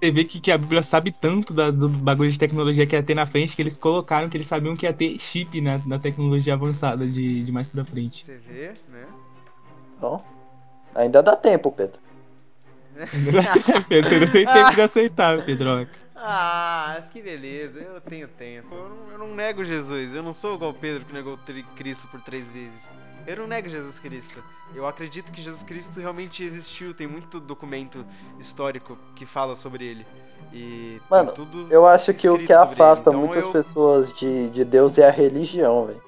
Você 0.00 0.10
vê 0.10 0.24
que, 0.24 0.38
que 0.40 0.52
a 0.52 0.58
Bíblia 0.58 0.82
sabe 0.82 1.10
tanto 1.12 1.54
da- 1.54 1.70
do 1.70 1.88
bagulho 1.88 2.30
de 2.30 2.38
tecnologia 2.38 2.86
que 2.86 2.94
ia 2.94 3.02
ter 3.02 3.14
na 3.14 3.24
frente 3.24 3.56
que 3.56 3.62
eles 3.62 3.76
colocaram 3.76 4.28
que 4.28 4.36
eles 4.36 4.46
sabiam 4.46 4.76
que 4.76 4.84
ia 4.86 4.92
ter 4.92 5.18
chip 5.18 5.60
na, 5.60 5.78
na 5.86 5.98
tecnologia 5.98 6.54
avançada 6.54 7.06
de, 7.06 7.42
de 7.42 7.52
mais 7.52 7.68
pra 7.68 7.84
frente. 7.84 8.24
Você 8.24 8.36
vê, 8.36 8.68
né? 8.88 9.06
Então, 9.96 10.22
ainda 10.94 11.22
dá 11.22 11.34
tempo, 11.36 11.72
Pedro. 11.72 11.98
Pedro, 13.88 14.20
não 14.20 14.30
tem 14.30 14.46
tempo 14.46 14.74
de 14.74 14.80
aceitar, 14.80 15.42
Pedro. 15.42 15.88
Ah, 16.16 17.02
que 17.12 17.20
beleza, 17.20 17.80
eu 17.80 18.00
tenho 18.00 18.28
tempo. 18.28 18.74
Eu 18.74 18.88
não, 18.88 19.12
eu 19.12 19.18
não 19.18 19.34
nego 19.34 19.64
Jesus, 19.64 20.14
eu 20.14 20.22
não 20.22 20.32
sou 20.32 20.54
igual 20.54 20.70
o 20.70 20.74
Pedro 20.74 21.04
que 21.04 21.12
negou 21.12 21.38
Cristo 21.76 22.06
por 22.08 22.20
três 22.20 22.46
vezes. 22.50 22.80
Eu 23.26 23.38
não 23.38 23.46
nego 23.46 23.68
Jesus 23.68 23.98
Cristo. 23.98 24.42
Eu 24.74 24.86
acredito 24.86 25.30
que 25.30 25.40
Jesus 25.40 25.62
Cristo 25.62 26.00
realmente 26.00 26.42
existiu, 26.42 26.92
tem 26.92 27.06
muito 27.06 27.38
documento 27.38 28.04
histórico 28.38 28.98
que 29.14 29.24
fala 29.24 29.54
sobre 29.54 29.84
ele. 29.86 30.06
E 30.52 30.98
tem 30.98 31.00
Mano, 31.10 31.32
tudo 31.32 31.66
Eu 31.70 31.86
acho 31.86 32.12
que 32.12 32.28
o 32.28 32.36
que 32.38 32.52
afasta 32.52 33.10
Então 33.10 33.14
muitas 33.20 33.44
eu- 33.44 33.52
pessoas 33.52 34.12
de, 34.12 34.48
de 34.50 34.64
Deus 34.64 34.98
é 34.98 35.06
a 35.08 35.12
religião, 35.12 35.86
velho. 35.86 36.02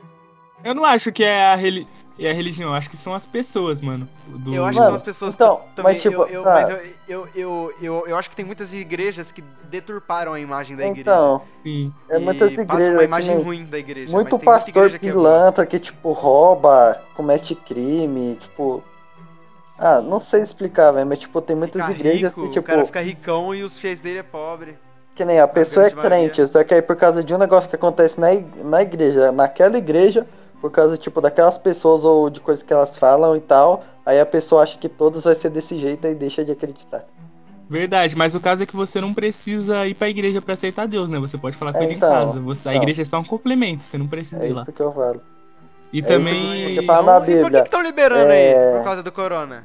Eu 0.64 0.74
não 0.74 0.84
acho 0.84 1.12
que 1.12 1.22
é 1.22 1.46
a, 1.46 1.54
reli 1.54 1.86
é 2.18 2.30
a 2.30 2.32
religião, 2.32 2.70
eu 2.70 2.74
acho 2.74 2.88
que 2.88 2.96
são 2.96 3.14
as 3.14 3.26
pessoas, 3.26 3.80
mano. 3.82 4.08
do- 4.26 4.54
Eu 4.54 4.64
acho 4.64 4.72
que 4.72 4.78
Mano, 4.78 4.86
são 4.86 4.94
as 4.96 5.02
pessoas 5.02 5.34
então, 5.34 5.56
que 5.58 5.76
também. 5.76 5.92
mas 5.92 6.02
tipo, 6.02 6.22
eu, 6.22 6.28
eu- 6.28 6.42
tá. 6.42 6.50
mas 6.54 6.68
eu, 6.70 6.78
eu, 7.08 7.28
eu, 7.34 7.74
eu, 7.80 8.04
eu 8.08 8.16
acho 8.16 8.30
que 8.30 8.36
tem 8.36 8.44
muitas 8.44 8.72
igrejas 8.72 9.30
que 9.30 9.42
deturparam 9.64 10.32
a 10.32 10.40
imagem 10.40 10.76
da 10.76 10.84
igreja. 10.86 11.00
Então, 11.02 11.42
Sim. 11.62 11.92
é 12.08 12.16
E 12.16 12.18
muitas 12.18 12.56
igrejas. 12.56 12.92
uma 12.92 12.98
que 12.98 13.04
imagem 13.04 13.42
ruim 13.42 13.64
da 13.66 13.78
igreja. 13.78 14.10
muito 14.12 14.32
mas 14.32 14.40
tem 14.40 14.48
muita 14.48 14.52
pastor 14.52 14.68
igreja 14.86 14.98
que 14.98 15.08
é 15.08 15.10
pilantra 15.10 15.66
que, 15.66 15.78
tipo, 15.78 16.12
rouba, 16.12 17.02
comete 17.14 17.54
crime, 17.54 18.36
tipo. 18.36 18.82
Ah, 19.78 20.00
não 20.00 20.18
sei 20.18 20.40
explicar, 20.42 20.90
velho, 20.92 21.06
mas, 21.06 21.18
tipo, 21.18 21.40
tem 21.42 21.54
muitas 21.54 21.84
Fica 21.84 21.94
igrejas 21.98 22.32
rico, 22.32 22.44
que, 22.44 22.48
tipo, 22.50 22.60
O 22.60 22.62
cara 22.66 22.84
fica 22.86 23.00
ricão 23.02 23.54
e 23.54 23.62
os 23.62 23.78
fiéis 23.78 24.00
dele 24.00 24.20
é 24.20 24.22
pobre. 24.22 24.78
que 25.14 25.24
nem 25.24 25.38
a 25.40 25.48
pessoa 25.48 25.86
é 25.86 25.90
crente, 25.90 26.46
só 26.46 26.62
que 26.64 26.74
aí 26.74 26.82
por 26.82 26.96
causa 26.96 27.22
de 27.24 27.34
um 27.34 27.38
negócio 27.38 27.68
que 27.70 27.76
acontece 27.76 28.18
na, 28.20 28.28
na 28.64 28.82
igreja, 28.82 29.32
naquela 29.32 29.76
igreja, 29.78 30.26
por 30.60 30.70
causa, 30.70 30.96
tipo, 30.96 31.20
daquelas 31.20 31.58
pessoas 31.58 32.04
ou 32.04 32.28
de 32.30 32.40
coisas 32.40 32.62
que 32.62 32.72
elas 32.72 32.98
falam 32.98 33.36
e 33.36 33.40
tal, 33.40 33.84
aí 34.04 34.18
a 34.20 34.26
pessoa 34.26 34.62
acha 34.62 34.78
que 34.78 34.88
todos 34.88 35.24
vai 35.24 35.34
ser 35.34 35.50
desse 35.50 35.78
jeito 35.78 36.06
e 36.06 36.14
deixa 36.14 36.44
de 36.44 36.52
acreditar. 36.52 37.04
Verdade, 37.68 38.16
mas 38.16 38.34
o 38.34 38.40
caso 38.40 38.62
é 38.62 38.66
que 38.66 38.76
você 38.76 39.00
não 39.00 39.12
precisa 39.12 39.86
ir 39.88 39.94
pra 39.94 40.08
igreja 40.08 40.40
pra 40.40 40.54
aceitar 40.54 40.86
Deus, 40.86 41.08
né? 41.08 41.18
Você 41.18 41.36
pode 41.36 41.56
falar 41.56 41.72
com 41.72 41.80
É, 41.80 41.84
ele 41.84 41.94
então, 41.94 42.08
em 42.08 42.12
casa. 42.12 42.40
Você- 42.40 42.68
a 42.68 42.72
então. 42.72 42.82
igreja 42.82 43.02
é 43.02 43.04
só 43.04 43.18
um 43.18 43.24
complemento, 43.24 43.82
você 43.82 43.98
não 43.98 44.06
precisa 44.06 44.42
É 44.44 44.48
ir 44.48 44.52
lá. 44.52 44.62
isso 44.62 44.72
que 44.72 44.80
eu 44.80 44.92
falo. 44.92 45.20
E 45.92 45.98
É 45.98 46.02
também. 46.02 46.76
que 46.78 46.86
fala 46.86 47.02
na 47.02 47.16
e 47.16 47.20
por 47.20 47.26
que 47.26 47.42
Bíblia. 47.44 47.62
estão 47.62 47.82
liberando 47.82 48.30
É. 48.30 48.54
aí 48.54 48.76
por 48.78 48.84
causa 48.84 49.02
do 49.02 49.10
corona? 49.10 49.64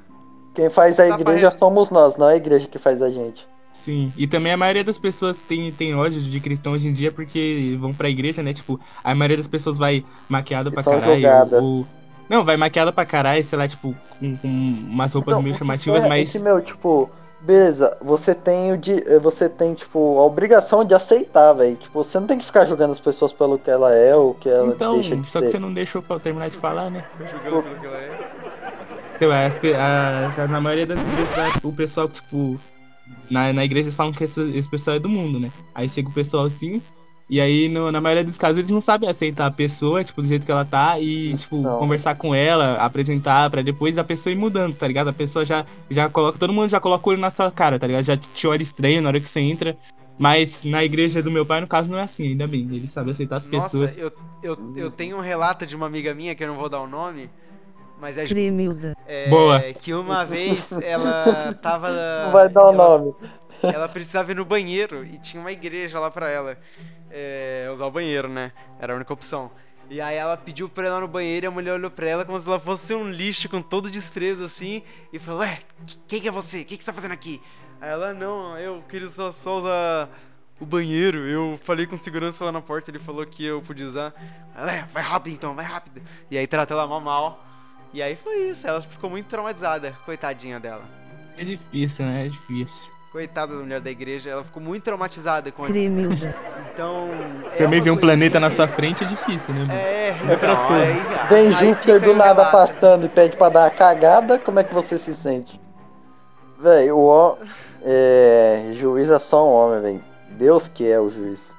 Quem 0.53 0.69
faz 0.69 0.99
a 0.99 1.05
pra 1.09 1.19
igreja 1.21 1.51
somos 1.51 1.89
nós, 1.91 2.17
não 2.17 2.27
é 2.29 2.33
a 2.33 2.37
igreja 2.37 2.67
que 2.67 2.77
faz 2.79 3.01
a 3.01 3.09
gente. 3.09 3.47
Sim, 3.83 4.13
e 4.15 4.27
também 4.27 4.51
a 4.51 4.57
maioria 4.57 4.83
das 4.83 4.97
pessoas 4.99 5.39
tem, 5.39 5.71
tem 5.71 5.95
ódio 5.95 6.21
de 6.21 6.39
cristão 6.39 6.73
hoje 6.73 6.87
em 6.87 6.93
dia 6.93 7.11
porque 7.11 7.75
vão 7.79 7.93
pra 7.93 8.09
igreja, 8.09 8.43
né? 8.43 8.53
Tipo, 8.53 8.79
a 9.03 9.15
maioria 9.15 9.37
das 9.37 9.47
pessoas 9.47 9.77
vai 9.77 10.05
maquiada 10.29 10.69
pra 10.71 10.83
são 10.83 10.99
caralho. 10.99 11.55
Ou... 11.63 11.87
Não, 12.29 12.45
vai 12.45 12.55
maquiada 12.57 12.93
pra 12.93 13.05
caralho, 13.05 13.43
sei 13.43 13.57
lá, 13.57 13.67
tipo, 13.67 13.95
com, 14.19 14.37
com 14.37 14.47
umas 14.47 15.11
roupas 15.13 15.33
Então, 15.33 15.41
meio 15.41 15.55
que 15.55 15.59
chamativas, 15.59 16.03
é- 16.03 16.07
mas. 16.07 16.29
é 16.29 16.37
que, 16.37 16.43
meu, 16.43 16.61
tipo, 16.61 17.09
beleza, 17.41 17.97
você 18.01 18.35
tem 18.35 18.71
o 18.71 18.77
de, 18.77 18.95
você 19.19 19.49
tem 19.49 19.73
tipo 19.73 20.19
a 20.19 20.25
obrigação 20.25 20.85
de 20.85 20.93
aceitar, 20.93 21.51
velho. 21.53 21.75
Tipo, 21.75 22.03
você 22.03 22.19
não 22.19 22.27
tem 22.27 22.37
que 22.37 22.45
ficar 22.45 22.65
julgando 22.65 22.91
as 22.91 22.99
pessoas 22.99 23.33
pelo 23.33 23.57
que 23.57 23.69
ela 23.71 23.93
é 23.95 24.15
ou 24.15 24.31
o 24.31 24.33
que 24.35 24.47
ela 24.47 24.73
Então, 24.73 24.93
deixa 24.93 25.15
de 25.15 25.27
só 25.27 25.39
que 25.39 25.47
ser. 25.47 25.51
você 25.53 25.59
não 25.59 25.73
deixou 25.73 26.01
pra 26.03 26.17
eu 26.17 26.19
terminar 26.19 26.49
de 26.49 26.57
falar, 26.57 26.91
né? 26.91 27.03
Julgando 27.31 27.63
pelo 27.63 27.79
que 27.79 27.85
ela 27.87 27.97
é. 27.97 28.11
Então, 29.15 29.31
as 29.31 30.49
na 30.49 30.61
maioria 30.61 30.85
das 30.85 30.99
igrejas, 30.99 31.55
o 31.63 31.71
pessoal, 31.71 32.07
tipo, 32.07 32.59
na, 33.29 33.53
na 33.53 33.63
igreja 33.65 33.85
eles 33.87 33.95
falam 33.95 34.11
que 34.13 34.23
esse, 34.23 34.41
esse 34.57 34.69
pessoal 34.69 34.97
é 34.97 34.99
do 34.99 35.09
mundo, 35.09 35.39
né? 35.39 35.51
Aí 35.73 35.87
chega 35.89 36.09
o 36.09 36.13
pessoal 36.13 36.45
assim, 36.45 36.81
e 37.29 37.39
aí 37.39 37.69
no- 37.69 37.91
na 37.91 38.01
maioria 38.01 38.23
dos 38.25 38.37
casos 38.37 38.57
eles 38.57 38.69
não 38.69 38.81
sabem 38.81 39.09
aceitar 39.09 39.45
a 39.45 39.51
pessoa, 39.51 40.03
tipo, 40.03 40.21
do 40.21 40.27
jeito 40.27 40.45
que 40.45 40.51
ela 40.51 40.65
tá, 40.65 40.99
e, 40.99 41.35
tipo, 41.37 41.61
Não. 41.61 41.79
conversar 41.79 42.15
com 42.15 42.35
ela, 42.35 42.75
apresentar, 42.75 43.49
pra 43.49 43.61
depois 43.61 43.97
a 43.97 44.03
pessoa 44.03 44.33
ir 44.33 44.37
mudando, 44.37 44.75
tá 44.75 44.87
ligado? 44.87 45.07
A 45.09 45.13
pessoa 45.13 45.45
já, 45.45 45.65
já 45.89 46.09
coloca, 46.09 46.37
todo 46.37 46.51
mundo 46.53 46.69
já 46.69 46.79
coloca 46.79 47.07
o 47.07 47.11
olho 47.11 47.21
na 47.21 47.31
sua 47.31 47.49
cara, 47.49 47.79
tá 47.79 47.87
ligado? 47.87 48.03
Já 48.03 48.17
te 48.17 48.47
olha 48.47 48.61
estranho 48.61 49.01
na 49.01 49.07
hora 49.09 49.19
que 49.19 49.27
você 49.29 49.39
entra. 49.39 49.77
Mas 50.19 50.63
na 50.63 50.83
igreja 50.83 51.23
do 51.23 51.31
meu 51.31 51.45
pai, 51.45 51.61
no 51.61 51.67
caso, 51.67 51.89
não 51.89 51.97
é 51.97 52.03
assim, 52.03 52.27
ainda 52.27 52.45
bem. 52.45 52.67
Ele 52.71 52.87
sabe 52.87 53.09
aceitar 53.09 53.37
as 53.37 53.45
pessoas. 53.45 53.97
Nossa, 53.97 53.99
eu, 53.99 54.11
eu, 54.43 54.55
eu 54.75 54.91
tenho 54.91 55.17
um 55.17 55.21
relato 55.21 55.65
de 55.65 55.75
uma 55.75 55.87
amiga 55.87 56.13
minha, 56.13 56.35
que 56.35 56.43
eu 56.43 56.47
não 56.47 56.57
vou 56.57 56.69
dar 56.69 56.79
o 56.81 56.85
nome, 56.87 57.27
mas 58.01 58.17
é, 58.17 58.25
Cremilda. 58.25 58.97
é 59.07 59.29
Boa. 59.29 59.61
que 59.73 59.93
uma 59.93 60.25
vez 60.25 60.71
ela 60.81 61.53
tava. 61.61 61.89
Não 62.25 62.31
vai 62.31 62.49
dar 62.49 62.65
o 62.65 62.69
ela- 62.73 62.73
nome. 62.97 63.15
ela 63.63 63.87
precisava 63.87 64.31
ir 64.31 64.35
no 64.35 64.43
banheiro 64.43 65.05
e 65.05 65.19
tinha 65.19 65.39
uma 65.39 65.51
igreja 65.51 65.99
lá 65.99 66.09
pra 66.09 66.27
ela 66.29 66.57
é, 67.11 67.69
usar 67.71 67.85
o 67.85 67.91
banheiro, 67.91 68.27
né? 68.27 68.51
Era 68.79 68.93
a 68.93 68.95
única 68.95 69.13
opção. 69.13 69.51
E 69.89 69.99
aí 70.01 70.15
ela 70.15 70.35
pediu 70.37 70.67
pra 70.69 70.87
ir 70.87 70.89
lá 70.89 70.99
no 70.99 71.07
banheiro 71.07 71.45
e 71.45 71.47
a 71.47 71.51
mulher 71.51 71.73
olhou 71.73 71.91
pra 71.91 72.07
ela 72.07 72.25
como 72.25 72.39
se 72.39 72.47
ela 72.47 72.59
fosse 72.59 72.93
um 72.95 73.09
lixo 73.11 73.47
com 73.49 73.61
todo 73.61 73.91
desprezo 73.91 74.43
assim 74.43 74.81
e 75.13 75.19
falou: 75.19 75.41
Ué, 75.41 75.59
quem 76.07 76.19
que 76.19 76.27
é 76.27 76.31
você? 76.31 76.61
O 76.61 76.65
que, 76.65 76.77
que 76.77 76.83
você 76.83 76.89
tá 76.89 76.95
fazendo 76.95 77.11
aqui? 77.11 77.39
Aí 77.79 77.89
ela: 77.89 78.13
Não, 78.13 78.57
eu 78.57 78.81
queria 78.89 79.07
só, 79.07 79.31
só 79.31 79.57
usar 79.59 80.09
o 80.59 80.65
banheiro. 80.65 81.19
Eu 81.27 81.59
falei 81.63 81.85
com 81.85 81.97
segurança 81.97 82.43
lá 82.45 82.51
na 82.53 82.61
porta, 82.61 82.89
ele 82.89 82.99
falou 82.99 83.25
que 83.25 83.45
eu 83.45 83.61
podia 83.61 83.85
usar. 83.85 84.13
Ela: 84.55 84.71
É, 84.71 84.83
vai 84.85 85.03
rápido 85.03 85.33
então, 85.33 85.53
vai 85.53 85.65
rápido. 85.65 86.01
E 86.31 86.37
aí 86.37 86.47
tratou 86.47 86.77
ela 86.77 86.87
mó 86.87 86.99
mal. 86.99 87.45
E 87.93 88.01
aí 88.01 88.15
foi 88.15 88.49
isso, 88.49 88.65
ela 88.67 88.81
ficou 88.81 89.09
muito 89.09 89.27
traumatizada, 89.27 89.93
coitadinha 90.05 90.59
dela. 90.59 90.83
É 91.37 91.43
difícil, 91.43 92.05
né? 92.05 92.25
É 92.25 92.29
difícil. 92.29 92.91
Coitada 93.11 93.53
da 93.53 93.61
mulher 93.61 93.81
da 93.81 93.91
igreja, 93.91 94.29
ela 94.29 94.43
ficou 94.43 94.63
muito 94.63 94.83
traumatizada 94.83 95.51
com 95.51 95.63
Cremilda. 95.63 96.33
Então. 96.73 97.09
é 97.51 97.57
Também 97.57 97.81
ver 97.81 97.91
um 97.91 97.97
planeta 97.97 98.37
assim 98.37 98.41
na 98.43 98.49
que- 98.49 98.55
sua 98.55 98.67
frente 98.69 99.03
é 99.03 99.07
difícil, 99.07 99.53
né? 99.53 99.59
mano? 99.67 99.73
É, 99.73 100.09
É 100.31 100.37
pra 100.37 100.47
não, 100.55 100.67
todos. 100.67 100.81
aí- 100.81 101.27
Vem 101.27 101.47
aí 101.53 101.67
Júpiter 101.69 101.99
do 101.99 102.13
nada 102.15 102.33
relato. 102.43 102.51
passando 102.53 103.05
e 103.05 103.09
pede 103.09 103.35
pra 103.35 103.49
dar 103.49 103.63
uma 103.65 103.69
cagada, 103.69 104.39
como 104.39 104.59
é 104.59 104.63
que 104.63 104.73
você 104.73 104.97
se 104.97 105.13
sente? 105.13 105.59
Véi, 106.57 106.89
o 106.91 106.99
ó, 107.05 107.35
é, 107.83 108.69
juiz 108.71 109.09
é 109.11 109.19
só 109.19 109.45
um 109.45 109.51
homem, 109.51 109.81
velho. 109.81 110.03
Deus 110.37 110.69
que 110.69 110.89
é 110.89 110.97
o 110.99 111.09
juiz. 111.09 111.53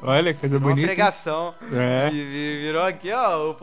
Olha, 0.00 0.32
coisa 0.32 0.58
Uma 0.58 0.68
bonita. 0.68 0.86
pregação. 0.86 1.54
É. 1.72 2.08
Vi- 2.10 2.60
Virou 2.62 2.84
aqui, 2.84 3.10
ó. 3.12 3.54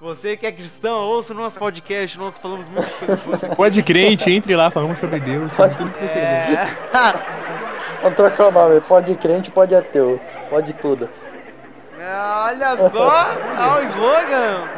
Você 0.00 0.36
que 0.36 0.46
é 0.46 0.52
cristão, 0.52 0.98
ouça 0.98 1.32
o 1.32 1.36
nosso 1.36 1.58
podcast. 1.58 2.18
Nós 2.18 2.36
falamos 2.36 2.68
muitas 2.68 2.98
coisas 2.98 3.44
aqui. 3.44 3.56
Pode 3.56 3.82
crente, 3.82 4.30
entre 4.30 4.54
lá, 4.54 4.70
falamos 4.70 4.98
sobre 4.98 5.20
Deus, 5.20 5.50
sobre 5.54 5.74
tudo 5.74 5.90
que 5.92 6.00
você 6.00 6.06
quiser. 6.08 6.52
É. 6.52 6.68
Vamos 8.02 8.16
trocar 8.16 8.48
o 8.48 8.50
nome, 8.50 8.80
pode 8.82 9.14
crente, 9.16 9.50
pode 9.50 9.74
ateu, 9.74 10.20
pode 10.48 10.72
tudo. 10.74 11.08
Ah, 12.02 12.46
Olha 12.48 12.88
só! 12.88 13.10
Ah, 13.10 13.78
o 13.78 13.82
slogan! 13.88 14.68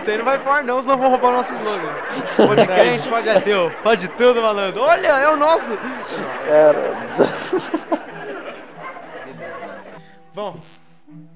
Isso 0.00 0.10
aí 0.10 0.16
não 0.16 0.24
vai 0.24 0.38
fora, 0.38 0.62
não, 0.62 0.80
senão 0.80 0.96
vão 0.96 1.10
roubar 1.10 1.28
o 1.28 1.32
nosso 1.32 1.52
slogan. 1.52 1.92
Pode 2.46 2.66
crente, 2.66 3.06
pode 3.08 3.28
ateu, 3.28 3.70
pode 3.82 4.08
tudo, 4.08 4.40
malandro. 4.40 4.80
Olha, 4.80 5.08
é 5.08 5.28
o 5.28 5.36
nosso! 5.36 5.76
Cara, 6.48 6.96
Bom, 10.34 10.56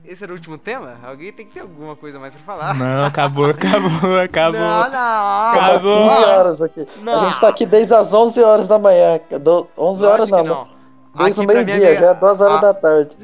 esse 0.05 0.25
era 0.25 0.33
o 0.33 0.35
último 0.35 0.59
tema? 0.59 0.99
Alguém 1.05 1.33
tem 1.33 1.47
que 1.47 1.55
ter 1.55 1.61
alguma 1.61 1.95
coisa 1.95 2.19
mais 2.19 2.35
pra 2.35 2.43
falar. 2.43 2.75
Não, 2.75 3.05
acabou, 3.07 3.47
acabou, 3.47 4.19
acabou. 4.19 4.61
Não, 4.61 4.91
não. 4.91 5.51
Acabou. 5.53 5.99
11 5.99 6.25
horas 6.25 6.63
aqui. 6.63 6.87
Não. 7.03 7.21
A 7.21 7.25
gente 7.27 7.41
tá 7.41 7.49
aqui 7.49 7.65
desde 7.65 7.95
as 7.95 8.13
11 8.13 8.43
horas 8.43 8.67
da 8.67 8.77
manhã. 8.77 9.21
Do, 9.41 9.69
11 9.79 10.05
horas 10.05 10.31
não, 10.31 10.43
não. 10.43 10.69
Desde 11.17 11.41
o 11.41 11.45
é 11.45 11.47
meio-dia, 11.47 12.01
já 12.01 12.07
é 12.07 12.15
2 12.15 12.41
horas 12.41 12.57
Ah, 12.57 12.61
da 12.61 12.75
tarde. 12.75 13.17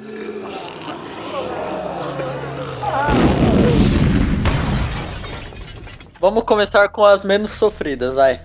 Vamos 6.20 6.44
começar 6.44 6.88
com 6.88 7.04
as 7.04 7.24
menos 7.24 7.50
sofridas, 7.50 8.14
vai. 8.14 8.40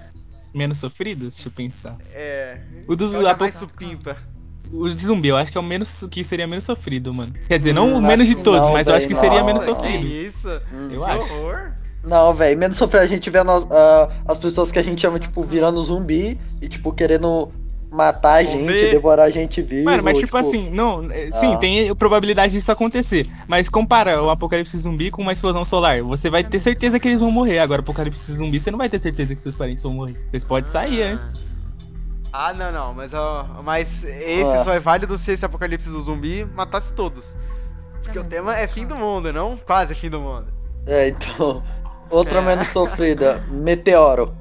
Menos 0.51 0.79
sofridas? 0.79 1.35
Deixa 1.35 1.47
eu 1.47 1.53
pensar. 1.53 1.95
É. 2.11 2.59
O 2.87 2.95
do 2.95 3.23
é 3.23 3.27
a 3.27 3.31
é 3.33 3.35
mais 3.35 3.55
supimpa. 3.55 4.17
O 4.71 4.89
de 4.89 5.05
zumbi, 5.05 5.27
eu 5.29 5.37
acho 5.37 5.51
que 5.51 5.57
é 5.57 5.61
o 5.61 5.63
menos 5.63 6.03
que 6.11 6.23
seria 6.23 6.47
menos 6.47 6.63
sofrido, 6.65 7.13
mano. 7.13 7.33
Quer 7.47 7.57
dizer, 7.57 7.73
não 7.73 7.93
o 7.93 7.97
Hum, 7.97 8.01
menos 8.01 8.27
de 8.27 8.35
todos, 8.35 8.67
não, 8.67 8.73
mas 8.73 8.87
eu 8.87 8.95
acho 8.95 9.07
que 9.07 9.15
seria 9.15 9.43
menos 9.43 9.63
que 9.63 9.69
sofrido. 9.69 10.05
isso? 10.05 10.47
Hum. 10.73 10.89
Eu 10.91 11.03
que 11.03 11.11
acho. 11.11 11.33
horror. 11.33 11.71
Não, 12.03 12.33
velho, 12.33 12.57
menos 12.57 12.77
sofrer 12.77 13.01
a 13.01 13.07
gente 13.07 13.29
vendo 13.29 13.51
as, 13.51 13.67
ah, 13.69 14.09
as 14.27 14.39
pessoas 14.39 14.71
que 14.71 14.79
a 14.79 14.83
gente 14.83 15.01
chama, 15.01 15.19
tipo, 15.19 15.43
virando 15.43 15.81
zumbi 15.83 16.39
e, 16.61 16.67
tipo, 16.69 16.93
querendo 16.93 17.51
matar 17.91 18.35
a 18.35 18.43
gente, 18.43 18.59
Comer. 18.59 18.91
devorar 18.91 19.25
a 19.25 19.29
gente 19.31 19.61
vivo. 19.63 19.85
Mano, 19.85 20.03
mas 20.03 20.17
tipo, 20.19 20.37
assim, 20.37 20.69
não, 20.69 21.11
é, 21.11 21.31
sim, 21.31 21.53
Ah. 21.55 21.57
tem 21.57 21.93
probabilidade 21.95 22.53
disso 22.53 22.71
acontecer. 22.71 23.27
Mas 23.47 23.67
compara 23.67 24.21
o 24.21 24.29
apocalipse 24.29 24.77
zumbi 24.77 25.09
com 25.09 25.23
uma 25.23 25.33
explosão 25.33 25.65
solar. 25.65 26.01
Você 26.03 26.29
vai 26.29 26.43
ter 26.43 26.59
certeza 26.59 26.99
que 26.99 27.07
eles 27.07 27.19
vão 27.19 27.31
morrer. 27.31 27.57
Agora, 27.59 27.81
o 27.81 27.83
apocalipse 27.83 28.31
zumbi, 28.31 28.59
você 28.59 28.69
não 28.69 28.77
vai 28.77 28.87
ter 28.89 28.99
certeza 28.99 29.33
que 29.33 29.41
seus 29.41 29.55
parentes 29.55 29.81
vão 29.81 29.91
morrer. 29.93 30.15
Vocês 30.29 30.43
podem 30.45 30.69
sair 30.69 31.01
Ah. 31.01 31.13
antes. 31.13 31.43
Ah, 32.31 32.53
não, 32.53 32.71
não, 32.71 32.93
mas, 32.93 33.13
ó, 33.13 33.47
mas 33.63 34.03
esse 34.03 34.43
Ah. 34.43 34.63
só 34.63 34.73
é 34.73 34.79
válido 34.79 35.17
se 35.17 35.31
esse 35.31 35.45
apocalipse 35.45 35.89
do 35.89 36.01
zumbi 36.01 36.45
matasse 36.55 36.93
todos. 36.93 37.35
Porque 38.03 38.17
o 38.19 38.23
tema 38.23 38.55
é 38.57 38.67
fim 38.67 38.85
do 38.85 38.95
mundo, 38.95 39.31
não 39.33 39.57
quase 39.57 39.93
fim 39.95 40.09
do 40.09 40.19
mundo. 40.19 40.47
É, 40.87 41.09
então. 41.09 41.63
Outra 42.09 42.39
É. 42.39 42.41
menos 42.41 42.67
sofrida, 42.69 43.43
meteoro. 43.49 44.33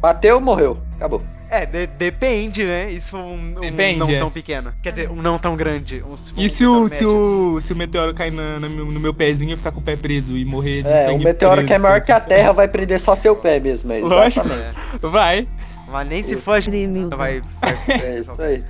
Bateu, 0.00 0.40
morreu. 0.40 0.78
Acabou. 0.96 1.22
É, 1.48 1.64
de- 1.64 1.86
depende, 1.86 2.64
né? 2.64 2.90
Isso 2.90 3.10
foi 3.10 3.20
um, 3.20 3.34
um 3.56 3.60
Depende, 3.60 3.98
não 4.00 4.10
é. 4.10 4.18
tão 4.18 4.30
pequeno. 4.30 4.72
Quer 4.82 4.90
dizer, 4.90 5.10
um 5.10 5.14
não 5.16 5.38
tão 5.38 5.54
grande. 5.56 6.02
Um, 6.02 6.14
E 6.36 6.46
um 6.46 6.50
se 6.50 6.66
o, 6.66 6.82
meteoro 6.82 6.88
se 6.88 7.04
o, 7.06 7.60
se 7.60 7.72
o 7.72 7.76
meteoro 7.76 8.12
cair 8.14 8.32
na- 8.32 8.58
na 8.58 8.68
meu- 8.68 8.86
no 8.86 8.98
meu 8.98 9.14
pezinho 9.14 9.52
e 9.54 9.56
ficar 9.56 9.70
com 9.70 9.78
o 9.78 9.82
pé 9.82 9.94
preso 9.96 10.36
e 10.36 10.44
morrer 10.44 10.82
de 10.82 10.88
É, 10.88 11.04
o 11.06 11.10
sangue 11.12 11.24
meteoro 11.24 11.54
preso? 11.56 11.68
que 11.68 11.74
é 11.74 11.78
maior 11.78 12.00
que 12.00 12.10
a 12.10 12.18
Terra 12.20 12.52
vai 12.52 12.66
prender 12.66 13.00
só 13.00 13.14
seu 13.14 13.36
pé 13.36 13.60
mesmo, 13.60 13.92
é 13.92 14.00
Lógico. 14.00 14.44
exatamente. 14.46 14.76
É, 15.02 15.08
Vai. 15.08 15.48
Mas 15.86 16.08
nem 16.08 16.22
se 16.22 16.36
for 16.36 16.52
a 16.54 16.60
vai. 16.60 17.40
vai 17.40 17.42
É 17.88 18.18
isso 18.20 18.40
aí. 18.40 18.64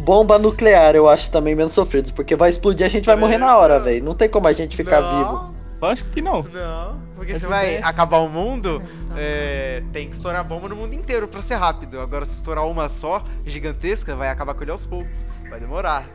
bomba 0.00 0.38
nuclear, 0.38 0.94
eu 0.94 1.08
acho 1.08 1.30
também 1.30 1.54
menos 1.54 1.72
sofridos, 1.72 2.10
porque 2.10 2.34
vai 2.34 2.50
explodir 2.50 2.86
a 2.86 2.90
gente 2.90 3.06
vai 3.06 3.16
morrer 3.16 3.38
na 3.38 3.56
hora, 3.56 3.78
velho. 3.78 4.04
Não 4.04 4.14
tem 4.14 4.28
como 4.28 4.46
a 4.48 4.52
gente 4.52 4.76
ficar 4.76 5.00
Não, 5.00 5.18
vivo. 5.18 5.54
Lógico 5.80 6.10
que 6.10 6.22
não. 6.22 6.42
Não, 6.42 6.98
porque 7.14 7.32
Essa 7.32 7.40
você 7.40 7.46
vai 7.46 7.76
acabar 7.78 8.18
o 8.18 8.28
mundo, 8.28 8.82
é, 9.16 9.82
tem 9.92 10.08
que 10.08 10.16
estourar 10.16 10.42
bomba 10.44 10.68
no 10.68 10.76
mundo 10.76 10.94
inteiro 10.94 11.28
pra 11.28 11.42
ser 11.42 11.54
rápido. 11.54 12.00
Agora, 12.00 12.24
se 12.24 12.34
estourar 12.36 12.66
uma 12.66 12.88
só, 12.88 13.22
gigantesca, 13.44 14.16
vai 14.16 14.28
acabar 14.28 14.54
com 14.54 14.62
ele 14.62 14.70
aos 14.70 14.86
poucos. 14.86 15.26
Vai 15.48 15.60
demorar. 15.60 16.08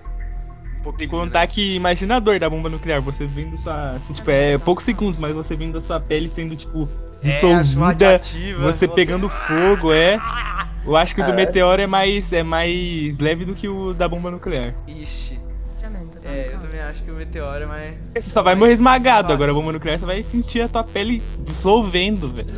Um 0.80 0.84
pouquinho. 0.84 0.98
Tem 0.98 1.08
que 1.08 1.26
contar 1.26 1.42
né? 1.42 1.48
que 1.48 1.76
imagina 1.76 2.16
a 2.16 2.20
dor 2.20 2.40
da 2.40 2.50
bomba 2.50 2.70
nuclear, 2.70 3.02
você 3.02 3.26
vendo 3.28 3.58
sua. 3.58 3.92
assim, 3.92 4.14
tipo, 4.14 4.30
é 4.32 4.58
poucos 4.58 4.86
segundos, 4.86 5.20
mas 5.20 5.36
você 5.36 5.56
vendo 5.56 5.78
a 5.78 5.82
sua 5.82 6.00
pele 6.00 6.30
sendo, 6.30 6.56
tipo, 6.56 6.90
dissolvida, 7.22 7.80
radioativa, 7.80 8.62
você 8.62 8.88
pegando 8.88 9.28
fogo, 9.48 9.94
é. 9.94 10.20
Eu 10.86 10.96
acho 10.96 11.14
que 11.14 11.22
o 11.22 11.26
do 11.26 11.32
é? 11.32 11.36
meteoro 11.36 11.82
é 11.82 11.88
mais, 11.88 12.32
é 12.32 12.42
mais 12.42 13.18
leve 13.20 13.46
do 13.46 13.54
que 13.54 13.68
o 13.68 13.94
da 13.94 14.08
bomba 14.08 14.32
nuclear. 14.32 14.74
Ixi. 14.88 15.40
É, 16.24 16.54
eu 16.54 16.60
também 16.60 16.80
acho 16.80 17.02
que 17.02 17.10
o 17.10 17.16
meteoro 17.16 17.64
é 17.64 17.66
mais. 17.66 17.96
Você 18.16 18.30
só 18.30 18.44
vai 18.44 18.54
morrer 18.54 18.74
esmagado, 18.74 19.34
agora 19.34 19.52
a 19.52 19.54
bomba 19.54 19.72
nuclear 19.72 19.98
você 19.98 20.06
vai 20.06 20.22
sentir 20.22 20.62
a 20.62 20.68
tua 20.68 20.84
pele 20.84 21.24
dissolvendo, 21.40 22.30
velho. 22.30 22.50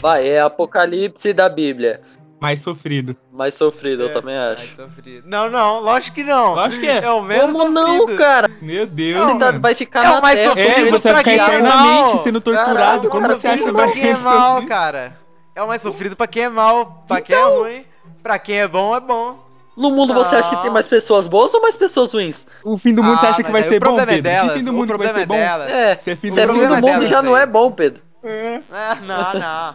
Vai, 0.00 0.28
é 0.28 0.40
Apocalipse 0.40 1.32
da 1.32 1.48
Bíblia. 1.48 2.00
Mais 2.40 2.60
sofrido. 2.60 3.16
Mais 3.34 3.52
sofrido, 3.54 4.04
eu 4.04 4.08
É, 4.08 4.12
também 4.12 4.36
mais 4.36 4.60
acho. 4.60 4.76
sofrido. 4.76 5.26
Não, 5.28 5.50
não, 5.50 5.80
lógico 5.80 6.14
que 6.14 6.22
não. 6.22 6.54
Lógico 6.54 6.82
que 6.84 6.88
é. 6.88 6.98
É 7.04 7.10
o 7.10 7.20
menos 7.20 7.50
Como 7.52 7.68
não, 7.68 7.98
sofrido. 7.98 8.16
cara? 8.18 8.48
Meu 8.62 8.86
Deus, 8.86 9.20
Você 9.22 9.38
tá- 9.38 9.50
vai 9.50 9.74
ficar 9.74 10.04
É 10.04 10.08
na 10.08 10.18
o 10.20 10.22
mais 10.22 10.38
terra. 10.38 10.50
sofrido 10.54 10.88
É, 10.88 10.90
você 10.92 11.08
pra 11.08 11.12
vai 11.14 11.24
quem 11.24 11.32
ficar 11.32 11.44
é 11.44 11.54
eternamente 11.56 12.12
mal. 12.14 12.18
sendo 12.18 12.40
torturado. 12.40 13.06
É 13.06 13.08
o 13.08 13.10
Como 13.10 13.26
mais 13.26 13.38
você 13.40 13.48
acha 13.48 13.56
que 13.56 13.62
sofrido 13.62 13.76
vai 13.76 13.86
pra 13.90 13.94
quem 14.00 14.10
é 14.10 14.14
ser 14.16 14.22
mal, 14.22 14.50
sofrido? 14.52 14.68
cara. 14.68 15.18
É 15.56 15.62
o 15.62 15.66
mais 15.66 15.82
sofrido 15.82 16.14
pra 16.16 16.26
quem 16.28 16.42
é 16.44 16.48
mal. 16.48 17.04
Pra 17.08 17.20
quem 17.20 17.34
é 17.36 17.42
ruim. 17.44 17.84
Pra 18.22 18.38
quem 18.38 18.56
é 18.60 18.68
bom, 18.68 18.94
é 18.96 19.00
bom. 19.00 19.38
No 19.76 19.90
mundo 19.90 20.14
você 20.14 20.36
acha 20.36 20.50
que 20.50 20.56
tem 20.58 20.66
Não. 20.66 20.72
mais 20.72 20.86
pessoas 20.86 21.26
boas 21.26 21.52
ou 21.52 21.60
mais 21.60 21.74
pessoas 21.76 22.12
ruins? 22.12 22.46
O 22.62 22.78
fim 22.78 22.94
do 22.94 23.02
mundo 23.02 23.18
você 23.18 23.26
Ah, 23.26 23.30
acha 23.30 23.42
que 23.42 23.50
vai 23.50 23.64
ser 23.64 23.78
o 23.78 23.80
bom, 23.80 23.86
problema 23.86 24.12
é 24.12 24.14
Pedro? 24.14 24.30
delas, 24.30 24.52
Que 24.52 24.58
fim 24.60 24.64
do 24.64 24.70
o 24.70 24.74
mundo 24.74 24.86
vai 24.86 24.96
problema 24.96 25.14
ser 25.18 25.22
é 25.22 25.26
bom? 25.26 25.34
É, 25.34 25.96
Se 25.98 26.10
é 26.12 26.16
fim 26.16 26.28
se 26.28 26.34
do 26.36 26.40
é 26.40 26.44
O 26.46 26.52
fim 26.54 26.60
mundo, 26.80 27.02
é 27.02 27.06
já 27.08 27.20
não 27.20 27.36
é 27.36 27.44
bom, 27.44 27.72
Pedro. 27.72 28.00
É. 28.22 28.60
Não, 29.04 29.34
não. 29.40 29.74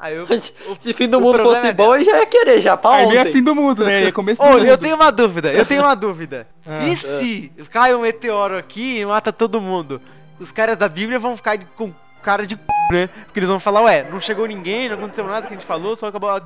Aí 0.00 0.14
eu. 0.14 0.26
Se 0.78 0.92
fim 0.92 1.08
do 1.08 1.20
mundo 1.20 1.38
fosse 1.40 1.66
é 1.66 1.72
bom, 1.72 1.94
eu 1.96 2.04
já 2.04 2.18
ia 2.18 2.26
querer 2.26 2.60
já, 2.60 2.76
pra 2.76 2.92
Aí 2.92 3.16
é 3.16 3.20
ontem. 3.20 3.32
fim 3.32 3.42
do 3.42 3.54
mundo, 3.54 3.84
né? 3.84 4.04
É 4.04 4.12
começo 4.12 4.40
do 4.40 4.48
Ô, 4.48 4.52
mundo. 4.52 4.64
eu 4.64 4.78
tenho 4.78 4.94
uma 4.94 5.10
dúvida, 5.10 5.52
eu 5.52 5.66
tenho 5.66 5.82
uma 5.82 5.94
dúvida. 5.96 6.46
Ah, 6.64 6.86
e 6.86 6.96
se 6.96 7.52
cai 7.70 7.94
um 7.94 8.00
meteoro 8.02 8.56
aqui 8.56 9.00
e 9.00 9.06
mata 9.06 9.32
todo 9.32 9.60
mundo? 9.60 10.00
Os 10.38 10.52
caras 10.52 10.76
da 10.76 10.88
Bíblia 10.88 11.18
vão 11.18 11.36
ficar 11.36 11.58
com 11.76 11.92
cara 12.22 12.46
de 12.46 12.54
c, 12.54 12.60
né? 12.90 13.08
Porque 13.24 13.38
eles 13.38 13.48
vão 13.48 13.60
falar, 13.60 13.82
ué, 13.82 14.06
não 14.10 14.20
chegou 14.20 14.46
ninguém, 14.46 14.88
não 14.88 14.96
aconteceu 14.96 15.24
nada 15.26 15.42
que 15.46 15.52
a 15.52 15.56
gente 15.56 15.66
falou, 15.66 15.94
só 15.96 16.06
acabou, 16.06 16.30
a- 16.30 16.42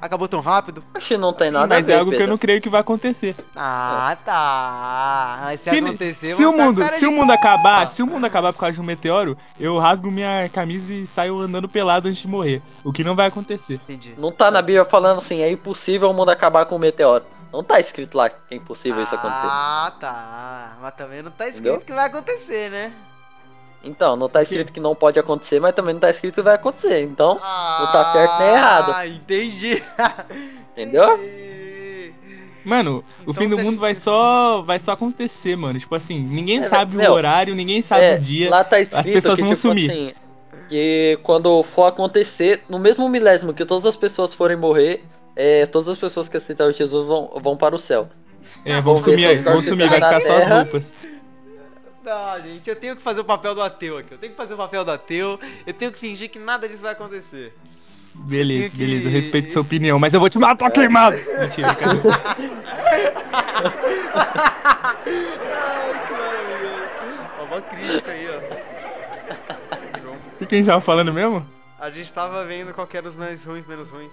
acabou 0.00 0.28
tão 0.28 0.40
rápido. 0.40 0.82
Acho 0.94 1.08
que 1.08 1.16
não 1.16 1.32
tem 1.32 1.50
nada 1.50 1.74
Mas 1.74 1.86
a 1.86 1.86
ver, 1.86 1.92
é 1.92 1.98
algo 1.98 2.10
que 2.10 2.16
eu 2.16 2.20
Pedro. 2.20 2.32
não 2.32 2.38
creio 2.38 2.60
que 2.60 2.68
vai 2.68 2.80
acontecer. 2.80 3.34
Ah, 3.56 4.16
tá. 4.24 5.38
Mas 5.44 5.60
se 5.60 5.70
Se- 5.70 5.76
acontecer, 5.78 6.26
se 6.26 6.32
o 6.34 6.36
ficar 6.36 6.52
com 6.52 6.62
mundo, 6.64 6.88
se 6.88 7.06
o 7.06 7.12
mundo 7.12 7.30
acabar, 7.32 7.86
se 7.88 8.02
o 8.02 8.06
mundo 8.06 8.24
acabar 8.24 8.52
por 8.52 8.60
causa 8.60 8.74
de 8.74 8.80
um 8.80 8.84
meteoro, 8.84 9.36
eu 9.58 9.78
rasgo 9.78 10.10
minha 10.10 10.48
camisa 10.50 10.92
e 10.92 11.06
saio 11.06 11.38
andando 11.40 11.68
pelado 11.68 12.08
antes 12.08 12.20
de 12.20 12.28
morrer. 12.28 12.62
O 12.84 12.92
que 12.92 13.02
não 13.04 13.16
vai 13.16 13.26
acontecer. 13.26 13.74
Entendi. 13.74 14.14
Não 14.18 14.30
tá 14.32 14.50
na 14.50 14.60
Bíblia 14.62 14.84
falando 14.84 15.18
assim, 15.18 15.40
é 15.40 15.50
impossível 15.50 16.10
o 16.10 16.14
mundo 16.14 16.30
acabar 16.30 16.64
com 16.66 16.76
um 16.76 16.78
meteoro. 16.78 17.24
Não 17.52 17.64
tá 17.64 17.80
escrito 17.80 18.14
lá 18.16 18.28
que 18.28 18.36
é 18.50 18.56
impossível 18.56 19.02
isso 19.02 19.14
acontecer. 19.14 19.46
Ah, 19.48 19.90
tá. 19.98 20.76
Mas 20.82 20.94
também 20.94 21.22
não 21.22 21.30
tá 21.30 21.46
escrito 21.48 21.66
Entendeu? 21.68 21.80
que 21.86 21.92
vai 21.94 22.06
acontecer, 22.06 22.70
né? 22.70 22.92
Então, 23.82 24.16
não 24.16 24.28
tá 24.28 24.42
escrito 24.42 24.72
que 24.72 24.80
não 24.80 24.94
pode 24.94 25.18
acontecer, 25.18 25.60
mas 25.60 25.72
também 25.74 25.94
não 25.94 26.00
tá 26.00 26.10
escrito 26.10 26.34
que 26.34 26.42
vai 26.42 26.54
acontecer. 26.56 27.02
Então, 27.02 27.38
Ah, 27.40 27.88
tá 27.92 28.04
certo 28.06 28.38
nem 28.40 28.48
errado. 28.48 28.92
Ah, 28.94 29.06
entendi. 29.06 29.82
entendeu? 30.72 31.18
Mano, 32.64 33.04
o 33.24 33.30
Então 33.30 33.34
fim 33.34 33.48
do 33.48 33.56
mundo 33.56 33.68
acha 33.74 33.80
vai 33.80 33.94
que- 33.94 34.00
só, 34.00 34.62
vai 34.62 34.78
só 34.78 34.92
acontecer, 34.92 35.56
mano. 35.56 35.78
Tipo 35.78 35.94
assim, 35.94 36.18
ninguém 36.20 36.58
É, 36.58 36.62
sabe 36.64 36.96
meu, 36.96 37.12
o 37.12 37.14
horário, 37.14 37.54
ninguém 37.54 37.80
sabe 37.80 38.04
é, 38.04 38.14
o 38.16 38.20
dia. 38.20 38.50
lá 38.50 38.62
tá 38.64 38.78
escrito 38.80 39.12
pessoas 39.14 39.36
que, 39.36 39.44
vão 39.44 39.54
tipo 39.54 39.60
sumir. 39.68 39.90
assim, 39.90 40.12
que 40.68 41.18
quando 41.22 41.62
for 41.62 41.84
acontecer, 41.86 42.62
no 42.68 42.78
mesmo 42.78 43.08
milésimo 43.08 43.54
que 43.54 43.64
todas 43.64 43.86
as 43.86 43.96
pessoas 43.96 44.34
forem 44.34 44.56
morrer, 44.56 45.02
é, 45.34 45.64
todas 45.66 45.88
as 45.88 45.96
pessoas 45.98 46.28
que 46.28 46.36
aceitaram 46.36 46.72
Jesus 46.72 47.06
vão, 47.06 47.30
vão 47.40 47.56
para 47.56 47.74
o 47.74 47.78
céu. 47.78 48.08
É, 48.64 48.74
vão 48.80 48.96
Vamos 48.96 49.04
ver 49.06 49.12
sumir, 49.12 49.28
seus 49.36 49.40
vão 49.40 49.62
sumir, 49.62 49.88
vai 49.88 49.94
ficar 50.00 50.20
só 50.20 50.32
as 50.36 50.44
terra. 50.44 50.56
roupas. 50.62 50.92
Não, 52.08 52.40
gente, 52.42 52.70
eu 52.70 52.76
tenho 52.76 52.96
que 52.96 53.02
fazer 53.02 53.20
o 53.20 53.24
papel 53.24 53.54
do 53.54 53.60
ateu 53.62 53.98
aqui. 53.98 54.12
Eu 54.12 54.18
tenho 54.18 54.32
que 54.32 54.36
fazer 54.36 54.54
o 54.54 54.56
papel 54.56 54.84
do 54.84 54.90
ateu. 54.90 55.38
Eu 55.66 55.74
tenho 55.74 55.92
que 55.92 55.98
fingir 55.98 56.30
que 56.30 56.38
nada 56.38 56.66
disso 56.68 56.82
vai 56.82 56.92
acontecer. 56.92 57.52
Beleza, 58.14 58.70
que- 58.70 58.78
beleza, 58.78 59.08
eu 59.08 59.12
respeito 59.12 59.50
sua 59.50 59.62
opinião, 59.62 59.98
mas 59.98 60.12
eu 60.14 60.18
vou 60.20 60.28
te 60.30 60.38
matar 60.38 60.70
queimado! 60.70 61.16
Mentira, 61.38 61.72
cara. 61.76 62.00
Ai, 65.04 66.06
que 66.06 66.12
maravilhoso. 66.12 67.30
Ó, 67.40 67.44
uma 67.44 67.60
crítica 67.62 68.10
aí, 68.10 68.26
ó. 68.28 70.00
João. 70.02 70.16
O 70.40 70.46
que 70.46 70.54
a 70.54 70.58
gente 70.58 70.66
tava 70.66 70.80
falando 70.80 71.12
mesmo? 71.12 71.46
A 71.78 71.90
gente 71.90 72.12
tava 72.12 72.44
vendo 72.44 72.72
qual 72.74 72.86
que 72.86 72.96
era 72.96 73.06
os 73.08 73.14
mais 73.16 73.44
ruins, 73.44 73.66
menos 73.66 73.90
ruins. 73.90 74.12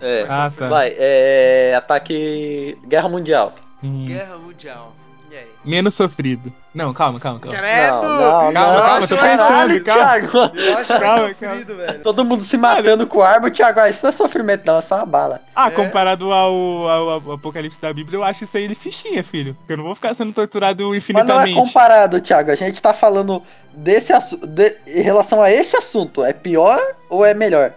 É, 0.00 0.26
Ah, 0.28 0.50
tá. 0.54 0.68
vai, 0.68 0.94
é, 0.98 1.74
ataque 1.76 2.76
Guerra 2.86 3.08
Mundial. 3.08 3.54
Hum, 3.82 4.04
Guerra 4.06 4.36
Mundial. 4.36 4.94
Aí? 5.40 5.50
menos 5.64 5.94
sofrido. 5.94 6.52
Não, 6.74 6.92
calma, 6.94 7.18
calma, 7.20 7.38
calma. 7.40 7.58
Credo! 7.58 7.92
Não, 8.02 8.02
não, 8.02 8.52
Calma, 8.52 8.52
não, 8.52 8.82
calma, 8.82 9.08
tô 9.08 9.16
pensando, 9.16 9.84
calma. 9.84 10.28
Thiago. 10.28 10.58
Eu 10.58 10.78
acho 10.78 10.88
mais 10.92 11.02
Calma, 11.02 11.28
sofrido, 11.28 11.76
velho. 11.76 12.02
Todo 12.02 12.24
mundo 12.24 12.44
se 12.44 12.56
matando 12.56 13.06
com 13.06 13.20
arma, 13.22 13.50
Thiago. 13.50 13.80
Ah, 13.80 13.88
isso 13.90 14.00
não 14.02 14.08
é 14.10 14.12
sofrimento, 14.12 14.64
não, 14.64 14.78
é 14.78 14.80
só 14.80 14.96
uma 14.96 15.06
bala. 15.06 15.40
Ah, 15.54 15.68
É. 15.68 15.70
comparado 15.72 16.32
ao, 16.32 16.54
ao- 16.88 17.10
ao 17.10 17.32
Apocalipse 17.32 17.80
da 17.80 17.92
Bíblia, 17.92 18.16
eu 18.18 18.24
acho 18.24 18.44
isso 18.44 18.56
aí 18.56 18.64
ele 18.64 18.74
fichinha, 18.74 19.22
filho. 19.24 19.56
Eu 19.68 19.76
não 19.76 19.84
vou 19.84 19.94
ficar 19.94 20.14
sendo 20.14 20.32
torturado 20.32 20.82
Mas 20.84 20.88
não 20.88 20.94
é 20.94 20.98
infinitamente. 20.98 21.54
comparado, 21.56 22.20
Thiago. 22.20 22.50
A 22.50 22.54
gente 22.54 22.80
tá 22.80 22.94
falando 22.94 23.42
desse 23.74 24.12
assunto. 24.12 24.48
em 24.86 25.02
relação 25.02 25.42
a 25.42 25.50
esse 25.50 25.76
assunto, 25.76 26.24
é 26.24 26.32
pior 26.32 26.80
ou 27.08 27.24
é 27.24 27.34
melhor? 27.34 27.72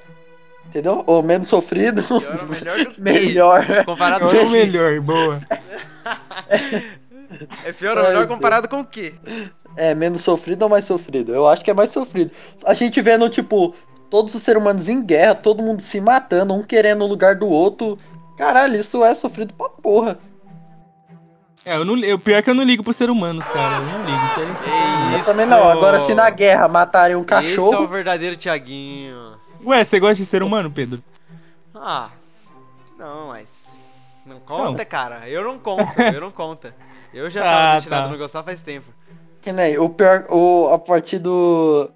Entendeu? 0.67 1.03
Ou 1.05 1.21
menos 1.21 1.47
sofrido? 1.49 2.01
Pior 2.03 2.21
melhor 2.49 2.77
do 2.85 2.89
que? 2.89 3.01
melhor. 3.03 3.65
Comparado 3.85 4.25
Agora 4.25 4.39
é 4.39 4.45
melhor, 4.49 4.99
boa. 5.01 5.41
É 7.65 7.71
pior 7.71 7.97
ou 7.97 8.03
melhor 8.03 8.27
comparado 8.27 8.67
com 8.67 8.79
o 8.81 8.85
quê? 8.85 9.13
É 9.75 9.93
menos 9.95 10.21
sofrido 10.21 10.63
ou 10.63 10.69
mais 10.69 10.85
sofrido? 10.85 11.33
Eu 11.33 11.47
acho 11.47 11.63
que 11.63 11.71
é 11.71 11.73
mais 11.73 11.89
sofrido. 11.89 12.31
A 12.65 12.73
gente 12.73 13.01
vendo, 13.01 13.27
tipo, 13.29 13.73
todos 14.09 14.33
os 14.35 14.43
seres 14.43 14.61
humanos 14.61 14.87
em 14.89 15.03
guerra, 15.03 15.35
todo 15.35 15.63
mundo 15.63 15.81
se 15.81 15.99
matando, 15.99 16.53
um 16.53 16.63
querendo 16.63 17.03
o 17.03 17.07
lugar 17.07 17.35
do 17.35 17.47
outro. 17.47 17.97
Caralho, 18.37 18.75
isso 18.75 19.03
é 19.03 19.13
sofrido 19.15 19.53
pra 19.53 19.69
porra. 19.69 20.17
É, 21.65 21.77
eu 21.77 21.85
não, 21.85 21.97
eu, 21.97 22.19
pior 22.19 22.43
que 22.43 22.49
eu 22.49 22.53
não 22.53 22.63
ligo 22.63 22.83
pro 22.83 22.91
ser 22.91 23.09
humanos, 23.09 23.45
cara. 23.45 23.77
Eu 23.77 23.81
não 23.83 24.05
ligo. 24.05 24.63
Que- 24.63 25.17
Eu 25.19 25.23
também 25.23 25.45
não. 25.45 25.69
Agora, 25.69 25.97
se 25.99 26.13
na 26.13 26.29
guerra 26.29 26.67
matarem 26.67 27.15
um 27.15 27.21
Esse 27.21 27.33
é 27.33 27.37
o 27.37 27.41
cachorro. 27.41 27.87
verdadeiro 27.87 28.35
Tiaguinho. 28.35 29.37
Ué, 29.65 29.81
você 29.83 29.97
gosta 29.99 30.15
de 30.15 30.25
ser 30.25 30.43
humano, 30.43 30.69
Pedro? 30.69 31.01
Ah, 31.73 32.09
não, 32.99 33.27
mas. 33.29 33.47
Não 34.25 34.39
conta, 34.39 34.83
cara. 34.85 35.27
Eu 35.29 35.43
não 35.43 35.57
conto, 35.57 35.83
eu 36.01 36.19
não 36.21 36.31
conta. 36.31 36.75
Eu 37.13 37.29
já 37.29 37.41
tava 37.41 37.55
Ah, 37.71 37.75
destinado 37.75 38.01
tá. 38.03 38.07
a 38.07 38.11
não 38.11 38.17
gostar 38.17 38.43
faz 38.43 38.61
tempo. 38.61 38.87
Que 39.41 39.51
nem 39.51 39.77
o 39.77 39.89
pior. 39.89 40.25
O, 40.29 40.69
a 40.73 40.79
partir 40.79 41.19
do. 41.19 41.89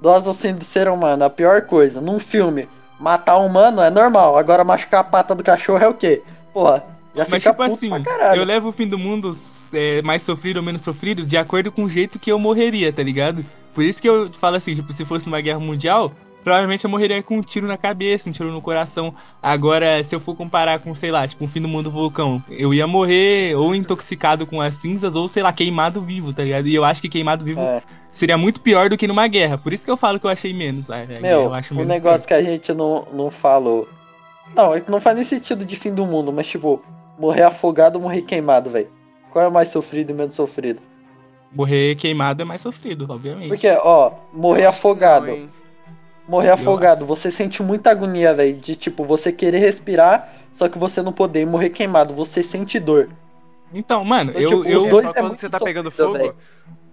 Do 0.00 0.10
assassino 0.10 0.58
do 0.58 0.64
ser 0.64 0.88
humano, 0.88 1.24
a 1.24 1.28
pior 1.30 1.62
coisa. 1.62 2.00
Num 2.00 2.18
filme, 2.18 2.66
matar 2.98 3.38
um 3.38 3.46
humano 3.46 3.82
é 3.82 3.90
normal. 3.90 4.36
Agora 4.38 4.64
machucar 4.64 5.00
a 5.00 5.04
pata 5.04 5.34
do 5.34 5.42
cachorro 5.44 5.82
é 5.84 5.88
o 5.88 5.92
quê? 5.94 6.22
Porra, 6.54 6.82
já 7.14 7.26
Mas 7.28 7.42
fica 7.42 7.50
tipo 7.52 7.62
puto 7.64 7.74
assim, 7.74 7.88
pra 7.90 8.00
caralho. 8.00 8.40
eu 8.40 8.44
levo 8.46 8.68
o 8.70 8.72
fim 8.72 8.86
do 8.88 8.98
mundo 8.98 9.32
é, 9.74 10.00
mais 10.00 10.22
sofrido 10.22 10.56
ou 10.58 10.62
menos 10.62 10.80
sofrido 10.82 11.26
de 11.26 11.36
acordo 11.36 11.70
com 11.70 11.84
o 11.84 11.88
jeito 11.90 12.18
que 12.18 12.32
eu 12.32 12.38
morreria, 12.38 12.90
tá 12.92 13.02
ligado? 13.02 13.44
Por 13.74 13.84
isso 13.84 14.00
que 14.00 14.08
eu 14.08 14.30
falo 14.40 14.56
assim, 14.56 14.74
tipo, 14.74 14.90
se 14.92 15.04
fosse 15.04 15.26
uma 15.26 15.40
guerra 15.42 15.60
mundial, 15.60 16.12
provavelmente 16.42 16.84
eu 16.84 16.90
morreria 16.90 17.22
com 17.22 17.38
um 17.38 17.42
tiro 17.42 17.66
na 17.66 17.76
cabeça, 17.76 18.28
um 18.28 18.32
tiro 18.32 18.50
no 18.50 18.60
coração. 18.62 19.14
Agora, 19.42 20.02
se 20.02 20.14
eu 20.14 20.20
for 20.20 20.34
comparar 20.36 20.80
com, 20.80 20.94
sei 20.94 21.10
lá, 21.10 21.26
tipo, 21.26 21.44
um 21.44 21.48
fim 21.48 21.60
do 21.60 21.68
mundo 21.68 21.90
vulcão, 21.90 22.42
eu 22.48 22.72
ia 22.74 22.86
morrer 22.86 23.54
ou 23.56 23.74
intoxicado 23.74 24.46
com 24.46 24.60
as 24.60 24.74
cinzas 24.74 25.14
ou, 25.14 25.28
sei 25.28 25.42
lá, 25.42 25.52
queimado 25.52 26.00
vivo, 26.00 26.32
tá 26.32 26.42
ligado? 26.44 26.66
E 26.66 26.74
eu 26.74 26.84
acho 26.84 27.00
que 27.00 27.08
queimado 27.08 27.44
vivo 27.44 27.60
É. 27.60 27.82
seria 28.10 28.36
muito 28.38 28.60
pior 28.60 28.88
do 28.88 28.96
que 28.96 29.06
numa 29.06 29.26
guerra. 29.26 29.58
Por 29.58 29.72
isso 29.72 29.84
que 29.84 29.90
eu 29.90 29.96
falo 29.96 30.18
que 30.18 30.26
eu 30.26 30.30
achei 30.30 30.52
menos. 30.52 30.90
a 30.90 31.04
guerra 31.04 31.20
Meu, 31.20 31.42
eu 31.42 31.54
acho 31.54 31.74
um 31.74 31.78
menos 31.78 31.92
negócio 31.92 32.26
que 32.26 32.34
a 32.34 32.42
gente 32.42 32.72
não, 32.72 33.06
não 33.12 33.30
falou. 33.30 33.88
Não, 34.54 34.74
é 34.74 34.82
não 34.88 35.00
faz 35.00 35.16
nem 35.16 35.24
sentido 35.24 35.64
de 35.64 35.76
fim 35.76 35.94
do 35.94 36.04
mundo, 36.04 36.32
mas 36.32 36.46
tipo, 36.46 36.82
morrer 37.18 37.42
afogado 37.42 37.96
ou 37.96 38.02
morrer 38.02 38.22
queimado, 38.22 38.70
velho. 38.70 38.88
Qual 39.30 39.44
é 39.44 39.48
o 39.48 39.52
mais 39.52 39.68
sofrido 39.68 40.10
e 40.10 40.14
menos 40.14 40.34
sofrido? 40.34 40.80
pior. 40.80 40.90
Morrer 41.52 41.94
queimado 41.96 42.42
é 42.42 42.44
mais 42.44 42.60
sofrido, 42.60 43.06
obviamente. 43.08 43.48
Porque, 43.48 43.68
ó, 43.68 44.12
morrer 44.32 44.66
afogado. 44.66 45.26
Não? 45.26 45.59
Morrer 46.30 46.50
afogado, 46.50 47.04
você 47.06 47.30
sente 47.30 47.62
muita 47.62 47.90
agonia, 47.90 48.32
velho. 48.34 48.56
De 48.58 48.76
tipo, 48.76 49.04
você 49.04 49.32
querer 49.32 49.58
respirar, 49.58 50.32
só 50.52 50.68
que 50.68 50.78
você 50.78 51.02
não 51.02 51.12
poder. 51.12 51.40
E 51.42 51.46
morrer 51.46 51.70
queimado, 51.70 52.14
você 52.14 52.42
sente 52.42 52.78
dor. 52.78 53.10
Então, 53.72 54.04
mano, 54.04 54.32
Então, 54.32 54.40
eu, 54.40 54.48
tipo, 54.48 54.64
eu, 54.64 54.78
os 54.78 54.84
É 54.84 54.88
dois 54.88 55.10
só 55.10 55.12
é 55.14 55.22
quando 55.22 55.38
você 55.38 55.48
tá 55.48 55.60
pegando 55.60 55.90
sofrido, 55.90 55.90
fogo. 55.90 56.12
velho. 56.12 56.36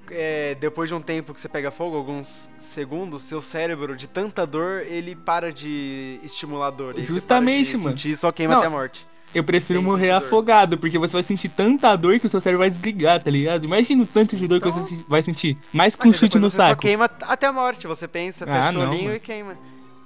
é, 0.10 0.56
depois 0.56 0.90
de 0.90 0.96
um 0.96 1.02
tempo 1.02 1.34
que 1.34 1.40
você 1.42 1.50
pega 1.50 1.72
fogo, 1.72 1.98
alguns 1.98 2.52
segundos, 2.60 3.24
seu 3.24 3.42
cérebro, 3.42 3.96
de 3.96 4.08
tanta 4.08 4.46
dor, 4.48 4.82
ele 4.86 5.16
para 5.16 5.52
de 5.52 6.20
estimular 6.24 6.72
dor. 6.72 6.96
Justamente, 6.98 7.72
para 7.72 7.78
de 7.78 7.78
mano. 7.78 7.98
Sentir, 7.98 8.16
só 8.18 8.32
queima 8.32 8.56
Não. 8.56 8.58
até 8.58 8.68
a 8.68 8.70
morte. 8.70 9.08
Eu 9.38 9.44
prefiro 9.44 9.80
Sem 9.80 9.86
morrer 9.86 10.08
sentir 10.08 10.20
dor. 10.20 10.28
afogado, 10.28 10.78
porque 10.80 10.98
você 10.98 11.14
vai 11.14 11.22
sentir 11.22 11.50
tanta 11.50 11.96
dor 11.96 12.20
que 12.20 12.26
o 12.26 12.30
seu 12.30 12.42
cérebro 12.42 12.60
vai 12.64 12.70
desligar, 12.72 13.22
tá 13.22 13.30
ligado? 13.30 13.66
Imagina 13.66 14.02
o 14.02 14.06
tanto 14.08 14.36
de 14.36 14.48
dor 14.48 14.60
que 14.60 14.68
Então- 14.68 14.84
você 14.84 14.96
se- 14.96 15.06
vai 15.08 15.22
sentir. 15.22 15.56
Mais 15.72 15.96
que 15.96 16.08
um 16.08 16.12
chute 16.14 16.40
no 16.40 16.50
você 16.50 16.58
só 16.58 16.68
saco. 16.70 16.82
queima 16.82 17.06
até 17.22 17.46
a 17.46 17.54
morte. 17.54 17.86
Você 17.86 18.08
pensa, 18.08 18.46
Ah, 18.46 18.68
fecha 18.72 18.80
o 18.80 18.90
olhinho 18.90 19.14
e 19.14 19.20
queima. 19.20 19.56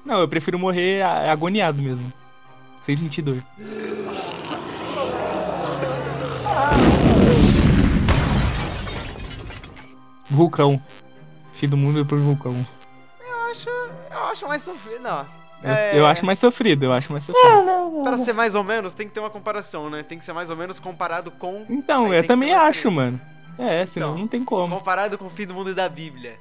Não, 0.05 0.19
eu 0.19 0.27
prefiro 0.27 0.59
morrer 0.59 1.01
agoniado 1.03 1.81
mesmo. 1.81 2.11
Sem 2.81 2.97
sentir 2.97 3.21
dor. 3.21 3.41
Vulcão. 10.29 10.81
Fim 11.53 11.67
do 11.67 11.77
mundo 11.77 12.05
por 12.05 12.17
vulcão. 12.19 12.65
Eu 13.19 13.51
acho, 13.51 13.69
eu 13.69 14.19
acho 14.31 14.47
mais 14.47 14.63
sofrido. 14.63 15.01
Não. 15.01 15.25
Eu, 15.63 15.69
É, 15.69 15.99
eu 15.99 16.05
acho 16.05 16.25
mais 16.25 16.39
sofrido, 16.39 16.85
eu 16.85 16.93
acho 16.93 17.11
mais 17.11 17.23
sofrido. 17.23 18.03
Pra 18.03 18.17
ser 18.17 18.33
mais 18.33 18.55
ou 18.55 18.63
menos, 18.63 18.93
tem 18.93 19.07
que 19.07 19.13
ter 19.13 19.19
uma 19.19 19.29
comparação, 19.29 19.89
né? 19.89 20.03
Tem 20.03 20.17
que 20.17 20.25
ser 20.25 20.33
mais 20.33 20.49
ou 20.49 20.55
menos 20.55 20.79
comparado 20.79 21.29
com. 21.31 21.65
Então, 21.69 22.05
Aí 22.05 22.17
eu 22.17 22.21
que 22.21 22.27
também 22.27 22.53
acho, 22.53 22.89
diferença. 22.89 22.91
mano. 22.91 23.21
É, 23.59 23.85
senão 23.85 24.09
Então, 24.09 24.19
não 24.19 24.27
tem 24.27 24.43
como. 24.43 24.75
Comparado 24.75 25.17
com 25.17 25.25
o 25.25 25.29
fim 25.29 25.45
do 25.45 25.53
mundo 25.53 25.69
e 25.69 25.73
da 25.73 25.87
Bíblia. 25.87 26.35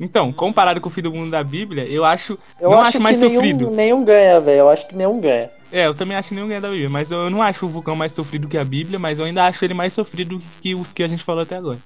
Então, 0.00 0.32
comparado 0.32 0.80
com 0.80 0.88
o 0.88 0.92
fim 0.92 1.02
do 1.02 1.12
mundo 1.12 1.30
da 1.30 1.44
Bíblia, 1.44 1.84
eu 1.86 2.04
acho. 2.04 2.36
Eu 2.60 2.70
não 2.70 2.78
acho, 2.78 2.88
acho 2.88 2.98
que 2.98 3.02
mais 3.02 3.20
nenhum, 3.20 3.34
sofrido. 3.34 3.70
nenhum 3.70 4.04
ganha, 4.04 4.40
velho. 4.40 4.58
Eu 4.60 4.70
acho 4.70 4.86
que 4.88 4.96
nenhum 4.96 5.20
ganha. 5.20 5.50
É, 5.70 5.86
eu 5.86 5.94
também 5.94 6.16
acho 6.16 6.34
nenhum 6.34 6.48
ganha 6.48 6.60
da 6.60 6.68
Bíblia, 6.68 6.90
mas 6.90 7.10
eu 7.10 7.30
não 7.30 7.40
acho 7.40 7.66
o 7.66 7.68
vulcão 7.68 7.94
mais 7.94 8.10
sofrido 8.12 8.48
que 8.48 8.58
a 8.58 8.64
Bíblia, 8.64 8.98
mas 8.98 9.18
eu 9.20 9.24
ainda 9.24 9.44
acho 9.46 9.64
ele 9.64 9.74
mais 9.74 9.92
sofrido 9.92 10.40
que 10.60 10.74
os 10.74 10.92
que 10.92 11.02
a 11.02 11.08
gente 11.08 11.22
falou 11.22 11.42
até 11.42 11.56
agora. 11.56 11.78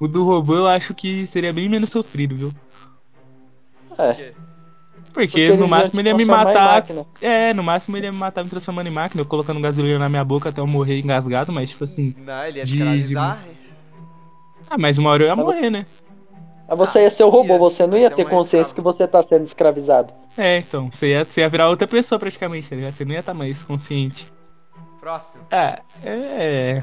O 0.00 0.08
do 0.08 0.24
robô 0.24 0.54
eu 0.56 0.66
acho 0.66 0.94
que 0.94 1.26
seria 1.26 1.52
bem 1.52 1.68
menos 1.68 1.90
sofrido, 1.90 2.34
viu? 2.34 2.52
É. 3.98 4.32
Porque, 5.12 5.38
eles 5.40 5.56
no 5.58 5.68
máximo 5.68 5.96
te 5.96 6.00
ele 6.00 6.08
ia 6.08 6.14
me 6.16 6.24
matar. 6.24 6.86
É, 7.20 7.52
no 7.52 7.62
máximo 7.62 7.96
ele 7.96 8.06
ia 8.06 8.12
me 8.12 8.18
matar 8.18 8.42
me 8.42 8.48
transformando 8.50 8.86
em 8.86 8.90
máquina, 8.90 9.20
eu 9.20 9.26
colocando 9.26 9.60
gasolina 9.60 9.98
na 9.98 10.08
minha 10.08 10.24
boca 10.24 10.48
até 10.48 10.60
eu 10.60 10.66
morrer 10.66 11.00
engasgado, 11.00 11.52
mas 11.52 11.70
tipo 11.70 11.84
assim. 11.84 12.14
Não, 12.18 12.44
ele 12.44 12.58
ia 12.58 12.64
De- 12.64 12.72
escravizar. 12.74 13.38
Ah, 14.70 14.78
mas 14.78 14.96
uma 14.96 15.10
hora 15.10 15.24
eu 15.24 15.26
ia 15.28 15.36
Mas 15.36 15.44
morrer, 15.44 15.70
né? 15.70 15.86
Mas 16.68 16.78
você 16.78 17.02
ia 17.02 17.10
ser 17.10 17.24
o 17.24 17.28
robô, 17.28 17.52
Ia- 17.54 17.58
você 17.58 17.86
não 17.86 17.98
ia 17.98 18.10
ter 18.10 18.24
consciência 18.26 18.74
que 18.74 18.80
você 18.80 19.06
tá 19.06 19.22
sendo 19.22 19.44
escravizado. 19.44 20.14
É, 20.38 20.58
então. 20.58 20.90
Você 20.90 21.08
ia, 21.08 21.24
você 21.26 21.42
ia 21.42 21.48
virar 21.50 21.68
outra 21.68 21.86
pessoa 21.86 22.18
praticamente, 22.18 22.70
tá 22.70 22.76
ligado? 22.76 22.92
Você 22.94 23.04
não 23.04 23.12
ia 23.12 23.20
estar 23.20 23.34
mais 23.34 23.62
consciente. 23.62 24.32
Próximo. 24.98 25.42
Ah, 25.50 25.80
é. 26.02 26.82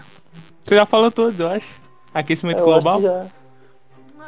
Você 0.64 0.76
já 0.76 0.86
falou 0.86 1.10
todos, 1.10 1.40
eu 1.40 1.48
acho. 1.50 1.82
Aquecimento 2.14 2.60
Eu 2.60 2.66
global. 2.66 2.98
acho 3.00 3.02
que 3.02 3.08
já, 3.08 3.26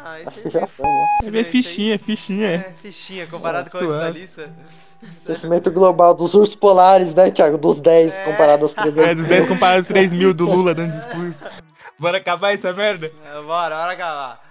Ah, 0.04 0.20
esse 0.22 0.42
já 0.50 0.60
veio- 0.60 0.68
foi, 0.68 0.86
né? 0.88 1.06
Você 1.22 1.32
vê 1.32 1.44
fichinha, 1.44 2.00
fichinha. 2.00 2.48
É, 2.48 2.74
fichinha, 2.82 3.28
comparado 3.28 3.70
com 3.70 3.80
Suave. 3.80 4.20
esse 4.22 4.36
da 4.36 4.44
lista. 4.44 4.50
Aquecimento 5.26 5.72
global 5.72 6.14
dos 6.14 6.34
ursos 6.34 6.56
polares, 6.56 7.14
né, 7.16 7.32
Thiago? 7.32 7.58
Dos 7.58 7.80
10 7.80 8.18
É. 8.18 8.24
comparado 8.24 8.64
aos 8.66 8.74
3 8.74 8.96
É, 8.98 9.16
dos 9.16 9.26
10 9.26 9.46
comparado 9.48 9.78
aos 9.80 9.88
3 9.88 10.12
mil 10.14 10.34
do 10.34 10.46
Lula 10.46 10.74
dando 10.76 10.92
discurso. 10.92 11.46
Bora 11.98 12.18
acabar 12.18 12.54
essa 12.54 12.72
merda? 12.74 13.12
É, 13.26 13.42
bora, 13.42 13.76
bora 13.78 13.92
acabar. 13.94 14.42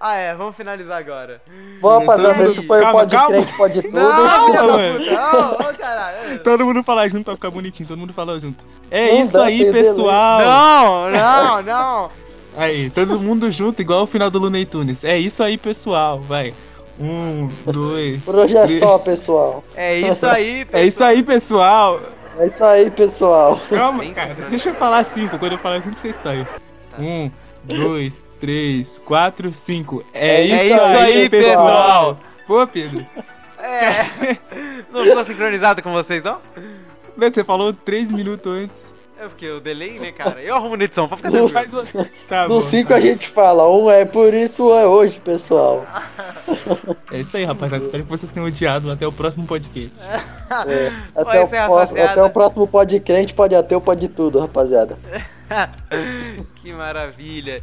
Ah, 0.00 0.14
é, 0.16 0.34
vamos 0.34 0.56
finalizar 0.56 0.98
agora. 0.98 1.42
Bom, 1.80 1.98
rapaziada, 1.98 2.42
esse 2.42 2.66
foi 2.66 2.78
o 2.78 2.82
calma, 2.82 2.98
Pode 3.00 3.10
calma. 3.16 3.28
Crente, 3.36 3.56
Pode 3.56 3.82
Tudo. 3.82 3.94
Não, 3.98 4.48
não, 4.48 5.52
ô, 5.54 5.74
caralho. 5.76 6.38
Todo 6.42 6.64
mundo 6.64 6.82
falar 6.82 7.06
junto 7.08 7.24
pra 7.24 7.34
ficar 7.34 7.50
bonitinho, 7.50 7.86
todo 7.86 7.98
mundo 7.98 8.14
falou 8.14 8.40
junto. 8.40 8.64
É 8.90 9.12
Não 9.12 9.20
isso 9.22 9.32
dá, 9.34 9.44
aí, 9.44 9.58
tem 9.58 9.72
pessoal. 9.72 10.40
Não, 10.40 11.10
não, 11.10 11.62
não. 11.62 12.10
Aí, 12.58 12.90
todo 12.90 13.20
mundo 13.20 13.50
junto, 13.52 13.80
igual 13.80 14.02
o 14.02 14.06
final 14.06 14.28
do 14.30 14.38
Looney 14.40 14.66
Tunes. 14.66 15.04
É 15.04 15.16
isso 15.16 15.42
aí, 15.44 15.56
pessoal. 15.56 16.18
Vai. 16.20 16.52
Um, 16.98 17.48
dois. 17.70 18.24
Por 18.24 18.34
hoje 18.34 18.56
é 18.56 18.62
três. 18.64 18.80
só, 18.80 18.98
pessoal. 18.98 19.62
É 19.76 20.00
isso 20.00 20.26
aí, 20.26 20.66
É 20.72 20.84
isso 20.84 21.04
aí, 21.04 21.22
pessoal. 21.22 22.00
É 22.36 22.46
isso 22.46 22.64
aí, 22.64 22.90
pessoal. 22.90 23.60
Calma, 23.68 24.04
cara. 24.06 24.34
Deixa 24.50 24.70
eu 24.70 24.74
falar 24.74 25.04
cinco. 25.04 25.38
Quando 25.38 25.52
eu 25.52 25.58
falar 25.58 25.80
cinco, 25.82 25.96
vocês 25.96 26.16
saem. 26.16 26.44
Tá. 26.44 26.58
Um, 27.00 27.30
dois, 27.62 28.22
três, 28.40 29.00
quatro, 29.04 29.52
cinco. 29.54 30.04
É, 30.12 30.40
É 30.40 30.44
isso, 30.44 30.74
isso 30.74 30.96
aí, 30.96 31.28
pessoal. 31.28 32.18
Pô, 32.46 32.66
Pedro. 32.66 33.06
É. 33.60 34.36
Não 34.92 35.04
ficou 35.04 35.24
sincronizado 35.24 35.82
com 35.82 35.92
vocês, 35.92 36.22
não? 36.22 36.38
Você 37.16 37.44
falou 37.44 37.72
três 37.72 38.10
minutos 38.10 38.52
antes. 38.52 38.94
É 39.20 39.26
porque 39.26 39.46
eu 39.46 39.58
delay, 39.58 39.98
né, 39.98 40.12
cara? 40.12 40.40
Eu 40.40 40.54
arrumo 40.54 40.76
na 40.76 40.84
edição, 40.84 41.08
pode 41.08 41.20
ficar 41.22 41.30
tranquilo. 41.32 41.48
Faz. 41.86 41.92
Tá 42.28 42.42
No 42.44 42.56
bom. 42.56 42.60
5 42.60 42.94
a 42.94 43.00
gente 43.00 43.28
fala, 43.28 43.68
um 43.68 43.90
é 43.90 44.04
por 44.04 44.32
isso, 44.32 44.68
um 44.68 44.78
é 44.78 44.86
hoje, 44.86 45.18
pessoal. 45.20 45.84
É 47.10 47.20
isso 47.20 47.36
aí, 47.36 47.44
rapaziada. 47.44 47.84
Espero 47.84 48.04
que 48.04 48.10
vocês 48.10 48.30
tenham 48.30 48.46
odiado. 48.46 48.90
Até 48.90 49.06
o 49.06 49.12
próximo 49.12 49.46
podcast. 49.46 49.98
É, 50.00 50.90
Pô, 51.14 51.20
até, 51.20 51.42
o 51.42 51.48
próximo, 51.48 51.58
rapaziada. 51.58 52.10
até 52.12 52.22
o 52.22 52.30
próximo 52.30 52.66
Pode 52.68 53.00
Crente, 53.00 53.34
Pode 53.34 53.54
Ateu, 53.54 53.80
Pode 53.80 54.08
Tudo, 54.08 54.38
rapaziada. 54.38 54.98
que 56.56 56.72
maravilha. 56.72 57.62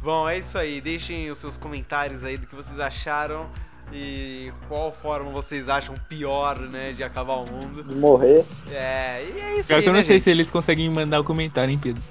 Bom, 0.00 0.28
é 0.28 0.38
isso 0.38 0.56
aí. 0.56 0.80
Deixem 0.80 1.30
os 1.30 1.38
seus 1.38 1.56
comentários 1.56 2.24
aí 2.24 2.36
do 2.36 2.46
que 2.46 2.54
vocês 2.54 2.78
acharam 2.78 3.48
e 3.92 4.52
qual 4.68 4.90
forma 4.90 5.30
vocês 5.30 5.68
acham 5.68 5.94
pior, 6.08 6.58
né, 6.60 6.92
de 6.92 7.02
acabar 7.02 7.36
o 7.36 7.44
mundo. 7.50 7.82
De 7.82 7.96
morrer. 7.96 8.44
É, 8.70 9.22
e 9.22 9.40
é 9.40 9.58
isso 9.58 9.68
Pior 9.68 9.76
aí, 9.76 9.82
que 9.82 9.88
eu 9.88 9.92
não 9.92 10.00
né, 10.00 10.06
sei 10.06 10.16
gente? 10.16 10.24
se 10.24 10.30
eles 10.30 10.50
conseguem 10.50 10.88
mandar 10.90 11.20
o 11.20 11.24
comentário, 11.24 11.70
hein, 11.70 11.78
Pedro? 11.80 12.02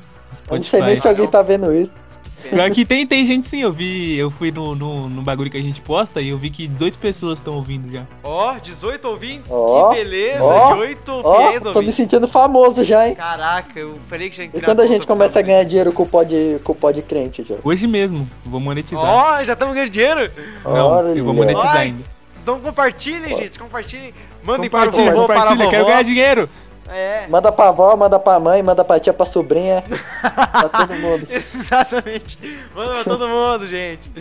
Eu 0.49 0.55
não 0.55 0.63
sei 0.63 0.81
nem 0.81 0.99
se 0.99 1.07
alguém 1.07 1.27
tá 1.27 1.41
vendo 1.41 1.73
isso. 1.73 2.03
Pior 2.49 2.69
que 2.71 2.85
tem, 2.85 3.07
tem 3.07 3.25
gente 3.25 3.49
sim, 3.49 3.61
eu 3.61 3.71
vi, 3.73 4.15
eu 4.17 4.29
fui 4.29 4.51
no, 4.51 4.75
no, 4.75 5.09
no 5.09 5.21
bagulho 5.21 5.49
que 5.49 5.57
a 5.57 5.61
gente 5.61 5.81
posta 5.81 6.21
e 6.21 6.29
eu 6.29 6.37
vi 6.37 6.49
que 6.49 6.67
18 6.67 6.97
pessoas 6.99 7.39
estão 7.39 7.55
ouvindo 7.55 7.91
já. 7.91 8.03
Ó, 8.23 8.53
18 8.59 9.07
ouvintes, 9.07 9.51
Ó, 9.51 9.89
que 9.89 9.95
beleza, 9.95 10.43
ó, 10.43 10.73
de 10.73 10.79
8 10.79 11.11
Ó, 11.23 11.37
fiéis 11.47 11.63
tô 11.63 11.81
me 11.81 11.91
sentindo 11.91 12.27
famoso 12.27 12.83
já, 12.83 13.07
hein? 13.07 13.15
Caraca, 13.15 13.79
eu 13.79 13.93
falei 14.07 14.29
que 14.29 14.37
já 14.37 14.43
E 14.43 14.61
quando 14.61 14.81
a 14.81 14.87
gente 14.87 15.07
começa 15.07 15.39
a 15.39 15.41
ganhar 15.41 15.63
dinheiro 15.63 15.91
com 15.91 16.03
o 16.03 16.07
Pode, 16.07 16.59
com 16.63 16.71
o 16.73 16.75
pode 16.75 17.01
Crente, 17.01 17.43
já? 17.47 17.55
Hoje 17.63 17.87
mesmo, 17.87 18.27
vou 18.45 18.59
monetizar. 18.59 19.03
Ó, 19.03 19.43
já 19.43 19.53
estamos 19.53 19.73
ganhando 19.73 19.89
dinheiro? 19.91 20.31
não, 20.63 20.99
eu 21.09 21.23
vou 21.23 21.33
Olha. 21.33 21.41
monetizar 21.41 21.75
Ai, 21.77 21.87
ainda. 21.87 22.15
Então 22.41 22.59
compartilhem, 22.59 23.35
gente, 23.35 23.57
compartilhem. 23.57 24.13
Mandem 24.43 24.69
para 24.69 24.81
o 24.81 24.91
Compartilha, 24.91 25.11
vovô, 25.15 25.25
para 25.25 25.35
a 25.35 25.41
compartilha, 25.41 25.69
quero 25.71 25.83
vovó. 25.83 25.91
ganhar 25.91 26.03
dinheiro. 26.03 26.49
É, 26.87 27.25
Manda 27.27 27.51
pra 27.51 27.69
avó, 27.69 27.95
manda 27.95 28.19
pra 28.19 28.39
mãe, 28.39 28.61
manda 28.61 28.85
pra 28.85 28.99
tia, 28.99 29.11
pra 29.13 29.25
sobrinha, 29.25 29.83
pra 30.21 30.69
todo 30.69 30.93
mundo. 30.95 31.27
exatamente. 31.29 32.37
Manda 32.75 32.93
pra 32.95 33.03
todo 33.03 33.27
mundo, 33.27 33.65
gente. 33.67 34.11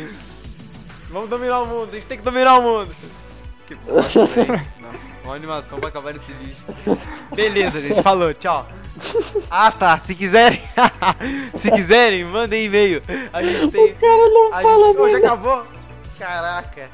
Vamos 1.11 1.29
dominar 1.29 1.61
o 1.61 1.67
mundo, 1.67 1.89
a 1.93 1.95
gente 1.95 2.07
tem 2.07 2.19
que 2.19 2.25
dominar 2.25 2.59
o 2.59 2.63
mundo. 2.63 2.95
Que 3.67 3.75
bosta, 3.75 4.25
velho. 4.27 4.49
Nossa, 4.81 4.99
uma 5.25 5.35
animação 5.35 5.79
pra 5.79 5.89
acabar 5.89 6.15
nesse 6.15 6.33
lixo. 6.33 6.99
Beleza, 7.35 7.81
gente, 7.81 8.03
falou, 8.03 8.33
tchau. 8.35 8.67
Ah 9.51 9.71
tá, 9.71 9.99
se 9.99 10.15
quiserem, 10.15 10.61
se 11.61 11.71
quiserem, 11.71 12.25
mandem 12.25 12.65
e-mail. 12.65 13.03
A 13.33 13.43
gente 13.43 13.69
tem. 13.69 13.93
O 13.93 13.97
cara 13.97 14.29
não 14.29 14.55
A 14.55 14.63
fala 14.63 14.87
gente... 14.89 15.01
Nada. 15.13 15.19
acabou? 15.19 15.67
Caraca. 16.19 16.89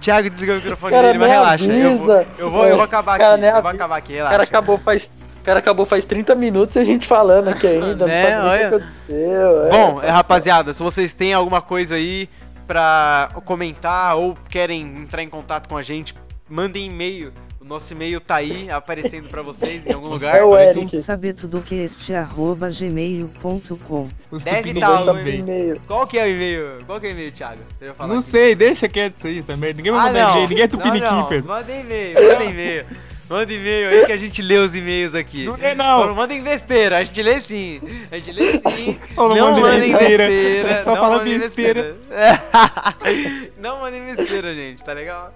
Thiago 0.00 0.30
desligou 0.30 0.54
o 0.54 0.58
microfone 0.58 0.92
Cara, 0.92 1.06
dele, 1.08 1.18
mas 1.18 1.30
relaxa. 1.30 1.64
Eu 1.72 1.98
vou, 1.98 2.26
eu 2.38 2.50
vou, 2.50 2.66
eu 2.66 2.74
vou 2.76 2.84
acabar 2.84 3.18
Cara, 3.18 3.34
aqui. 3.34 3.44
Eu 3.44 3.62
vou 3.62 3.70
acabar 3.70 3.96
aqui, 3.96 4.12
O 4.12 4.16
relaxa. 4.16 4.30
cara 4.32 4.42
acabou 4.42 4.78
faz. 4.78 5.10
O 5.40 5.42
cara 5.42 5.58
acabou 5.58 5.86
faz 5.86 6.04
30 6.04 6.34
minutos 6.34 6.76
e 6.76 6.78
a 6.80 6.84
gente 6.84 7.06
falando 7.06 7.48
aqui 7.48 7.66
ainda. 7.66 8.06
Né, 8.06 8.36
não 8.38 8.44
o 8.44 8.48
olha. 8.48 8.68
aconteceu. 8.68 9.64
é. 9.66 9.70
Bom, 9.70 10.02
é, 10.02 10.10
rapaziada, 10.10 10.72
se 10.72 10.82
vocês 10.82 11.12
têm 11.14 11.32
alguma 11.32 11.62
coisa 11.62 11.94
aí 11.94 12.28
pra 12.66 13.30
comentar 13.44 14.16
ou 14.16 14.34
querem 14.48 14.82
entrar 14.98 15.22
em 15.22 15.28
contato 15.28 15.68
com 15.68 15.76
a 15.76 15.82
gente, 15.82 16.14
mandem 16.48 16.86
e-mail. 16.86 17.32
Nosso 17.70 17.92
e-mail 17.92 18.20
tá 18.20 18.34
aí 18.34 18.68
aparecendo 18.68 19.28
pra 19.28 19.42
vocês 19.42 19.86
em 19.86 19.92
algum 19.92 20.08
lugar. 20.08 20.34
É 20.34 20.42
o 20.42 20.54
um 20.54 20.58
Eric. 20.58 21.00
Saber 21.02 21.34
tudo 21.34 21.62
que 21.62 21.76
este 21.76 22.12
arroba 22.12 22.68
gmail.com. 22.68 24.08
Os 24.28 24.42
Deve 24.42 24.74
tupidos 24.74 24.80
tá, 24.80 25.12
o 25.12 25.18
e-mail. 25.20 25.80
Qual 25.86 26.04
que 26.04 26.18
é 26.18 26.24
o 26.24 26.26
e-mail? 26.26 26.78
Qual 26.84 26.98
que 27.00 27.06
é 27.06 27.10
o 27.10 27.12
e-mail, 27.12 27.30
Thiago? 27.30 27.60
Não 28.08 28.18
aqui. 28.18 28.22
sei, 28.28 28.56
deixa 28.56 28.88
quieto 28.88 29.18
isso 29.18 29.26
aí, 29.28 29.38
essa 29.38 29.56
merda. 29.56 29.76
Ninguém 29.76 29.92
vai 29.92 30.00
Ah, 30.00 30.04
mandar 30.06 30.20
não. 30.20 30.30
e-mail, 30.32 30.48
ninguém 30.48 30.64
é 30.64 30.66
não, 30.66 30.78
tupiniquim, 30.78 31.14
não. 31.14 31.26
Pedro. 31.28 31.48
Manda 31.48 31.72
e-mail, 31.72 32.14
manda 32.14 32.44
e-mail. 32.44 32.86
Manda 33.30 33.52
e-mail 33.52 33.90
aí 33.90 34.06
que 34.06 34.12
a 34.12 34.16
gente 34.16 34.42
lê 34.42 34.56
os 34.56 34.74
e-mails 34.74 35.14
aqui. 35.14 35.44
Não 35.44 35.54
é 35.54 35.70
Só 35.70 35.74
não 35.76 36.06
não. 36.08 36.14
mandem 36.16 36.42
besteira, 36.42 36.98
a 36.98 37.04
gente 37.04 37.22
lê 37.22 37.40
sim. 37.40 37.80
A 38.10 38.16
gente 38.16 38.32
lê 38.32 38.58
sim. 38.58 38.98
Só 39.12 39.28
não 39.28 39.52
mandem 39.52 39.62
mandem 39.62 39.92
besteira. 39.92 40.26
besteira. 40.26 40.82
Só 40.82 40.90
não 40.90 41.00
fala 41.00 41.18
besteira. 41.20 41.96
besteira. 42.10 43.52
não 43.56 43.80
mandem 43.80 44.04
besteira, 44.04 44.52
gente, 44.52 44.82
tá 44.82 44.92
legal? 44.92 45.32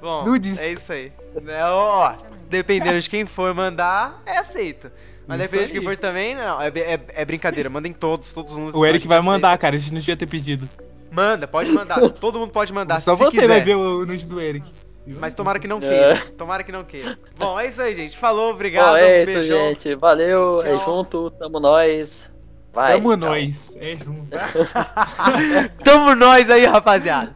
Bom, 0.00 0.24
Nudes. 0.24 0.58
é 0.58 0.72
isso 0.72 0.90
aí. 0.90 1.12
É, 1.46 1.64
ó, 1.64 2.14
dependendo 2.48 2.98
de 2.98 3.10
quem 3.10 3.26
for 3.26 3.52
mandar, 3.52 4.22
é 4.24 4.38
aceito. 4.38 4.90
Mas 5.26 5.38
Isso 5.38 5.50
dependendo 5.50 5.66
de 5.66 5.78
quem 5.80 5.82
for 5.86 5.96
também, 5.98 6.34
não. 6.34 6.62
É, 6.62 6.68
é, 6.68 7.00
é 7.08 7.24
brincadeira, 7.26 7.68
mandem 7.68 7.92
todos, 7.92 8.32
todos 8.32 8.56
os 8.56 8.74
O 8.74 8.86
Eric 8.86 9.06
vai 9.06 9.20
mandar, 9.20 9.58
cara, 9.58 9.76
a 9.76 9.78
gente 9.78 9.92
não 9.92 10.00
devia 10.00 10.16
ter 10.16 10.26
pedido. 10.26 10.66
Manda, 11.10 11.46
pode 11.46 11.70
mandar. 11.72 12.00
Todo 12.08 12.38
mundo 12.38 12.52
pode 12.52 12.72
mandar. 12.72 13.02
Só 13.02 13.14
se 13.14 13.22
você 13.22 13.30
quiser. 13.32 13.48
vai 13.48 13.60
ver 13.60 13.74
o 13.76 14.06
nude 14.06 14.26
do 14.26 14.40
Eric. 14.40 14.72
Mas 15.18 15.34
tomara 15.34 15.58
que 15.58 15.66
não 15.68 15.78
É. 15.78 15.80
queira. 15.80 16.16
Tomara 16.36 16.62
que 16.62 16.72
não 16.72 16.84
queira. 16.84 17.18
Bom, 17.38 17.58
é 17.58 17.66
isso 17.66 17.80
aí, 17.80 17.94
gente. 17.94 18.16
Falou, 18.16 18.50
obrigado. 18.52 18.90
Bom, 18.92 18.96
é 18.96 19.18
um 19.18 19.22
isso, 19.22 19.32
beijão. 19.32 19.58
gente. 19.68 19.94
Valeu, 19.94 20.62
é 20.62 20.76
Tchau. 20.76 20.84
junto, 20.84 21.30
tamo 21.32 21.58
nós. 21.60 22.30
Vai. 22.72 22.92
Tamo 22.94 23.10
calma. 23.10 23.26
nós. 23.26 23.76
É 23.80 23.96
junto. 23.96 24.28
Tamo 25.82 26.14
nós 26.14 26.50
aí, 26.50 26.66
rapaziada. 26.66 27.34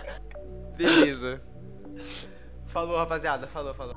Beleza. 0.76 1.40
Falou, 2.68 2.96
rapaziada. 2.96 3.46
Falou, 3.46 3.74
falou. 3.74 3.94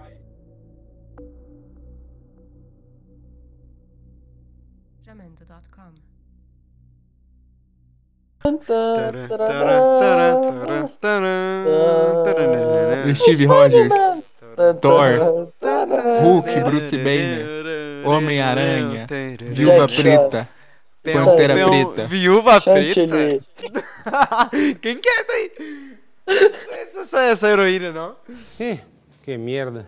Steve 13.15 13.45
Rogers. 13.45 13.93
Thor, 14.81 15.51
Hulk, 16.21 16.59
Bruce 16.61 16.97
Banner, 16.97 18.07
Homem-Aranha, 18.07 19.05
Viúva. 19.39 19.87
Preta, 19.87 20.49
um- 21.05 21.13
Pantera 21.13 21.67
um- 21.67 21.69
Preta. 21.93 22.07
Viúva. 22.07 22.59
Preta? 22.61 23.07
Quem 24.81 24.97
que 24.97 25.09
é 25.09 25.19
essa 25.21 25.31
aí? 25.33 25.51
Não 26.27 26.35
conheço 26.67 26.99
essa, 27.01 27.21
essa 27.21 27.47
heroína, 27.49 27.91
não. 27.91 28.15
Eh, 28.59 28.79
qué 29.23 29.37
mierda. 29.37 29.85